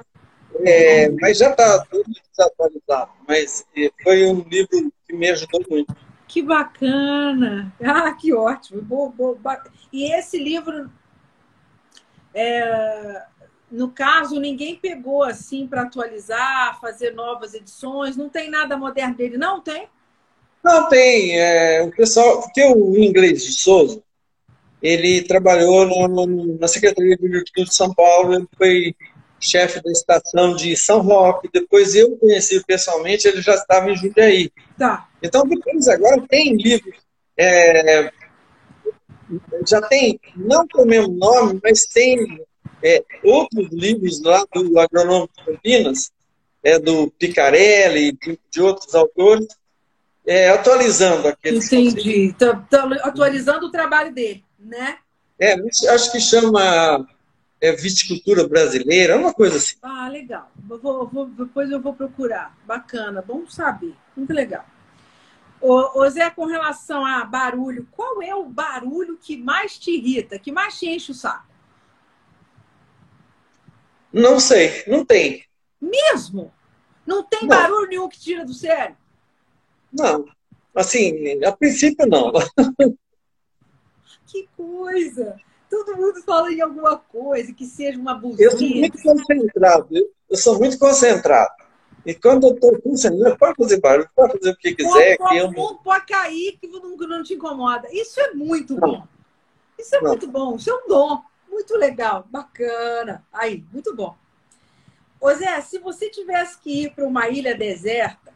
é, 0.61 1.09
mas 1.11 1.39
já 1.39 1.51
está 1.51 1.83
tudo 1.87 2.05
desatualizado. 2.31 3.11
Mas 3.27 3.65
é, 3.77 3.91
foi 4.03 4.27
um 4.27 4.41
livro 4.49 4.93
que 5.07 5.15
me 5.15 5.31
ajudou 5.31 5.65
muito. 5.69 5.97
Que 6.29 6.43
bacana! 6.43 7.75
Ah, 7.83 8.13
que 8.13 8.35
ótimo! 8.35 8.83
Boa, 8.83 9.09
boa, 9.11 9.39
e 9.93 10.13
esse 10.13 10.39
livro, 10.39 10.91
é, 12.35 13.23
no 13.73 13.90
caso, 13.90 14.39
ninguém 14.39 14.77
pegou 14.77 15.24
assim 15.24 15.66
para 15.66 15.82
atualizar, 15.82 16.78
fazer 16.78 17.12
novas 17.12 17.55
edições? 17.55 18.16
Não 18.16 18.28
tem 18.28 18.51
nada 18.51 18.77
moderno 18.77 19.16
dele, 19.16 19.39
não 19.39 19.61
tem? 19.62 19.89
Não 20.62 20.89
tem. 20.90 21.40
É, 21.40 21.82
o 21.82 21.90
pessoal, 21.90 22.43
porque 22.43 22.62
o 22.62 22.97
inglês 22.99 23.43
de 23.44 23.53
Souza, 23.55 24.03
ele 24.82 25.23
trabalhou 25.23 25.86
no, 25.86 26.27
no, 26.27 26.59
na 26.59 26.69
Secretaria 26.69 27.16
de 27.16 27.24
Agricultura 27.24 27.66
de 27.66 27.74
São 27.74 27.94
Paulo, 27.94 28.35
ele 28.35 28.49
foi 28.59 28.94
chefe 29.40 29.82
da 29.82 29.90
estação 29.90 30.55
de 30.55 30.77
São 30.77 31.01
Roque. 31.01 31.49
Depois 31.51 31.94
eu 31.94 32.16
conheci 32.19 32.62
pessoalmente, 32.65 33.27
ele 33.27 33.40
já 33.40 33.55
estava 33.55 33.90
em 33.90 33.97
Jundiaí. 33.97 34.53
Tá. 34.78 35.09
Então, 35.23 35.47
depois 35.47 35.89
agora 35.89 36.23
tem 36.28 36.57
livros. 36.57 36.94
É, 37.36 38.12
já 39.66 39.81
tem, 39.81 40.20
não 40.36 40.66
com 40.69 40.82
o 40.82 40.86
mesmo 40.86 41.15
nome, 41.15 41.59
mas 41.62 41.86
tem 41.86 42.44
é, 42.83 43.05
outros 43.23 43.69
livros 43.71 44.21
lá 44.23 44.45
do 44.53 44.79
Agronômico 44.79 45.33
de 45.39 45.45
Campinas, 45.45 46.13
é, 46.63 46.79
do 46.79 47.11
Picarelli, 47.13 48.13
de, 48.13 48.39
de 48.51 48.63
outros 48.63 48.95
autores, 48.95 49.49
é, 50.27 50.51
atualizando 50.51 51.29
aqueles. 51.29 51.73
Entendi. 51.73 52.35
Tá, 52.39 52.55
tá 52.69 52.85
atualizando 53.03 53.67
o 53.67 53.71
trabalho 53.71 54.13
dele, 54.13 54.45
né? 54.59 54.99
É, 55.39 55.55
acho 55.91 56.13
que 56.13 56.21
chama 56.21 57.07
é, 57.61 57.73
viticultura 57.73 58.47
brasileira, 58.47 59.17
uma 59.17 59.33
coisa 59.33 59.57
assim. 59.57 59.77
Ah, 59.83 60.09
legal. 60.09 60.51
Vou, 60.57 61.09
vou, 61.09 61.27
depois 61.27 61.71
eu 61.71 61.81
vou 61.81 61.95
procurar. 61.95 62.57
Bacana, 62.67 63.23
bom 63.23 63.47
saber. 63.49 63.95
Muito 64.17 64.33
legal. 64.33 64.65
Ô, 65.61 66.01
ô, 66.01 66.11
Zé, 66.11 66.29
com 66.31 66.45
relação 66.45 67.07
a 67.07 67.25
barulho, 67.25 67.87
qual 67.93 68.21
é 68.21 68.35
o 68.35 68.45
barulho 68.45 69.17
que 69.17 69.37
mais 69.37 69.79
te 69.79 69.93
irrita, 69.93 70.39
que 70.39 70.51
mais 70.51 70.77
te 70.77 70.89
enche 70.89 71.13
o 71.13 71.15
saco? 71.15 71.52
Não 74.12 74.39
sei, 74.39 74.84
não 74.86 75.05
tem. 75.05 75.44
Mesmo? 75.80 76.52
Não 77.06 77.22
tem 77.22 77.40
não. 77.43 77.48
barulho 77.48 77.89
nenhum 77.89 78.09
que 78.09 78.20
tira 78.20 78.44
do 78.44 78.52
sério? 78.52 78.97
Não. 79.93 80.26
Assim, 80.74 81.43
a 81.44 81.52
princípio 81.52 82.06
não. 82.06 82.32
que 84.26 84.48
coisa! 84.56 85.36
todo 85.72 85.97
mundo 85.97 86.22
fala 86.22 86.52
em 86.52 86.60
alguma 86.60 86.98
coisa, 86.98 87.51
que 87.55 87.64
seja 87.64 87.98
uma 87.98 88.14
buzina. 88.14 88.43
Eu 88.43 88.59
sou 88.59 88.68
muito 88.68 89.02
concentrado, 89.02 89.89
eu 90.28 90.36
sou 90.36 90.59
muito 90.59 90.78
concentrado. 90.78 91.51
E 92.05 92.14
quando 92.14 92.47
eu 92.47 92.55
estou 92.55 92.82
concentrado, 92.82 93.39
pode 93.39 93.56
fazer 93.56 93.80
barulho, 93.80 94.10
pode 94.14 94.39
fazer 94.39 94.51
o 94.51 94.56
que 94.56 94.74
quiser. 94.74 95.16
Pode, 95.16 95.30
que 95.30 95.36
eu... 95.39 95.74
pode 95.76 96.06
cair 96.06 96.59
que 96.60 96.66
não, 96.66 96.94
não 96.94 97.22
te 97.22 97.34
incomoda. 97.34 97.89
Isso 97.90 98.20
é 98.20 98.34
muito 98.34 98.74
não. 98.74 98.80
bom. 98.80 99.06
Isso 99.78 99.97
é 99.97 100.01
não. 100.01 100.10
muito 100.10 100.28
bom, 100.28 100.56
isso 100.56 100.70
é 100.70 100.74
um 100.74 100.89
dom. 100.89 101.22
Muito 101.53 101.77
legal, 101.77 102.27
bacana. 102.31 103.27
Aí, 103.31 103.62
muito 103.70 103.95
bom. 103.95 104.16
Ô 105.20 105.33
Zé, 105.35 105.61
se 105.61 105.79
você 105.79 106.09
tivesse 106.09 106.59
que 106.59 106.85
ir 106.85 106.95
para 106.95 107.07
uma 107.07 107.29
ilha 107.29 107.55
deserta, 107.55 108.33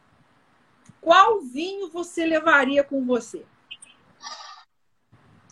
qual 1.01 1.41
vinho 1.41 1.91
você 1.91 2.27
levaria 2.27 2.85
com 2.85 3.07
você? 3.07 3.43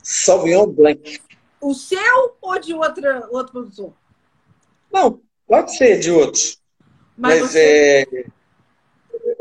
Sauvignon 0.02 0.66
Blanc. 0.66 1.22
O 1.58 1.72
seu 1.72 2.36
ou 2.42 2.58
de 2.60 2.74
outra, 2.74 3.26
outro 3.30 3.52
produtor? 3.52 3.94
Não, 4.92 5.22
pode 5.46 5.74
ser 5.74 5.98
de 5.98 6.10
outros. 6.10 6.60
Mas, 7.16 7.40
Mas 7.40 7.50
você... 7.50 8.06
é, 8.14 8.26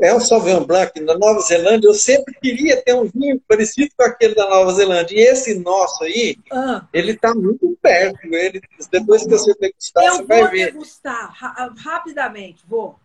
é 0.03 0.13
um 0.13 0.19
Sauvignon 0.19 0.65
Blanc 0.65 0.99
da 1.05 1.17
Nova 1.17 1.39
Zelândia. 1.39 1.87
Eu 1.87 1.93
sempre 1.93 2.33
queria 2.41 2.81
ter 2.81 2.93
um 2.93 3.05
vinho 3.05 3.41
parecido 3.47 3.89
com 3.97 4.03
aquele 4.03 4.35
da 4.35 4.49
Nova 4.49 4.73
Zelândia. 4.73 5.15
E 5.15 5.21
esse 5.21 5.55
nosso 5.55 6.03
aí, 6.03 6.37
ah. 6.51 6.85
ele 6.91 7.13
está 7.13 7.33
muito 7.33 7.77
perto. 7.81 8.19
Ele, 8.25 8.61
depois 8.91 9.23
que 9.23 9.29
você 9.29 9.53
degustar, 9.55 10.03
eu 10.03 10.15
você 10.17 10.23
vai 10.23 10.49
ver. 10.49 10.67
Eu 10.67 10.73
vou 10.73 10.81
degustar 10.81 11.33
rapidamente, 11.77 12.63
vou. 12.67 12.99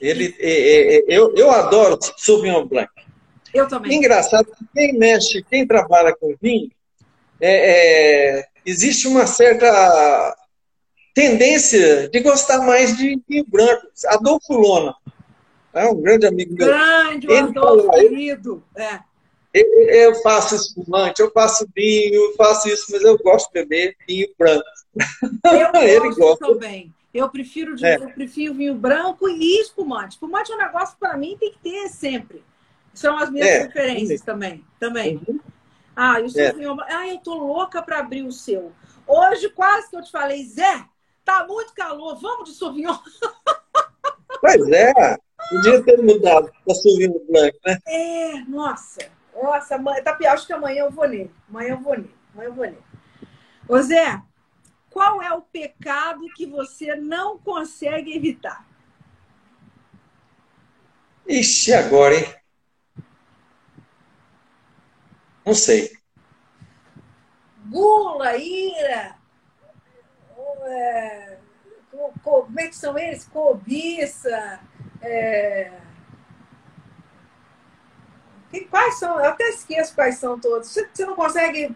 Ele, 0.00 0.34
é, 0.38 0.96
é, 0.96 1.04
eu, 1.08 1.34
eu 1.34 1.50
adoro 1.50 1.98
Sauvignon 2.16 2.64
Blanc. 2.64 2.90
Eu 3.52 3.66
também. 3.66 3.98
Engraçado 3.98 4.46
que 4.46 4.64
quem 4.72 4.96
mexe, 4.96 5.42
quem 5.42 5.66
trabalha 5.66 6.14
com 6.14 6.34
vinho, 6.40 6.70
é, 7.40 8.38
é, 8.38 8.48
existe 8.64 9.08
uma 9.08 9.26
certa 9.26 10.36
tendência 11.14 12.08
de 12.08 12.20
gostar 12.20 12.58
mais 12.60 12.96
de 12.96 13.20
vinho 13.28 13.44
branco. 13.46 13.86
Adolfo 14.06 14.54
Lona, 14.54 14.94
é 15.72 15.86
um 15.86 16.00
grande 16.00 16.26
amigo 16.26 16.54
meu. 16.54 16.66
Grande, 16.66 17.26
ele 17.26 17.38
Adolfo, 17.38 17.86
fala, 17.86 18.00
querido. 18.00 18.62
É. 18.76 19.00
Eu 19.54 20.14
faço 20.22 20.54
espumante, 20.54 21.20
eu 21.20 21.30
faço 21.30 21.66
vinho, 21.74 22.14
eu 22.14 22.34
faço 22.36 22.68
isso, 22.68 22.86
mas 22.90 23.02
eu 23.02 23.18
gosto 23.18 23.48
de 23.48 23.60
beber 23.60 23.96
vinho 24.08 24.28
branco. 24.38 24.64
Eu 25.44 25.72
ele 25.82 26.14
gosta. 26.14 26.46
também. 26.46 26.92
Eu 27.12 27.28
prefiro, 27.28 27.76
de, 27.76 27.84
é. 27.84 27.96
eu 27.96 28.10
prefiro 28.10 28.54
vinho 28.54 28.74
branco 28.74 29.28
e 29.28 29.60
espumante. 29.60 30.14
Espumante 30.14 30.50
é 30.50 30.54
um 30.54 30.58
negócio 30.58 30.96
para 30.98 31.16
mim 31.18 31.36
tem 31.38 31.52
que 31.52 31.58
ter 31.58 31.88
sempre. 31.88 32.42
São 32.94 33.16
as 33.18 33.30
minhas 33.30 33.48
é, 33.48 33.64
preferências 33.64 34.22
também. 34.22 34.64
também. 34.80 35.20
Uhum. 35.28 35.38
Ah, 35.94 36.20
e 36.20 36.24
o 36.24 36.30
seu 36.30 36.44
é. 36.44 36.86
Ah, 36.88 37.08
eu 37.08 37.18
tô 37.18 37.34
louca 37.34 37.82
para 37.82 37.98
abrir 37.98 38.22
o 38.22 38.32
seu. 38.32 38.72
Hoje 39.06 39.50
quase 39.50 39.90
que 39.90 39.96
eu 39.96 40.02
te 40.02 40.10
falei, 40.10 40.44
Zé, 40.44 40.86
tá 41.24 41.46
muito 41.46 41.72
calor, 41.74 42.16
vamos 42.20 42.50
de 42.50 42.56
Sauvignon. 42.56 42.96
Pois 44.40 44.68
é, 44.70 44.92
podia 45.50 45.82
ter 45.84 46.02
mudado 46.02 46.50
para 46.64 46.74
Sauvignon 46.74 47.20
Blanc, 47.28 47.56
né? 47.64 47.78
É, 47.86 48.40
nossa. 48.48 49.10
Nossa, 49.34 49.78
tá 50.02 50.14
pior, 50.14 50.32
acho 50.34 50.46
que 50.46 50.52
amanhã 50.52 50.84
eu 50.84 50.90
vou 50.90 51.08
nele. 51.08 51.34
Amanhã 51.48 51.70
eu 51.70 51.80
vou 51.80 51.96
nele. 51.96 52.14
Amanhã 52.34 52.48
eu 52.48 52.54
vou 52.54 52.64
nele. 52.64 52.82
Ô 53.68 53.80
Zé, 53.80 54.20
qual 54.90 55.22
é 55.22 55.32
o 55.32 55.42
pecado 55.42 56.26
que 56.36 56.44
você 56.44 56.94
não 56.94 57.38
consegue 57.38 58.14
evitar? 58.14 58.66
Ixi, 61.26 61.72
agora, 61.72 62.14
hein? 62.14 62.34
Não 65.46 65.54
sei. 65.54 65.92
Gula, 67.66 68.36
ira, 68.36 69.16
é, 70.66 71.38
como 72.22 72.60
é 72.60 72.68
que 72.68 72.76
são 72.76 72.98
eles? 72.98 73.24
Cobiça. 73.24 74.60
É... 75.00 75.72
Quais 78.70 78.98
são? 78.98 79.18
Eu 79.18 79.30
até 79.30 79.48
esqueço 79.48 79.94
quais 79.94 80.16
são 80.16 80.38
todos. 80.38 80.68
Você, 80.68 80.86
você 80.92 81.06
não 81.06 81.14
consegue. 81.14 81.74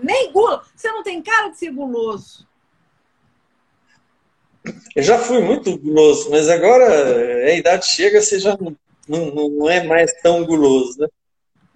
Nem 0.00 0.32
gula. 0.32 0.64
Você 0.74 0.90
não 0.90 1.02
tem 1.02 1.22
cara 1.22 1.48
de 1.48 1.58
ser 1.58 1.70
guloso. 1.70 2.46
Eu 4.94 5.02
já 5.02 5.18
fui 5.18 5.40
muito 5.40 5.76
guloso, 5.78 6.30
mas 6.30 6.48
agora 6.48 6.86
a 7.46 7.54
idade 7.54 7.86
chega, 7.86 8.20
você 8.20 8.38
já 8.38 8.56
não, 8.56 8.76
não, 9.08 9.48
não 9.48 9.70
é 9.70 9.82
mais 9.82 10.12
tão 10.22 10.44
guloso, 10.44 11.00
né? 11.00 11.08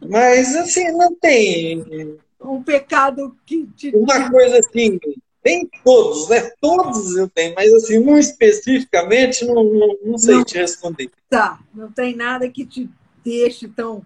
Mas, 0.08 0.54
assim, 0.54 0.92
não 0.92 1.14
tem. 1.16 2.18
Um 2.40 2.62
pecado 2.62 3.36
que 3.44 3.66
te. 3.76 3.90
Uma 3.96 4.30
coisa 4.30 4.58
assim, 4.58 5.00
tem 5.46 5.70
todos, 5.84 6.28
né? 6.28 6.50
Todos 6.60 7.16
eu 7.16 7.28
tenho, 7.28 7.54
mas, 7.54 7.72
assim, 7.72 7.98
um 7.98 8.18
especificamente, 8.18 9.44
não, 9.44 9.62
não, 9.62 9.96
não 10.04 10.18
sei 10.18 10.34
não, 10.34 10.44
te 10.44 10.58
responder. 10.58 11.08
Tá, 11.30 11.60
não 11.72 11.88
tem 11.92 12.16
nada 12.16 12.50
que 12.50 12.66
te 12.66 12.90
deixe 13.24 13.68
tão. 13.68 14.04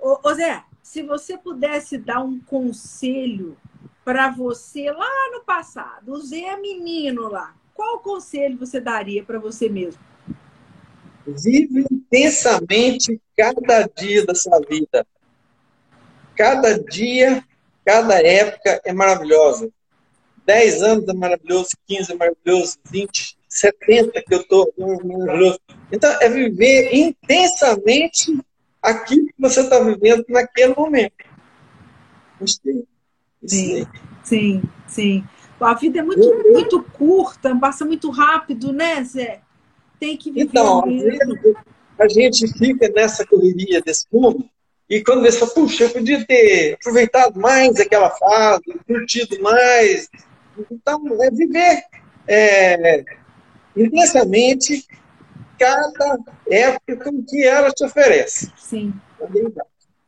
Ô, 0.00 0.18
ô 0.26 0.34
Zé, 0.34 0.64
se 0.82 1.02
você 1.02 1.36
pudesse 1.36 1.98
dar 1.98 2.24
um 2.24 2.40
conselho 2.40 3.58
para 4.02 4.30
você 4.30 4.90
lá 4.90 5.30
no 5.34 5.44
passado, 5.44 6.12
o 6.12 6.20
Zé 6.22 6.56
menino 6.56 7.28
lá, 7.28 7.54
qual 7.74 7.98
conselho 7.98 8.56
você 8.56 8.80
daria 8.80 9.22
para 9.22 9.38
você 9.38 9.68
mesmo? 9.68 10.00
Vive 11.26 11.84
intensamente 11.92 13.20
cada 13.36 13.82
dia 13.82 14.24
da 14.24 14.34
sua 14.34 14.58
vida. 14.60 15.06
Cada 16.34 16.82
dia, 16.82 17.44
cada 17.84 18.18
época 18.26 18.80
é 18.82 18.94
maravilhosa. 18.94 19.70
10 20.46 20.82
anos 20.82 21.08
é 21.08 21.12
maravilhoso, 21.12 21.70
15 21.86 22.12
é 22.12 22.14
maravilhoso, 22.14 22.78
20, 22.90 23.38
70 23.48 24.22
que 24.22 24.34
eu 24.34 24.40
estou. 24.40 24.72
Então, 25.90 26.10
é 26.20 26.28
viver 26.28 26.94
intensamente 26.94 28.38
aquilo 28.80 29.26
que 29.26 29.34
você 29.38 29.60
está 29.60 29.78
vivendo 29.80 30.24
naquele 30.28 30.74
momento. 30.74 31.14
Sim, 33.46 33.86
sim, 34.24 34.62
sim. 34.86 35.24
A 35.60 35.74
vida 35.74 36.00
é 36.00 36.02
muito, 36.02 36.22
eu, 36.22 36.52
muito 36.52 36.82
curta, 36.82 37.54
passa 37.56 37.84
muito 37.84 38.10
rápido, 38.10 38.72
né, 38.72 39.02
Zé? 39.04 39.40
Tem 40.00 40.16
que 40.16 40.32
viver. 40.32 40.48
Então, 40.48 40.82
a 41.98 42.08
gente 42.08 42.48
fica 42.58 42.88
nessa 42.88 43.24
correria 43.24 43.80
desse 43.80 44.06
mundo 44.12 44.48
e 44.92 45.02
quando 45.02 45.22
você 45.22 45.38
fala, 45.38 45.52
puxa, 45.52 45.84
eu 45.84 45.90
podia 45.90 46.22
ter 46.26 46.74
aproveitado 46.74 47.40
mais 47.40 47.80
aquela 47.80 48.10
fase, 48.10 48.62
curtido 48.86 49.40
mais. 49.40 50.10
Então, 50.70 51.22
é 51.22 51.30
viver 51.30 51.82
é, 52.26 53.04
intensamente 53.76 54.86
cada 55.58 56.18
época 56.50 57.04
com 57.04 57.24
que 57.24 57.44
ela 57.44 57.70
te 57.70 57.84
oferece. 57.84 58.52
Sim. 58.56 58.92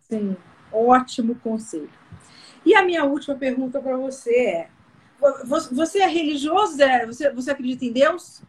Sim. 0.09 0.37
Ótimo 0.73 1.35
conselho. 1.37 1.91
E 2.65 2.75
a 2.75 2.83
minha 2.85 3.05
última 3.05 3.37
pergunta 3.37 3.81
para 3.81 3.97
você 3.97 4.35
é: 4.35 4.69
você 5.73 6.01
é 6.01 6.07
religioso, 6.07 6.77
Zé? 6.77 7.07
Você, 7.07 7.31
você 7.31 7.51
acredita 7.51 7.85
em 7.85 7.93
Deus? 7.93 8.43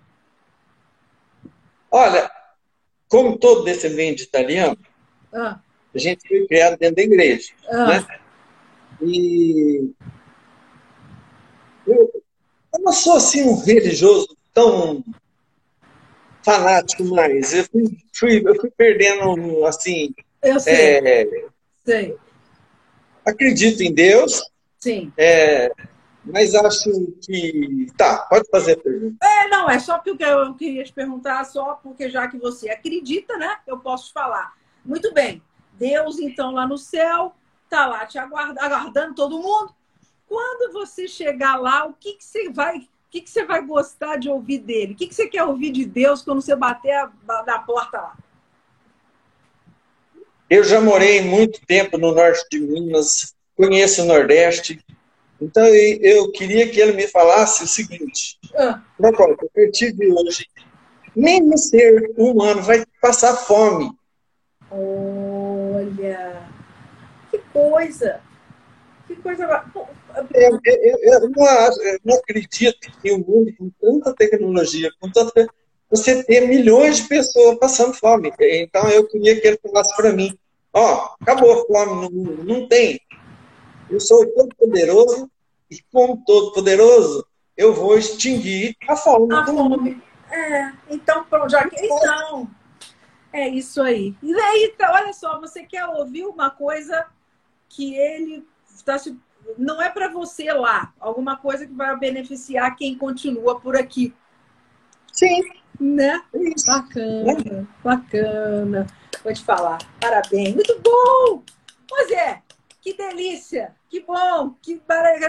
Olha, 1.91 2.29
como 3.07 3.37
todo 3.37 3.63
descendente 3.63 4.23
italiano, 4.23 4.77
ah. 5.33 5.59
a 5.93 5.97
gente 5.97 6.27
foi 6.27 6.45
criado 6.47 6.77
dentro 6.77 6.95
da 6.95 7.01
igreja. 7.03 7.53
Ah. 7.69 7.87
Né? 7.87 8.07
E 9.01 9.93
não 12.85 12.93
sou 12.93 13.15
assim 13.15 13.43
um 13.43 13.55
religioso 13.55 14.37
tão 14.53 15.03
fanático 16.43 17.03
mais. 17.03 17.51
Eu 17.51 17.65
fui, 17.65 17.97
fui 18.13 18.43
eu 18.45 18.55
fui 18.61 18.69
perdendo 18.77 19.65
assim. 19.65 20.13
Eu 20.41 20.59
sei. 20.59 20.75
É, 20.75 21.47
sei. 21.83 22.15
Acredito 23.25 23.81
em 23.81 23.91
Deus. 23.91 24.47
Sim. 24.77 25.11
É, 25.17 25.71
mas 26.23 26.53
acho 26.53 26.91
que. 27.23 27.87
Tá, 27.97 28.27
pode 28.29 28.47
fazer 28.51 28.73
a 28.73 28.77
pergunta. 28.77 29.17
É, 29.25 29.47
não, 29.49 29.67
é 29.67 29.79
só 29.79 29.97
porque 29.97 30.23
eu 30.23 30.53
queria 30.53 30.83
te 30.83 30.93
perguntar, 30.93 31.43
só 31.45 31.73
porque 31.81 32.07
já 32.07 32.27
que 32.27 32.37
você 32.37 32.69
acredita, 32.69 33.35
né? 33.35 33.57
Eu 33.65 33.79
posso 33.79 34.07
te 34.07 34.13
falar. 34.13 34.53
Muito 34.85 35.11
bem. 35.11 35.41
Deus, 35.73 36.19
então, 36.19 36.51
lá 36.51 36.67
no 36.67 36.77
céu, 36.77 37.33
tá 37.67 37.87
lá 37.87 38.05
te 38.05 38.19
aguardando, 38.19 38.59
aguardando 38.59 39.15
todo 39.15 39.41
mundo. 39.41 39.73
Quando 40.27 40.73
você 40.73 41.07
chegar 41.07 41.55
lá, 41.57 41.85
o 41.85 41.93
que, 41.93 42.13
que 42.13 42.23
você 42.23 42.49
vai. 42.49 42.77
O 42.77 42.87
que, 43.15 43.21
que 43.21 43.29
você 43.29 43.45
vai 43.45 43.65
gostar 43.65 44.17
de 44.17 44.27
ouvir 44.29 44.59
dele? 44.59 44.93
O 44.93 44.95
que, 44.95 45.07
que 45.07 45.15
você 45.15 45.27
quer 45.27 45.43
ouvir 45.43 45.71
de 45.71 45.85
Deus 45.85 46.21
quando 46.21 46.41
você 46.41 46.55
bater 46.55 46.91
a, 46.91 47.11
na 47.45 47.59
porta 47.59 47.97
lá? 47.97 48.17
Eu 50.49 50.63
já 50.63 50.81
morei 50.81 51.21
muito 51.21 51.65
tempo 51.65 51.97
no 51.97 52.13
norte 52.13 52.45
de 52.51 52.59
Minas, 52.59 53.33
conheço 53.55 54.03
o 54.03 54.05
Nordeste, 54.05 54.83
então, 55.41 55.65
eu 55.67 56.31
queria 56.31 56.69
que 56.69 56.79
ele 56.79 56.93
me 56.93 57.07
falasse 57.07 57.63
o 57.63 57.67
seguinte: 57.67 58.37
ah. 58.55 58.81
propósito, 58.97 59.45
a 59.45 59.59
partir 59.59 59.91
de 59.91 60.07
hoje, 60.11 60.47
nem 61.15 61.55
ser 61.57 62.13
humano 62.17 62.61
vai 62.61 62.85
passar 63.01 63.35
fome. 63.35 63.91
Olha, 64.71 66.49
que 67.29 67.37
coisa! 67.51 68.21
Coisa. 69.25 69.65
Eu, 70.35 70.59
eu, 70.63 70.97
eu, 71.01 71.29
não, 71.31 71.45
eu 71.81 71.99
não 72.05 72.15
acredito 72.17 72.91
que 73.01 73.11
o 73.11 73.17
mundo, 73.17 73.51
com 73.57 73.71
tanta 73.81 74.13
tecnologia, 74.13 74.91
com 74.99 75.09
tanta. 75.09 75.47
Você 75.89 76.23
ter 76.23 76.47
milhões 76.47 76.97
de 76.97 77.07
pessoas 77.07 77.57
passando 77.57 77.95
fome. 77.95 78.31
Então, 78.39 78.87
eu 78.87 79.07
queria 79.07 79.41
que 79.41 79.47
ele 79.47 79.59
falasse 79.63 79.95
para 79.95 80.13
mim: 80.13 80.37
ó, 80.71 80.93
oh, 80.93 81.23
acabou 81.23 81.53
a 81.53 81.65
fome 81.65 82.01
no 82.03 82.11
mundo, 82.11 82.43
não 82.43 82.67
tem. 82.67 83.01
Eu 83.89 83.99
sou 83.99 84.23
todo-poderoso 84.31 85.27
e, 85.71 85.79
como 85.91 86.23
todo-poderoso, 86.23 87.25
eu 87.57 87.73
vou 87.73 87.97
extinguir 87.97 88.75
a 88.87 88.95
fome. 88.95 89.33
A 89.33 89.43
fome. 89.43 90.03
É, 90.29 90.71
então, 90.87 91.25
pronto, 91.25 91.49
já 91.49 91.67
que. 91.67 91.83
Então, 91.83 92.47
é 93.33 93.49
isso 93.49 93.81
aí. 93.81 94.15
E 94.21 94.39
aí, 94.39 94.71
então, 94.71 94.93
olha 94.93 95.13
só, 95.13 95.39
você 95.39 95.63
quer 95.63 95.87
ouvir 95.87 96.25
uma 96.25 96.51
coisa 96.51 97.07
que 97.67 97.95
ele 97.95 98.45
está 98.75 98.97
se. 98.97 99.17
Não 99.57 99.81
é 99.81 99.89
para 99.89 100.09
você 100.09 100.51
lá, 100.51 100.93
alguma 100.99 101.37
coisa 101.37 101.65
que 101.65 101.73
vai 101.73 101.95
beneficiar 101.97 102.75
quem 102.75 102.97
continua 102.97 103.59
por 103.59 103.75
aqui. 103.75 104.13
Sim. 105.11 105.41
Né? 105.79 106.21
Isso. 106.33 106.65
Bacana, 106.65 107.67
bacana. 107.83 108.87
Vou 109.23 109.33
te 109.33 109.43
falar. 109.43 109.79
Parabéns. 109.99 110.55
Muito 110.55 110.79
bom! 110.79 111.43
Pois 111.87 112.11
é, 112.11 112.41
que 112.81 112.93
delícia! 112.93 113.75
Que 113.89 114.01
bom! 114.01 114.55
Que 114.61 114.81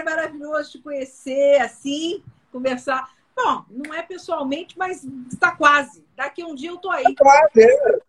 maravilhoso 0.03 0.71
te 0.71 0.79
conhecer, 0.79 1.61
assim, 1.61 2.23
conversar. 2.51 3.09
Bom, 3.35 3.65
não 3.69 3.93
é 3.93 4.01
pessoalmente, 4.01 4.77
mas 4.77 5.05
está 5.31 5.51
quase. 5.51 6.03
Daqui 6.15 6.43
um 6.43 6.55
dia 6.55 6.69
eu 6.69 6.77
tô 6.77 6.89
aí. 6.89 7.03
Está 7.03 7.23
quase, 7.23 7.63
é. 7.63 7.99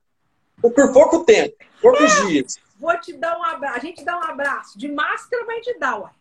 Por 0.60 0.92
pouco 0.92 1.24
tempo, 1.24 1.56
poucos 1.80 2.18
é. 2.20 2.26
dias. 2.26 2.67
Vou 2.78 2.98
te 3.00 3.12
dar 3.12 3.38
um 3.38 3.44
abraço. 3.44 3.76
A 3.76 3.80
gente 3.80 4.04
dá 4.04 4.16
um 4.16 4.22
abraço. 4.22 4.78
De 4.78 4.90
máscara, 4.90 5.44
mas 5.46 5.64
gente 5.64 5.78
dá, 5.78 5.96
uai. 5.96 6.12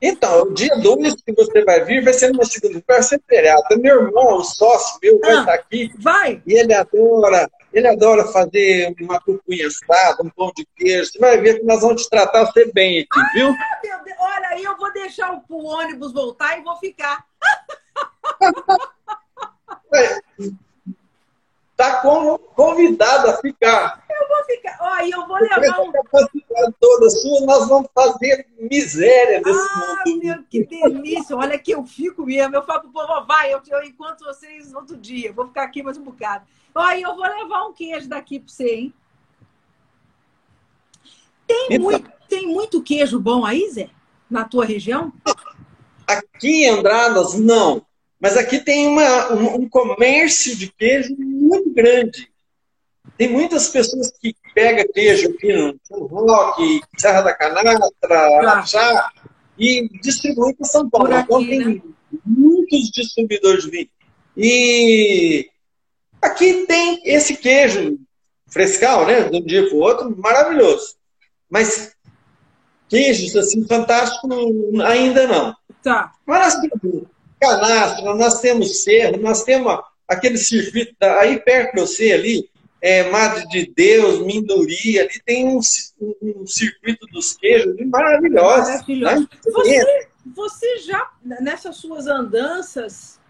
Então, 0.00 0.42
o 0.42 0.54
dia 0.54 0.74
2 0.76 1.22
que 1.22 1.32
você 1.32 1.64
vai 1.64 1.84
vir 1.84 2.02
vai 2.02 2.12
ser 2.12 2.32
numa 2.32 2.44
segunda-feira, 2.44 2.84
vai 2.88 3.02
ser 3.02 3.20
feriado. 3.28 3.78
Meu 3.78 4.04
irmão, 4.04 4.36
o 4.36 4.44
sócio 4.44 4.98
meu, 5.02 5.18
vai 5.20 5.32
ah, 5.32 5.40
estar 5.40 5.54
aqui. 5.54 5.92
Vai! 5.98 6.42
E 6.46 6.54
ele 6.54 6.74
adora 6.74 7.48
ele 7.72 7.88
adora 7.88 8.26
fazer 8.26 8.94
uma 9.00 9.20
pupunha 9.20 9.66
assada, 9.66 10.22
um 10.22 10.28
pão 10.28 10.52
de 10.54 10.66
queijo. 10.76 11.10
Você 11.10 11.18
vai 11.18 11.38
ver 11.38 11.60
que 11.60 11.64
nós 11.64 11.80
vamos 11.80 12.02
te 12.02 12.10
tratar 12.10 12.44
você 12.44 12.70
bem 12.70 13.00
aqui, 13.00 13.18
ah, 13.18 13.30
viu? 13.32 13.46
Meu 13.46 14.04
Deus. 14.04 14.18
Olha, 14.18 14.48
aí 14.48 14.62
eu 14.62 14.76
vou 14.76 14.92
deixar 14.92 15.32
o, 15.32 15.42
o 15.48 15.64
ônibus 15.64 16.12
voltar 16.12 16.58
e 16.58 16.62
vou 16.62 16.76
ficar. 16.76 17.24
Está 21.72 22.02
convidado 22.54 23.30
a 23.30 23.36
ficar. 23.38 24.04
Eu 24.08 24.28
vou 24.28 24.44
ficar. 24.44 24.78
Olha, 24.80 25.10
eu 25.10 25.26
vou 25.26 25.36
levar 25.38 25.80
um. 25.80 25.90
capacidade 25.90 26.74
toda 26.78 27.10
sua, 27.10 27.40
nós 27.46 27.68
vamos 27.68 27.88
fazer 27.94 28.46
miséria 28.58 29.40
nesse 29.40 29.68
ah, 29.70 30.04
mundo. 30.06 30.22
Meu, 30.22 30.42
que 30.44 30.64
delícia. 30.64 31.36
Olha 31.36 31.58
que 31.58 31.72
eu 31.72 31.84
fico 31.84 32.24
mesmo. 32.26 32.54
Eu 32.54 32.62
falo 32.62 32.82
pro 32.82 32.90
povo, 32.90 33.26
vai, 33.26 33.52
eu, 33.52 33.60
eu 33.68 33.82
encontro 33.82 34.26
vocês 34.26 34.72
outro 34.74 34.96
dia. 34.96 35.32
vou 35.32 35.48
ficar 35.48 35.64
aqui 35.64 35.82
mais 35.82 35.96
um 35.96 36.04
bocado. 36.04 36.44
Olha, 36.74 37.00
eu 37.00 37.16
vou 37.16 37.24
levar 37.24 37.66
um 37.66 37.72
queijo 37.72 38.08
daqui 38.08 38.38
para 38.38 38.52
você, 38.52 38.74
hein? 38.74 38.94
Tem, 41.46 41.66
então, 41.70 41.80
muito, 41.80 42.12
tem 42.28 42.46
muito 42.46 42.82
queijo 42.82 43.18
bom 43.18 43.44
aí, 43.44 43.68
Zé? 43.70 43.90
Na 44.30 44.44
tua 44.44 44.64
região? 44.64 45.12
Aqui 46.06 46.64
em 46.64 46.68
Andradas, 46.68 47.34
não. 47.34 47.84
Mas 48.22 48.36
aqui 48.36 48.60
tem 48.60 48.86
uma, 48.86 49.32
um, 49.32 49.56
um 49.56 49.68
comércio 49.68 50.56
de 50.56 50.72
queijo 50.72 51.16
muito 51.18 51.70
grande. 51.70 52.30
Tem 53.18 53.28
muitas 53.28 53.68
pessoas 53.68 54.12
que 54.12 54.34
pegam 54.54 54.86
queijo 54.94 55.30
aqui 55.30 55.52
no 55.52 55.74
São 55.82 56.06
Roque, 56.06 56.80
Serra 56.96 57.22
da 57.22 57.34
Canastra, 57.34 58.18
Araxá, 58.38 59.10
e 59.58 59.88
distribuem 60.00 60.54
para 60.54 60.66
São 60.66 60.88
Paulo. 60.88 61.12
Aqui, 61.12 61.24
então 61.24 61.44
tem 61.44 61.58
né? 61.58 61.82
muitos 62.24 62.90
distribuidores 62.90 63.64
de 63.64 63.70
vinho. 63.70 63.88
E 64.36 65.50
Aqui 66.22 66.66
tem 66.68 67.00
esse 67.04 67.36
queijo 67.36 67.98
frescal, 68.46 69.04
né? 69.04 69.28
De 69.28 69.38
um 69.38 69.44
dia 69.44 69.68
para 69.68 69.76
o 69.76 69.80
outro, 69.80 70.16
maravilhoso. 70.16 70.94
Mas 71.50 71.92
queijos 72.88 73.34
assim 73.34 73.66
fantásticos 73.66 74.30
ainda 74.84 75.26
não. 75.26 75.52
Tá. 75.82 76.12
Mas 76.24 76.54
nós 76.54 76.60
temos 76.60 77.06
canastra, 77.42 78.14
nós 78.14 78.40
temos 78.40 78.84
cerro, 78.84 79.16
nós 79.16 79.42
temos 79.42 79.76
aquele 80.06 80.38
circuito 80.38 80.94
aí 81.00 81.40
perto 81.40 81.74
de 81.74 81.80
você 81.80 82.12
ali, 82.12 82.48
é, 82.80 83.10
Madre 83.10 83.46
de 83.48 83.72
Deus, 83.74 84.20
Minduri, 84.20 85.00
ali 85.00 85.20
tem 85.24 85.48
um, 85.48 85.60
um, 86.00 86.14
um 86.42 86.46
circuito 86.46 87.06
dos 87.08 87.34
queijos 87.34 87.74
maravilhoso. 87.86 88.68
Maravilhoso. 88.68 89.20
Né? 89.20 89.28
Você, 89.44 90.08
você 90.26 90.78
já, 90.78 91.10
nessas 91.22 91.76
suas 91.76 92.06
andanças, 92.06 93.20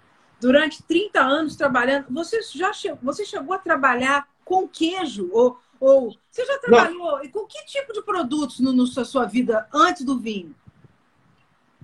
durante 0.40 0.82
30 0.82 1.20
anos 1.20 1.56
trabalhando, 1.56 2.06
você 2.10 2.40
já 2.54 2.72
chegou, 2.72 2.98
você 3.02 3.24
chegou 3.24 3.54
a 3.54 3.58
trabalhar 3.58 4.26
com 4.44 4.68
queijo? 4.68 5.28
Ou, 5.32 5.58
ou 5.78 6.14
você 6.30 6.44
já 6.44 6.58
trabalhou 6.58 7.18
Não. 7.18 7.28
com 7.30 7.46
que 7.46 7.64
tipo 7.66 7.92
de 7.92 8.02
produtos 8.02 8.58
na 8.60 9.04
sua 9.04 9.24
vida 9.26 9.66
antes 9.72 10.02
do 10.02 10.18
vinho? 10.18 10.54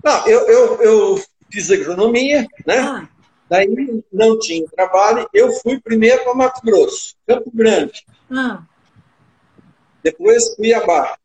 Não, 0.03 0.27
eu, 0.27 0.47
eu, 0.47 0.81
eu 0.81 1.23
fiz 1.51 1.71
agronomia, 1.71 2.47
né? 2.65 2.77
Ah. 2.77 3.09
Daí 3.49 4.03
não 4.11 4.37
tinha 4.37 4.67
trabalho. 4.69 5.27
Eu 5.33 5.51
fui 5.53 5.79
primeiro 5.79 6.23
para 6.23 6.35
Mato 6.35 6.61
Grosso, 6.63 7.15
Campo 7.27 7.51
Grande. 7.53 8.05
Ah. 8.29 8.63
Depois 10.03 10.55
Cuiabá. 10.55 11.17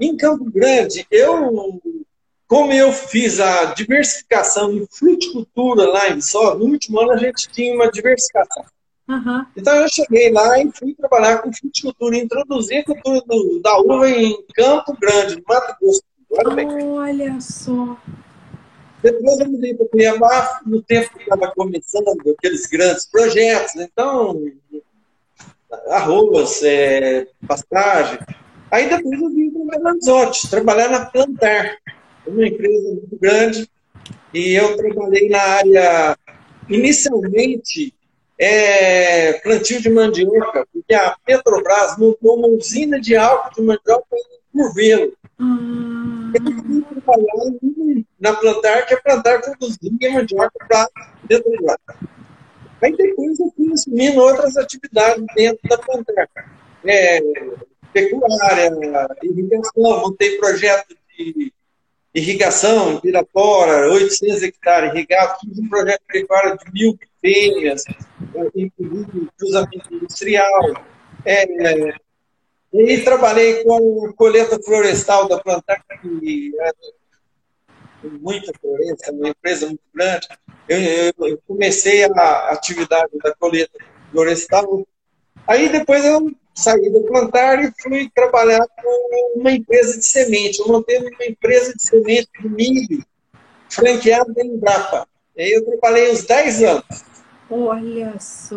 Em 0.00 0.16
Campo 0.16 0.50
Grande, 0.50 1.06
eu 1.10 1.80
como 2.52 2.70
eu 2.70 2.92
fiz 2.92 3.40
a 3.40 3.72
diversificação 3.72 4.74
em 4.74 4.86
fruticultura 4.90 5.88
lá 5.88 6.10
em 6.10 6.20
Só, 6.20 6.54
no 6.54 6.66
último 6.66 7.00
ano 7.00 7.12
a 7.12 7.16
gente 7.16 7.48
tinha 7.48 7.74
uma 7.74 7.90
diversificação. 7.90 8.62
Uhum. 9.08 9.46
Então 9.56 9.74
eu 9.76 9.88
cheguei 9.88 10.30
lá 10.30 10.58
e 10.58 10.70
fui 10.70 10.94
trabalhar 10.94 11.38
com 11.38 11.50
fruticultura, 11.50 12.14
introduzir 12.16 12.80
a 12.80 12.84
cultura 12.84 13.22
do, 13.26 13.58
da 13.62 13.78
uva 13.78 14.06
em 14.06 14.36
Campo 14.54 14.94
Grande, 15.00 15.36
no 15.36 15.42
Mato 15.48 15.76
Grosso. 15.80 16.02
Olha 16.30 17.40
só. 17.40 17.96
Depois 19.02 19.40
eu 19.40 19.50
mudei 19.50 19.74
para 19.74 19.88
Cuiabá, 19.88 20.60
no 20.64 20.80
tempo 20.80 21.16
que 21.16 21.24
estava 21.24 21.50
começando 21.54 22.08
aqueles 22.38 22.66
grandes 22.66 23.04
projetos, 23.06 23.74
então, 23.76 24.40
arroz, 25.88 26.62
é, 26.62 27.26
pastagem. 27.46 28.18
Aí 28.70 28.88
depois 28.88 29.20
eu 29.20 29.28
vim 29.30 29.50
para 29.50 29.78
Belo 29.78 29.88
Horizonte, 29.90 30.48
trabalhar 30.48 30.88
na 30.88 31.06
Plantar, 31.06 31.76
uma 32.26 32.46
empresa 32.46 32.88
muito 32.90 33.18
grande, 33.20 33.68
e 34.32 34.52
eu 34.52 34.76
trabalhei 34.76 35.28
na 35.28 35.40
área, 35.40 36.16
inicialmente, 36.68 37.92
é, 38.38 39.34
plantio 39.40 39.82
de 39.82 39.90
mandioca, 39.90 40.66
porque 40.72 40.94
a 40.94 41.16
Petrobras 41.24 41.98
montou 41.98 42.38
uma 42.38 42.48
usina 42.48 43.00
de 43.00 43.16
álcool 43.16 43.54
de 43.54 43.62
mandioca 43.62 44.06
em 44.12 44.58
Curvelo. 44.58 45.12
Hum. 45.40 46.01
Na 48.20 48.32
plantar, 48.34 48.86
que 48.86 48.94
a 48.94 49.00
plantar 49.00 49.40
produzia 49.40 50.12
mandioca 50.12 50.52
para 50.68 50.88
Petrobras. 51.28 51.76
Aí 52.82 52.96
depois 52.96 53.38
eu 53.38 53.52
fui 53.56 53.72
assumindo 53.72 54.20
outras 54.20 54.56
atividades 54.56 55.24
dentro 55.36 55.68
da 55.68 55.78
plantar. 55.78 56.28
É, 56.84 57.20
pecuária, 57.92 58.70
irrigação, 59.22 60.00
montei 60.00 60.36
projeto 60.38 60.96
de 61.16 61.52
irrigação 62.14 62.92
em 62.92 63.00
Pirapora, 63.00 63.90
800 63.92 64.42
hectares 64.42 64.92
irrigados, 64.92 65.40
fiz 65.40 65.58
um 65.58 65.68
projeto 65.68 66.00
de 66.00 66.20
pecuária 66.20 66.56
de 66.56 66.72
mil 66.72 66.98
fêmeas, 67.20 67.84
inclusive 68.54 69.28
cruzamento 69.38 69.94
industrial. 69.94 70.84
É, 71.24 71.94
e 72.72 73.02
trabalhei 73.02 73.62
com 73.64 74.12
coleta 74.16 74.58
florestal 74.62 75.28
da 75.28 75.38
plantar, 75.38 75.82
que 76.00 76.52
é 76.58 76.72
muita 78.20 78.52
floresta, 78.58 79.12
uma 79.12 79.28
empresa 79.28 79.66
muito 79.66 79.82
grande. 79.94 80.28
Eu, 80.68 80.78
eu, 81.28 81.38
comecei 81.46 82.04
a 82.04 82.48
atividade 82.50 83.10
da 83.22 83.34
coleta 83.34 83.78
florestal. 84.10 84.86
Aí 85.46 85.68
depois 85.68 86.04
eu 86.04 86.30
saí 86.54 86.90
do 86.90 87.02
plantar 87.02 87.62
e 87.62 87.72
fui 87.80 88.10
trabalhar 88.14 88.66
com 88.82 89.38
uma 89.40 89.52
empresa 89.52 89.98
de 89.98 90.04
semente. 90.04 90.60
Eu 90.60 90.68
montei 90.68 90.98
uma 90.98 91.24
empresa 91.26 91.74
de 91.74 91.82
semente 91.82 92.30
de 92.40 92.48
milho, 92.48 93.04
franqueada 93.68 94.32
em 94.38 94.46
Embrapa. 94.46 95.06
Aí 95.38 95.52
eu 95.52 95.64
trabalhei 95.64 96.12
uns 96.12 96.24
10 96.24 96.62
anos. 96.62 97.04
Olha 97.50 98.18
só. 98.18 98.56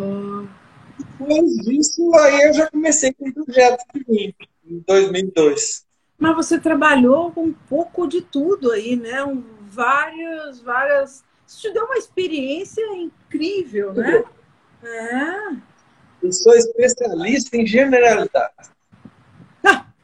Depois 0.97 1.55
disso, 1.57 2.13
aí 2.15 2.41
eu 2.43 2.53
já 2.53 2.69
comecei 2.69 3.13
com 3.13 3.30
o 3.30 3.34
projeto 3.34 3.84
de 3.93 4.03
vinho, 4.03 4.34
em 4.65 4.80
2002. 4.88 5.85
Mas 6.17 6.35
você 6.35 6.59
trabalhou 6.59 7.31
com 7.31 7.45
um 7.45 7.53
pouco 7.53 8.07
de 8.07 8.22
tudo 8.22 8.72
aí, 8.72 8.95
né? 8.95 9.23
Um, 9.23 9.43
várias, 9.67 10.61
várias. 10.61 11.23
Isso 11.45 11.61
te 11.61 11.73
deu 11.73 11.85
uma 11.85 11.97
experiência 11.97 12.81
incrível, 12.95 13.93
né? 13.93 14.23
É. 14.84 15.55
Eu 16.23 16.31
sou 16.31 16.55
especialista 16.55 17.57
em 17.57 17.65
generalidade. 17.65 18.53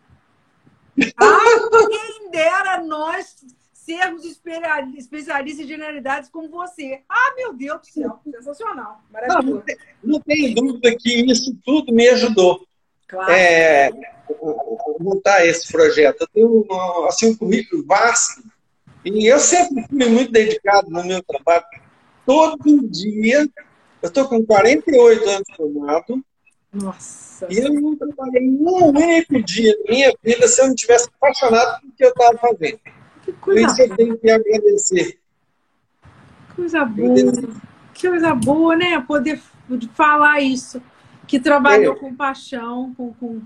Ah, 1.18 1.88
quem 1.90 2.30
dera 2.30 2.84
nós 2.84 3.44
sermos 3.84 4.24
especialistas 4.26 5.66
em 5.66 5.68
generalidades 5.68 6.30
como 6.30 6.50
você. 6.50 7.02
Ah, 7.10 7.34
meu 7.36 7.54
Deus 7.54 7.82
do 7.82 7.88
céu, 7.88 8.20
sensacional, 8.24 9.02
maravilhoso. 9.12 9.48
Não, 9.48 9.54
não, 9.56 9.62
tem, 9.62 9.78
não 10.04 10.20
tem 10.20 10.54
dúvida 10.54 10.96
que 10.98 11.32
isso 11.32 11.58
tudo 11.66 11.92
me 11.92 12.08
ajudou. 12.10 12.66
Claro. 13.08 13.32
É, 13.32 13.92
montar 15.00 15.46
esse 15.46 15.72
projeto. 15.72 16.22
Eu 16.22 16.28
tenho 16.28 16.68
assim, 17.08 17.32
um 17.32 17.36
currículo 17.36 17.84
vasto 17.86 18.44
e 19.04 19.26
eu 19.26 19.40
sempre 19.40 19.84
fui 19.88 20.06
muito 20.08 20.32
dedicado 20.32 20.90
no 20.90 21.04
meu 21.04 21.22
trabalho. 21.24 21.66
Todo 22.26 22.88
dia 22.88 23.50
eu 24.02 24.08
estou 24.08 24.28
com 24.28 24.46
48 24.46 25.30
anos 25.30 25.48
formado. 25.58 26.24
Nossa. 26.72 27.48
E 27.50 27.58
eu 27.58 27.74
não 27.74 27.98
trabalhei 27.98 28.48
um 28.48 28.90
único 28.90 29.42
dia 29.44 29.76
da 29.84 29.92
minha 29.92 30.14
vida 30.24 30.48
se 30.48 30.62
eu 30.62 30.68
não 30.68 30.76
tivesse 30.76 31.10
apaixonado 31.10 31.82
pelo 31.82 31.94
que 31.94 32.06
eu 32.06 32.10
estava 32.10 32.38
fazendo. 32.38 32.80
Coisa 33.42 33.62
Por 33.62 33.72
isso 33.72 33.82
eu 33.82 33.96
tenho 33.96 34.18
que 34.18 34.30
agradecer. 34.30 35.20
Coisa 36.56 36.86
boa. 36.86 37.34
Que 37.94 38.08
coisa 38.08 38.36
boa, 38.36 38.76
né? 38.76 39.02
Poder 39.02 39.42
falar 39.94 40.40
isso. 40.42 40.82
Que 41.28 41.40
trabalhou 41.40 41.96
é. 41.96 41.98
com 41.98 42.16
paixão, 42.16 42.94
com, 42.96 43.14
com, 43.14 43.42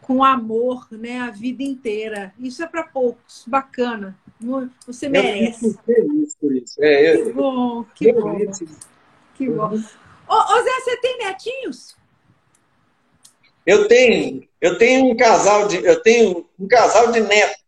com 0.00 0.24
amor, 0.24 0.86
né? 0.92 1.20
A 1.20 1.30
vida 1.30 1.62
inteira. 1.62 2.32
Isso 2.38 2.62
é 2.62 2.66
para 2.66 2.84
poucos. 2.84 3.44
Bacana. 3.46 4.16
Você 4.86 5.08
merece. 5.08 5.66
Eu 5.66 5.70
fico 5.70 5.82
feliz 5.84 6.36
por 6.36 6.54
isso. 6.54 6.82
É, 6.82 7.16
eu, 7.16 7.24
que 7.24 7.32
bom, 7.32 7.84
que 7.94 8.12
bom. 8.12 8.38
Que 9.34 9.50
bom. 9.50 9.70
Uhum. 9.70 9.84
Ô, 10.28 10.34
ô, 10.34 10.62
Zé, 10.62 10.80
você 10.80 10.96
tem 10.98 11.18
netinhos? 11.18 11.96
Eu 13.66 13.88
tenho. 13.88 14.46
Eu 14.60 14.78
tenho 14.78 15.06
um 15.06 15.16
casal 15.16 15.66
de, 15.66 15.84
eu 15.84 16.00
tenho 16.02 16.46
um 16.58 16.68
casal 16.68 17.10
de 17.10 17.20
netos. 17.20 17.63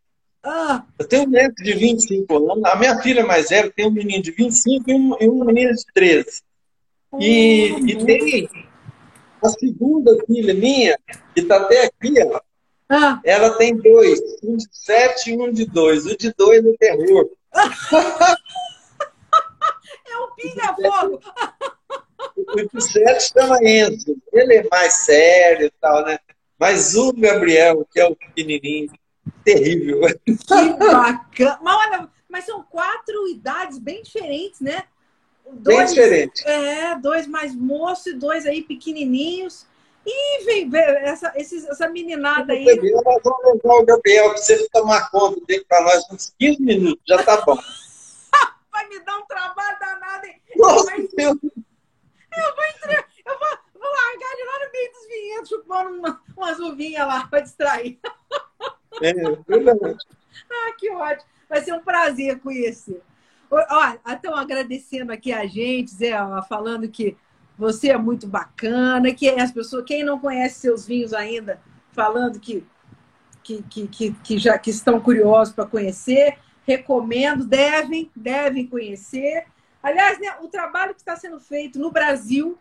Ah. 0.49 0.85
Eu 0.97 1.09
tenho 1.09 1.25
um 1.25 1.31
neto 1.31 1.61
de 1.61 1.73
25 1.73 2.53
anos. 2.53 2.65
A 2.65 2.77
minha 2.77 2.97
filha 3.03 3.27
mais 3.27 3.49
velha 3.49 3.73
tem 3.75 3.85
um 3.85 3.91
menino 3.91 4.23
de 4.23 4.31
25 4.31 4.89
e 4.89 4.95
um, 4.95 5.17
e 5.21 5.29
um 5.29 5.45
menino 5.45 5.75
de 5.75 5.85
13. 5.93 6.43
Oh, 7.11 7.19
e, 7.21 7.91
e 7.91 8.05
tem 8.05 8.49
a 9.43 9.49
segunda 9.49 10.17
filha 10.25 10.55
minha, 10.55 10.97
que 11.35 11.41
está 11.41 11.57
até 11.57 11.87
aqui, 11.87 12.15
ó, 12.23 12.41
ah. 12.89 13.21
ela 13.25 13.51
tem 13.59 13.77
dois, 13.77 14.21
um 14.45 14.57
de 14.57 14.67
7 14.71 15.31
e 15.31 15.37
um 15.37 15.53
de 15.53 15.67
2. 15.67 16.07
O 16.07 16.17
de 16.17 16.33
2 16.33 16.65
é 16.65 16.77
terror. 16.79 17.29
É 20.09 20.19
o 20.19 20.29
pinga-fogo. 20.35 21.21
O 22.73 22.81
Sete 22.81 23.33
chama 23.33 23.59
Enzo. 23.63 24.17
Ele 24.33 24.55
é 24.55 24.69
mais 24.71 24.93
sério 25.05 25.67
e 25.67 25.73
tal, 25.81 26.05
né? 26.05 26.19
Mas 26.59 26.95
o 26.95 27.13
Gabriel, 27.13 27.87
que 27.93 28.01
é 28.01 28.07
o 28.07 28.17
pequenininho, 28.17 28.91
terrível. 29.47 30.01
Que 30.25 30.73
bacana. 30.77 31.59
Mas 31.63 31.77
olha, 31.77 32.09
mas 32.29 32.45
são 32.45 32.63
quatro 32.65 33.29
idades 33.29 33.79
bem 33.79 34.03
diferentes, 34.03 34.61
né? 34.61 34.85
Dois, 35.49 35.77
bem 35.77 35.87
diferentes. 35.87 36.45
É, 36.45 36.97
dois 36.97 37.29
mais 37.29 37.55
moços 37.55 38.07
e 38.07 38.13
dois 38.15 38.45
aí 38.45 38.63
pequenininhos. 38.63 39.65
E 40.05 40.45
vem 40.45 40.71
essa, 40.75 41.33
essa 41.37 41.89
meninada 41.89 42.53
aí. 42.53 42.65
Nós 42.65 43.23
vamos 43.25 43.63
levar 43.63 43.75
o 43.75 43.85
Gabriel 43.85 44.31
para 44.31 44.39
você 44.39 44.69
tomar 44.73 45.11
conta 45.11 45.41
dele 45.47 45.65
para 45.69 45.83
nós 45.83 46.11
uns 46.11 46.33
15 46.39 46.63
minutos, 46.63 47.03
já 47.09 47.23
tá 47.23 47.41
bom 47.45 47.59
vai 48.71 48.89
me 48.89 49.01
dar 49.01 49.19
um 49.19 49.27
trabalho 49.27 49.79
danado. 49.81 50.29
Nossa, 50.57 50.93
eu, 50.93 51.35
vou, 51.35 51.51
eu, 51.57 52.55
vou 52.55 52.65
entre... 52.65 53.05
eu 53.25 53.39
vou, 53.39 53.49
vou 53.75 53.91
largar 53.91 54.33
ele 54.33 54.45
lá 54.45 54.65
no 54.65 54.73
meio 54.73 54.93
dos 54.93 55.07
vinhedos, 55.09 55.49
chupando 55.49 55.99
uma, 55.99 56.23
umas 56.37 56.59
uvinhas 56.61 57.07
lá 57.07 57.27
para 57.27 57.41
distrair. 57.41 57.99
É, 59.03 59.13
verdade. 59.13 59.99
ah, 60.51 60.73
que 60.79 60.91
ótimo. 60.91 61.29
Vai 61.49 61.63
ser 61.63 61.73
um 61.73 61.81
prazer 61.81 62.39
conhecer. 62.41 63.03
Olha, 63.51 64.01
estão 64.09 64.35
agradecendo 64.35 65.13
aqui 65.13 65.33
a 65.33 65.47
gente, 65.47 65.95
Zé, 65.95 66.13
falando 66.49 66.89
que 66.89 67.17
você 67.57 67.91
é 67.91 67.97
muito 67.97 68.27
bacana, 68.27 69.15
que 69.15 69.29
as 69.29 69.53
pessoas, 69.53 69.85
quem 69.85 70.05
não 70.05 70.19
conhece 70.19 70.61
seus 70.61 70.87
vinhos 70.87 71.15
ainda, 71.15 71.61
falando 71.93 72.41
que, 72.41 72.67
que, 73.43 73.63
que, 73.63 73.87
que, 73.87 74.13
que 74.13 74.39
já 74.39 74.59
que 74.59 74.71
estão 74.71 75.01
curiosos 75.01 75.55
para 75.55 75.65
conhecer 75.65 76.37
recomendo, 76.67 77.45
devem, 77.45 78.11
devem 78.15 78.67
conhecer. 78.67 79.45
Aliás, 79.83 80.19
né, 80.19 80.35
o 80.41 80.49
trabalho 80.49 80.95
que 80.95 81.01
está 81.01 81.15
sendo 81.15 81.39
feito 81.39 81.79
no 81.79 81.93
Brasil, 81.93 82.59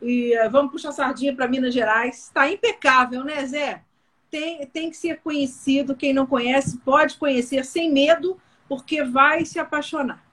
e 0.00 0.38
uh, 0.38 0.48
vamos 0.48 0.70
puxar 0.70 0.92
sardinha 0.92 1.34
para 1.34 1.48
Minas 1.48 1.74
Gerais, 1.74 2.24
está 2.24 2.48
impecável, 2.50 3.24
né, 3.24 3.44
Zé? 3.44 3.82
Tem, 4.30 4.66
tem 4.66 4.90
que 4.90 4.96
ser 4.96 5.20
conhecido. 5.20 5.96
Quem 5.96 6.12
não 6.12 6.26
conhece, 6.26 6.78
pode 6.78 7.16
conhecer 7.16 7.64
sem 7.64 7.92
medo, 7.92 8.38
porque 8.68 9.02
vai 9.02 9.44
se 9.44 9.58
apaixonar. 9.58 10.24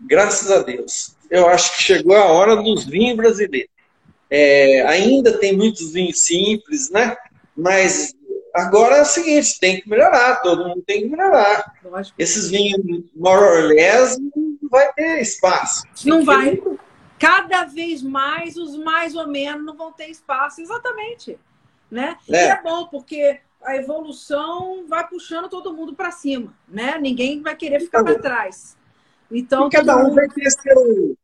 Graças 0.00 0.50
a 0.50 0.62
Deus. 0.62 1.16
Eu 1.30 1.48
acho 1.48 1.76
que 1.76 1.82
chegou 1.82 2.16
a 2.16 2.26
hora 2.26 2.56
dos 2.56 2.84
vinhos 2.84 3.16
brasileiros. 3.16 3.70
É, 4.30 4.82
ainda 4.86 5.38
tem 5.38 5.56
muitos 5.56 5.92
vinhos 5.92 6.20
simples, 6.20 6.90
né? 6.90 7.16
Mas 7.56 8.14
Agora 8.54 8.96
é 8.96 9.02
o 9.02 9.06
seguinte, 9.06 9.58
tem 9.58 9.80
que 9.80 9.88
melhorar, 9.88 10.42
todo 10.42 10.68
mundo 10.68 10.82
tem 10.86 11.02
que 11.02 11.08
melhorar. 11.08 11.72
Lógico. 11.82 12.14
Esses 12.18 12.50
vinhos 12.50 13.04
more 13.16 13.42
or 13.42 13.68
less 13.68 14.18
não 14.20 14.68
vai 14.70 14.92
ter 14.92 15.22
espaço. 15.22 15.84
Não 16.04 16.22
vai. 16.22 16.60
Cada 17.18 17.64
vez 17.64 18.02
mais 18.02 18.56
os 18.56 18.76
mais 18.76 19.14
ou 19.14 19.26
menos 19.26 19.64
não 19.64 19.74
vão 19.74 19.92
ter 19.92 20.10
espaço, 20.10 20.60
exatamente. 20.60 21.38
Né? 21.92 22.16
É. 22.30 22.46
E 22.46 22.48
é 22.48 22.62
bom, 22.62 22.86
porque 22.86 23.38
a 23.62 23.76
evolução 23.76 24.86
vai 24.88 25.06
puxando 25.06 25.50
todo 25.50 25.74
mundo 25.74 25.94
para 25.94 26.10
cima, 26.10 26.56
né? 26.66 26.98
Ninguém 26.98 27.42
vai 27.42 27.54
querer 27.54 27.80
ficar 27.80 28.02
para 28.02 28.18
trás. 28.18 28.78
Então, 29.30 29.68
cada 29.68 29.98
um 29.98 30.04
mundo... 30.04 30.14
vai 30.14 30.26
ter 30.28 30.50
seu. 30.50 31.14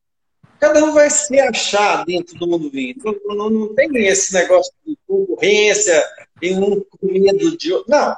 Cada 0.61 0.85
um 0.85 0.93
vai 0.93 1.09
se 1.09 1.41
achar 1.41 2.05
dentro 2.05 2.39
do 2.39 2.47
mundo 2.47 2.69
vinho. 2.69 2.97
Não, 3.25 3.35
não, 3.35 3.51
não 3.51 3.75
tem 3.75 3.89
esse 4.07 4.35
negócio 4.35 4.71
de 4.87 4.95
concorrência 5.07 6.05
e 6.43 6.53
um 6.53 6.81
com 6.81 6.99
medo 7.07 7.57
de 7.57 7.73
outro. 7.73 7.91
Não. 7.91 8.15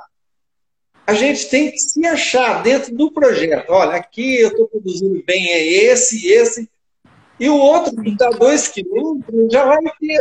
A 1.06 1.14
gente 1.14 1.48
tem 1.50 1.70
que 1.70 1.78
se 1.78 2.04
achar 2.04 2.64
dentro 2.64 2.92
do 2.96 3.12
projeto. 3.12 3.70
Olha, 3.70 3.96
aqui 3.96 4.40
eu 4.40 4.48
estou 4.48 4.66
produzindo 4.66 5.22
bem, 5.24 5.50
é 5.50 5.66
esse, 5.66 6.26
esse. 6.26 6.68
E 7.38 7.48
o 7.48 7.56
outro 7.56 7.94
que 8.02 8.10
está 8.10 8.30
dois 8.30 8.66
quilômetros 8.66 9.52
já 9.52 9.64
vai 9.64 9.82
ter 10.00 10.20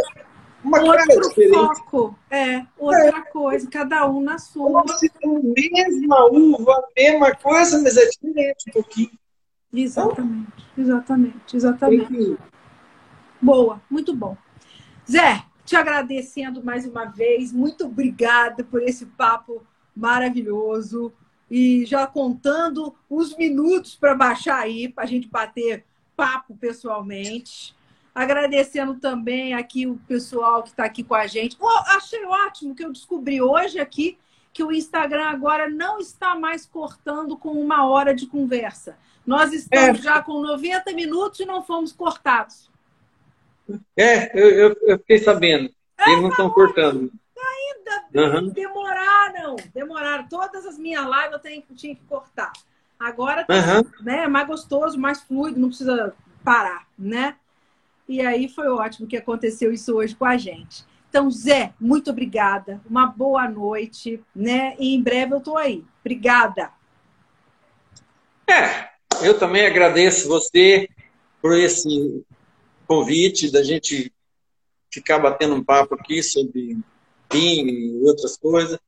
uma 0.64 0.80
outro 0.82 0.98
cara 0.98 1.22
diferente. 1.22 1.52
foco. 1.52 2.20
É, 2.30 2.66
outra 2.78 3.18
é. 3.18 3.22
coisa, 3.22 3.70
cada 3.70 4.08
um 4.10 4.22
na 4.22 4.38
sua. 4.38 4.84
Se 4.98 5.12
mesma 5.72 6.26
uva, 6.32 6.84
mesma 6.96 7.36
coisa, 7.36 7.82
mas 7.82 7.98
é 7.98 8.10
diferente 8.10 8.70
um 8.70 8.74
pouquinho. 8.74 9.12
Exatamente, 9.74 10.66
exatamente, 10.78 11.56
exatamente. 11.56 12.38
Boa, 13.42 13.82
muito 13.90 14.16
bom. 14.16 14.36
Zé, 15.10 15.44
te 15.66 15.76
agradecendo 15.76 16.64
mais 16.64 16.86
uma 16.86 17.06
vez, 17.06 17.54
muito 17.54 17.86
obrigada 17.86 18.64
por 18.64 18.82
esse 18.82 19.06
papo 19.06 19.64
maravilhoso 19.96 21.14
e 21.50 21.86
já 21.86 22.06
contando 22.06 22.96
os 23.10 23.36
minutos 23.38 23.96
para 23.96 24.16
baixar 24.16 24.60
aí, 24.60 24.90
para 24.90 25.04
a 25.04 25.08
gente 25.08 25.28
bater 25.28 25.86
papo 26.16 26.56
pessoalmente. 26.58 27.76
Agradecendo 28.20 28.96
também 28.96 29.54
aqui 29.54 29.88
o 29.88 29.96
pessoal 30.06 30.62
que 30.62 30.68
está 30.68 30.84
aqui 30.84 31.06
com 31.06 31.16
a 31.16 31.26
gente. 31.26 31.56
Oh, 31.58 31.96
achei 31.96 32.22
ótimo 32.26 32.76
que 32.76 32.84
eu 32.84 32.92
descobri 32.92 33.42
hoje 33.42 33.80
aqui 33.80 34.18
que 34.52 34.62
o 34.62 34.74
Instagram 34.74 35.24
agora 35.24 35.70
não 35.70 36.00
está 36.00 36.36
mais 36.36 36.66
cortando 36.66 37.38
com 37.38 37.52
uma 37.52 37.88
hora 37.88 38.14
de 38.14 38.28
conversa. 38.28 38.98
Nós 39.26 39.54
estamos 39.54 40.00
é. 40.00 40.04
já 40.04 40.22
com 40.22 40.42
90 40.42 40.92
minutos 40.92 41.40
e 41.40 41.46
não 41.46 41.64
fomos 41.64 41.94
cortados. 41.94 42.70
É, 43.96 44.38
eu, 44.38 44.50
eu, 44.50 44.76
eu 44.82 44.98
fiquei 45.00 45.20
sabendo. 45.20 45.74
É, 45.98 46.10
Eles 46.10 46.22
não 46.22 46.30
estão 46.30 46.50
cortando. 46.50 47.10
Ainda 47.38 48.42
uhum. 48.42 48.50
demoraram. 48.50 49.56
Demoraram. 49.74 50.28
Todas 50.28 50.66
as 50.66 50.78
minhas 50.78 51.06
lives 51.06 51.32
eu 51.32 51.40
tenho, 51.40 51.64
tinha 51.74 51.96
que 51.96 52.04
cortar. 52.04 52.52
Agora 53.00 53.46
tá 53.46 53.54
uhum. 53.54 54.04
né, 54.04 54.28
mais 54.28 54.46
gostoso, 54.46 55.00
mais 55.00 55.22
fluido, 55.22 55.58
não 55.58 55.70
precisa 55.70 56.14
parar, 56.44 56.86
né? 56.98 57.38
E 58.10 58.22
aí 58.22 58.50
foi 58.50 58.68
ótimo 58.68 59.08
que 59.08 59.16
aconteceu 59.16 59.72
isso 59.72 59.96
hoje 59.96 60.16
com 60.16 60.26
a 60.26 60.36
gente. 60.36 60.84
Então, 61.08 61.30
Zé, 61.30 61.76
muito 61.80 62.10
obrigada. 62.10 62.82
Uma 62.90 63.06
boa 63.06 63.48
noite, 63.48 64.20
né? 64.36 64.76
E 64.80 64.96
em 64.96 65.02
breve 65.02 65.36
eu 65.36 65.40
tô 65.40 65.56
aí. 65.56 65.86
Obrigada. 66.02 66.72
É, 68.50 68.90
eu 69.22 69.38
também 69.38 69.64
agradeço 69.64 70.28
você 70.28 70.90
por 71.40 71.56
esse 71.56 72.26
convite 72.88 73.52
da 73.52 73.62
gente 73.62 74.12
ficar 74.92 75.20
batendo 75.20 75.54
um 75.54 75.64
papo 75.64 75.94
aqui 75.94 76.24
sobre 76.24 76.80
vinho 77.32 77.70
e 77.70 78.02
outras 78.08 78.36
coisas. 78.36 78.80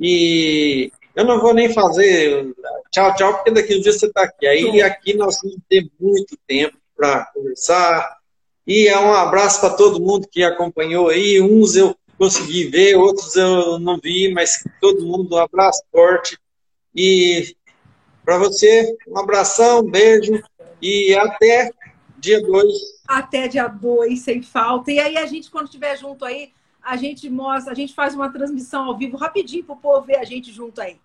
E 0.00 0.90
eu 1.14 1.26
não 1.26 1.38
vou 1.42 1.52
nem 1.52 1.70
fazer 1.70 2.54
tchau, 2.90 3.14
tchau, 3.16 3.34
porque 3.34 3.50
daqui 3.50 3.76
um 3.76 3.82
dia 3.82 3.92
você 3.92 4.06
está 4.06 4.22
aqui. 4.22 4.46
Aí 4.46 4.80
aqui 4.80 5.12
nós 5.12 5.38
vamos 5.42 5.58
ter 5.68 5.86
muito 6.00 6.38
tempo 6.46 6.78
para 6.96 7.26
conversar. 7.26 8.21
E 8.66 8.86
é 8.88 8.98
um 8.98 9.12
abraço 9.12 9.60
para 9.60 9.74
todo 9.74 10.00
mundo 10.00 10.28
que 10.30 10.42
acompanhou 10.42 11.08
aí. 11.08 11.40
Uns 11.40 11.76
eu 11.76 11.96
consegui 12.16 12.64
ver, 12.68 12.96
outros 12.96 13.34
eu 13.34 13.78
não 13.78 13.98
vi, 13.98 14.32
mas 14.32 14.62
todo 14.80 15.04
mundo, 15.04 15.34
um 15.34 15.38
abraço 15.38 15.82
forte. 15.90 16.38
E 16.94 17.56
para 18.24 18.38
você, 18.38 18.96
um 19.08 19.18
abração, 19.18 19.80
um 19.80 19.90
beijo 19.90 20.40
e 20.80 21.14
até 21.14 21.70
dia 22.18 22.40
2. 22.40 22.72
Até 23.08 23.48
dia 23.48 23.66
2, 23.66 24.20
sem 24.20 24.42
falta. 24.42 24.92
E 24.92 25.00
aí 25.00 25.16
a 25.16 25.26
gente, 25.26 25.50
quando 25.50 25.66
estiver 25.66 25.96
junto 25.98 26.24
aí, 26.24 26.52
a 26.82 26.96
gente 26.96 27.28
mostra, 27.28 27.72
a 27.72 27.76
gente 27.76 27.94
faz 27.94 28.14
uma 28.14 28.32
transmissão 28.32 28.84
ao 28.84 28.96
vivo 28.96 29.16
rapidinho 29.16 29.64
para 29.64 29.74
o 29.74 29.78
povo 29.78 30.06
ver 30.06 30.16
a 30.16 30.24
gente 30.24 30.52
junto 30.52 30.80
aí. 30.80 31.00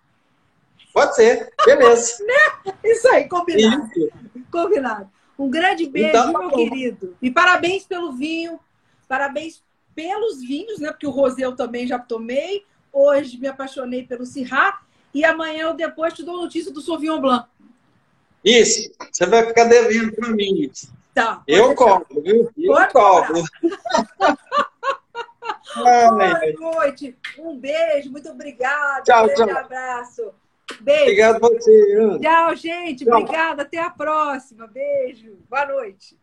Pode 0.92 1.16
ser, 1.16 1.52
beleza. 1.64 2.22
né? 2.24 2.72
Isso 2.84 3.08
aí, 3.08 3.28
combinado. 3.28 3.90
Isso. 3.96 4.10
Combinado. 4.50 5.10
Um 5.38 5.48
grande 5.48 5.86
beijo, 5.86 6.08
então, 6.08 6.32
meu 6.32 6.50
querido. 6.50 7.16
E 7.22 7.30
parabéns 7.30 7.86
pelo 7.86 8.12
vinho, 8.12 8.58
parabéns 9.06 9.62
pelos 9.94 10.40
vinhos, 10.40 10.80
né? 10.80 10.90
Porque 10.90 11.06
o 11.06 11.10
Rosé 11.10 11.44
eu 11.44 11.54
também 11.54 11.86
já 11.86 11.98
tomei. 11.98 12.64
Hoje 12.92 13.38
me 13.38 13.46
apaixonei 13.46 14.02
pelo 14.04 14.26
Sirá. 14.26 14.80
E 15.14 15.24
amanhã 15.24 15.68
ou 15.68 15.74
depois 15.74 16.12
te 16.12 16.22
dou 16.22 16.36
notícia 16.36 16.72
do 16.72 16.80
Sauvignon 16.80 17.20
Blanc. 17.20 17.48
Isso. 18.44 18.90
Você 19.10 19.26
vai 19.26 19.46
ficar 19.46 19.64
devendo 19.64 20.12
para 20.12 20.30
mim. 20.30 20.70
Tá. 21.14 21.42
Eu 21.46 21.74
cobro, 21.74 22.22
viu? 22.22 22.50
Eu 22.56 22.74
pode 22.74 22.92
cobro. 22.92 23.42
Boa 25.74 26.40
noite. 26.58 27.16
Um 27.38 27.56
beijo. 27.56 28.10
Muito 28.10 28.28
obrigada. 28.30 29.02
Tchau, 29.02 29.26
um 29.26 29.34
tchau. 29.34 29.50
abraço. 29.50 30.32
Beijo. 30.80 31.02
Obrigado 31.02 31.36
a 31.36 31.38
você. 31.38 32.18
Tchau, 32.20 32.56
gente. 32.56 33.04
Tchau. 33.04 33.18
Obrigada. 33.18 33.62
Até 33.62 33.78
a 33.78 33.90
próxima. 33.90 34.66
Beijo. 34.66 35.38
Boa 35.48 35.66
noite. 35.66 36.18